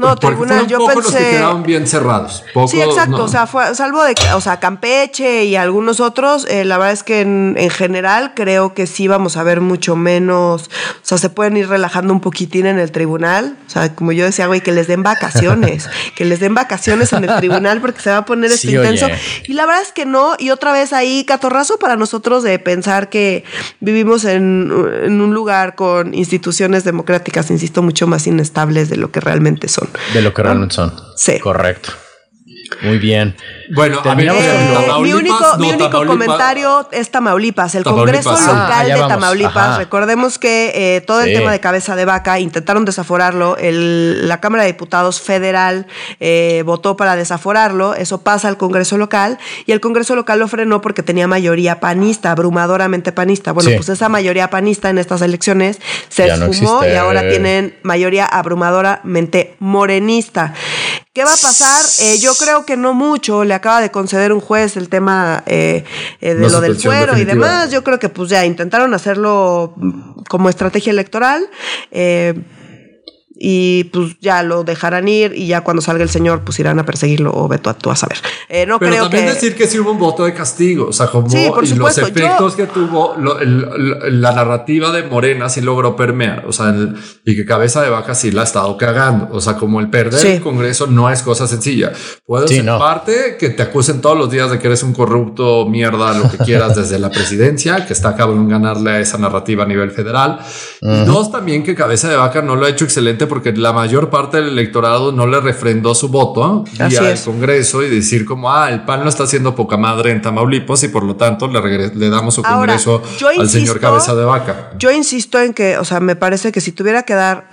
No, 0.00 0.16
tribunal, 0.16 0.66
yo 0.66 0.78
pensé. 0.78 0.94
Los 0.94 1.12
que 1.12 1.18
quedaron 1.18 1.62
bien 1.62 1.86
cerrados. 1.86 2.42
sí, 2.68 2.80
exacto. 2.80 3.22
O 3.22 3.28
sea, 3.28 3.46
fue, 3.46 3.74
salvo 3.74 4.02
de, 4.02 4.14
o 4.34 4.40
sea, 4.40 4.58
Campeche 4.58 5.44
y 5.44 5.56
algunos 5.56 6.00
otros, 6.00 6.46
eh, 6.48 6.64
la 6.64 6.78
verdad 6.78 6.94
es 6.94 7.02
que 7.02 7.20
en, 7.20 7.70
general 7.70 8.32
creo 8.34 8.72
que 8.72 8.86
sí 8.86 9.08
vamos 9.08 9.36
a 9.36 9.42
ver 9.42 9.60
mucho 9.60 9.96
menos. 9.96 10.70
O 10.70 11.02
sea, 11.02 11.18
se 11.18 11.28
pueden 11.28 11.58
ir 11.58 11.68
relajando 11.68 12.14
un 12.14 12.20
poquitín 12.20 12.64
en 12.64 12.78
el 12.78 12.90
tribunal. 12.92 13.58
O 13.66 13.70
sea, 13.70 13.94
como 13.94 14.12
yo 14.12 14.24
decía, 14.24 14.46
güey, 14.46 14.62
que 14.62 14.72
les 14.72 14.86
den 14.86 15.02
vacaciones, 15.02 15.90
que 16.16 16.24
les 16.24 16.40
den 16.40 16.54
vacaciones 16.54 17.12
en 17.12 17.24
el 17.24 17.36
tribunal 17.36 17.82
porque 17.82 18.00
se 18.00 18.08
va 18.08 18.18
a 18.18 18.24
poner 18.24 18.50
esto 18.50 18.70
intenso. 18.70 19.06
Y 19.44 19.52
la 19.52 19.66
verdad 19.66 19.82
es 19.82 19.92
que 19.92 20.06
no. 20.06 20.32
Y 20.38 20.48
otra 20.48 20.72
vez 20.72 20.94
ahí, 20.94 21.24
catorrazo 21.24 21.78
para 21.78 21.96
nosotros 21.96 22.42
de 22.42 22.58
pensar 22.58 23.10
que 23.10 23.44
vivimos 23.80 24.24
en, 24.24 24.72
en 25.04 25.20
un 25.20 25.34
lugar 25.34 25.74
con 25.74 26.14
instituciones 26.14 26.84
democráticas, 26.84 27.50
insisto, 27.50 27.82
mucho 27.82 28.06
más 28.06 28.26
inestables 28.26 28.88
de 28.88 28.96
lo 28.96 29.10
que 29.12 29.20
realmente 29.20 29.68
son. 29.68 29.89
De 30.12 30.22
lo 30.22 30.32
que 30.32 30.42
realmente 30.42 30.74
son. 30.74 30.92
Sí. 31.16 31.38
Correcto. 31.38 31.92
Muy 32.82 32.98
bien. 32.98 33.34
Bueno, 33.72 34.00
a 34.04 34.14
mi 34.14 35.12
único, 35.12 35.58
mi 35.58 35.70
único 35.70 36.06
comentario 36.06 36.88
es 36.92 37.10
Tamaulipas, 37.10 37.74
el 37.74 37.84
Congreso 37.84 38.32
Local 38.32 38.70
ah, 38.70 38.84
de 38.84 38.94
Tamaulipas. 38.94 39.78
Recordemos 39.78 40.38
que 40.38 40.72
eh, 40.74 41.00
todo 41.02 41.20
el 41.20 41.32
tema 41.32 41.52
de 41.52 41.60
cabeza 41.60 41.94
de 41.94 42.04
vaca 42.04 42.40
intentaron 42.40 42.84
desaforarlo. 42.84 43.56
la 43.60 44.40
Cámara 44.40 44.64
de 44.64 44.72
Diputados 44.72 45.20
Federal 45.20 45.86
eh, 46.18 46.62
votó 46.64 46.96
para 46.96 47.16
desaforarlo. 47.16 47.94
Eso 47.94 48.22
pasa 48.22 48.48
al 48.48 48.56
Congreso 48.56 48.98
local 48.98 49.38
y 49.66 49.72
el 49.72 49.80
Congreso 49.80 50.16
local 50.16 50.38
lo 50.38 50.48
frenó 50.48 50.80
porque 50.80 51.02
tenía 51.02 51.28
mayoría 51.28 51.80
panista, 51.80 52.32
abrumadoramente 52.32 53.12
panista. 53.12 53.52
Bueno, 53.52 53.70
pues 53.76 53.88
esa 53.88 54.08
mayoría 54.08 54.50
panista 54.50 54.90
en 54.90 54.98
estas 54.98 55.22
elecciones 55.22 55.80
se 56.08 56.26
esfumó 56.26 56.84
y 56.84 56.94
ahora 56.94 57.28
tienen 57.28 57.76
mayoría 57.82 58.26
abrumadoramente 58.26 59.54
morenista. 59.58 60.54
¿Qué 61.20 61.24
va 61.24 61.34
a 61.34 61.36
pasar? 61.36 61.84
Eh, 62.00 62.18
yo 62.18 62.34
creo 62.34 62.64
que 62.64 62.78
no 62.78 62.94
mucho. 62.94 63.44
Le 63.44 63.52
acaba 63.52 63.82
de 63.82 63.90
conceder 63.90 64.32
un 64.32 64.40
juez 64.40 64.78
el 64.78 64.88
tema 64.88 65.42
eh, 65.44 65.84
eh, 66.22 66.34
de 66.34 66.48
lo 66.48 66.62
del 66.62 66.76
fuero 66.76 67.18
y 67.18 67.26
demás. 67.26 67.70
Yo 67.70 67.84
creo 67.84 67.98
que 67.98 68.08
pues 68.08 68.30
ya 68.30 68.46
intentaron 68.46 68.94
hacerlo 68.94 69.74
como 70.30 70.48
estrategia 70.48 70.92
electoral 70.92 71.46
y 73.42 73.84
pues 73.84 74.16
ya 74.20 74.42
lo 74.42 74.64
dejarán 74.64 75.08
ir 75.08 75.32
y 75.34 75.46
ya 75.46 75.62
cuando 75.62 75.80
salga 75.80 76.02
el 76.02 76.10
señor 76.10 76.42
pues 76.44 76.60
irán 76.60 76.78
a 76.78 76.84
perseguirlo 76.84 77.32
o 77.32 77.48
veto 77.48 77.70
a 77.70 77.74
tú 77.74 77.90
a 77.90 77.96
saber. 77.96 78.18
Eh, 78.50 78.66
no 78.66 78.78
Pero 78.78 78.92
creo 78.92 79.02
también 79.04 79.26
decir 79.26 79.56
que 79.56 79.66
sí 79.66 79.78
hubo 79.78 79.92
un 79.92 79.98
voto 79.98 80.26
de 80.26 80.34
castigo, 80.34 80.88
o 80.88 80.92
sea, 80.92 81.06
como 81.06 81.26
y 81.34 81.74
los 81.74 81.96
efectos 81.96 82.54
que 82.54 82.66
tuvo 82.66 83.16
la 83.16 84.32
narrativa 84.32 84.92
de 84.92 85.04
Morena 85.04 85.48
sí 85.48 85.62
logró 85.62 85.96
permear, 85.96 86.44
o 86.46 86.52
sea, 86.52 86.74
y 87.24 87.34
que 87.34 87.46
cabeza 87.46 87.80
de 87.80 87.88
vaca 87.88 88.14
sí 88.14 88.30
la 88.30 88.42
ha 88.42 88.44
estado 88.44 88.76
cagando, 88.76 89.30
o 89.32 89.40
sea, 89.40 89.54
como 89.54 89.80
el 89.80 89.88
perder 89.88 90.26
el 90.26 90.42
Congreso 90.42 90.86
no 90.86 91.08
es 91.08 91.22
cosa 91.22 91.46
sencilla. 91.46 91.92
Puede 92.26 92.46
ser 92.46 92.66
parte 92.66 93.36
que 93.38 93.48
te 93.48 93.62
acusen 93.62 94.02
todos 94.02 94.18
los 94.18 94.30
días 94.30 94.50
de 94.50 94.58
que 94.58 94.66
eres 94.66 94.82
un 94.82 94.92
corrupto, 94.92 95.64
mierda, 95.64 96.12
lo 96.12 96.30
que 96.30 96.36
quieras 96.38 96.76
desde 96.76 96.98
la 96.98 97.10
presidencia, 97.10 97.86
que 97.86 97.94
está 97.94 98.14
cabrón 98.14 98.50
ganarle 98.50 98.90
a 98.90 99.00
esa 99.00 99.16
narrativa 99.16 99.64
a 99.64 99.66
nivel 99.66 99.92
federal. 99.92 100.40
Y 100.82 101.04
dos, 101.04 101.32
también 101.32 101.62
que 101.62 101.74
cabeza 101.74 102.10
de 102.10 102.16
vaca 102.16 102.42
no 102.42 102.54
lo 102.54 102.66
ha 102.66 102.68
hecho 102.68 102.84
excelente 102.84 103.26
porque 103.30 103.52
la 103.52 103.72
mayor 103.72 104.10
parte 104.10 104.36
del 104.36 104.48
electorado 104.48 105.12
no 105.12 105.26
le 105.26 105.40
refrendó 105.40 105.94
su 105.94 106.08
voto 106.08 106.64
y 106.76 106.96
al 106.96 107.22
Congreso 107.24 107.82
y 107.82 107.88
decir 107.88 108.26
como, 108.26 108.52
ah, 108.52 108.68
el 108.70 108.82
PAN 108.82 109.04
no 109.04 109.08
está 109.08 109.22
haciendo 109.22 109.54
poca 109.54 109.78
madre 109.78 110.10
en 110.10 110.20
Tamaulipas 110.20 110.82
y 110.82 110.88
por 110.88 111.04
lo 111.04 111.16
tanto 111.16 111.48
le, 111.48 111.94
le 111.94 112.10
damos 112.10 112.34
su 112.34 112.42
Congreso 112.42 113.02
al 113.38 113.48
señor 113.48 113.80
cabeza 113.80 114.14
de 114.14 114.24
vaca. 114.24 114.72
Yo 114.78 114.90
insisto 114.90 115.40
en 115.40 115.54
que, 115.54 115.78
o 115.78 115.84
sea, 115.84 116.00
me 116.00 116.16
parece 116.16 116.52
que 116.52 116.60
si 116.60 116.72
tuviera 116.72 117.04
que 117.04 117.14
dar 117.14 117.48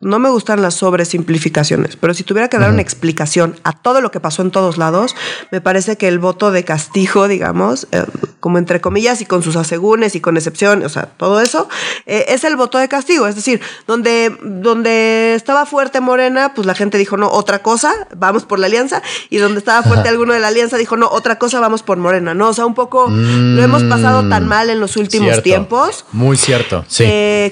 no 0.00 0.18
me 0.18 0.28
gustan 0.28 0.60
las 0.60 0.74
sobresimplificaciones, 0.74 1.96
pero 1.96 2.14
si 2.14 2.24
tuviera 2.24 2.48
que 2.48 2.58
dar 2.58 2.70
una 2.70 2.82
explicación 2.82 3.56
a 3.64 3.72
todo 3.72 4.00
lo 4.00 4.10
que 4.10 4.20
pasó 4.20 4.42
en 4.42 4.50
todos 4.50 4.76
lados, 4.76 5.14
me 5.50 5.60
parece 5.60 5.96
que 5.96 6.08
el 6.08 6.18
voto 6.18 6.50
de 6.50 6.64
castigo, 6.64 7.28
digamos, 7.28 7.86
eh, 7.92 8.04
como 8.40 8.58
entre 8.58 8.80
comillas 8.80 9.20
y 9.22 9.26
con 9.26 9.42
sus 9.42 9.56
asegúnes 9.56 10.14
y 10.14 10.20
con 10.20 10.36
excepción, 10.36 10.84
o 10.84 10.88
sea, 10.88 11.04
todo 11.16 11.40
eso, 11.40 11.68
eh, 12.06 12.26
es 12.28 12.44
el 12.44 12.56
voto 12.56 12.76
de 12.76 12.88
castigo. 12.88 13.26
Es 13.26 13.34
decir, 13.36 13.60
donde, 13.86 14.36
donde 14.42 15.34
estaba 15.34 15.64
fuerte 15.64 16.00
Morena, 16.00 16.52
pues 16.54 16.66
la 16.66 16.74
gente 16.74 16.98
dijo, 16.98 17.16
no, 17.16 17.30
otra 17.30 17.62
cosa, 17.62 17.94
vamos 18.14 18.44
por 18.44 18.58
la 18.58 18.66
alianza, 18.66 19.00
y 19.30 19.38
donde 19.38 19.58
estaba 19.58 19.82
fuerte 19.82 20.08
alguno 20.10 20.34
de 20.34 20.40
la 20.40 20.48
alianza 20.48 20.76
dijo, 20.76 20.96
no, 20.96 21.08
otra 21.08 21.38
cosa, 21.38 21.60
vamos 21.60 21.82
por 21.82 21.96
Morena, 21.96 22.34
¿no? 22.34 22.48
O 22.48 22.52
sea, 22.52 22.66
un 22.66 22.74
poco 22.74 23.08
lo 23.08 23.62
hemos 23.62 23.84
pasado 23.84 24.28
tan 24.28 24.44
mm, 24.44 24.48
mal 24.48 24.70
en 24.70 24.80
los 24.80 24.96
últimos 24.96 25.42
tiempos. 25.42 26.04
Muy 26.12 26.36
cierto, 26.36 26.84
sí. 26.88 27.04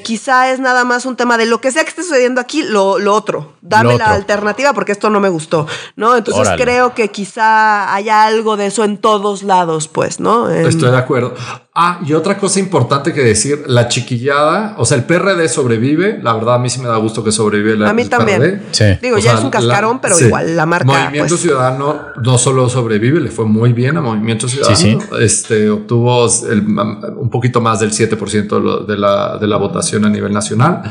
quizá 0.04 0.50
es 0.50 0.60
nada 0.60 0.84
más 0.84 1.06
un 1.06 1.16
tema 1.16 1.38
de 1.38 1.46
lo 1.46 1.60
que 1.60 1.70
sea 1.70 1.84
que 1.84 1.90
esté 1.90 2.02
sucediendo 2.02 2.31
aquí, 2.40 2.62
lo, 2.62 2.94
otro. 3.12 3.52
Dame 3.60 3.96
la 3.96 4.12
alternativa 4.12 4.72
porque 4.72 4.92
esto 4.92 5.10
no 5.10 5.20
me 5.20 5.28
gustó, 5.28 5.66
¿no? 5.96 6.16
Entonces 6.16 6.48
creo 6.56 6.94
que 6.94 7.08
quizá 7.08 7.94
haya 7.94 8.24
algo 8.24 8.56
de 8.56 8.66
eso 8.66 8.84
en 8.84 8.98
todos 8.98 9.42
lados, 9.42 9.88
pues, 9.88 10.20
¿no? 10.20 10.50
Estoy 10.50 10.90
de 10.90 10.96
acuerdo. 10.96 11.34
Ah, 11.74 12.00
y 12.04 12.12
otra 12.12 12.36
cosa 12.36 12.60
importante 12.60 13.14
que 13.14 13.22
decir, 13.22 13.64
la 13.66 13.88
chiquillada, 13.88 14.74
o 14.76 14.84
sea, 14.84 14.98
el 14.98 15.04
PRD 15.04 15.48
sobrevive, 15.48 16.18
la 16.22 16.34
verdad 16.34 16.56
a 16.56 16.58
mí 16.58 16.68
sí 16.68 16.80
me 16.80 16.86
da 16.86 16.98
gusto 16.98 17.24
que 17.24 17.32
sobrevive 17.32 17.78
la 17.78 17.88
A 17.88 17.94
mí 17.94 18.04
también. 18.04 18.62
Digo, 19.00 19.16
ya 19.16 19.32
es 19.32 19.40
un 19.40 19.48
cascarón, 19.48 19.98
pero 19.98 20.18
igual 20.20 20.54
la 20.54 20.66
marca. 20.66 20.84
Movimiento 20.84 21.30
pues. 21.30 21.40
Ciudadano 21.40 21.98
no 22.22 22.36
solo 22.36 22.68
sobrevive, 22.68 23.20
le 23.20 23.30
fue 23.30 23.46
muy 23.46 23.72
bien 23.72 23.96
a 23.96 24.02
Movimiento 24.02 24.48
Ciudadano. 24.48 25.00
Este 25.18 25.70
obtuvo 25.70 26.26
un 26.26 27.30
poquito 27.30 27.62
más 27.62 27.80
del 27.80 27.90
7% 27.90 28.84
de 28.84 28.98
la, 28.98 29.38
de 29.38 29.46
la 29.46 29.56
votación 29.56 30.04
a 30.04 30.10
nivel 30.10 30.32
nacional. 30.32 30.82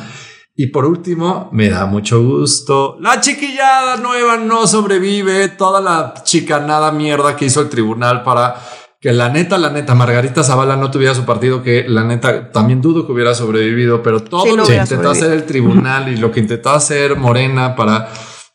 Y 0.62 0.68
por 0.68 0.86
último, 0.86 1.50
me 1.52 1.72
da 1.72 1.88
mucho 1.88 2.22
gusto. 2.22 2.96
La 3.00 3.20
chiquillada 3.20 3.98
nueva 3.98 4.38
no 4.38 4.68
sobrevive. 4.68 5.48
Toda 5.48 5.82
la 5.82 6.14
chicanada 6.24 6.92
mierda 6.92 7.36
que 7.36 7.46
hizo 7.46 7.62
el 7.62 7.70
tribunal 7.70 8.22
para 8.22 8.62
que 9.00 9.12
la 9.12 9.30
neta, 9.30 9.58
la 9.58 9.72
neta, 9.72 9.96
Margarita 9.96 10.44
Zavala 10.44 10.76
no 10.76 10.92
tuviera 10.92 11.16
su 11.16 11.26
partido, 11.26 11.64
que 11.64 11.86
la 11.90 12.04
neta 12.04 12.52
también 12.52 12.80
dudo 12.80 13.08
que 13.08 13.12
hubiera 13.12 13.34
sobrevivido, 13.34 14.04
pero 14.04 14.20
todo 14.22 14.56
lo 14.56 14.64
que 14.64 14.76
intentó 14.76 15.10
hacer 15.10 15.32
el 15.32 15.46
tribunal 15.48 16.14
y 16.14 16.18
lo 16.18 16.32
que 16.32 16.42
intentó 16.42 16.70
hacer 16.70 17.16
Morena 17.16 17.76
para 17.76 18.08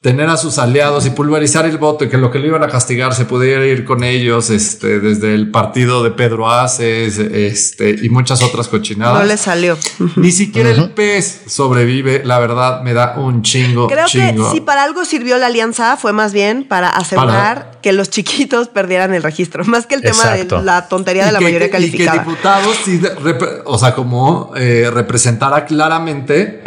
tener 0.07 0.29
a 0.29 0.37
sus 0.37 0.59
aliados 0.59 1.05
y 1.05 1.11
pulverizar 1.11 1.67
el 1.67 1.79
voto 1.79 2.05
y 2.05 2.09
que 2.09 2.17
lo 2.17 2.31
que 2.31 2.39
le 2.39 2.47
iban 2.47 2.63
a 2.63 2.69
castigar 2.69 3.13
se 3.13 3.25
pudiera 3.25 3.67
ir 3.67 3.85
con 3.85 4.05
ellos 4.05 4.51
este, 4.51 5.01
desde 5.01 5.35
el 5.35 5.51
partido 5.51 6.05
de 6.05 6.13
Pedro 6.13 6.49
Aces 6.49 7.19
este, 7.19 7.91
y 8.01 8.09
muchas 8.09 8.41
otras 8.41 8.69
cochinadas. 8.69 9.19
No 9.19 9.25
le 9.25 9.37
salió. 9.37 9.77
Ni 10.15 10.31
siquiera 10.31 10.71
el 10.71 10.91
pez 10.91 11.41
sobrevive. 11.49 12.23
La 12.25 12.39
verdad 12.39 12.83
me 12.83 12.95
da 12.95 13.17
un 13.17 13.43
chingo. 13.43 13.89
Creo 13.89 14.07
que 14.07 14.37
si 14.53 14.61
para 14.61 14.85
algo 14.85 15.05
sirvió 15.05 15.39
la 15.39 15.47
alianza 15.47 15.97
fue 15.97 16.13
más 16.13 16.33
bien 16.33 16.63
para 16.63 16.89
asegurar 16.89 17.81
que 17.83 17.93
los 17.93 18.09
chiquitos 18.09 18.69
perdieran 18.69 19.13
el 19.13 19.25
registro, 19.25 19.65
más 19.65 19.87
que 19.87 19.97
el 19.97 20.03
tema 20.03 20.31
de 20.31 20.47
la 20.63 20.87
tontería 20.87 21.27
de 21.27 21.33
la 21.33 21.41
mayoría 21.41 21.69
calificada. 21.69 22.15
Y 22.15 22.19
que 22.21 22.25
diputados, 22.25 22.77
o 23.65 23.77
sea, 23.77 23.93
como 23.97 24.53
eh, 24.55 24.89
representara 24.93 25.65
claramente 25.65 26.63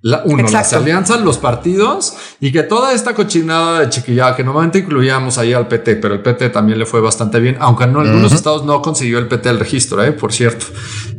la, 0.00 0.22
uno, 0.24 0.44
las 0.48 0.72
alianzas, 0.72 1.22
los 1.22 1.38
partidos 1.38 2.14
y 2.40 2.52
que 2.52 2.62
toda 2.62 2.92
esta 2.92 3.14
cochinada 3.14 3.80
de 3.80 3.90
chiquillada 3.90 4.36
que 4.36 4.44
normalmente 4.44 4.78
incluíamos 4.78 5.38
ahí 5.38 5.52
al 5.52 5.66
PT, 5.66 5.96
pero 5.96 6.14
el 6.14 6.20
PT 6.22 6.50
también 6.50 6.78
le 6.78 6.86
fue 6.86 7.00
bastante 7.00 7.40
bien, 7.40 7.56
aunque 7.58 7.84
en 7.84 7.96
algunos 7.96 8.32
estados 8.32 8.64
no 8.64 8.80
consiguió 8.80 9.18
el 9.18 9.26
PT 9.26 9.48
el 9.48 9.58
registro, 9.58 10.04
¿eh? 10.04 10.12
por 10.12 10.32
cierto. 10.32 10.66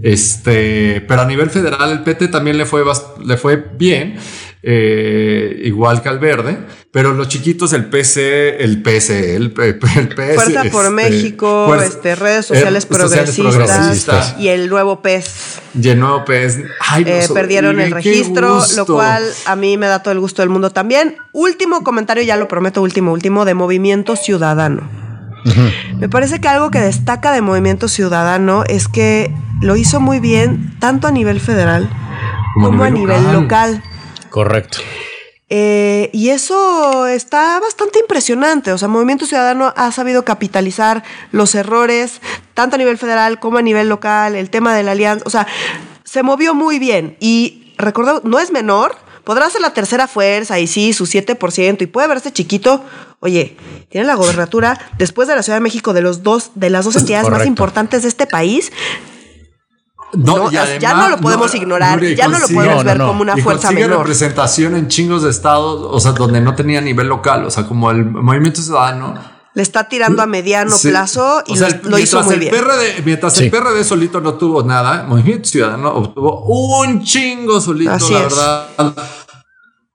Este, 0.01 1.03
pero 1.07 1.21
a 1.21 1.25
nivel 1.25 1.49
federal 1.49 1.91
el 1.91 2.03
PT 2.03 2.29
también 2.29 2.57
le 2.57 2.65
fue, 2.65 2.83
le 3.25 3.37
fue 3.37 3.57
bien. 3.77 4.17
Eh, 4.61 5.61
igual 5.63 6.01
que 6.01 6.09
al 6.09 6.19
verde, 6.19 6.57
pero 6.91 7.13
los 7.13 7.29
chiquitos, 7.29 7.71
el 7.71 7.85
PC, 7.85 8.61
el 8.61 8.81
PC, 8.81 9.37
el, 9.37 9.53
el 9.57 9.79
Fuerza 9.79 10.63
por 10.69 10.83
este, 10.83 10.89
México, 10.89 11.75
este, 11.75 12.15
redes 12.15 12.47
sociales, 12.47 12.85
progresistas, 12.85 14.35
y 14.37 14.49
el 14.49 14.69
nuevo 14.69 15.01
PES. 15.01 15.59
Y 15.81 15.87
el 15.87 15.99
nuevo 16.01 16.25
PES. 16.25 16.57
Eh, 17.05 17.27
perdieron 17.33 17.79
el 17.79 17.91
registro, 17.91 18.59
lo 18.75 18.85
cual 18.85 19.23
a 19.45 19.55
mí 19.55 19.77
me 19.77 19.87
da 19.87 20.03
todo 20.03 20.11
el 20.11 20.19
gusto 20.19 20.41
del 20.41 20.49
mundo 20.49 20.71
también. 20.71 21.15
Último 21.31 21.81
comentario, 21.85 22.21
ya 22.23 22.35
lo 22.35 22.49
prometo, 22.49 22.81
último, 22.81 23.13
último, 23.13 23.45
de 23.45 23.53
Movimiento 23.53 24.17
Ciudadano. 24.17 24.89
Me 25.97 26.09
parece 26.09 26.41
que 26.41 26.49
algo 26.49 26.69
que 26.69 26.79
destaca 26.79 27.31
de 27.31 27.41
Movimiento 27.41 27.87
Ciudadano 27.87 28.65
es 28.67 28.89
que 28.89 29.33
lo 29.61 29.77
hizo 29.77 30.01
muy 30.01 30.19
bien, 30.19 30.75
tanto 30.79 31.07
a 31.07 31.11
nivel 31.11 31.39
federal 31.39 31.89
como, 32.55 32.83
a 32.83 32.89
nivel 32.89 33.23
local. 33.31 33.81
Correcto. 34.29 34.79
Eh, 35.51 36.11
y 36.13 36.29
eso 36.29 37.07
está 37.07 37.59
bastante 37.59 37.99
impresionante. 37.99 38.71
O 38.71 38.77
sea, 38.77 38.87
Movimiento 38.87 39.25
Ciudadano 39.25 39.73
ha 39.75 39.91
sabido 39.91 40.23
capitalizar 40.23 41.03
los 41.31 41.55
errores, 41.55 42.21
tanto 42.53 42.75
a 42.75 42.77
nivel 42.77 42.97
federal 42.97 43.39
como 43.39 43.57
a 43.57 43.61
nivel 43.61 43.89
local, 43.89 44.35
el 44.35 44.49
tema 44.49 44.75
de 44.75 44.83
la 44.83 44.91
alianza. 44.91 45.23
O 45.25 45.29
sea, 45.29 45.47
se 46.03 46.21
movió 46.23 46.53
muy 46.53 46.77
bien. 46.77 47.17
Y 47.19 47.73
recordad, 47.77 48.23
no 48.23 48.39
es 48.39 48.51
menor. 48.51 48.95
Podrá 49.23 49.49
ser 49.49 49.61
la 49.61 49.73
tercera 49.73 50.07
fuerza 50.07 50.59
y 50.59 50.67
sí, 50.67 50.93
su 50.93 51.05
7%, 51.05 51.81
y 51.81 51.85
puede 51.87 52.07
verse 52.07 52.31
chiquito. 52.31 52.83
Oye, 53.19 53.57
tiene 53.89 54.07
la 54.07 54.15
gobernatura 54.15 54.79
después 54.97 55.27
de 55.27 55.35
la 55.35 55.43
Ciudad 55.43 55.57
de 55.57 55.61
México 55.61 55.93
de 55.93 56.01
los 56.01 56.23
dos, 56.23 56.51
de 56.55 56.69
las 56.69 56.85
dos 56.85 56.95
entidades 56.95 57.29
más 57.29 57.45
importantes 57.45 58.03
de 58.03 58.09
este 58.09 58.25
país. 58.25 58.71
No, 60.13 60.51
ya 60.51 60.93
no 60.93 61.09
lo 61.09 61.17
podemos 61.17 61.53
ignorar, 61.55 62.01
ya 62.03 62.27
no 62.27 62.39
lo 62.39 62.47
podemos 62.47 62.83
ver 62.83 62.97
como 62.97 63.21
una 63.21 63.37
fuerza 63.37 63.71
menor. 63.71 63.99
representación 63.99 64.75
en 64.75 64.87
chingos 64.87 65.23
de 65.23 65.29
estados, 65.29 65.87
o 65.89 65.99
sea, 65.99 66.13
donde 66.13 66.41
no 66.41 66.55
tenía 66.55 66.81
nivel 66.81 67.07
local, 67.07 67.45
o 67.45 67.51
sea, 67.51 67.65
como 67.67 67.91
el 67.91 68.05
movimiento 68.05 68.61
ciudadano. 68.61 69.15
Le 69.55 69.63
está 69.63 69.89
tirando 69.89 70.21
a 70.21 70.25
mediano 70.27 70.75
plazo 70.81 71.43
y 71.47 71.57
lo, 71.57 71.97
hizo 71.97 72.23
muy 72.23 72.37
bien. 72.37 72.53
mientras 73.03 73.39
el 73.39 73.49
PRD 73.49 73.83
solito 73.83 74.21
no 74.21 74.35
tuvo 74.35 74.63
nada, 74.63 75.03
Movimiento 75.03 75.49
Ciudadano 75.49 75.89
obtuvo 75.91 76.47
un 76.81 77.03
chingo 77.03 77.59
solito, 77.59 77.97
la 78.11 78.19
verdad. 78.19 78.67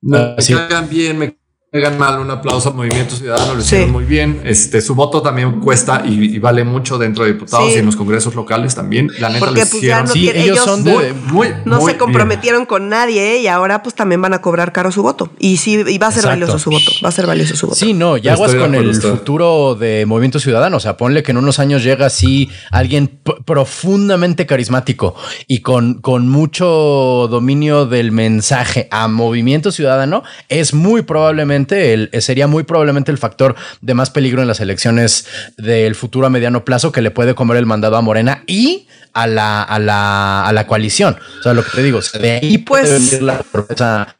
Me 0.02 0.36
caigan 0.36 0.88
bien, 0.88 1.18
me 1.18 1.38
Hagan 1.74 1.98
mal, 1.98 2.20
un 2.20 2.30
aplauso 2.30 2.68
al 2.68 2.76
Movimiento 2.76 3.16
Ciudadano, 3.16 3.54
lo 3.54 3.60
hicieron 3.60 3.90
muy 3.90 4.04
bien. 4.04 4.42
Este, 4.44 4.80
su 4.80 4.94
voto 4.94 5.22
también 5.22 5.58
cuesta 5.58 6.04
y, 6.06 6.38
vale 6.38 6.62
mucho 6.62 6.98
dentro 6.98 7.24
de 7.24 7.32
diputados 7.32 7.72
y 7.74 7.78
en 7.78 7.86
los 7.86 7.96
congresos 7.96 8.36
locales 8.36 8.76
también. 8.76 9.10
La 9.18 9.28
neta 9.28 9.44
Porque, 9.44 9.62
pues, 9.62 9.74
hicieron. 9.74 10.06
sí, 10.06 10.30
ellos, 10.32 10.60
son 10.60 10.84
de, 10.84 11.12
muy, 11.32 11.48
no 11.64 11.84
se 11.84 11.96
comprometieron 11.96 12.64
con 12.64 12.88
nadie 12.88 13.40
y 13.40 13.48
ahora 13.48 13.82
pues 13.82 13.96
también 13.96 14.22
van 14.22 14.34
a 14.34 14.40
cobrar 14.40 14.70
caro 14.70 14.92
su 14.92 15.02
voto. 15.02 15.32
Y 15.40 15.56
sí, 15.56 15.82
y 15.84 15.98
va 15.98 16.06
a 16.06 16.12
ser 16.12 16.26
valioso 16.26 16.60
su 16.60 16.70
voto. 16.70 16.92
Va 17.04 17.08
a 17.08 17.12
ser 17.12 17.26
valioso 17.26 17.56
su 17.56 17.66
voto. 17.66 17.76
Sí, 17.76 17.92
no, 17.92 18.18
ya 18.18 18.34
aguas 18.34 18.54
con 18.54 18.72
el 18.76 18.94
futuro 18.94 19.74
de 19.74 20.06
Movimiento 20.06 20.38
Ciudadano. 20.38 20.76
O 20.76 20.80
sea, 20.80 20.96
ponle 20.96 21.24
que 21.24 21.32
en 21.32 21.38
unos 21.38 21.58
años 21.58 21.82
llega 21.82 22.06
así 22.06 22.50
alguien 22.70 23.18
profundamente 23.44 24.46
carismático 24.46 25.16
y 25.48 25.58
con, 25.58 25.94
con 25.94 26.28
mucho 26.28 27.26
dominio 27.28 27.86
del 27.86 28.12
mensaje 28.12 28.86
a 28.92 29.08
Movimiento 29.08 29.72
Ciudadano. 29.72 30.22
Es 30.48 30.72
muy 30.72 31.02
probablemente 31.02 31.63
el, 31.72 32.10
eh, 32.12 32.20
sería 32.20 32.46
muy 32.46 32.64
probablemente 32.64 33.10
el 33.10 33.18
factor 33.18 33.54
de 33.80 33.94
más 33.94 34.10
peligro 34.10 34.42
en 34.42 34.48
las 34.48 34.60
elecciones 34.60 35.26
del 35.56 35.94
futuro 35.94 36.26
a 36.26 36.30
mediano 36.30 36.64
plazo 36.64 36.92
que 36.92 37.02
le 37.02 37.10
puede 37.10 37.34
comer 37.34 37.56
el 37.56 37.66
mandado 37.66 37.96
a 37.96 38.02
Morena 38.02 38.42
y 38.46 38.88
a 39.12 39.26
la, 39.26 39.62
a 39.62 39.78
la, 39.78 40.46
a 40.46 40.52
la 40.52 40.66
coalición. 40.66 41.16
O 41.38 41.42
sea, 41.42 41.54
lo 41.54 41.64
que 41.64 41.70
te 41.70 41.82
digo, 41.82 42.00
de 42.20 42.30
ahí 42.32 42.58
pues, 42.58 43.22
la 43.22 43.38
sorpresa. 43.38 44.14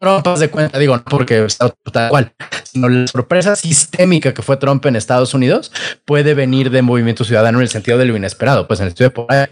Trump, 0.00 0.26
de 0.38 0.48
cuenta, 0.48 0.78
digo, 0.78 0.96
no 0.96 1.04
porque 1.04 1.44
está 1.44 1.74
tal 1.92 2.08
cual, 2.08 2.32
sino 2.64 2.88
la 2.88 3.06
sorpresa 3.06 3.54
sistémica 3.54 4.32
que 4.32 4.42
fue 4.42 4.56
Trump 4.56 4.86
en 4.86 4.96
Estados 4.96 5.34
Unidos 5.34 5.72
puede 6.04 6.34
venir 6.34 6.70
de 6.70 6.82
Movimiento 6.82 7.24
Ciudadano 7.24 7.58
en 7.58 7.62
el 7.62 7.68
sentido 7.68 7.98
de 7.98 8.06
lo 8.06 8.16
inesperado. 8.16 8.66
Pues 8.66 8.80
en 8.80 8.86
el 8.86 8.88
estudio 8.90 9.10
de 9.10 9.48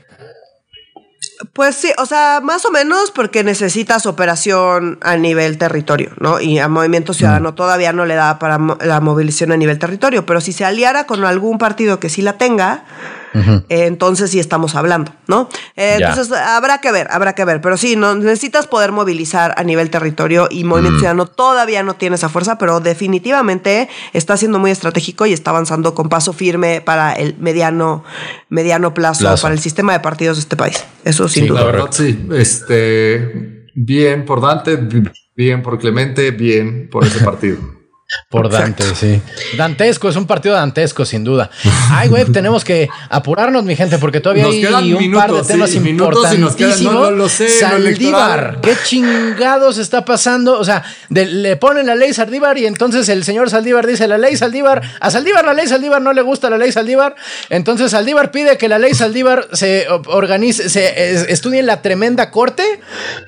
pues 1.53 1.75
sí, 1.77 1.93
o 1.99 2.07
sea, 2.07 2.41
más 2.43 2.65
o 2.65 2.71
menos 2.71 3.11
porque 3.11 3.45
necesitas 3.45 4.07
operación 4.07 4.99
a 5.03 5.17
nivel 5.17 5.59
territorio, 5.59 6.13
¿no? 6.19 6.41
Y 6.41 6.59
a 6.59 6.69
Movimiento 6.69 7.13
Ciudadano 7.13 7.53
mm. 7.53 7.55
todavía 7.55 7.93
no 7.93 8.07
le 8.07 8.15
da 8.15 8.39
para 8.39 8.59
la 8.81 9.01
movilización 9.01 9.53
a 9.53 9.57
nivel 9.57 9.79
territorio, 9.79 10.27
pero 10.27 10.41
si 10.41 10.53
se 10.53 10.65
aliara 10.65 11.07
con 11.07 11.25
algún 11.25 11.59
partido 11.59 12.01
que 12.01 12.09
sí 12.09 12.23
la 12.23 12.35
tenga, 12.35 12.85
eh, 13.35 13.87
entonces 13.87 14.31
sí 14.31 14.39
estamos 14.39 14.75
hablando, 14.75 15.13
¿no? 15.27 15.49
Eh, 15.77 15.97
entonces 15.99 16.31
habrá 16.33 16.79
que 16.79 16.93
ver, 16.93 17.09
habrá 17.11 17.35
que 17.35 17.45
ver, 17.45 17.61
pero 17.61 17.77
sí, 17.77 17.97
no, 17.97 18.15
necesitas 18.15 18.67
poder 18.67 18.93
movilizar 18.93 19.55
a 19.57 19.65
nivel 19.65 19.91
territorio 19.91 20.49
y 20.51 20.65
Movimiento 20.65 20.97
mm. 20.97 21.01
Ciudadano 21.01 21.27
todavía 21.27 21.83
no 21.83 21.95
tiene 21.95 22.17
esa 22.17 22.29
fuerza, 22.29 22.59
pero 22.59 22.81
definitivamente 22.81 23.89
está 24.13 24.37
siendo 24.37 24.59
muy 24.59 24.71
estratégico 24.71 25.27
y 25.27 25.33
está 25.33 25.51
avanzando 25.51 25.95
con 25.95 26.09
paso 26.09 26.33
firme 26.33 26.81
para 26.81 27.13
el 27.13 27.37
mediano, 27.39 28.05
mediano 28.49 28.95
plazo, 28.95 29.35
para 29.41 29.55
el 29.55 29.61
sistema 29.61 29.93
de 29.93 30.01
partidos 30.01 30.37
de 30.37 30.41
este 30.41 30.57
país. 30.57 30.85
Eso 31.05 31.29
sin 31.29 31.47
duda. 31.47 31.61
La 31.61 31.67
verdad, 31.67 31.87
sí. 31.91 32.27
Este, 32.33 33.67
bien 33.75 34.25
por 34.25 34.41
Dante, 34.41 34.79
bien 35.37 35.63
por 35.63 35.79
Clemente, 35.79 36.31
bien 36.31 36.89
por 36.91 37.05
ese 37.05 37.25
partido. 37.25 37.59
Por 38.29 38.51
Dante, 38.51 38.95
sí. 38.95 39.21
Dantesco, 39.57 40.09
es 40.09 40.17
un 40.17 40.27
partido 40.27 40.55
dantesco, 40.55 41.05
sin 41.05 41.25
duda. 41.25 41.51
Ay, 41.91 42.09
güey, 42.09 42.25
tenemos 42.27 42.65
que 42.65 42.89
apurarnos, 43.09 43.65
mi 43.65 43.77
gente, 43.77 43.99
porque 43.99 44.21
todavía 44.21 44.47
hay 44.47 44.93
un 44.93 45.13
par 45.13 45.33
de 45.33 45.43
temas 45.43 45.75
importantísimos. 45.75 46.95
no, 46.95 47.11
lo 47.11 47.29
sé, 47.29 47.49
Saldívar, 47.49 48.59
¿qué 48.61 48.77
chingados 48.85 49.79
está 49.79 50.05
pasando? 50.05 50.59
O 50.59 50.65
sea, 50.65 50.85
le 51.09 51.57
ponen 51.57 51.87
la 51.87 51.95
ley 51.95 52.13
Saldívar 52.13 52.59
y 52.59 52.67
entonces 52.67 53.09
el 53.09 53.25
señor 53.25 53.51
Saldívar 53.51 53.87
dice 53.87 54.07
la 54.07 54.19
ley 54.19 54.37
Saldívar. 54.37 54.83
A 55.01 55.11
Saldívar 55.11 55.45
la 55.45 55.55
ley 55.55 55.67
Saldívar 55.67 56.03
no 56.03 56.13
le 56.13 56.23
gusta 56.23 56.51
la 56.51 56.59
ley 56.59 56.73
Saldívar. 56.73 57.15
Entonces 57.51 57.93
Saldívar 57.93 58.31
pide 58.31 58.59
que 58.59 58.69
la 58.69 58.79
ley 58.79 58.95
Saldívar 58.95 59.49
se 59.53 59.87
organice, 59.89 60.69
se 60.69 61.33
estudie 61.33 61.61
en 61.61 61.67
la 61.67 61.83
tremenda 61.83 62.31
corte. 62.31 62.81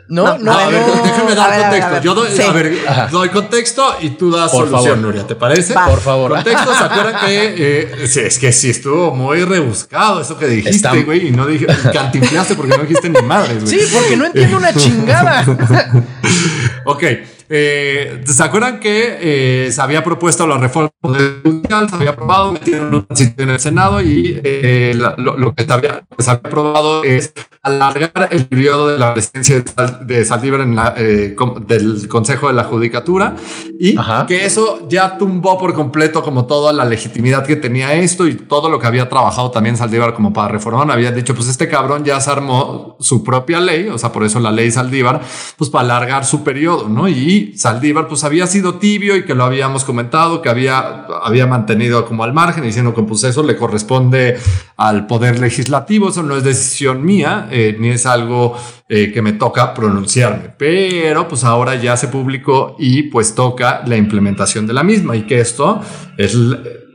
No, 0.08 0.38
no, 0.38 0.52
a 0.52 0.68
ver, 0.68 0.84
déjame 1.02 1.34
dar 1.34 1.62
contexto. 1.62 2.02
Yo 2.02 2.14
doy, 2.14 2.40
a 2.40 2.52
ver, 2.52 3.10
doy 3.10 3.28
contexto 3.30 3.96
y 4.00 4.10
tú 4.10 4.30
das 4.30 4.52
Por 4.70 4.80
favor. 4.80 4.98
Nuria, 4.98 5.26
¿te 5.26 5.34
parece? 5.34 5.74
Por 5.74 6.00
favor. 6.00 6.32
Contexto, 6.32 6.74
¿se 6.74 6.84
acuerdan 6.84 7.26
que 7.26 7.54
eh, 7.58 8.26
es 8.26 8.38
que 8.38 8.52
sí 8.52 8.70
estuvo 8.70 9.14
muy 9.14 9.44
rebuscado 9.44 10.20
eso 10.20 10.38
que 10.38 10.46
dijiste, 10.46 11.02
güey? 11.02 11.28
Y 11.28 11.30
no 11.30 11.46
dije, 11.46 11.66
cantinflaste 11.92 12.54
porque 12.54 12.76
no 12.76 12.82
dijiste 12.82 13.08
ni 13.08 13.22
madres, 13.22 13.64
güey. 13.64 13.78
Sí, 13.78 13.86
porque 13.92 14.16
no 14.16 14.26
entiendo 14.26 14.56
una 14.56 14.74
chingada. 14.74 15.44
ok. 16.84 17.04
Eh, 17.48 18.22
¿Se 18.26 18.42
acuerdan 18.42 18.80
que 18.80 19.18
eh, 19.20 19.72
se 19.72 19.80
había 19.80 20.02
propuesto 20.02 20.46
la 20.46 20.58
reforma 20.58 20.90
judicial? 21.02 21.88
Se 21.88 21.96
había 21.96 22.10
aprobado, 22.10 22.52
metieron 22.52 23.06
en 23.18 23.50
el 23.50 23.60
Senado 23.60 24.00
y 24.00 24.40
eh, 24.42 24.94
lo, 24.96 25.54
que 25.54 25.64
se 25.64 25.72
había, 25.72 26.04
aprobado 26.26 27.04
es 27.04 27.32
alargar 27.62 28.28
el 28.30 28.46
periodo 28.46 28.88
de 28.88 28.98
la 28.98 29.14
presidencia 29.14 29.62
de 30.00 30.24
Saldívar 30.24 30.60
en 30.60 30.76
la, 30.76 30.90
del 30.90 32.08
Consejo 32.08 32.48
de 32.48 32.54
la 32.54 32.64
Judicatura 32.64 33.36
y 33.78 33.96
que 34.26 34.44
eso 34.44 34.86
ya 34.88 35.18
tumbó 35.18 35.58
por 35.58 35.74
completo 35.74 36.22
como 36.22 36.46
toda 36.46 36.72
la 36.72 36.84
legitimidad 36.84 37.44
que 37.44 37.56
tenía 37.56 37.94
esto 37.94 38.26
y 38.26 38.34
todo 38.34 38.68
lo 38.68 38.78
que 38.78 38.86
había 38.86 39.08
trabajado 39.08 39.50
también 39.50 39.76
Saldívar 39.76 40.14
como 40.14 40.32
para 40.32 40.48
reformar. 40.48 40.90
Habían 40.90 41.14
dicho, 41.14 41.34
pues 41.34 41.48
este 41.48 41.68
cabrón 41.68 42.04
ya 42.04 42.20
se 42.20 42.30
armó 42.30 42.96
su 43.00 43.22
propia 43.22 43.60
ley, 43.60 43.88
o 43.88 43.98
sea, 43.98 44.12
por 44.12 44.24
eso 44.24 44.40
la 44.40 44.50
ley 44.50 44.70
Saldívar, 44.70 45.20
pues 45.56 45.70
para 45.70 45.84
alargar 45.84 46.24
su 46.24 46.42
periodo, 46.42 46.88
¿no? 46.88 47.08
Y 47.08 47.35
Saldívar 47.56 48.08
pues 48.08 48.24
había 48.24 48.46
sido 48.46 48.74
tibio 48.74 49.16
y 49.16 49.24
que 49.24 49.34
lo 49.34 49.44
habíamos 49.44 49.84
comentado, 49.84 50.42
que 50.42 50.48
había, 50.48 51.06
había 51.22 51.46
mantenido 51.46 52.04
como 52.06 52.24
al 52.24 52.32
margen, 52.32 52.64
diciendo 52.64 52.94
que 52.94 53.02
pues 53.02 53.24
eso 53.24 53.42
le 53.42 53.56
corresponde 53.56 54.36
al 54.76 55.06
poder 55.06 55.38
legislativo, 55.38 56.08
eso 56.08 56.22
no 56.22 56.36
es 56.36 56.44
decisión 56.44 57.04
mía, 57.04 57.48
eh, 57.50 57.76
ni 57.78 57.90
es 57.90 58.06
algo 58.06 58.56
eh, 58.88 59.12
que 59.12 59.22
me 59.22 59.32
toca 59.32 59.74
pronunciarme, 59.74 60.50
pero 60.56 61.28
pues 61.28 61.44
ahora 61.44 61.74
ya 61.74 61.96
se 61.96 62.08
publicó 62.08 62.76
y 62.78 63.04
pues 63.04 63.34
toca 63.34 63.82
la 63.86 63.96
implementación 63.96 64.66
de 64.66 64.72
la 64.72 64.82
misma 64.82 65.16
y 65.16 65.22
que 65.22 65.40
esto 65.40 65.80
es 66.16 66.34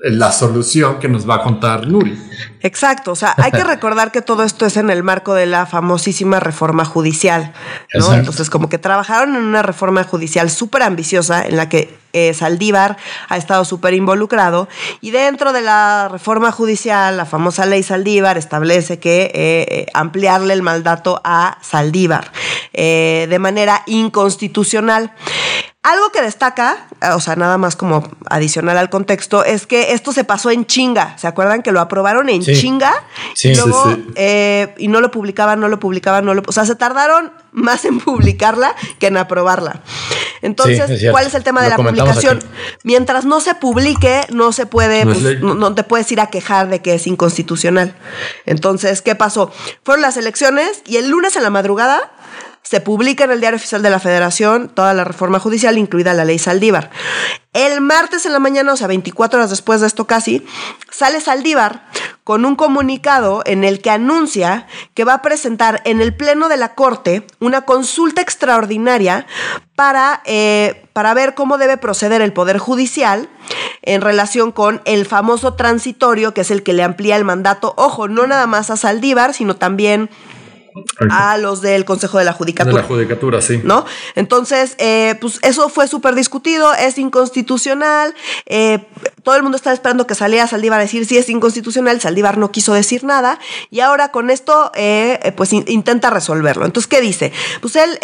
la 0.04 0.32
solución 0.32 1.00
que 1.00 1.08
nos 1.08 1.30
va 1.30 1.36
a 1.36 1.44
contar 1.44 1.88
Nuri. 1.88 2.18
Exacto, 2.62 3.12
o 3.12 3.16
sea, 3.16 3.36
hay 3.38 3.52
que 3.52 3.64
recordar 3.64 4.12
que 4.12 4.22
todo 4.22 4.44
esto 4.44 4.66
es 4.66 4.78
en 4.78 4.90
el 4.90 5.04
marco 5.04 5.34
de 5.34 5.46
la 5.46 5.66
famosísima 5.66 6.40
reforma 6.40 6.86
judicial, 6.86 7.54
¿no? 7.94 8.14
Entonces, 8.14 8.50
como 8.50 8.68
que 8.68 8.80
trabajaron 8.80 9.36
en 9.36 9.44
una 9.44 9.62
reforma 9.62 10.04
judicial 10.04 10.50
súper 10.50 10.84
ambiciosa 10.84 11.46
en 11.46 11.56
la 11.56 11.70
que 11.70 12.02
eh, 12.14 12.34
Saldívar 12.34 12.98
ha 13.30 13.38
estado 13.38 13.64
súper 13.64 13.94
involucrado 13.94 14.68
y 15.00 15.12
dentro 15.12 15.54
de 15.54 15.62
la 15.62 16.10
reforma 16.12 16.52
judicial, 16.52 17.16
la 17.16 17.26
famosa 17.26 17.66
ley 17.66 17.84
Saldívar 17.84 18.38
establece 18.38 19.00
que 19.00 19.24
eh, 19.24 19.32
eh, 19.34 19.86
ampliarle 19.94 20.54
el 20.54 20.62
mandato 20.62 21.22
a 21.24 21.58
Saldívar 21.62 22.32
de 22.74 23.38
manera 23.40 23.84
inconstitucional. 23.86 25.14
Algo 25.84 26.12
que 26.12 26.22
destaca, 26.22 26.86
o 27.16 27.20
sea, 27.20 27.36
nada 27.36 27.58
más 27.58 27.76
como 27.76 28.08
adicional 28.30 28.78
al 28.78 28.92
contexto, 28.92 29.44
es 29.44 29.66
que 29.66 29.94
esto 29.94 30.14
se 30.14 30.24
pasó 30.24 30.52
en 30.52 30.68
chinga. 30.68 31.18
¿Se 31.18 31.26
acuerdan 31.26 31.64
que 31.64 31.72
lo 31.72 31.80
aprobaron 31.80 32.30
en 32.30 32.44
chinga? 32.44 32.94
Sí, 33.34 33.50
y 33.50 33.56
luego, 33.56 33.86
sí, 33.86 34.06
eh, 34.14 34.76
y 34.78 34.90
no 34.90 35.02
lo 35.02 35.10
publicaban, 35.10 35.60
no 35.60 35.68
lo 35.70 35.80
publicaban, 35.80 36.24
no 36.24 36.36
lo. 36.36 36.44
O 36.46 36.52
sea, 36.52 36.68
se 36.68 36.76
tardaron 36.76 37.32
más 37.52 37.84
en 37.86 38.00
publicarla 38.00 38.76
que 39.00 39.08
en 39.08 39.18
aprobarla. 39.18 39.82
Entonces, 40.44 41.10
¿cuál 41.10 41.26
es 41.26 41.34
el 41.34 41.44
tema 41.44 41.64
de 41.64 41.70
la 41.70 41.78
publicación? 41.78 42.44
Mientras 42.84 43.26
no 43.26 43.40
se 43.42 43.56
publique, 43.56 44.28
no 44.30 44.52
se 44.52 44.68
puede, 44.68 45.04
pues, 45.06 45.42
no, 45.42 45.74
te 45.74 45.84
puedes 45.84 46.12
ir 46.12 46.20
a 46.20 46.28
quejar 46.28 46.70
de 46.70 46.84
que 46.84 46.94
es 46.94 47.08
inconstitucional. 47.08 47.96
Entonces, 48.46 49.02
¿qué 49.02 49.16
pasó? 49.16 49.52
Fueron 49.84 50.04
las 50.04 50.16
elecciones 50.18 50.84
y 50.86 50.98
el 50.98 51.10
lunes 51.10 51.36
en 51.36 51.42
la 51.44 51.50
madrugada 51.50 52.12
se 52.64 52.80
publica 52.80 53.24
en 53.24 53.32
el 53.32 53.42
Diario 53.42 53.58
Oficial 53.58 53.82
de 53.82 53.90
la 53.90 54.00
Federación 54.00 54.70
toda 54.70 54.94
la 54.94 55.04
reforma 55.04 55.40
judicial, 55.40 55.78
incluida 55.78 56.14
la 56.14 56.26
ley 56.26 56.40
Saldívar. 56.40 56.90
El 57.54 57.82
martes 57.82 58.26
en 58.26 58.32
la 58.32 58.40
mañana, 58.40 58.72
o 58.72 58.78
sea, 58.78 58.88
24 58.88 59.40
horas 59.40 59.50
después 59.50 59.82
de 59.82 59.88
esto 59.88 60.08
casi, 60.08 60.46
sale 60.90 61.20
Saldívar 61.20 61.86
con 62.24 62.46
un 62.46 62.56
comunicado 62.56 63.42
en 63.46 63.64
el 63.64 63.82
que 63.82 63.90
anuncia 63.90 64.68
que 64.94 65.04
va 65.04 65.16
a 65.16 65.22
presentar 65.22 65.82
en 65.86 66.02
el 66.02 66.16
Pleno 66.16 66.48
de 66.48 66.58
la 66.58 66.76
Corte 66.76 67.26
una 67.40 67.62
consulta 67.62 68.22
extraordinaria 68.22 69.26
para, 69.76 70.22
eh, 70.26 70.86
para 70.94 71.14
ver 71.14 71.34
cómo 71.34 71.58
debe 71.58 71.78
proceder 71.78 72.22
el 72.22 72.32
Poder 72.32 72.58
Judicial 72.58 73.28
en 73.82 74.02
relación 74.02 74.52
con 74.52 74.82
el 74.86 75.06
famoso 75.06 75.56
transitorio, 75.56 76.34
que 76.34 76.42
es 76.42 76.52
el 76.52 76.64
que 76.64 76.74
le 76.74 76.84
amplía 76.84 77.18
el 77.18 77.26
mandato, 77.26 77.74
ojo, 77.76 78.08
no 78.08 78.28
nada 78.28 78.48
más 78.48 78.70
a 78.70 78.78
Saldívar, 78.78 79.34
sino 79.34 79.56
también 79.56 80.10
a 81.10 81.38
los 81.38 81.62
del 81.62 81.86
Consejo 81.86 82.18
de 82.18 82.26
la 82.26 82.34
Judicatura. 82.34 82.76
De 82.76 82.82
la 82.82 82.88
Judicatura, 82.88 83.42
sí. 83.42 83.62
¿No? 83.64 83.86
Entonces, 84.16 84.76
eh, 84.78 85.16
pues 85.20 85.40
eso 85.42 85.70
fue 85.70 85.88
súper 85.88 86.16
discutido, 86.16 86.74
es 86.74 86.98
inconstitucional. 86.98 88.14
Eh, 88.46 88.86
todo 89.24 89.36
el 89.36 89.44
mundo 89.44 89.56
estaba 89.56 89.74
esperando 89.74 90.08
que 90.08 90.16
saliera 90.16 90.48
Saldívar 90.48 90.80
a 90.80 90.84
decir 90.84 91.06
si 91.06 91.18
es 91.18 91.30
inconstitucional. 91.30 92.00
Saldívar 92.02 92.38
no 92.38 92.52
quiso 92.52 92.74
decir 92.74 93.04
nada. 93.04 93.40
Y 93.70 93.82
ahora 93.82 94.12
con 94.12 94.30
esto, 94.30 94.72
eh, 94.76 95.34
pues 95.36 95.54
intenta 95.54 96.10
resolverlo. 96.10 96.66
Entonces, 96.66 96.88
¿qué 96.88 97.02
dice? 97.02 97.32
Pues 97.62 97.76
él 97.76 97.98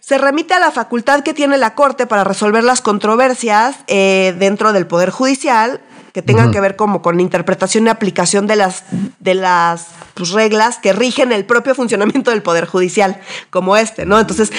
se 0.00 0.18
remite 0.18 0.54
a 0.54 0.60
la 0.60 0.70
facultad 0.70 1.22
que 1.22 1.34
tiene 1.34 1.58
la 1.58 1.74
Corte 1.74 2.06
para 2.06 2.24
resolver 2.24 2.64
las 2.64 2.80
controversias 2.80 3.76
dentro 3.86 4.72
del 4.72 4.86
Poder 4.86 5.10
Judicial 5.10 5.80
que 6.12 6.20
tengan 6.20 6.50
que 6.50 6.60
ver 6.60 6.76
como 6.76 7.00
con 7.00 7.20
interpretación 7.20 7.86
y 7.86 7.88
aplicación 7.88 8.46
de 8.46 8.56
las, 8.56 8.84
de 9.18 9.34
las 9.34 9.88
pues, 10.14 10.30
reglas 10.30 10.78
que 10.78 10.92
rigen 10.92 11.32
el 11.32 11.46
propio 11.46 11.74
funcionamiento 11.74 12.30
del 12.30 12.42
Poder 12.42 12.66
Judicial, 12.66 13.20
como 13.50 13.76
este, 13.78 14.04
¿no? 14.04 14.20
Entonces, 14.20 14.52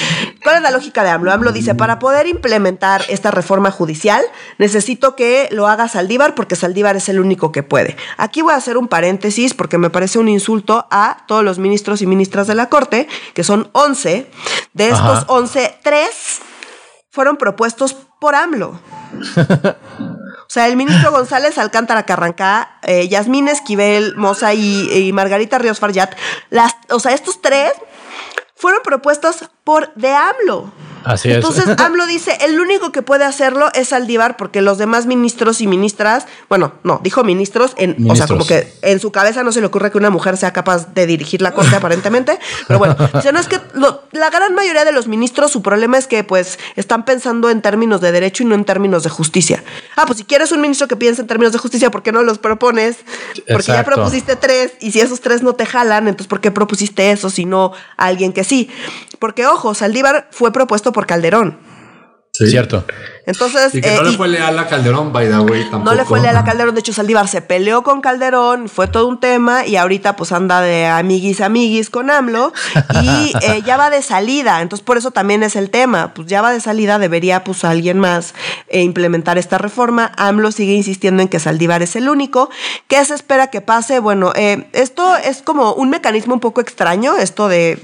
¿cuál 0.43 0.55
es 0.55 0.61
la 0.63 0.71
lógica 0.71 1.03
de 1.03 1.11
AMLO? 1.11 1.31
AMLO 1.31 1.51
dice, 1.51 1.75
para 1.75 1.99
poder 1.99 2.27
implementar 2.27 3.03
esta 3.07 3.29
reforma 3.29 3.69
judicial, 3.69 4.23
necesito 4.57 5.15
que 5.15 5.47
lo 5.51 5.67
haga 5.67 5.87
Saldívar, 5.87 6.33
porque 6.33 6.55
Saldívar 6.55 6.95
es 6.95 7.07
el 7.07 7.19
único 7.19 7.51
que 7.51 7.61
puede. 7.61 7.95
Aquí 8.17 8.41
voy 8.41 8.53
a 8.53 8.57
hacer 8.57 8.77
un 8.77 8.87
paréntesis, 8.87 9.53
porque 9.53 9.77
me 9.77 9.91
parece 9.91 10.17
un 10.17 10.29
insulto 10.29 10.87
a 10.89 11.23
todos 11.27 11.43
los 11.43 11.59
ministros 11.59 12.01
y 12.01 12.07
ministras 12.07 12.47
de 12.47 12.55
la 12.55 12.69
Corte, 12.69 13.07
que 13.35 13.43
son 13.43 13.69
11. 13.73 14.27
De 14.73 14.89
estos 14.89 15.25
11, 15.27 15.77
3 15.83 16.09
fueron 17.11 17.37
propuestos 17.37 17.95
por 18.19 18.33
AMLO. 18.33 18.79
O 20.43 20.53
sea, 20.53 20.67
el 20.67 20.75
ministro 20.75 21.11
González 21.11 21.57
Alcántara 21.57 22.03
Carrancá, 22.03 22.77
eh, 22.83 23.07
Yasmín 23.07 23.47
Esquivel 23.47 24.15
Moza 24.15 24.53
y, 24.53 25.11
Margarita 25.13 25.57
Ríos 25.57 25.79
Farjat, 25.79 26.15
las, 26.49 26.75
o 26.89 26.99
sea, 26.99 27.13
estos 27.13 27.41
tres 27.41 27.73
fueron 28.55 28.81
propuestos 28.83 29.49
por 29.63 29.93
de 29.95 30.13
AMLO. 30.13 30.71
Así 31.03 31.31
Entonces, 31.31 31.65
AMLO 31.77 32.05
dice, 32.05 32.37
el 32.41 32.59
único 32.59 32.91
que 32.91 33.01
puede 33.01 33.25
hacerlo 33.25 33.69
es 33.73 33.89
Saldívar, 33.89 34.37
porque 34.37 34.61
los 34.61 34.77
demás 34.77 35.05
ministros 35.05 35.61
y 35.61 35.67
ministras, 35.67 36.25
bueno, 36.49 36.73
no, 36.83 36.99
dijo 37.03 37.23
ministros, 37.23 37.73
en, 37.77 38.09
o 38.09 38.15
sea, 38.15 38.27
como 38.27 38.45
que 38.45 38.73
en 38.81 38.99
su 38.99 39.11
cabeza 39.11 39.43
no 39.43 39.51
se 39.51 39.59
le 39.59 39.67
ocurre 39.67 39.91
que 39.91 39.97
una 39.97 40.09
mujer 40.09 40.37
sea 40.37 40.53
capaz 40.53 40.93
de 40.93 41.05
dirigir 41.05 41.41
la 41.41 41.51
corte, 41.51 41.75
aparentemente. 41.75 42.39
Pero 42.67 42.79
bueno, 42.79 42.95
dice, 43.13 43.31
no 43.31 43.39
es 43.39 43.47
que 43.47 43.59
la 44.11 44.29
gran 44.29 44.53
mayoría 44.53 44.85
de 44.85 44.91
los 44.91 45.07
ministros, 45.07 45.51
su 45.51 45.61
problema 45.61 45.97
es 45.97 46.07
que, 46.07 46.23
pues, 46.23 46.59
están 46.75 47.05
pensando 47.05 47.49
en 47.49 47.61
términos 47.61 48.01
de 48.01 48.11
derecho 48.11 48.43
y 48.43 48.45
no 48.45 48.55
en 48.55 48.65
términos 48.65 49.03
de 49.03 49.09
justicia. 49.09 49.63
Ah, 49.95 50.03
pues 50.05 50.19
si 50.19 50.23
quieres 50.23 50.51
un 50.51 50.61
ministro 50.61 50.87
que 50.87 50.95
piense 50.95 51.21
en 51.21 51.27
términos 51.27 51.51
de 51.51 51.59
justicia, 51.59 51.91
¿por 51.91 52.03
qué 52.03 52.11
no 52.11 52.23
los 52.23 52.37
propones? 52.37 52.97
Porque 53.47 53.67
ya 53.67 53.83
propusiste 53.83 54.35
tres, 54.35 54.73
y 54.79 54.91
si 54.91 55.01
esos 55.01 55.21
tres 55.21 55.43
no 55.43 55.53
te 55.53 55.65
jalan, 55.65 56.07
entonces, 56.07 56.27
¿por 56.27 56.39
qué 56.39 56.51
propusiste 56.51 57.11
eso 57.11 57.29
si 57.29 57.45
no 57.45 57.73
alguien 57.97 58.31
que 58.31 58.43
sí? 58.43 58.69
Porque, 59.19 59.45
ojo, 59.45 59.73
Saldívar 59.73 60.27
fue 60.31 60.51
propuesto 60.51 60.92
por 60.93 61.05
Calderón. 61.05 61.59
Sí. 62.35 62.47
Cierto. 62.47 62.83
Entonces. 63.27 63.75
Y 63.75 63.81
que 63.81 63.93
no 63.93 64.01
eh, 64.01 64.11
le 64.11 64.17
fue 64.17 64.27
leal 64.27 64.57
a 64.57 64.67
Calderón, 64.67 65.13
by 65.13 65.27
the 65.27 65.37
way, 65.37 65.61
tampoco. 65.69 65.83
No 65.83 65.93
le 65.93 66.03
fue 66.03 66.19
leal 66.19 66.35
a 66.35 66.43
Calderón. 66.43 66.73
De 66.73 66.79
hecho, 66.79 66.91
Saldívar 66.91 67.27
se 67.27 67.43
peleó 67.43 67.83
con 67.83 68.01
Calderón, 68.01 68.69
fue 68.69 68.87
todo 68.87 69.07
un 69.07 69.19
tema, 69.19 69.67
y 69.67 69.75
ahorita 69.75 70.15
pues 70.15 70.31
anda 70.31 70.59
de 70.59 70.87
amiguis, 70.87 71.41
amiguis 71.41 71.91
con 71.91 72.09
AMLO, 72.09 72.51
y 73.03 73.33
eh, 73.43 73.61
ya 73.63 73.77
va 73.77 73.91
de 73.91 74.01
salida. 74.01 74.63
Entonces, 74.63 74.83
por 74.83 74.97
eso 74.97 75.11
también 75.11 75.43
es 75.43 75.55
el 75.55 75.69
tema. 75.69 76.15
Pues 76.15 76.27
ya 76.27 76.41
va 76.41 76.51
de 76.51 76.59
salida, 76.59 76.97
debería 76.97 77.43
pues 77.43 77.63
alguien 77.63 77.99
más 77.99 78.33
eh, 78.67 78.81
implementar 78.81 79.37
esta 79.37 79.59
reforma. 79.59 80.11
AMLO 80.17 80.51
sigue 80.51 80.73
insistiendo 80.73 81.21
en 81.21 81.29
que 81.29 81.39
Saldívar 81.39 81.83
es 81.83 81.95
el 81.95 82.09
único. 82.09 82.49
¿Qué 82.87 83.05
se 83.05 83.13
espera 83.13 83.51
que 83.51 83.61
pase? 83.61 83.99
Bueno, 83.99 84.33
esto 84.73 85.15
es 85.17 85.43
como 85.43 85.73
un 85.73 85.91
mecanismo 85.91 86.33
un 86.33 86.39
poco 86.39 86.61
extraño, 86.61 87.15
esto 87.15 87.47
de. 87.47 87.79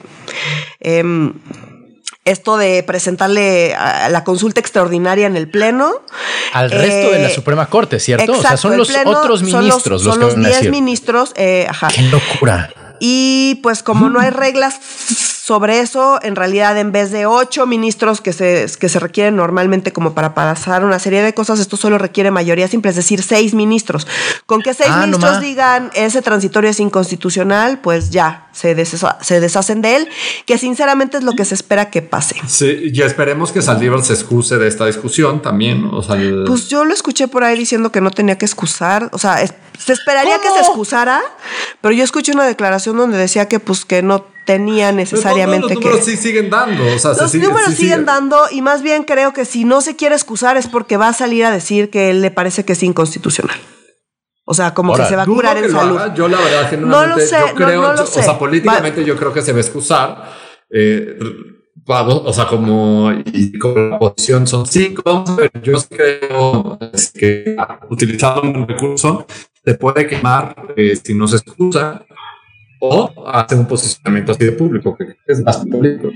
Esto 2.26 2.57
de 2.57 2.84
presentarle 2.84 3.70
la 4.09 4.24
consulta 4.24 4.59
extraordinaria 4.59 5.26
en 5.26 5.36
el 5.38 5.49
Pleno. 5.49 5.93
Al 6.53 6.70
resto 6.70 7.11
de 7.11 7.20
la 7.20 7.30
eh, 7.30 7.34
Suprema 7.34 7.67
Corte, 7.67 7.99
¿cierto? 7.99 8.34
o 8.34 8.41
sea, 8.41 8.57
son 8.57 8.78
los 8.78 8.91
otros 9.05 9.41
ministros 9.41 10.03
son 10.03 10.20
los, 10.20 10.36
10 10.36 10.70
ministros. 10.70 11.32
Eh, 11.36 11.65
ajá. 11.70 11.88
Qué 11.88 12.01
locura. 12.03 12.72
Y 12.99 13.59
pues 13.63 13.82
como 13.82 14.09
no 14.09 14.20
hay 14.20 14.30
reglas 14.30 14.80
sobre 15.50 15.80
eso, 15.80 16.20
en 16.22 16.36
realidad, 16.36 16.78
en 16.78 16.91
vez 16.91 17.10
de 17.10 17.26
ocho 17.26 17.66
ministros 17.66 18.22
que 18.22 18.34
se, 18.34 18.68
que 18.80 18.88
se 18.88 19.00
requieren 19.00 19.36
normalmente 19.36 19.91
como 19.91 20.14
para 20.14 20.36
pasar 20.36 20.86
una 20.86 21.00
serie 21.00 21.24
de 21.24 21.34
cosas, 21.34 21.60
esto 21.60 21.76
solo 21.76 21.97
requiere 21.97 22.30
mayoría 22.30 22.68
simple, 22.68 22.91
es 22.91 22.95
decir, 22.95 23.24
seis 23.24 23.56
ministros. 23.56 24.06
Con 24.45 24.62
que 24.62 24.76
seis 24.76 24.91
ah, 24.93 25.08
ministros 25.08 25.41
digan 25.41 25.89
ese 25.95 26.22
transitorio 26.22 26.70
es 26.70 26.80
inconstitucional, 26.80 27.80
pues 27.80 28.12
ya 28.12 28.47
se, 28.52 28.76
se 28.86 29.39
deshacen 29.39 29.82
de 29.82 29.95
él, 29.95 30.10
que 30.45 30.60
sinceramente 30.60 31.18
es 31.18 31.24
lo 31.24 31.34
que 31.34 31.45
se 31.45 31.56
espera 31.56 31.89
que 31.89 32.04
pase. 32.04 32.36
Sí, 32.45 32.91
y 32.93 33.02
esperemos 33.02 33.52
que 33.52 33.64
Saldívar 33.64 34.04
se 34.04 34.14
excuse 34.14 34.56
de 34.60 34.68
esta 34.68 34.86
discusión 34.86 35.41
también. 35.41 35.89
O 35.91 36.04
sea, 36.04 36.16
Pues 36.45 36.70
yo 36.70 36.86
lo 36.86 36.93
escuché 36.93 37.28
por 37.28 37.43
ahí 37.43 37.58
diciendo 37.58 37.91
que 37.91 38.02
no 38.02 38.12
tenía 38.12 38.38
que 38.38 38.45
excusar, 38.45 39.10
o 39.14 39.18
sea, 39.18 39.41
se 39.80 39.93
esperaría 39.93 40.39
que 40.39 40.49
se 40.49 40.59
excusara, 40.59 41.21
pero 41.82 41.93
yo 41.93 42.03
escuché 42.03 42.34
una 42.34 42.45
declaración 42.45 42.97
donde 42.97 43.17
decía 43.17 43.47
que 43.47 43.59
pues 43.59 43.86
que 43.86 44.01
no 44.01 44.25
tenía 44.45 44.91
necesariamente 44.91 45.75
los 45.75 45.84
números 45.84 46.05
sí 46.05 46.17
siguen 46.17 46.49
dando. 46.49 46.84
los 46.84 47.36
números 47.36 47.75
siguen 47.75 48.05
dando 48.05 48.45
y 48.51 48.61
más 48.61 48.82
bien 48.82 49.03
creo 49.03 49.32
que 49.32 49.45
si 49.45 49.63
no 49.63 49.82
se 49.82 49.95
quiere 49.95 50.15
excusar 50.15 50.57
es 50.57 50.67
porque 50.67 50.97
va 50.97 51.07
a 51.07 51.13
salir 51.13 51.45
a 51.45 51.51
decir 51.51 51.89
que 51.89 52.09
él 52.09 52.21
le 52.21 52.30
parece 52.32 52.65
que 52.65 52.73
es 52.73 52.84
inconstitucional. 52.84 53.57
O 54.45 54.53
sea, 54.53 54.73
como 54.73 54.95
que 54.95 55.05
se 55.05 55.15
va 55.15 55.23
a 55.23 55.25
curar 55.25 55.57
en 55.57 55.71
salud. 55.71 55.99
Yo 56.15 56.27
la 56.27 56.39
verdad 56.39 56.77
no 56.80 57.05
lo 57.05 57.17
sé, 57.19 57.38
yo 57.39 57.55
creo, 57.55 57.82
no, 57.82 57.93
lo 57.93 58.05
sé. 58.05 58.19
o 58.19 58.23
sea, 58.23 58.39
políticamente 58.39 59.05
yo 59.05 59.15
creo 59.15 59.32
que 59.32 59.41
se 59.43 59.51
va 59.53 59.59
a 59.59 59.61
excusar. 59.61 60.34
Eh, 60.71 61.17
o 61.91 62.34
sea, 62.34 62.45
como, 62.47 63.11
y 63.34 63.57
como 63.57 63.75
la 63.75 63.99
posición 63.99 64.45
son 64.45 64.65
cinco, 64.65 65.23
yo 65.63 65.73
creo 65.89 66.77
que 67.13 67.55
utilizando 67.89 68.41
un 68.41 68.67
recurso 68.67 69.25
se 69.70 69.76
puede 69.76 70.07
quemar 70.07 70.55
eh, 70.76 70.95
si 70.95 71.13
no 71.13 71.28
se 71.28 71.38
excusa 71.38 72.03
o 72.80 73.28
hace 73.28 73.53
un 73.53 73.67
posicionamiento 73.67 74.32
así 74.32 74.45
de 74.45 74.53
público, 74.53 74.97
que 74.97 75.15
es 75.28 75.43
más 75.43 75.57
público. 75.57 76.09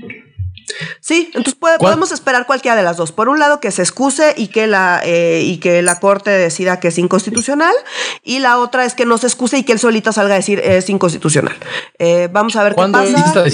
Sí, 1.00 1.30
entonces 1.34 1.54
podemos 1.54 2.10
esperar 2.10 2.46
cualquiera 2.46 2.76
de 2.76 2.82
las 2.82 2.96
dos. 2.96 3.12
Por 3.12 3.28
un 3.28 3.38
lado, 3.38 3.60
que 3.60 3.70
se 3.70 3.82
excuse 3.82 4.34
y 4.36 4.48
que 4.48 4.66
la 4.66 5.00
eh, 5.04 5.42
y 5.44 5.58
que 5.58 5.82
la 5.82 6.00
corte 6.00 6.30
decida 6.30 6.80
que 6.80 6.88
es 6.88 6.98
inconstitucional, 6.98 7.74
y 8.24 8.40
la 8.40 8.58
otra 8.58 8.84
es 8.84 8.94
que 8.94 9.04
no 9.04 9.18
se 9.18 9.28
excuse 9.28 9.58
y 9.58 9.62
que 9.62 9.72
él 9.72 9.78
solito 9.78 10.10
salga 10.10 10.34
a 10.34 10.38
decir 10.38 10.60
es 10.64 10.88
inconstitucional. 10.88 11.54
Eh, 12.00 12.28
vamos 12.32 12.56
a 12.56 12.64
ver 12.64 12.74
qué 12.74 12.88
pasa. 12.90 13.44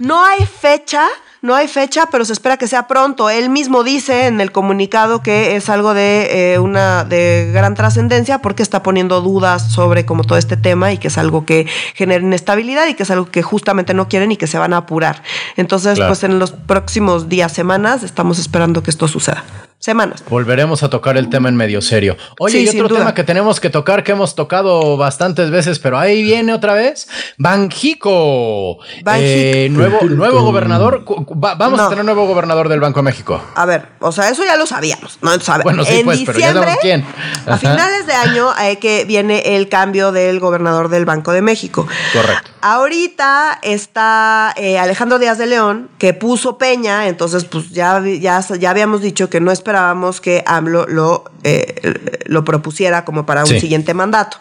No 0.00 0.24
hay 0.24 0.44
fecha 0.46 1.06
no 1.46 1.54
hay 1.54 1.68
fecha, 1.68 2.08
pero 2.10 2.24
se 2.24 2.32
espera 2.32 2.56
que 2.56 2.66
sea 2.66 2.88
pronto. 2.88 3.30
Él 3.30 3.48
mismo 3.48 3.84
dice 3.84 4.26
en 4.26 4.40
el 4.40 4.52
comunicado 4.52 5.22
que 5.22 5.56
es 5.56 5.70
algo 5.70 5.94
de 5.94 6.54
eh, 6.54 6.58
una 6.58 7.04
de 7.04 7.50
gran 7.54 7.74
trascendencia 7.74 8.42
porque 8.42 8.62
está 8.62 8.82
poniendo 8.82 9.20
dudas 9.20 9.70
sobre 9.70 10.04
como 10.04 10.24
todo 10.24 10.36
este 10.36 10.56
tema 10.56 10.92
y 10.92 10.98
que 10.98 11.08
es 11.08 11.16
algo 11.16 11.46
que 11.46 11.66
genera 11.94 12.22
inestabilidad 12.22 12.86
y 12.88 12.94
que 12.94 13.04
es 13.04 13.10
algo 13.10 13.26
que 13.26 13.42
justamente 13.42 13.94
no 13.94 14.08
quieren 14.08 14.32
y 14.32 14.36
que 14.36 14.46
se 14.46 14.58
van 14.58 14.74
a 14.74 14.78
apurar. 14.78 15.22
Entonces, 15.56 15.98
pues 15.98 16.24
en 16.24 16.38
los 16.38 16.50
próximos 16.50 17.28
días, 17.28 17.52
semanas, 17.52 18.02
estamos 18.02 18.38
esperando 18.38 18.82
que 18.82 18.90
esto 18.90 19.08
suceda 19.08 19.44
semanas. 19.86 20.22
Volveremos 20.28 20.82
a 20.82 20.90
tocar 20.90 21.16
el 21.16 21.30
tema 21.30 21.48
en 21.48 21.56
medio 21.56 21.80
serio. 21.80 22.16
Oye, 22.38 22.60
y 22.60 22.68
otro 22.68 22.88
tema 22.88 23.14
que 23.14 23.24
tenemos 23.24 23.60
que 23.60 23.70
tocar, 23.70 24.04
que 24.04 24.12
hemos 24.12 24.34
tocado 24.34 24.96
bastantes 24.96 25.50
veces, 25.50 25.78
pero 25.78 25.98
ahí 25.98 26.22
viene 26.22 26.52
otra 26.52 26.74
vez, 26.74 27.08
Banjico. 27.38 28.78
Eh, 29.14 29.68
nuevo, 29.70 30.02
nuevo 30.02 30.42
gobernador. 30.42 31.04
vamos 31.36 31.80
a 31.80 31.88
tener 31.88 32.04
nuevo 32.04 32.26
gobernador 32.26 32.68
del 32.68 32.80
Banco 32.80 32.98
de 32.98 33.04
México. 33.04 33.40
A 33.54 33.64
ver, 33.64 33.86
o 34.00 34.12
sea, 34.12 34.28
eso 34.28 34.44
ya 34.44 34.56
lo 34.56 34.66
sabíamos. 34.66 35.18
No, 35.22 35.30
bueno, 35.62 35.84
sí, 35.84 36.00
en 36.00 36.04
pues, 36.04 36.18
diciembre, 36.18 36.76
quién. 36.82 37.04
A 37.46 37.56
finales 37.56 38.06
de 38.06 38.12
año 38.12 38.50
hay 38.56 38.76
que 38.76 39.04
viene 39.04 39.56
el 39.56 39.68
cambio 39.68 40.10
del 40.12 40.40
gobernador 40.40 40.88
del 40.88 41.04
Banco 41.04 41.32
de 41.32 41.42
México. 41.42 41.86
Correcto. 42.12 42.50
Ahorita 42.60 43.60
está 43.62 44.52
eh, 44.56 44.78
Alejandro 44.78 45.20
Díaz 45.20 45.38
de 45.38 45.46
León, 45.46 45.88
que 45.98 46.14
puso 46.14 46.58
Peña, 46.58 47.06
entonces 47.06 47.44
pues 47.44 47.70
ya, 47.70 48.02
ya, 48.02 48.40
ya 48.40 48.70
habíamos 48.70 49.02
dicho 49.02 49.30
que 49.30 49.40
no 49.40 49.52
esperábamos 49.76 50.20
que 50.22 50.42
AMLO 50.46 50.86
lo, 50.86 51.24
eh, 51.42 52.22
lo 52.24 52.44
propusiera 52.44 53.04
como 53.04 53.26
para 53.26 53.42
un 53.42 53.60
siguiente 53.60 53.92
mandato. 53.92 54.38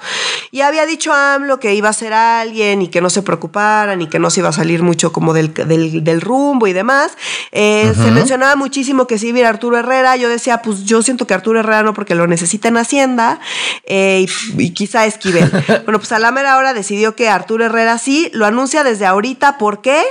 Y 0.51 0.61
había 0.61 0.85
dicho 0.85 1.11
AMLO 1.13 1.59
que 1.59 1.73
iba 1.75 1.89
a 1.89 1.93
ser 1.93 2.13
alguien 2.13 2.81
y 2.81 2.87
que 2.87 3.01
no 3.01 3.09
se 3.09 3.21
preocuparan 3.21 4.01
y 4.01 4.07
que 4.07 4.17
no 4.17 4.29
se 4.29 4.39
iba 4.39 4.49
a 4.49 4.53
salir 4.53 4.81
mucho 4.81 5.11
como 5.11 5.33
del, 5.33 5.53
del, 5.53 6.21
rumbo 6.21 6.67
y 6.67 6.73
demás. 6.73 7.17
Eh, 7.51 7.93
se 7.95 8.11
mencionaba 8.11 8.55
muchísimo 8.55 9.07
que 9.07 9.17
si 9.17 9.27
iba 9.27 9.45
a 9.45 9.49
Arturo 9.49 9.77
Herrera, 9.77 10.15
yo 10.15 10.29
decía, 10.29 10.61
pues 10.61 10.85
yo 10.85 11.01
siento 11.01 11.27
que 11.27 11.33
Arturo 11.33 11.59
Herrera 11.59 11.83
no 11.83 11.93
porque 11.93 12.15
lo 12.15 12.27
necesita 12.27 12.69
en 12.69 12.77
Hacienda 12.77 13.39
y, 13.85 14.27
y, 14.57 14.69
quizá 14.71 15.05
Esquivel. 15.05 15.51
bueno, 15.83 15.99
pues 15.99 16.11
a 16.13 16.19
la 16.19 16.31
mera 16.31 16.57
hora 16.57 16.73
decidió 16.73 17.15
que 17.15 17.27
Arturo 17.27 17.65
Herrera 17.65 17.97
sí 17.97 18.29
lo 18.33 18.45
anuncia 18.45 18.83
desde 18.85 19.05
ahorita. 19.05 19.57
¿Por 19.57 19.81
qué? 19.81 20.01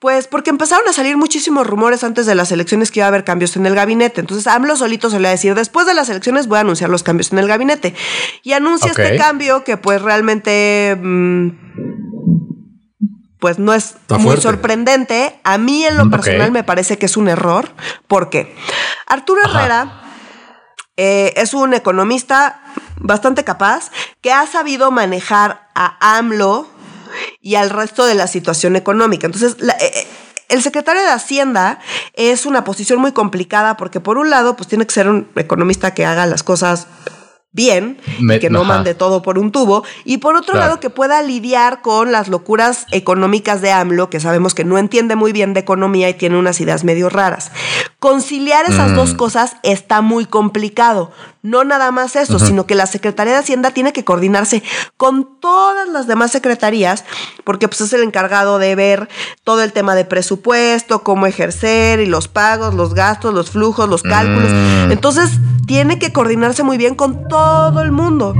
Pues 0.00 0.26
porque 0.26 0.48
empezaron 0.48 0.88
a 0.88 0.94
salir 0.94 1.18
muchísimos 1.18 1.66
rumores 1.66 2.04
antes 2.04 2.24
de 2.24 2.34
las 2.34 2.50
elecciones 2.52 2.90
que 2.90 3.00
iba 3.00 3.04
a 3.04 3.08
haber 3.08 3.22
cambios 3.22 3.54
en 3.56 3.66
el 3.66 3.74
gabinete. 3.74 4.22
Entonces 4.22 4.46
AMLO 4.46 4.74
solito 4.74 5.10
se 5.10 5.18
le 5.18 5.24
va 5.24 5.28
a 5.28 5.32
decir, 5.32 5.54
después 5.54 5.86
de 5.86 5.92
las 5.92 6.08
elecciones 6.08 6.46
voy 6.46 6.56
a 6.56 6.60
anunciar 6.62 6.88
los 6.88 7.02
cambios 7.02 7.32
en 7.32 7.38
el 7.38 7.46
gabinete. 7.46 7.94
Y 8.42 8.54
anuncia 8.54 8.90
este 8.90 9.16
cambio 9.16 9.62
que 9.62 9.76
pues 9.76 10.00
realmente... 10.00 10.96
Mm, 10.98 11.50
pues 13.38 13.58
no 13.58 13.74
es 13.74 13.96
muy 14.18 14.36
sorprendente. 14.38 15.38
A 15.44 15.58
mí 15.58 15.84
en 15.84 15.96
lo 15.96 16.08
personal 16.10 16.50
me 16.50 16.64
parece 16.64 16.98
que 16.98 17.06
es 17.06 17.16
un 17.16 17.28
error. 17.28 17.70
¿Por 18.06 18.30
qué? 18.30 18.54
Arturo 19.06 19.40
Herrera 19.42 20.02
eh, 20.96 21.32
es 21.36 21.54
un 21.54 21.72
economista 21.72 22.62
bastante 22.96 23.42
capaz 23.44 23.90
que 24.20 24.32
ha 24.32 24.46
sabido 24.46 24.90
manejar 24.90 25.68
a 25.74 26.16
AMLO 26.18 26.68
y 27.40 27.54
al 27.54 27.70
resto 27.70 28.06
de 28.06 28.14
la 28.14 28.26
situación 28.26 28.76
económica. 28.76 29.26
Entonces, 29.26 29.56
eh, 29.62 29.74
eh, 29.80 30.06
el 30.48 30.62
secretario 30.62 31.02
de 31.02 31.08
Hacienda 31.08 31.78
es 32.14 32.44
una 32.44 32.64
posición 32.64 33.00
muy 33.00 33.12
complicada 33.12 33.76
porque 33.76 34.00
por 34.00 34.18
un 34.18 34.30
lado, 34.30 34.56
pues 34.56 34.68
tiene 34.68 34.86
que 34.86 34.92
ser 34.92 35.08
un 35.08 35.28
economista 35.36 35.94
que 35.94 36.04
haga 36.04 36.26
las 36.26 36.42
cosas 36.42 36.86
bien, 37.52 37.98
que 38.40 38.48
no 38.48 38.64
mande 38.64 38.94
todo 38.94 39.22
por 39.22 39.36
un 39.36 39.50
tubo, 39.50 39.82
y 40.04 40.18
por 40.18 40.36
otro 40.36 40.56
lado 40.56 40.78
que 40.78 40.88
pueda 40.88 41.20
lidiar 41.22 41.82
con 41.82 42.12
las 42.12 42.28
locuras 42.28 42.86
económicas 42.92 43.60
de 43.60 43.72
AMLO, 43.72 44.08
que 44.08 44.20
sabemos 44.20 44.54
que 44.54 44.64
no 44.64 44.78
entiende 44.78 45.16
muy 45.16 45.32
bien 45.32 45.52
de 45.52 45.60
economía 45.60 46.08
y 46.08 46.14
tiene 46.14 46.38
unas 46.38 46.60
ideas 46.60 46.84
medio 46.84 47.08
raras. 47.08 47.50
Conciliar 47.98 48.66
esas 48.70 48.94
dos 48.94 49.14
mm. 49.14 49.16
cosas 49.16 49.56
está 49.62 50.00
muy 50.00 50.26
complicado. 50.26 51.10
No 51.42 51.64
nada 51.64 51.90
más 51.90 52.16
eso, 52.16 52.38
sino 52.38 52.66
que 52.66 52.74
la 52.74 52.86
Secretaría 52.86 53.32
de 53.32 53.38
Hacienda 53.40 53.72
tiene 53.72 53.92
que 53.92 54.04
coordinarse 54.04 54.62
con 54.96 55.40
todas 55.40 55.88
las 55.88 56.06
demás 56.06 56.30
secretarías, 56.30 57.04
porque 57.44 57.66
pues 57.66 57.80
es 57.80 57.92
el 57.94 58.02
encargado 58.02 58.58
de 58.58 58.74
ver 58.74 59.08
todo 59.42 59.62
el 59.62 59.72
tema 59.72 59.94
de 59.94 60.04
presupuesto, 60.04 61.02
cómo 61.02 61.26
ejercer 61.26 62.00
y 62.00 62.06
los 62.06 62.28
pagos, 62.28 62.74
los 62.74 62.94
gastos, 62.94 63.34
los 63.34 63.50
flujos, 63.50 63.88
los 63.88 64.02
cálculos. 64.02 64.50
Mm. 64.50 64.92
Entonces, 64.92 65.30
tiene 65.70 66.00
que 66.00 66.12
coordinarse 66.12 66.64
muy 66.64 66.78
bien 66.78 66.96
con 66.96 67.28
todo 67.28 67.80
el 67.80 67.92
mundo. 67.92 68.34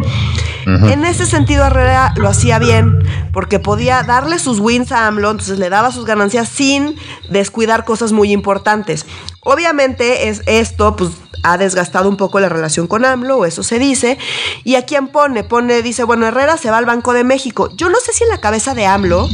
En 0.67 1.05
ese 1.05 1.27
sentido, 1.27 1.65
Herrera 1.65 2.13
lo 2.17 2.29
hacía 2.29 2.59
bien, 2.59 2.99
porque 3.33 3.61
podía 3.61 4.03
darle 4.03 4.41
sus 4.41 4.59
wins 4.59 4.91
a 4.91 5.07
AMLO, 5.07 5.31
entonces 5.31 5.61
le 5.61 5.71
daba 5.71 5.93
sus 5.93 6.05
ganancias 6.05 6.49
sin 6.49 6.97
descuidar 7.29 7.85
cosas 7.85 8.11
muy 8.11 8.33
importantes. 8.33 9.07
Obviamente 9.43 10.29
es 10.29 10.43
esto, 10.47 10.97
pues 10.97 11.11
ha 11.45 11.57
desgastado 11.57 12.09
un 12.09 12.17
poco 12.17 12.41
la 12.41 12.49
relación 12.49 12.89
con 12.89 13.05
AMLO, 13.05 13.37
o 13.37 13.45
eso 13.45 13.63
se 13.63 13.79
dice. 13.79 14.19
¿Y 14.65 14.75
a 14.75 14.85
quién 14.85 15.07
pone? 15.07 15.45
Pone, 15.45 15.83
dice, 15.83 16.03
bueno, 16.03 16.27
Herrera 16.27 16.57
se 16.57 16.73
va 16.73 16.79
al 16.79 16.85
Banco 16.85 17.13
de 17.13 17.23
México. 17.23 17.71
Yo 17.77 17.91
no 17.91 18.01
sé 18.05 18.13
si 18.13 18.25
en 18.25 18.31
la 18.31 18.41
cabeza 18.41 18.75
de 18.75 18.87
AMLO 18.87 19.29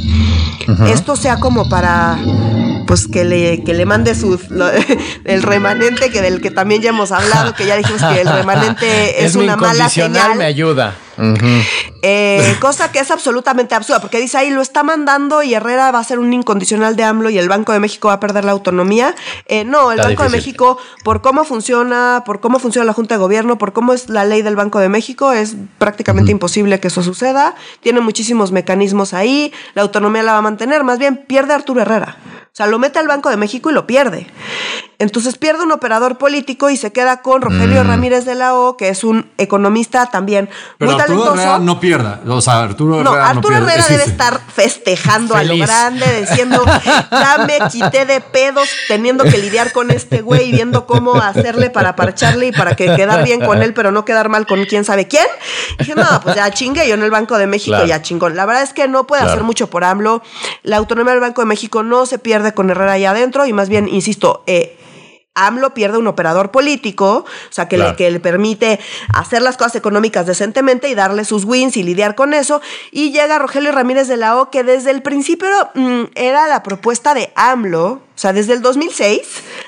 esto 0.87 1.17
sea 1.17 1.41
como 1.41 1.67
para 1.71 2.19
pues 2.87 3.09
que 3.09 3.25
le, 3.25 3.63
que 3.65 3.75
le 3.75 3.87
mande 3.87 4.15
su 4.15 4.39
el 5.25 5.43
remanente 5.43 6.11
que 6.11 6.23
del 6.23 6.41
que 6.41 6.51
también 6.51 6.83
ya 6.83 6.91
hemos 6.91 7.13
hablado, 7.13 7.55
que 7.55 7.67
ya 7.67 7.77
dijimos 7.77 8.03
que 8.03 8.21
el 8.21 8.29
remanente 8.29 9.25
es, 9.25 9.35
una 9.37 9.57
mala 9.57 9.89
señal. 9.89 10.37
me 10.37 10.45
ayuda. 10.45 10.95
Eh, 12.03 12.57
cosa 12.61 12.93
que 12.93 12.99
es 12.99 13.11
absolutamente 13.11 13.75
absurda, 13.75 14.01
porque 14.01 14.21
dice 14.21 14.39
ahí 14.39 14.51
lo 14.51 14.61
está 14.61 14.83
mandando 14.83 15.43
y 15.43 15.55
Herrera 15.55 15.91
va 15.91 15.99
a 15.99 16.05
ser 16.05 16.19
un 16.19 16.33
incondicional 16.33 16.97
de 16.97 17.05
AMLO 17.05 17.31
y 17.31 17.39
el 17.39 17.49
Banco 17.49 17.73
de 17.73 17.81
México 17.81 18.09
va 18.09 18.15
a 18.15 18.21
perder 18.21 18.45
la 18.45 18.53
autonomía. 18.53 19.15
Eh, 19.47 19.65
no, 19.65 19.93
el 19.93 19.99
Banco 19.99 20.23
de 20.23 20.29
México, 20.29 20.79
por 21.05 21.23
cómo 21.23 21.45
funciona, 21.45 22.23
por 22.25 22.41
cómo 22.41 22.59
funciona 22.59 22.85
la 22.85 22.93
Junta 22.93 23.15
de 23.15 23.19
Gobierno, 23.19 23.59
por 23.59 23.73
cómo 23.73 23.93
es 23.93 24.09
la 24.09 24.25
ley 24.25 24.43
del 24.43 24.57
Banco 24.57 24.79
de 24.79 24.89
México, 24.89 25.33
es 25.33 25.57
prácticamente 25.79 26.33
imposible 26.33 26.81
que 26.81 26.89
eso 26.89 27.03
suceda. 27.03 27.55
Tiene 27.81 28.01
muchísimos 28.01 28.53
mecanismos 28.53 29.15
ahí, 29.15 29.53
la 29.75 29.83
autonomía 29.83 30.23
la 30.23 30.33
va 30.33 30.39
a 30.39 30.43
mantener, 30.43 30.85
más 30.85 30.99
bien 30.99 31.25
pierde 31.27 31.55
Arturo 31.55 31.81
Herrera. 31.81 32.17
O 32.45 32.57
sea, 32.57 32.67
lo 32.67 32.79
mete 32.79 32.99
al 32.99 33.07
Banco 33.07 33.29
de 33.29 33.37
México 33.37 33.69
y 33.69 33.75
lo 33.75 33.87
pierde. 33.87 34.27
Entonces 34.99 35.37
pierde 35.37 35.63
un 35.63 35.73
operador 35.73 36.17
político 36.17 36.71
y 36.71 36.77
se 36.79 36.91
queda 36.91 37.21
con 37.21 37.43
Rogelio 37.43 37.85
mm. 37.85 37.87
Ramírez 37.87 38.25
de 38.25 38.35
la 38.35 38.55
O, 38.55 38.79
que 38.79 38.89
es 38.89 39.05
un 39.05 39.31
economista 39.37 40.07
también 40.07 40.49
Pero 40.79 40.93
muy 40.93 41.01
Arturo 41.01 41.35
Herrera 41.35 41.59
no 41.59 41.79
pierda. 41.79 42.21
O 42.27 42.41
sea, 42.41 42.63
Arturo 42.63 42.95
Herrera. 42.95 43.11
No, 43.11 43.17
Arturo 43.17 43.57
Herrera 43.57 43.85
debe 43.89 44.05
estar 44.05 44.41
festejando 44.41 45.35
a 45.35 45.45
lo 45.45 45.57
grande, 45.59 46.21
diciendo, 46.21 46.65
ya 47.11 47.45
me 47.47 47.59
quité 47.71 48.07
de 48.07 48.21
pedos 48.21 48.69
teniendo 48.89 49.25
que 49.25 49.37
lidiar 49.37 49.73
con 49.73 49.91
este 49.91 50.23
güey 50.23 50.49
y 50.49 50.53
viendo 50.53 50.87
cómo 50.87 51.17
hacerle 51.17 51.69
para 51.69 51.95
parcharle 51.95 52.47
y 52.47 52.53
para 52.53 52.75
que 52.75 52.95
quedar 52.95 53.23
bien 53.25 53.45
con 53.45 53.63
él, 53.63 53.75
pero 53.75 53.93
no 53.93 54.05
quedar 54.05 54.31
mal 54.31 54.47
con 54.47 54.65
quién 54.65 54.85
sabe 54.85 55.07
quién. 55.09 55.27
Y 55.75 55.85
dije, 55.85 55.95
no, 55.95 56.07
pues 56.23 56.37
ya 56.37 56.51
chingue 56.51 56.89
yo 56.89 56.95
en 56.95 57.03
el 57.03 57.11
Banco 57.11 57.37
de 57.37 57.47
México, 57.47 57.85
ya 57.85 58.01
chingón. 58.01 58.35
La 58.35 58.47
verdad 58.47 58.63
es 58.63 58.73
que 58.73 58.89
no 58.89 59.07
puede 59.07 59.23
hacer 59.23 59.43
mucho 59.43 59.69
por 59.69 59.85
AMLO. 59.85 60.23
La 60.63 60.79
autonomía 60.79 61.13
del 61.13 61.21
Banco 61.21 61.43
de 61.43 61.47
México 61.47 61.83
no 61.83 62.07
se 62.07 62.19
pierde 62.19 62.55
con 62.55 62.71
Herrera 62.71 62.93
allá 62.93 63.11
adentro 63.11 63.47
y 63.47 63.53
más 63.53 63.69
bien, 63.69 63.89
insisto, 63.89 64.43
eh, 64.47 64.79
AMLO 65.37 65.75
pierde 65.75 65.99
un 65.99 66.09
operador 66.09 66.51
político, 66.51 67.25
o 67.27 67.53
sea, 67.53 67.69
que, 67.69 67.79
le, 67.79 67.95
que 67.95 68.11
le 68.11 68.19
permite 68.19 68.81
hacer 69.15 69.43
las 69.43 69.57
cosas 69.57 69.77
económicas 69.77 70.27
decentemente 70.27 70.89
y 70.89 70.95
darle 70.95 71.25
sus 71.25 71.45
wins 71.45 71.77
y 71.77 71.83
lidiar 71.83 72.15
con 72.15 72.35
eso. 72.35 72.61
Y 72.91 73.13
llega 73.13 73.39
Rogelio 73.39 73.71
Ramírez 73.71 74.09
de 74.09 74.17
la 74.17 74.39
O, 74.39 74.51
que 74.51 74.65
desde 74.65 74.91
el 74.91 75.03
principio 75.03 75.49
mm, 75.75 76.05
era 76.15 76.49
la 76.49 76.63
propuesta 76.63 77.15
de 77.15 77.33
AMLO, 77.37 77.87
o 78.17 78.19
sea, 78.19 78.33
desde 78.33 78.55
el 78.55 78.63
2006, 78.63 79.21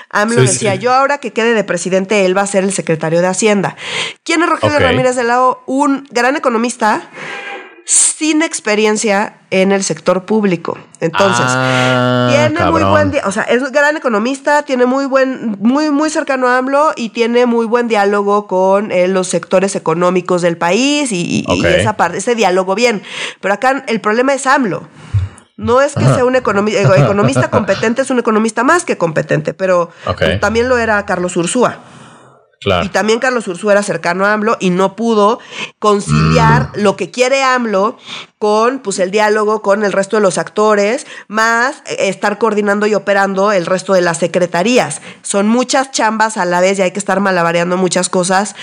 AMLO 0.08 0.40
decía, 0.40 0.74
yo 0.74 0.92
ahora 0.92 1.18
que 1.18 1.34
quede 1.34 1.52
de 1.52 1.64
presidente, 1.64 2.24
él 2.24 2.34
va 2.34 2.40
a 2.42 2.46
ser 2.46 2.64
el 2.64 2.72
secretario 2.72 3.20
de 3.20 3.26
Hacienda. 3.26 3.76
¿Quién 4.24 4.42
es 4.42 4.48
Rogelio 4.48 4.78
Ramírez 4.78 5.16
de 5.16 5.24
la 5.24 5.42
O? 5.42 5.62
Un 5.66 6.08
gran 6.10 6.34
economista 6.34 7.10
sin 7.88 8.42
experiencia 8.42 9.38
en 9.50 9.72
el 9.72 9.82
sector 9.82 10.26
público. 10.26 10.76
Entonces, 11.00 11.46
ah, 11.48 12.28
tiene 12.30 12.70
muy 12.70 12.82
buen, 12.82 13.14
o 13.24 13.32
sea, 13.32 13.44
es 13.44 13.72
gran 13.72 13.96
economista, 13.96 14.62
tiene 14.62 14.84
muy 14.84 15.06
buen, 15.06 15.56
muy, 15.58 15.90
muy 15.90 16.10
cercano 16.10 16.48
a 16.48 16.58
AMLO 16.58 16.92
y 16.96 17.08
tiene 17.08 17.46
muy 17.46 17.64
buen 17.64 17.88
diálogo 17.88 18.46
con 18.46 18.92
eh, 18.92 19.08
los 19.08 19.28
sectores 19.28 19.74
económicos 19.74 20.42
del 20.42 20.58
país 20.58 21.12
y, 21.12 21.46
esa 21.64 21.96
parte, 21.96 22.18
ese 22.18 22.34
diálogo 22.34 22.74
bien. 22.74 23.02
Pero 23.40 23.54
acá 23.54 23.82
el 23.88 24.02
problema 24.02 24.34
es 24.34 24.46
AMLO. 24.46 24.86
No 25.56 25.80
es 25.80 25.94
que 25.94 26.04
sea 26.04 26.26
un 26.26 26.36
economista 26.36 27.48
competente, 27.50 28.02
es 28.02 28.10
un 28.10 28.18
economista 28.18 28.64
más 28.64 28.84
que 28.84 28.98
competente, 28.98 29.54
pero 29.54 29.88
también 30.42 30.68
lo 30.68 30.76
era 30.76 31.06
Carlos 31.06 31.38
Ursúa. 31.38 31.78
Y 32.82 32.88
también 32.88 33.20
Carlos 33.20 33.46
Ursúa 33.46 33.72
era 33.72 33.82
cercano 33.82 34.26
a 34.26 34.32
AMLO 34.32 34.56
y 34.58 34.70
no 34.70 34.96
pudo 34.96 35.38
conciliar 35.78 36.70
mm. 36.70 36.80
lo 36.80 36.96
que 36.96 37.10
quiere 37.10 37.42
AMLO 37.44 37.98
con 38.38 38.78
pues, 38.80 38.98
el 39.00 39.10
diálogo 39.10 39.62
con 39.62 39.84
el 39.84 39.92
resto 39.92 40.16
de 40.16 40.22
los 40.22 40.38
actores, 40.38 41.06
más 41.26 41.82
eh, 41.86 42.08
estar 42.08 42.38
coordinando 42.38 42.86
y 42.86 42.94
operando 42.94 43.52
el 43.52 43.66
resto 43.66 43.94
de 43.94 44.00
las 44.00 44.18
secretarías. 44.18 45.00
Son 45.22 45.48
muchas 45.48 45.90
chambas 45.90 46.36
a 46.36 46.44
la 46.44 46.60
vez 46.60 46.78
y 46.78 46.82
hay 46.82 46.92
que 46.92 46.98
estar 46.98 47.20
malabareando 47.20 47.76
muchas 47.76 48.08
cosas. 48.08 48.54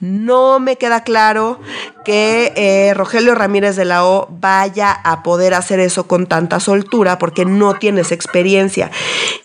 No 0.00 0.60
me 0.60 0.76
queda 0.76 1.02
claro 1.02 1.60
que 2.04 2.52
eh, 2.56 2.94
Rogelio 2.94 3.34
Ramírez 3.34 3.76
de 3.76 3.86
la 3.86 4.04
O 4.04 4.28
vaya 4.30 4.92
a 4.92 5.22
poder 5.22 5.54
hacer 5.54 5.80
eso 5.80 6.06
con 6.06 6.26
tanta 6.26 6.60
soltura 6.60 7.18
porque 7.18 7.44
no 7.44 7.74
tienes 7.74 8.12
experiencia. 8.12 8.90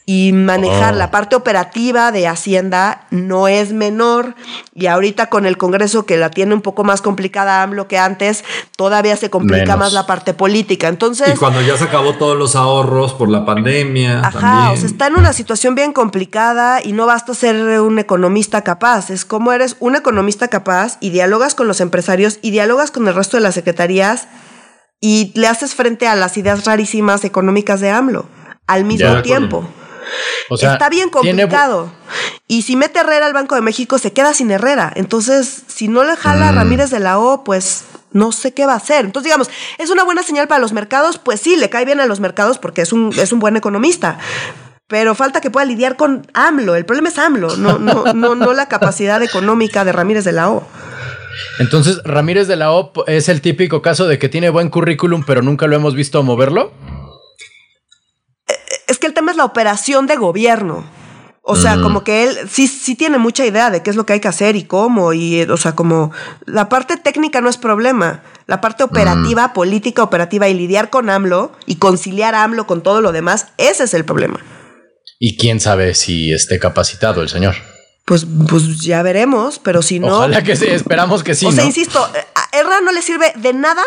Y 0.05 0.33
manejar 0.33 0.93
oh. 0.93 0.97
la 0.97 1.11
parte 1.11 1.35
operativa 1.35 2.11
de 2.11 2.27
Hacienda 2.27 3.05
no 3.11 3.47
es 3.47 3.73
menor. 3.73 4.35
Y 4.73 4.87
ahorita 4.87 5.27
con 5.27 5.45
el 5.45 5.57
Congreso 5.57 6.05
que 6.05 6.17
la 6.17 6.29
tiene 6.29 6.53
un 6.53 6.61
poco 6.61 6.83
más 6.83 7.01
complicada 7.01 7.63
AMLO 7.63 7.87
que 7.87 7.97
antes, 7.97 8.43
todavía 8.75 9.15
se 9.15 9.29
complica 9.29 9.77
más 9.79 9.93
la 9.93 10.05
parte 10.05 10.33
política. 10.33 10.87
Entonces. 10.87 11.35
Y 11.35 11.37
cuando 11.37 11.61
ya 11.61 11.77
se 11.77 11.85
acabó 11.85 12.13
todos 12.13 12.37
los 12.37 12.55
ahorros 12.55 13.13
por 13.13 13.29
la 13.29 13.45
pandemia. 13.45 14.19
Ajá, 14.19 14.71
o 14.71 14.77
sea, 14.77 14.85
está 14.85 15.07
en 15.07 15.15
una 15.15 15.33
situación 15.33 15.75
bien 15.75 15.93
complicada 15.93 16.81
y 16.83 16.91
no 16.91 17.05
basta 17.05 17.33
ser 17.33 17.79
un 17.81 17.97
economista 17.99 18.61
capaz. 18.63 19.09
Es 19.09 19.25
como 19.25 19.51
eres 19.51 19.77
un 19.79 19.95
economista 19.95 20.47
capaz 20.49 20.97
y 20.99 21.09
dialogas 21.09 21.55
con 21.55 21.67
los 21.67 21.81
empresarios 21.81 22.39
y 22.41 22.51
dialogas 22.51 22.91
con 22.91 23.07
el 23.07 23.15
resto 23.15 23.37
de 23.37 23.41
las 23.41 23.55
secretarías 23.55 24.27
y 25.01 25.31
le 25.35 25.47
haces 25.47 25.75
frente 25.75 26.07
a 26.07 26.15
las 26.15 26.37
ideas 26.37 26.65
rarísimas 26.65 27.23
económicas 27.23 27.79
de 27.79 27.89
AMLO 27.89 28.25
al 28.67 28.85
mismo 28.85 29.21
tiempo. 29.21 29.67
O 30.49 30.57
sea, 30.57 30.73
está 30.73 30.89
bien 30.89 31.09
complicado. 31.09 31.91
Y 32.47 32.63
si 32.63 32.75
mete 32.75 32.99
Herrera 32.99 33.25
al 33.25 33.33
Banco 33.33 33.55
de 33.55 33.61
México, 33.61 33.99
se 33.99 34.11
queda 34.11 34.33
sin 34.33 34.49
Herrera. 34.51 34.91
Entonces, 34.95 35.63
si 35.67 35.87
no 35.87 36.03
le 36.03 36.15
jala 36.15 36.49
a 36.49 36.51
mm. 36.51 36.55
Ramírez 36.55 36.89
de 36.89 36.99
la 36.99 37.19
O, 37.19 37.43
pues 37.43 37.83
no 38.11 38.31
sé 38.31 38.53
qué 38.53 38.65
va 38.65 38.73
a 38.73 38.77
hacer. 38.77 39.05
Entonces, 39.05 39.25
digamos, 39.25 39.49
¿es 39.77 39.89
una 39.89 40.03
buena 40.03 40.23
señal 40.23 40.47
para 40.47 40.59
los 40.59 40.73
mercados? 40.73 41.17
Pues 41.17 41.39
sí, 41.41 41.55
le 41.55 41.69
cae 41.69 41.85
bien 41.85 41.99
a 41.99 42.05
los 42.05 42.19
mercados 42.19 42.57
porque 42.57 42.81
es 42.81 42.91
un, 42.93 43.13
es 43.17 43.31
un 43.31 43.39
buen 43.39 43.55
economista. 43.55 44.17
Pero 44.87 45.13
falta 45.13 45.41
que 45.41 45.51
pueda 45.51 45.65
lidiar 45.65 45.95
con 45.95 46.25
AMLO. 46.33 46.75
El 46.75 46.85
problema 46.85 47.09
es 47.09 47.19
AMLO, 47.19 47.57
no, 47.57 47.77
no, 47.77 48.13
no, 48.13 48.33
no 48.33 48.53
la 48.53 48.67
capacidad 48.67 49.21
económica 49.21 49.85
de 49.85 49.91
Ramírez 49.91 50.25
de 50.25 50.31
la 50.31 50.49
O. 50.49 50.67
Entonces, 51.59 52.01
Ramírez 52.03 52.47
de 52.47 52.55
la 52.55 52.71
O 52.71 52.91
es 53.05 53.29
el 53.29 53.41
típico 53.41 53.83
caso 53.83 54.07
de 54.07 54.17
que 54.17 54.29
tiene 54.29 54.49
buen 54.49 54.69
currículum, 54.69 55.23
pero 55.25 55.43
nunca 55.43 55.67
lo 55.67 55.75
hemos 55.75 55.93
visto 55.93 56.23
moverlo. 56.23 56.71
Eh, 58.89 58.91
es 58.91 58.99
que 58.99 59.07
el 59.07 59.13
tema 59.13 59.31
es 59.31 59.37
la 59.37 59.45
operación 59.45 60.07
de 60.07 60.15
gobierno. 60.15 60.85
O 61.41 61.55
sea, 61.55 61.81
como 61.81 62.03
que 62.03 62.25
él 62.25 62.37
sí, 62.47 62.67
sí 62.67 62.93
tiene 62.93 63.17
mucha 63.17 63.43
idea 63.43 63.71
de 63.71 63.81
qué 63.81 63.89
es 63.89 63.95
lo 63.95 64.05
que 64.05 64.13
hay 64.13 64.19
que 64.19 64.27
hacer 64.27 64.55
y 64.55 64.65
cómo. 64.65 65.13
Y, 65.13 65.41
o 65.43 65.57
sea, 65.57 65.71
como 65.71 66.11
la 66.45 66.69
parte 66.69 66.95
técnica 66.95 67.41
no 67.41 67.49
es 67.49 67.57
problema. 67.57 68.21
La 68.45 68.61
parte 68.61 68.83
operativa, 68.83 69.51
política 69.51 70.03
operativa 70.03 70.47
y 70.47 70.53
lidiar 70.53 70.91
con 70.91 71.09
AMLO 71.09 71.51
y 71.65 71.77
conciliar 71.77 72.35
AMLO 72.35 72.67
con 72.67 72.83
todo 72.83 73.01
lo 73.01 73.11
demás, 73.11 73.47
ese 73.57 73.85
es 73.85 73.95
el 73.95 74.05
problema. 74.05 74.39
Y 75.17 75.37
quién 75.37 75.59
sabe 75.59 75.95
si 75.95 76.31
esté 76.31 76.59
capacitado 76.59 77.23
el 77.23 77.29
señor. 77.29 77.55
Pues, 78.05 78.27
pues 78.47 78.81
ya 78.81 79.01
veremos, 79.01 79.57
pero 79.57 79.81
si 79.81 79.99
no. 79.99 80.17
Ojalá 80.17 80.43
que 80.43 80.55
sí, 80.55 80.67
esperamos 80.67 81.23
que 81.23 81.33
sí. 81.33 81.45
O 81.47 81.51
sea, 81.51 81.65
insisto, 81.65 81.99
a 82.03 82.57
Erra 82.57 82.79
no 82.81 82.91
le 82.91 83.01
sirve 83.01 83.33
de 83.35 83.53
nada, 83.53 83.83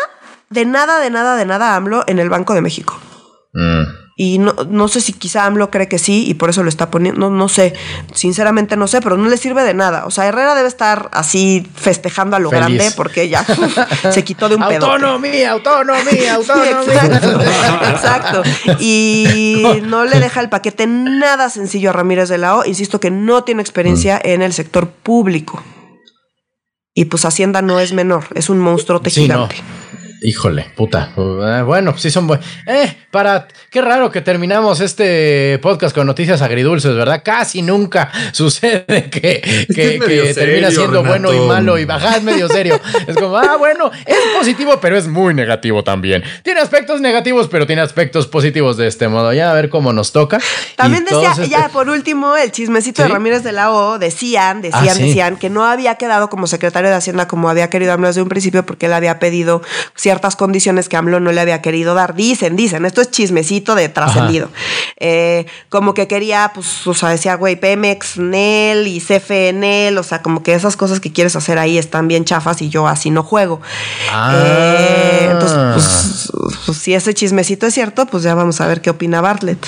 de 0.49 0.65
nada, 0.65 0.99
de 0.99 1.09
nada, 1.09 1.37
de 1.37 1.45
nada 1.45 1.73
a 1.73 1.75
AMLO 1.77 2.03
en 2.07 2.19
el 2.19 2.29
Banco 2.29 2.53
de 2.53 2.61
México. 2.61 2.99
Mm. 3.53 4.02
Y 4.15 4.37
no, 4.37 4.53
no 4.69 4.87
sé 4.87 5.01
si 5.01 5.13
quizá 5.13 5.45
AMLO 5.45 5.71
cree 5.71 5.87
que 5.87 5.97
sí 5.97 6.25
y 6.27 6.35
por 6.35 6.49
eso 6.51 6.61
lo 6.61 6.69
está 6.69 6.91
poniendo, 6.91 7.19
no, 7.19 7.35
no 7.35 7.49
sé, 7.49 7.73
sinceramente 8.13 8.77
no 8.77 8.87
sé, 8.87 9.01
pero 9.01 9.17
no 9.17 9.27
le 9.27 9.37
sirve 9.37 9.63
de 9.63 9.73
nada. 9.73 10.05
O 10.05 10.11
sea, 10.11 10.27
Herrera 10.27 10.53
debe 10.53 10.67
estar 10.67 11.09
así 11.13 11.67
festejando 11.75 12.35
a 12.35 12.39
lo 12.39 12.51
grande 12.51 12.91
porque 12.95 13.27
ya 13.27 13.43
se 14.11 14.23
quitó 14.23 14.49
de 14.49 14.55
un 14.55 14.67
pedo. 14.67 14.85
Autonomía, 14.85 15.51
autonomía, 15.51 16.35
autonomía. 16.35 17.21
exacto, 17.89 18.43
Y 18.79 19.63
no 19.87 20.05
le 20.05 20.19
deja 20.19 20.41
el 20.41 20.49
paquete 20.49 20.85
nada 20.85 21.49
sencillo 21.49 21.89
a 21.89 21.93
Ramírez 21.93 22.29
de 22.29 22.37
la 22.37 22.57
O. 22.57 22.65
Insisto 22.65 22.99
que 22.99 23.09
no 23.09 23.43
tiene 23.43 23.61
experiencia 23.61 24.17
mm. 24.17 24.27
en 24.27 24.41
el 24.43 24.53
sector 24.53 24.89
público. 24.89 25.63
Y 26.93 27.05
pues 27.05 27.25
Hacienda 27.25 27.63
no 27.63 27.79
es 27.79 27.93
menor, 27.93 28.25
es 28.35 28.49
un 28.49 28.59
monstruo 28.59 29.01
gigante. 29.03 29.55
Híjole, 30.23 30.67
puta. 30.73 31.11
Eh, 31.17 31.63
bueno, 31.65 31.97
sí 31.97 32.09
son 32.09 32.27
buenos. 32.27 32.45
Eh, 32.65 32.95
para. 33.11 33.45
Qué 33.69 33.81
raro 33.81 34.09
que 34.09 34.21
terminamos 34.21 34.79
este 34.79 35.59
podcast 35.61 35.93
con 35.93 36.07
noticias 36.07 36.41
agridulces, 36.41 36.95
¿verdad? 36.95 37.21
Casi 37.25 37.61
nunca 37.61 38.09
sucede 38.31 39.09
que, 39.09 39.41
que, 39.73 40.33
termina 40.33 40.71
siendo 40.71 41.03
bueno 41.03 41.33
y 41.33 41.39
malo 41.39 41.77
y 41.77 41.83
bajad 41.83 42.21
medio 42.21 42.47
serio. 42.47 42.79
es 43.07 43.15
como, 43.17 43.35
ah, 43.35 43.57
bueno, 43.57 43.91
es 44.05 44.17
positivo, 44.37 44.79
pero 44.79 44.95
es 44.95 45.07
muy 45.07 45.33
negativo 45.33 45.83
también. 45.83 46.23
Tiene 46.43 46.61
aspectos 46.61 47.01
negativos, 47.01 47.49
pero 47.49 47.67
tiene 47.67 47.81
aspectos 47.81 48.27
positivos 48.27 48.77
de 48.77 48.87
este 48.87 49.09
modo. 49.09 49.33
Ya 49.33 49.51
a 49.51 49.53
ver 49.53 49.69
cómo 49.69 49.91
nos 49.91 50.13
toca. 50.13 50.39
También 50.77 51.03
decía, 51.03 51.31
este 51.31 51.49
ya 51.49 51.67
por 51.69 51.89
último, 51.89 52.37
el 52.37 52.51
chismecito 52.51 53.01
de 53.01 53.09
Ramírez 53.09 53.43
de 53.43 53.51
la 53.51 53.71
O, 53.71 53.99
decían, 53.99 54.61
decían, 54.61 54.87
ah, 54.87 54.93
decían 54.93 55.35
que 55.37 55.49
no 55.49 55.65
había 55.65 55.95
quedado 55.95 56.29
como 56.29 56.47
secretario 56.47 56.89
de 56.89 56.95
Hacienda 56.95 57.27
como 57.27 57.49
había 57.49 57.69
querido 57.69 57.91
hablar 57.91 58.11
desde 58.11 58.21
un 58.21 58.29
principio 58.29 58.65
porque 58.65 58.85
él 58.85 58.93
había 58.93 59.19
pedido 59.19 59.61
ciertas 60.13 60.35
condiciones 60.35 60.89
que 60.89 60.95
AMLO 60.95 61.19
no 61.19 61.31
le 61.31 61.41
había 61.41 61.63
querido 61.63 61.95
dar. 61.95 62.13
Dicen, 62.13 62.55
dicen, 62.55 62.85
esto 62.85 63.01
es 63.01 63.09
chismecito 63.09 63.73
de 63.73 63.89
trascendido. 63.89 64.49
Eh, 64.99 65.47
como 65.69 65.95
que 65.95 66.07
quería, 66.07 66.51
pues, 66.53 66.85
o 66.85 66.93
sea, 66.93 67.09
decía, 67.09 67.33
güey, 67.33 67.55
Pemex, 67.55 68.19
NEL 68.19 68.85
y 68.85 68.99
CFNL, 68.99 69.97
o 69.97 70.03
sea, 70.03 70.21
como 70.21 70.43
que 70.43 70.53
esas 70.53 70.77
cosas 70.77 70.99
que 70.99 71.11
quieres 71.11 71.35
hacer 71.35 71.57
ahí 71.57 71.79
están 71.79 72.07
bien 72.07 72.25
chafas 72.25 72.61
y 72.61 72.69
yo 72.69 72.87
así 72.87 73.09
no 73.09 73.23
juego. 73.23 73.59
Ah. 74.11 74.35
Eh, 74.35 75.29
entonces, 75.31 75.57
pues, 75.73 76.31
pues, 76.67 76.77
si 76.77 76.93
ese 76.93 77.15
chismecito 77.15 77.65
es 77.65 77.73
cierto, 77.73 78.05
pues 78.05 78.21
ya 78.21 78.35
vamos 78.35 78.61
a 78.61 78.67
ver 78.67 78.81
qué 78.81 78.91
opina 78.91 79.19
Bartlett. 79.19 79.65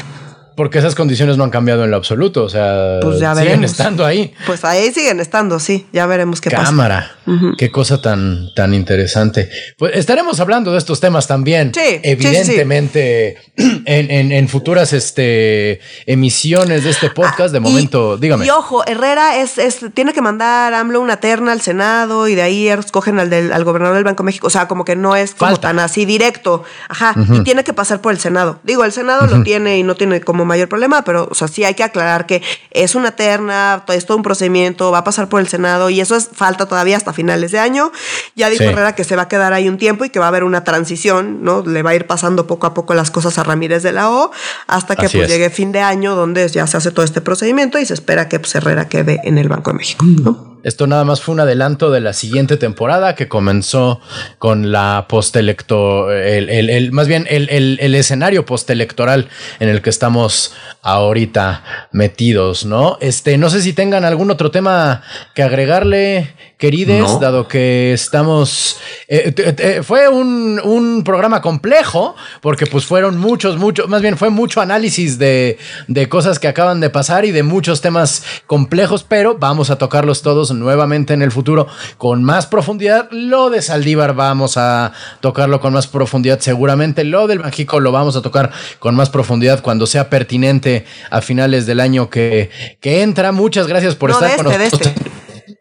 Porque 0.56 0.80
esas 0.80 0.96
condiciones 0.96 1.38
no 1.38 1.44
han 1.44 1.50
cambiado 1.50 1.84
en 1.84 1.92
lo 1.92 1.98
absoluto, 1.98 2.44
o 2.44 2.50
sea, 2.50 3.00
pues 3.02 3.20
siguen 3.20 3.64
estando 3.64 4.06
ahí. 4.06 4.34
Pues 4.46 4.64
ahí 4.64 4.92
siguen 4.92 5.20
estando, 5.20 5.60
sí, 5.60 5.86
ya 5.92 6.06
veremos 6.06 6.42
qué 6.42 6.50
pasa. 6.50 6.64
Cámara, 6.64 7.12
qué 7.58 7.72
cosa 7.72 8.02
tan, 8.02 8.54
tan 8.56 8.74
interesante. 8.74 9.50
Pues 9.78 9.96
estaremos 9.96 10.40
hablando 10.40 10.72
de 10.72 10.78
estos 10.78 11.00
temas 11.00 11.28
también, 11.28 11.74
sí, 11.74 12.00
evidentemente, 12.04 13.38
En, 13.86 14.32
en, 14.32 14.50
futuras 14.50 14.94
este, 14.94 15.80
emisiones 16.06 16.84
de 16.84 16.90
este 16.90 17.10
podcast. 17.10 17.52
de 17.52 17.58
ah, 17.58 17.62
momento, 17.62 18.18
dígame. 18.18 18.46
Y 18.46 18.50
ojo, 18.50 18.86
Herrera 18.86 19.38
es, 19.38 19.58
es, 19.58 19.80
tiene 19.94 20.14
que 20.14 20.22
mandar 20.22 20.74
AMLO 20.74 21.00
una 21.02 21.18
terna 21.18 21.52
al 21.52 21.62
Senado 21.62 22.28
y 22.28 22.36
de 22.36 22.42
ahí 22.42 22.68
escogen 22.68 23.20
al, 23.20 23.30
del, 23.30 23.54
al 23.54 23.64
gobernador 23.64 23.96
del 23.96 24.04
Banco 24.04 24.24
de 24.24 24.26
México, 24.26 24.48
o 24.48 24.50
sea, 24.50 24.68
como 24.68 24.86
que 24.86 24.96
no 24.96 25.16
es 25.16 25.36
como 25.36 25.58
tan 25.58 25.80
así 25.80 26.06
directo, 26.06 26.64
ajá, 26.90 27.16
y 27.32 27.44
tiene 27.44 27.64
que 27.64 27.74
pasar 27.74 28.02
por 28.02 28.12
el 28.12 28.20
Senado. 28.20 28.60
Digo, 28.64 28.84
el 28.84 28.92
Senado 28.92 29.28
lo 29.28 29.44
tiene 29.44 29.78
y 29.78 29.84
no 29.84 29.96
tiene 29.96 30.22
como 30.22 30.45
como 30.46 30.50
mayor 30.50 30.70
problema, 30.70 31.04
pero, 31.04 31.28
o 31.30 31.34
sea, 31.34 31.48
sí 31.48 31.64
hay 31.64 31.74
que 31.74 31.84
aclarar 31.84 32.26
que 32.26 32.42
es 32.72 32.96
una 32.96 33.12
terna, 33.12 33.84
es 33.88 34.06
todo 34.06 34.18
un 34.18 34.24
procedimiento, 34.24 34.92
va 34.92 35.00
a 35.00 35.04
pasar 35.04 35.28
por 35.28 35.42
el 35.42 35.48
Senado 35.48 35.90
y 35.90 36.00
eso 36.02 36.16
es 36.16 36.30
falta 36.32 36.68
todavía 36.68 36.98
hasta 36.98 37.14
finales 37.14 37.52
de 37.52 37.60
año. 37.60 37.92
Ya 38.36 38.50
dijo 38.50 38.64
Herrera 38.64 38.96
que 38.96 39.04
se 39.04 39.16
va 39.16 39.24
a 39.24 39.28
quedar 39.28 39.54
ahí 39.54 39.70
un 39.70 39.78
tiempo 39.78 40.06
y 40.06 40.10
que 40.10 40.20
va 40.20 40.26
a 40.26 40.28
haber 40.30 40.44
una 40.44 40.64
transición, 40.64 41.44
¿no? 41.44 41.64
Le 41.66 41.84
va 41.84 41.92
a 41.92 41.96
ir 41.96 42.06
pasando 42.06 42.48
poco 42.48 42.68
a 42.68 42.74
poco 42.74 42.94
las 42.94 43.12
cosas 43.12 43.38
a 43.38 43.44
Ramírez 43.44 43.84
de 43.84 43.94
la 43.94 44.12
O 44.12 44.32
hasta 44.68 44.96
que 44.96 45.10
pues, 45.10 45.28
llegue 45.30 45.50
fin 45.50 45.72
de 45.72 45.80
año 45.80 46.16
donde 46.16 46.48
ya 46.50 46.68
se 46.68 46.78
hace 46.78 46.92
todo 46.92 47.06
este 47.06 47.22
procedimiento 47.22 47.80
y 47.80 47.86
se 47.86 47.94
espera 47.94 48.28
que 48.28 48.40
pues, 48.40 48.54
Herrera 48.56 48.88
quede 48.88 49.22
en 49.24 49.38
el 49.38 49.48
Banco 49.48 49.72
de 49.72 49.78
México, 49.78 50.06
¿no? 50.06 50.55
Esto 50.66 50.88
nada 50.88 51.04
más 51.04 51.22
fue 51.22 51.34
un 51.34 51.42
adelanto 51.42 51.92
de 51.92 52.02
la 52.02 52.12
siguiente 52.12 52.58
temporada 52.58 53.14
que 53.14 53.28
comenzó 53.28 54.02
con 54.40 54.72
la 54.72 55.06
postelecto, 55.08 56.12
el, 56.12 56.50
el, 56.50 56.92
más 56.92 57.08
bien 57.08 57.28
el, 57.30 57.78
el, 57.80 57.94
escenario 57.94 58.48
postelectoral 58.48 59.30
en 59.60 59.70
el 59.70 59.84
que 59.84 59.92
estamos 59.92 60.56
ahorita 60.82 61.64
metidos, 61.92 62.66
¿no? 62.66 62.98
Este, 63.00 63.38
no 63.38 63.52
sé 63.52 63.62
si 63.62 63.74
tengan 63.74 64.06
algún 64.06 64.32
otro 64.32 64.50
tema 64.50 65.04
que 65.36 65.44
agregarle, 65.44 66.34
querides, 66.58 67.20
dado 67.20 67.48
que 67.48 67.94
estamos. 67.94 68.80
Eh, 69.08 69.82
fue 69.84 70.10
un, 70.10 70.60
un, 70.64 71.04
programa 71.04 71.44
complejo, 71.44 72.16
porque 72.42 72.66
pues 72.66 72.86
fueron 72.86 73.20
muchos, 73.20 73.58
muchos, 73.58 73.88
más 73.88 74.02
bien 74.02 74.18
fue 74.18 74.32
mucho 74.32 74.62
análisis 74.62 75.20
de, 75.20 75.60
de 75.88 76.10
cosas 76.10 76.40
que 76.40 76.48
acaban 76.48 76.80
de 76.80 76.90
pasar 76.90 77.24
y 77.26 77.32
de 77.32 77.44
muchos 77.44 77.82
temas 77.82 78.24
complejos, 78.48 79.06
pero 79.08 79.38
vamos 79.38 79.70
a 79.70 79.78
tocarlos 79.78 80.24
todos 80.24 80.55
nuevamente 80.60 81.14
en 81.14 81.22
el 81.22 81.32
futuro 81.32 81.68
con 81.98 82.24
más 82.24 82.46
profundidad. 82.48 83.08
Lo 83.12 83.50
de 83.50 83.62
Saldívar 83.62 84.16
vamos 84.16 84.58
a 84.58 84.92
tocarlo 85.20 85.60
con 85.60 85.74
más 85.74 85.88
profundidad 85.88 86.40
seguramente. 86.40 87.04
Lo 87.04 87.28
del 87.28 87.40
Mágico 87.40 87.80
lo 87.80 87.92
vamos 87.92 88.16
a 88.16 88.22
tocar 88.22 88.52
con 88.80 88.96
más 88.96 89.10
profundidad 89.10 89.62
cuando 89.62 89.88
sea 89.88 90.10
pertinente 90.10 90.86
a 91.10 91.22
finales 91.22 91.66
del 91.66 91.80
año 91.80 92.10
que, 92.10 92.50
que 92.80 93.02
entra. 93.02 93.32
Muchas 93.32 93.68
gracias 93.68 93.96
por 93.96 94.12
estar 94.12 94.36
con 94.38 94.48
este, 94.48 94.64
nosotros. 94.64 94.94
Este 94.96 95.15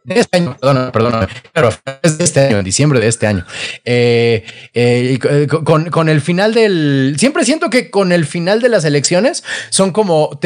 este 0.07 0.37
año, 0.37 0.57
perdón, 0.61 0.91
perdón, 0.93 1.29
pero 1.53 1.71
es 2.03 2.19
de 2.19 2.25
este 2.25 2.41
año, 2.41 2.59
en 2.59 2.65
diciembre 2.65 3.01
de 3.01 3.07
este 3.07 3.27
año. 3.27 3.45
Eh, 3.85 4.45
eh, 4.75 5.19
eh, 5.23 5.47
con, 5.47 5.87
con, 5.91 6.09
el 6.11 6.21
final 6.21 6.53
del. 6.53 7.17
Siempre 7.19 7.45
siento 7.45 7.71
que 7.71 7.91
con 7.91 8.13
el 8.13 8.27
final 8.27 8.61
de 8.61 8.69
las 8.69 8.85
elecciones 8.85 9.45
son 9.71 9.93
como 9.93 10.39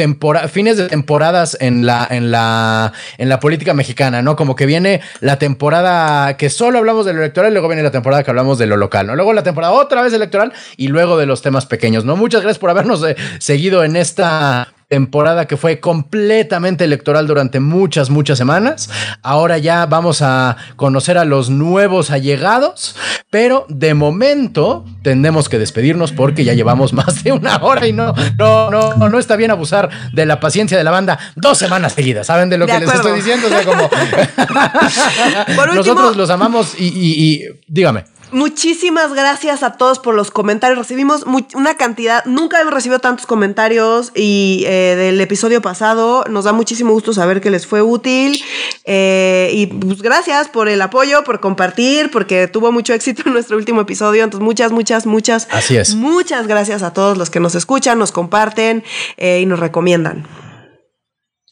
fines 0.49 0.77
de 0.77 0.87
temporadas 0.87 1.57
en 1.59 1.85
la, 1.85 2.07
en 2.09 2.31
la, 2.31 2.93
en 3.17 3.27
la 3.27 3.39
política 3.41 3.73
mexicana, 3.73 4.21
¿no? 4.21 4.37
Como 4.37 4.55
que 4.55 4.65
viene 4.65 5.01
la 5.19 5.37
temporada 5.37 6.37
que 6.37 6.49
solo 6.49 6.77
hablamos 6.77 7.05
de 7.05 7.13
lo 7.13 7.19
electoral, 7.19 7.51
y 7.51 7.53
luego 7.53 7.67
viene 7.67 7.83
la 7.83 7.91
temporada 7.91 8.23
que 8.23 8.31
hablamos 8.31 8.59
de 8.59 8.65
lo 8.65 8.77
local, 8.77 9.07
¿no? 9.07 9.15
Luego 9.15 9.33
la 9.33 9.43
temporada 9.43 9.73
otra 9.73 10.01
vez 10.01 10.13
electoral 10.13 10.53
y 10.77 10.87
luego 10.87 11.17
de 11.17 11.25
los 11.25 11.41
temas 11.41 11.65
pequeños, 11.65 12.05
¿no? 12.05 12.15
Muchas 12.15 12.41
gracias 12.41 12.59
por 12.59 12.69
habernos 12.69 13.03
seguido 13.39 13.83
en 13.83 13.97
esta 13.97 14.73
temporada 14.89 15.45
que 15.45 15.55
fue 15.55 15.79
completamente 15.79 16.83
electoral 16.83 17.27
durante 17.27 17.59
muchas, 17.59 18.09
muchas 18.09 18.39
semanas. 18.39 18.89
Ahora 19.21 19.59
ya 19.59 19.85
vamos 19.85 20.23
a 20.23 20.57
conocer 20.75 21.19
a 21.19 21.25
los 21.25 21.51
nuevos 21.51 22.09
allegados, 22.09 22.95
pero 23.29 23.65
de 23.69 23.93
momento 23.93 24.83
tendremos 25.03 25.47
que 25.47 25.59
despedirnos 25.59 26.11
porque 26.11 26.43
ya 26.43 26.53
llevamos 26.55 26.91
más 26.99 27.23
de 27.23 27.31
una 27.31 27.57
hora 27.57 27.87
y 27.87 27.93
no, 27.93 28.15
no, 28.39 28.71
no, 28.71 29.09
no 29.09 29.19
está 29.19 29.35
bien 29.35 29.51
abusar 29.51 29.89
de 30.11 30.25
la 30.25 30.39
paciencia 30.39 30.77
de 30.77 30.83
la 30.83 30.91
banda 30.91 31.19
dos 31.35 31.59
semanas 31.59 31.93
seguidas. 31.93 32.25
¿Saben 32.25 32.49
de 32.49 32.57
lo 32.57 32.65
que 32.65 32.79
les 32.79 32.91
estoy 32.91 33.13
diciendo? 33.13 33.47
O 33.47 33.49
sea, 33.49 33.63
como 33.63 33.89
nosotros 35.75 36.17
los 36.17 36.31
amamos 36.31 36.73
y 36.77 37.43
dígame. 37.67 38.05
Muchísimas 38.31 39.13
gracias 39.13 39.63
a 39.63 39.73
todos 39.73 39.99
por 39.99 40.13
los 40.13 40.29
comentarios. 40.29 40.77
Recibimos 40.77 41.25
una 41.55 41.75
cantidad, 41.75 42.23
nunca 42.25 42.61
hemos 42.61 42.73
recibido 42.73 42.99
tantos 42.99 43.25
comentarios 43.25 44.11
y 44.15 44.63
eh, 44.67 44.95
del 44.95 45.19
episodio 45.19 45.61
pasado. 45.61 46.23
Nos 46.29 46.45
da 46.45 46.53
muchísimo 46.53 46.93
gusto 46.93 47.13
saber 47.13 47.41
que 47.41 47.49
les 47.49 47.65
fue 47.65 47.81
útil. 47.81 48.41
Eh, 48.85 49.51
y 49.53 49.67
pues 49.67 50.01
gracias 50.01 50.47
por 50.47 50.69
el 50.69 50.81
apoyo, 50.81 51.23
por 51.23 51.39
compartir, 51.39 52.11
porque 52.11 52.47
tuvo 52.47 52.71
mucho 52.71 52.93
éxito 52.93 53.23
en 53.25 53.33
nuestro 53.33 53.57
último 53.57 53.81
episodio. 53.81 54.23
Entonces, 54.23 54.45
muchas, 54.45 54.71
muchas, 54.71 55.05
muchas. 55.05 55.47
Así 55.51 55.77
es. 55.77 55.95
Muchas 55.95 56.47
gracias 56.47 56.83
a 56.83 56.93
todos 56.93 57.17
los 57.17 57.29
que 57.29 57.39
nos 57.39 57.55
escuchan, 57.55 57.97
nos 57.97 58.11
comparten 58.11 58.83
eh, 59.17 59.39
y 59.41 59.45
nos 59.45 59.59
recomiendan. 59.59 60.27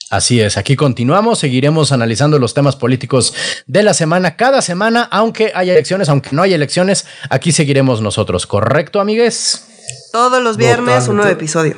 Así 0.09 0.39
es, 0.39 0.55
aquí 0.55 0.77
continuamos, 0.77 1.39
seguiremos 1.39 1.91
analizando 1.91 2.39
los 2.39 2.53
temas 2.53 2.77
políticos 2.77 3.33
de 3.65 3.83
la 3.83 3.93
semana 3.93 4.37
cada 4.37 4.61
semana, 4.61 5.07
aunque 5.11 5.51
haya 5.53 5.73
elecciones, 5.73 6.07
aunque 6.07 6.29
no 6.31 6.43
haya 6.43 6.55
elecciones, 6.55 7.05
aquí 7.29 7.51
seguiremos 7.51 8.01
nosotros, 8.01 8.47
¿correcto, 8.47 9.01
amigues? 9.01 9.65
Todos 10.13 10.41
los 10.41 10.55
viernes 10.55 11.09
un 11.09 11.17
nuevo 11.17 11.31
episodio. 11.31 11.75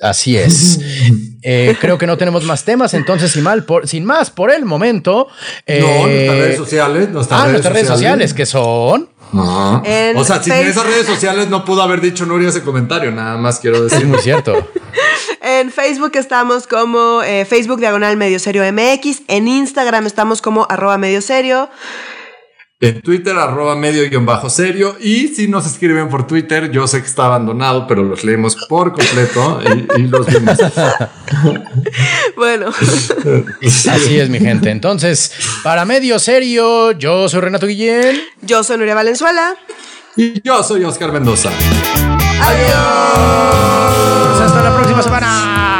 Así 0.00 0.36
es. 0.36 0.80
Eh, 1.46 1.76
creo 1.78 1.98
que 1.98 2.06
no 2.06 2.16
tenemos 2.16 2.42
más 2.44 2.64
temas, 2.64 2.94
entonces 2.94 3.30
sin, 3.32 3.42
mal, 3.42 3.64
por, 3.64 3.86
sin 3.86 4.02
más, 4.02 4.30
por 4.30 4.50
el 4.50 4.64
momento. 4.64 5.28
Eh, 5.66 5.78
no, 5.78 6.06
nuestras 6.06 6.38
redes 6.38 6.56
sociales. 6.56 7.10
Nuestras 7.10 7.38
ah, 7.38 7.42
redes 7.42 7.52
nuestras 7.52 7.74
redes 7.74 7.88
sociales, 7.88 8.32
que 8.32 8.46
son. 8.46 9.10
O 9.32 10.24
sea, 10.24 10.42
sin 10.42 10.52
esas 10.52 10.86
redes 10.86 11.06
sociales 11.06 11.48
no 11.48 11.64
pudo 11.64 11.82
haber 11.82 12.00
dicho 12.00 12.26
Nuria 12.26 12.48
ese 12.48 12.62
comentario, 12.62 13.10
nada 13.10 13.36
más 13.36 13.58
quiero 13.60 13.82
decir. 13.82 14.06
muy 14.06 14.18
cierto. 14.20 14.54
En 15.46 15.70
Facebook 15.70 16.12
estamos 16.14 16.66
como 16.66 17.22
eh, 17.22 17.44
Facebook 17.44 17.78
Diagonal 17.78 18.16
Medio 18.16 18.38
Serio 18.38 18.62
MX. 18.72 19.24
En 19.28 19.46
Instagram 19.46 20.06
estamos 20.06 20.40
como 20.40 20.66
arroba 20.70 20.96
medio 20.96 21.20
serio. 21.20 21.68
En 22.80 23.00
Twitter, 23.00 23.36
arroba 23.36 23.76
medio 23.76 24.08
guion 24.10 24.26
bajo 24.26 24.50
serio. 24.50 24.96
Y 25.00 25.28
si 25.28 25.48
nos 25.48 25.64
escriben 25.64 26.08
por 26.08 26.26
Twitter, 26.26 26.70
yo 26.70 26.86
sé 26.86 27.00
que 27.00 27.06
está 27.06 27.26
abandonado, 27.26 27.86
pero 27.86 28.02
los 28.02 28.24
leemos 28.24 28.56
por 28.68 28.92
completo 28.92 29.60
y, 29.96 30.02
los 30.02 30.26
vimos. 30.26 30.58
bueno. 32.36 32.66
Así 32.68 34.18
es, 34.18 34.28
mi 34.28 34.40
gente. 34.40 34.70
Entonces, 34.70 35.32
para 35.62 35.84
medio 35.84 36.18
serio, 36.18 36.92
yo 36.92 37.28
soy 37.28 37.40
Renato 37.40 37.66
Guillén. 37.66 38.20
Yo 38.42 38.64
soy 38.64 38.76
Nuria 38.76 38.94
Valenzuela. 38.94 39.54
Y 40.16 40.42
yo 40.42 40.62
soy 40.62 40.84
Oscar 40.84 41.12
Mendoza. 41.12 41.50
Adiós. 42.42 42.74
Hasta 44.40 44.62
la 44.62 44.74
próxima 44.76 45.02
semana. 45.02 45.73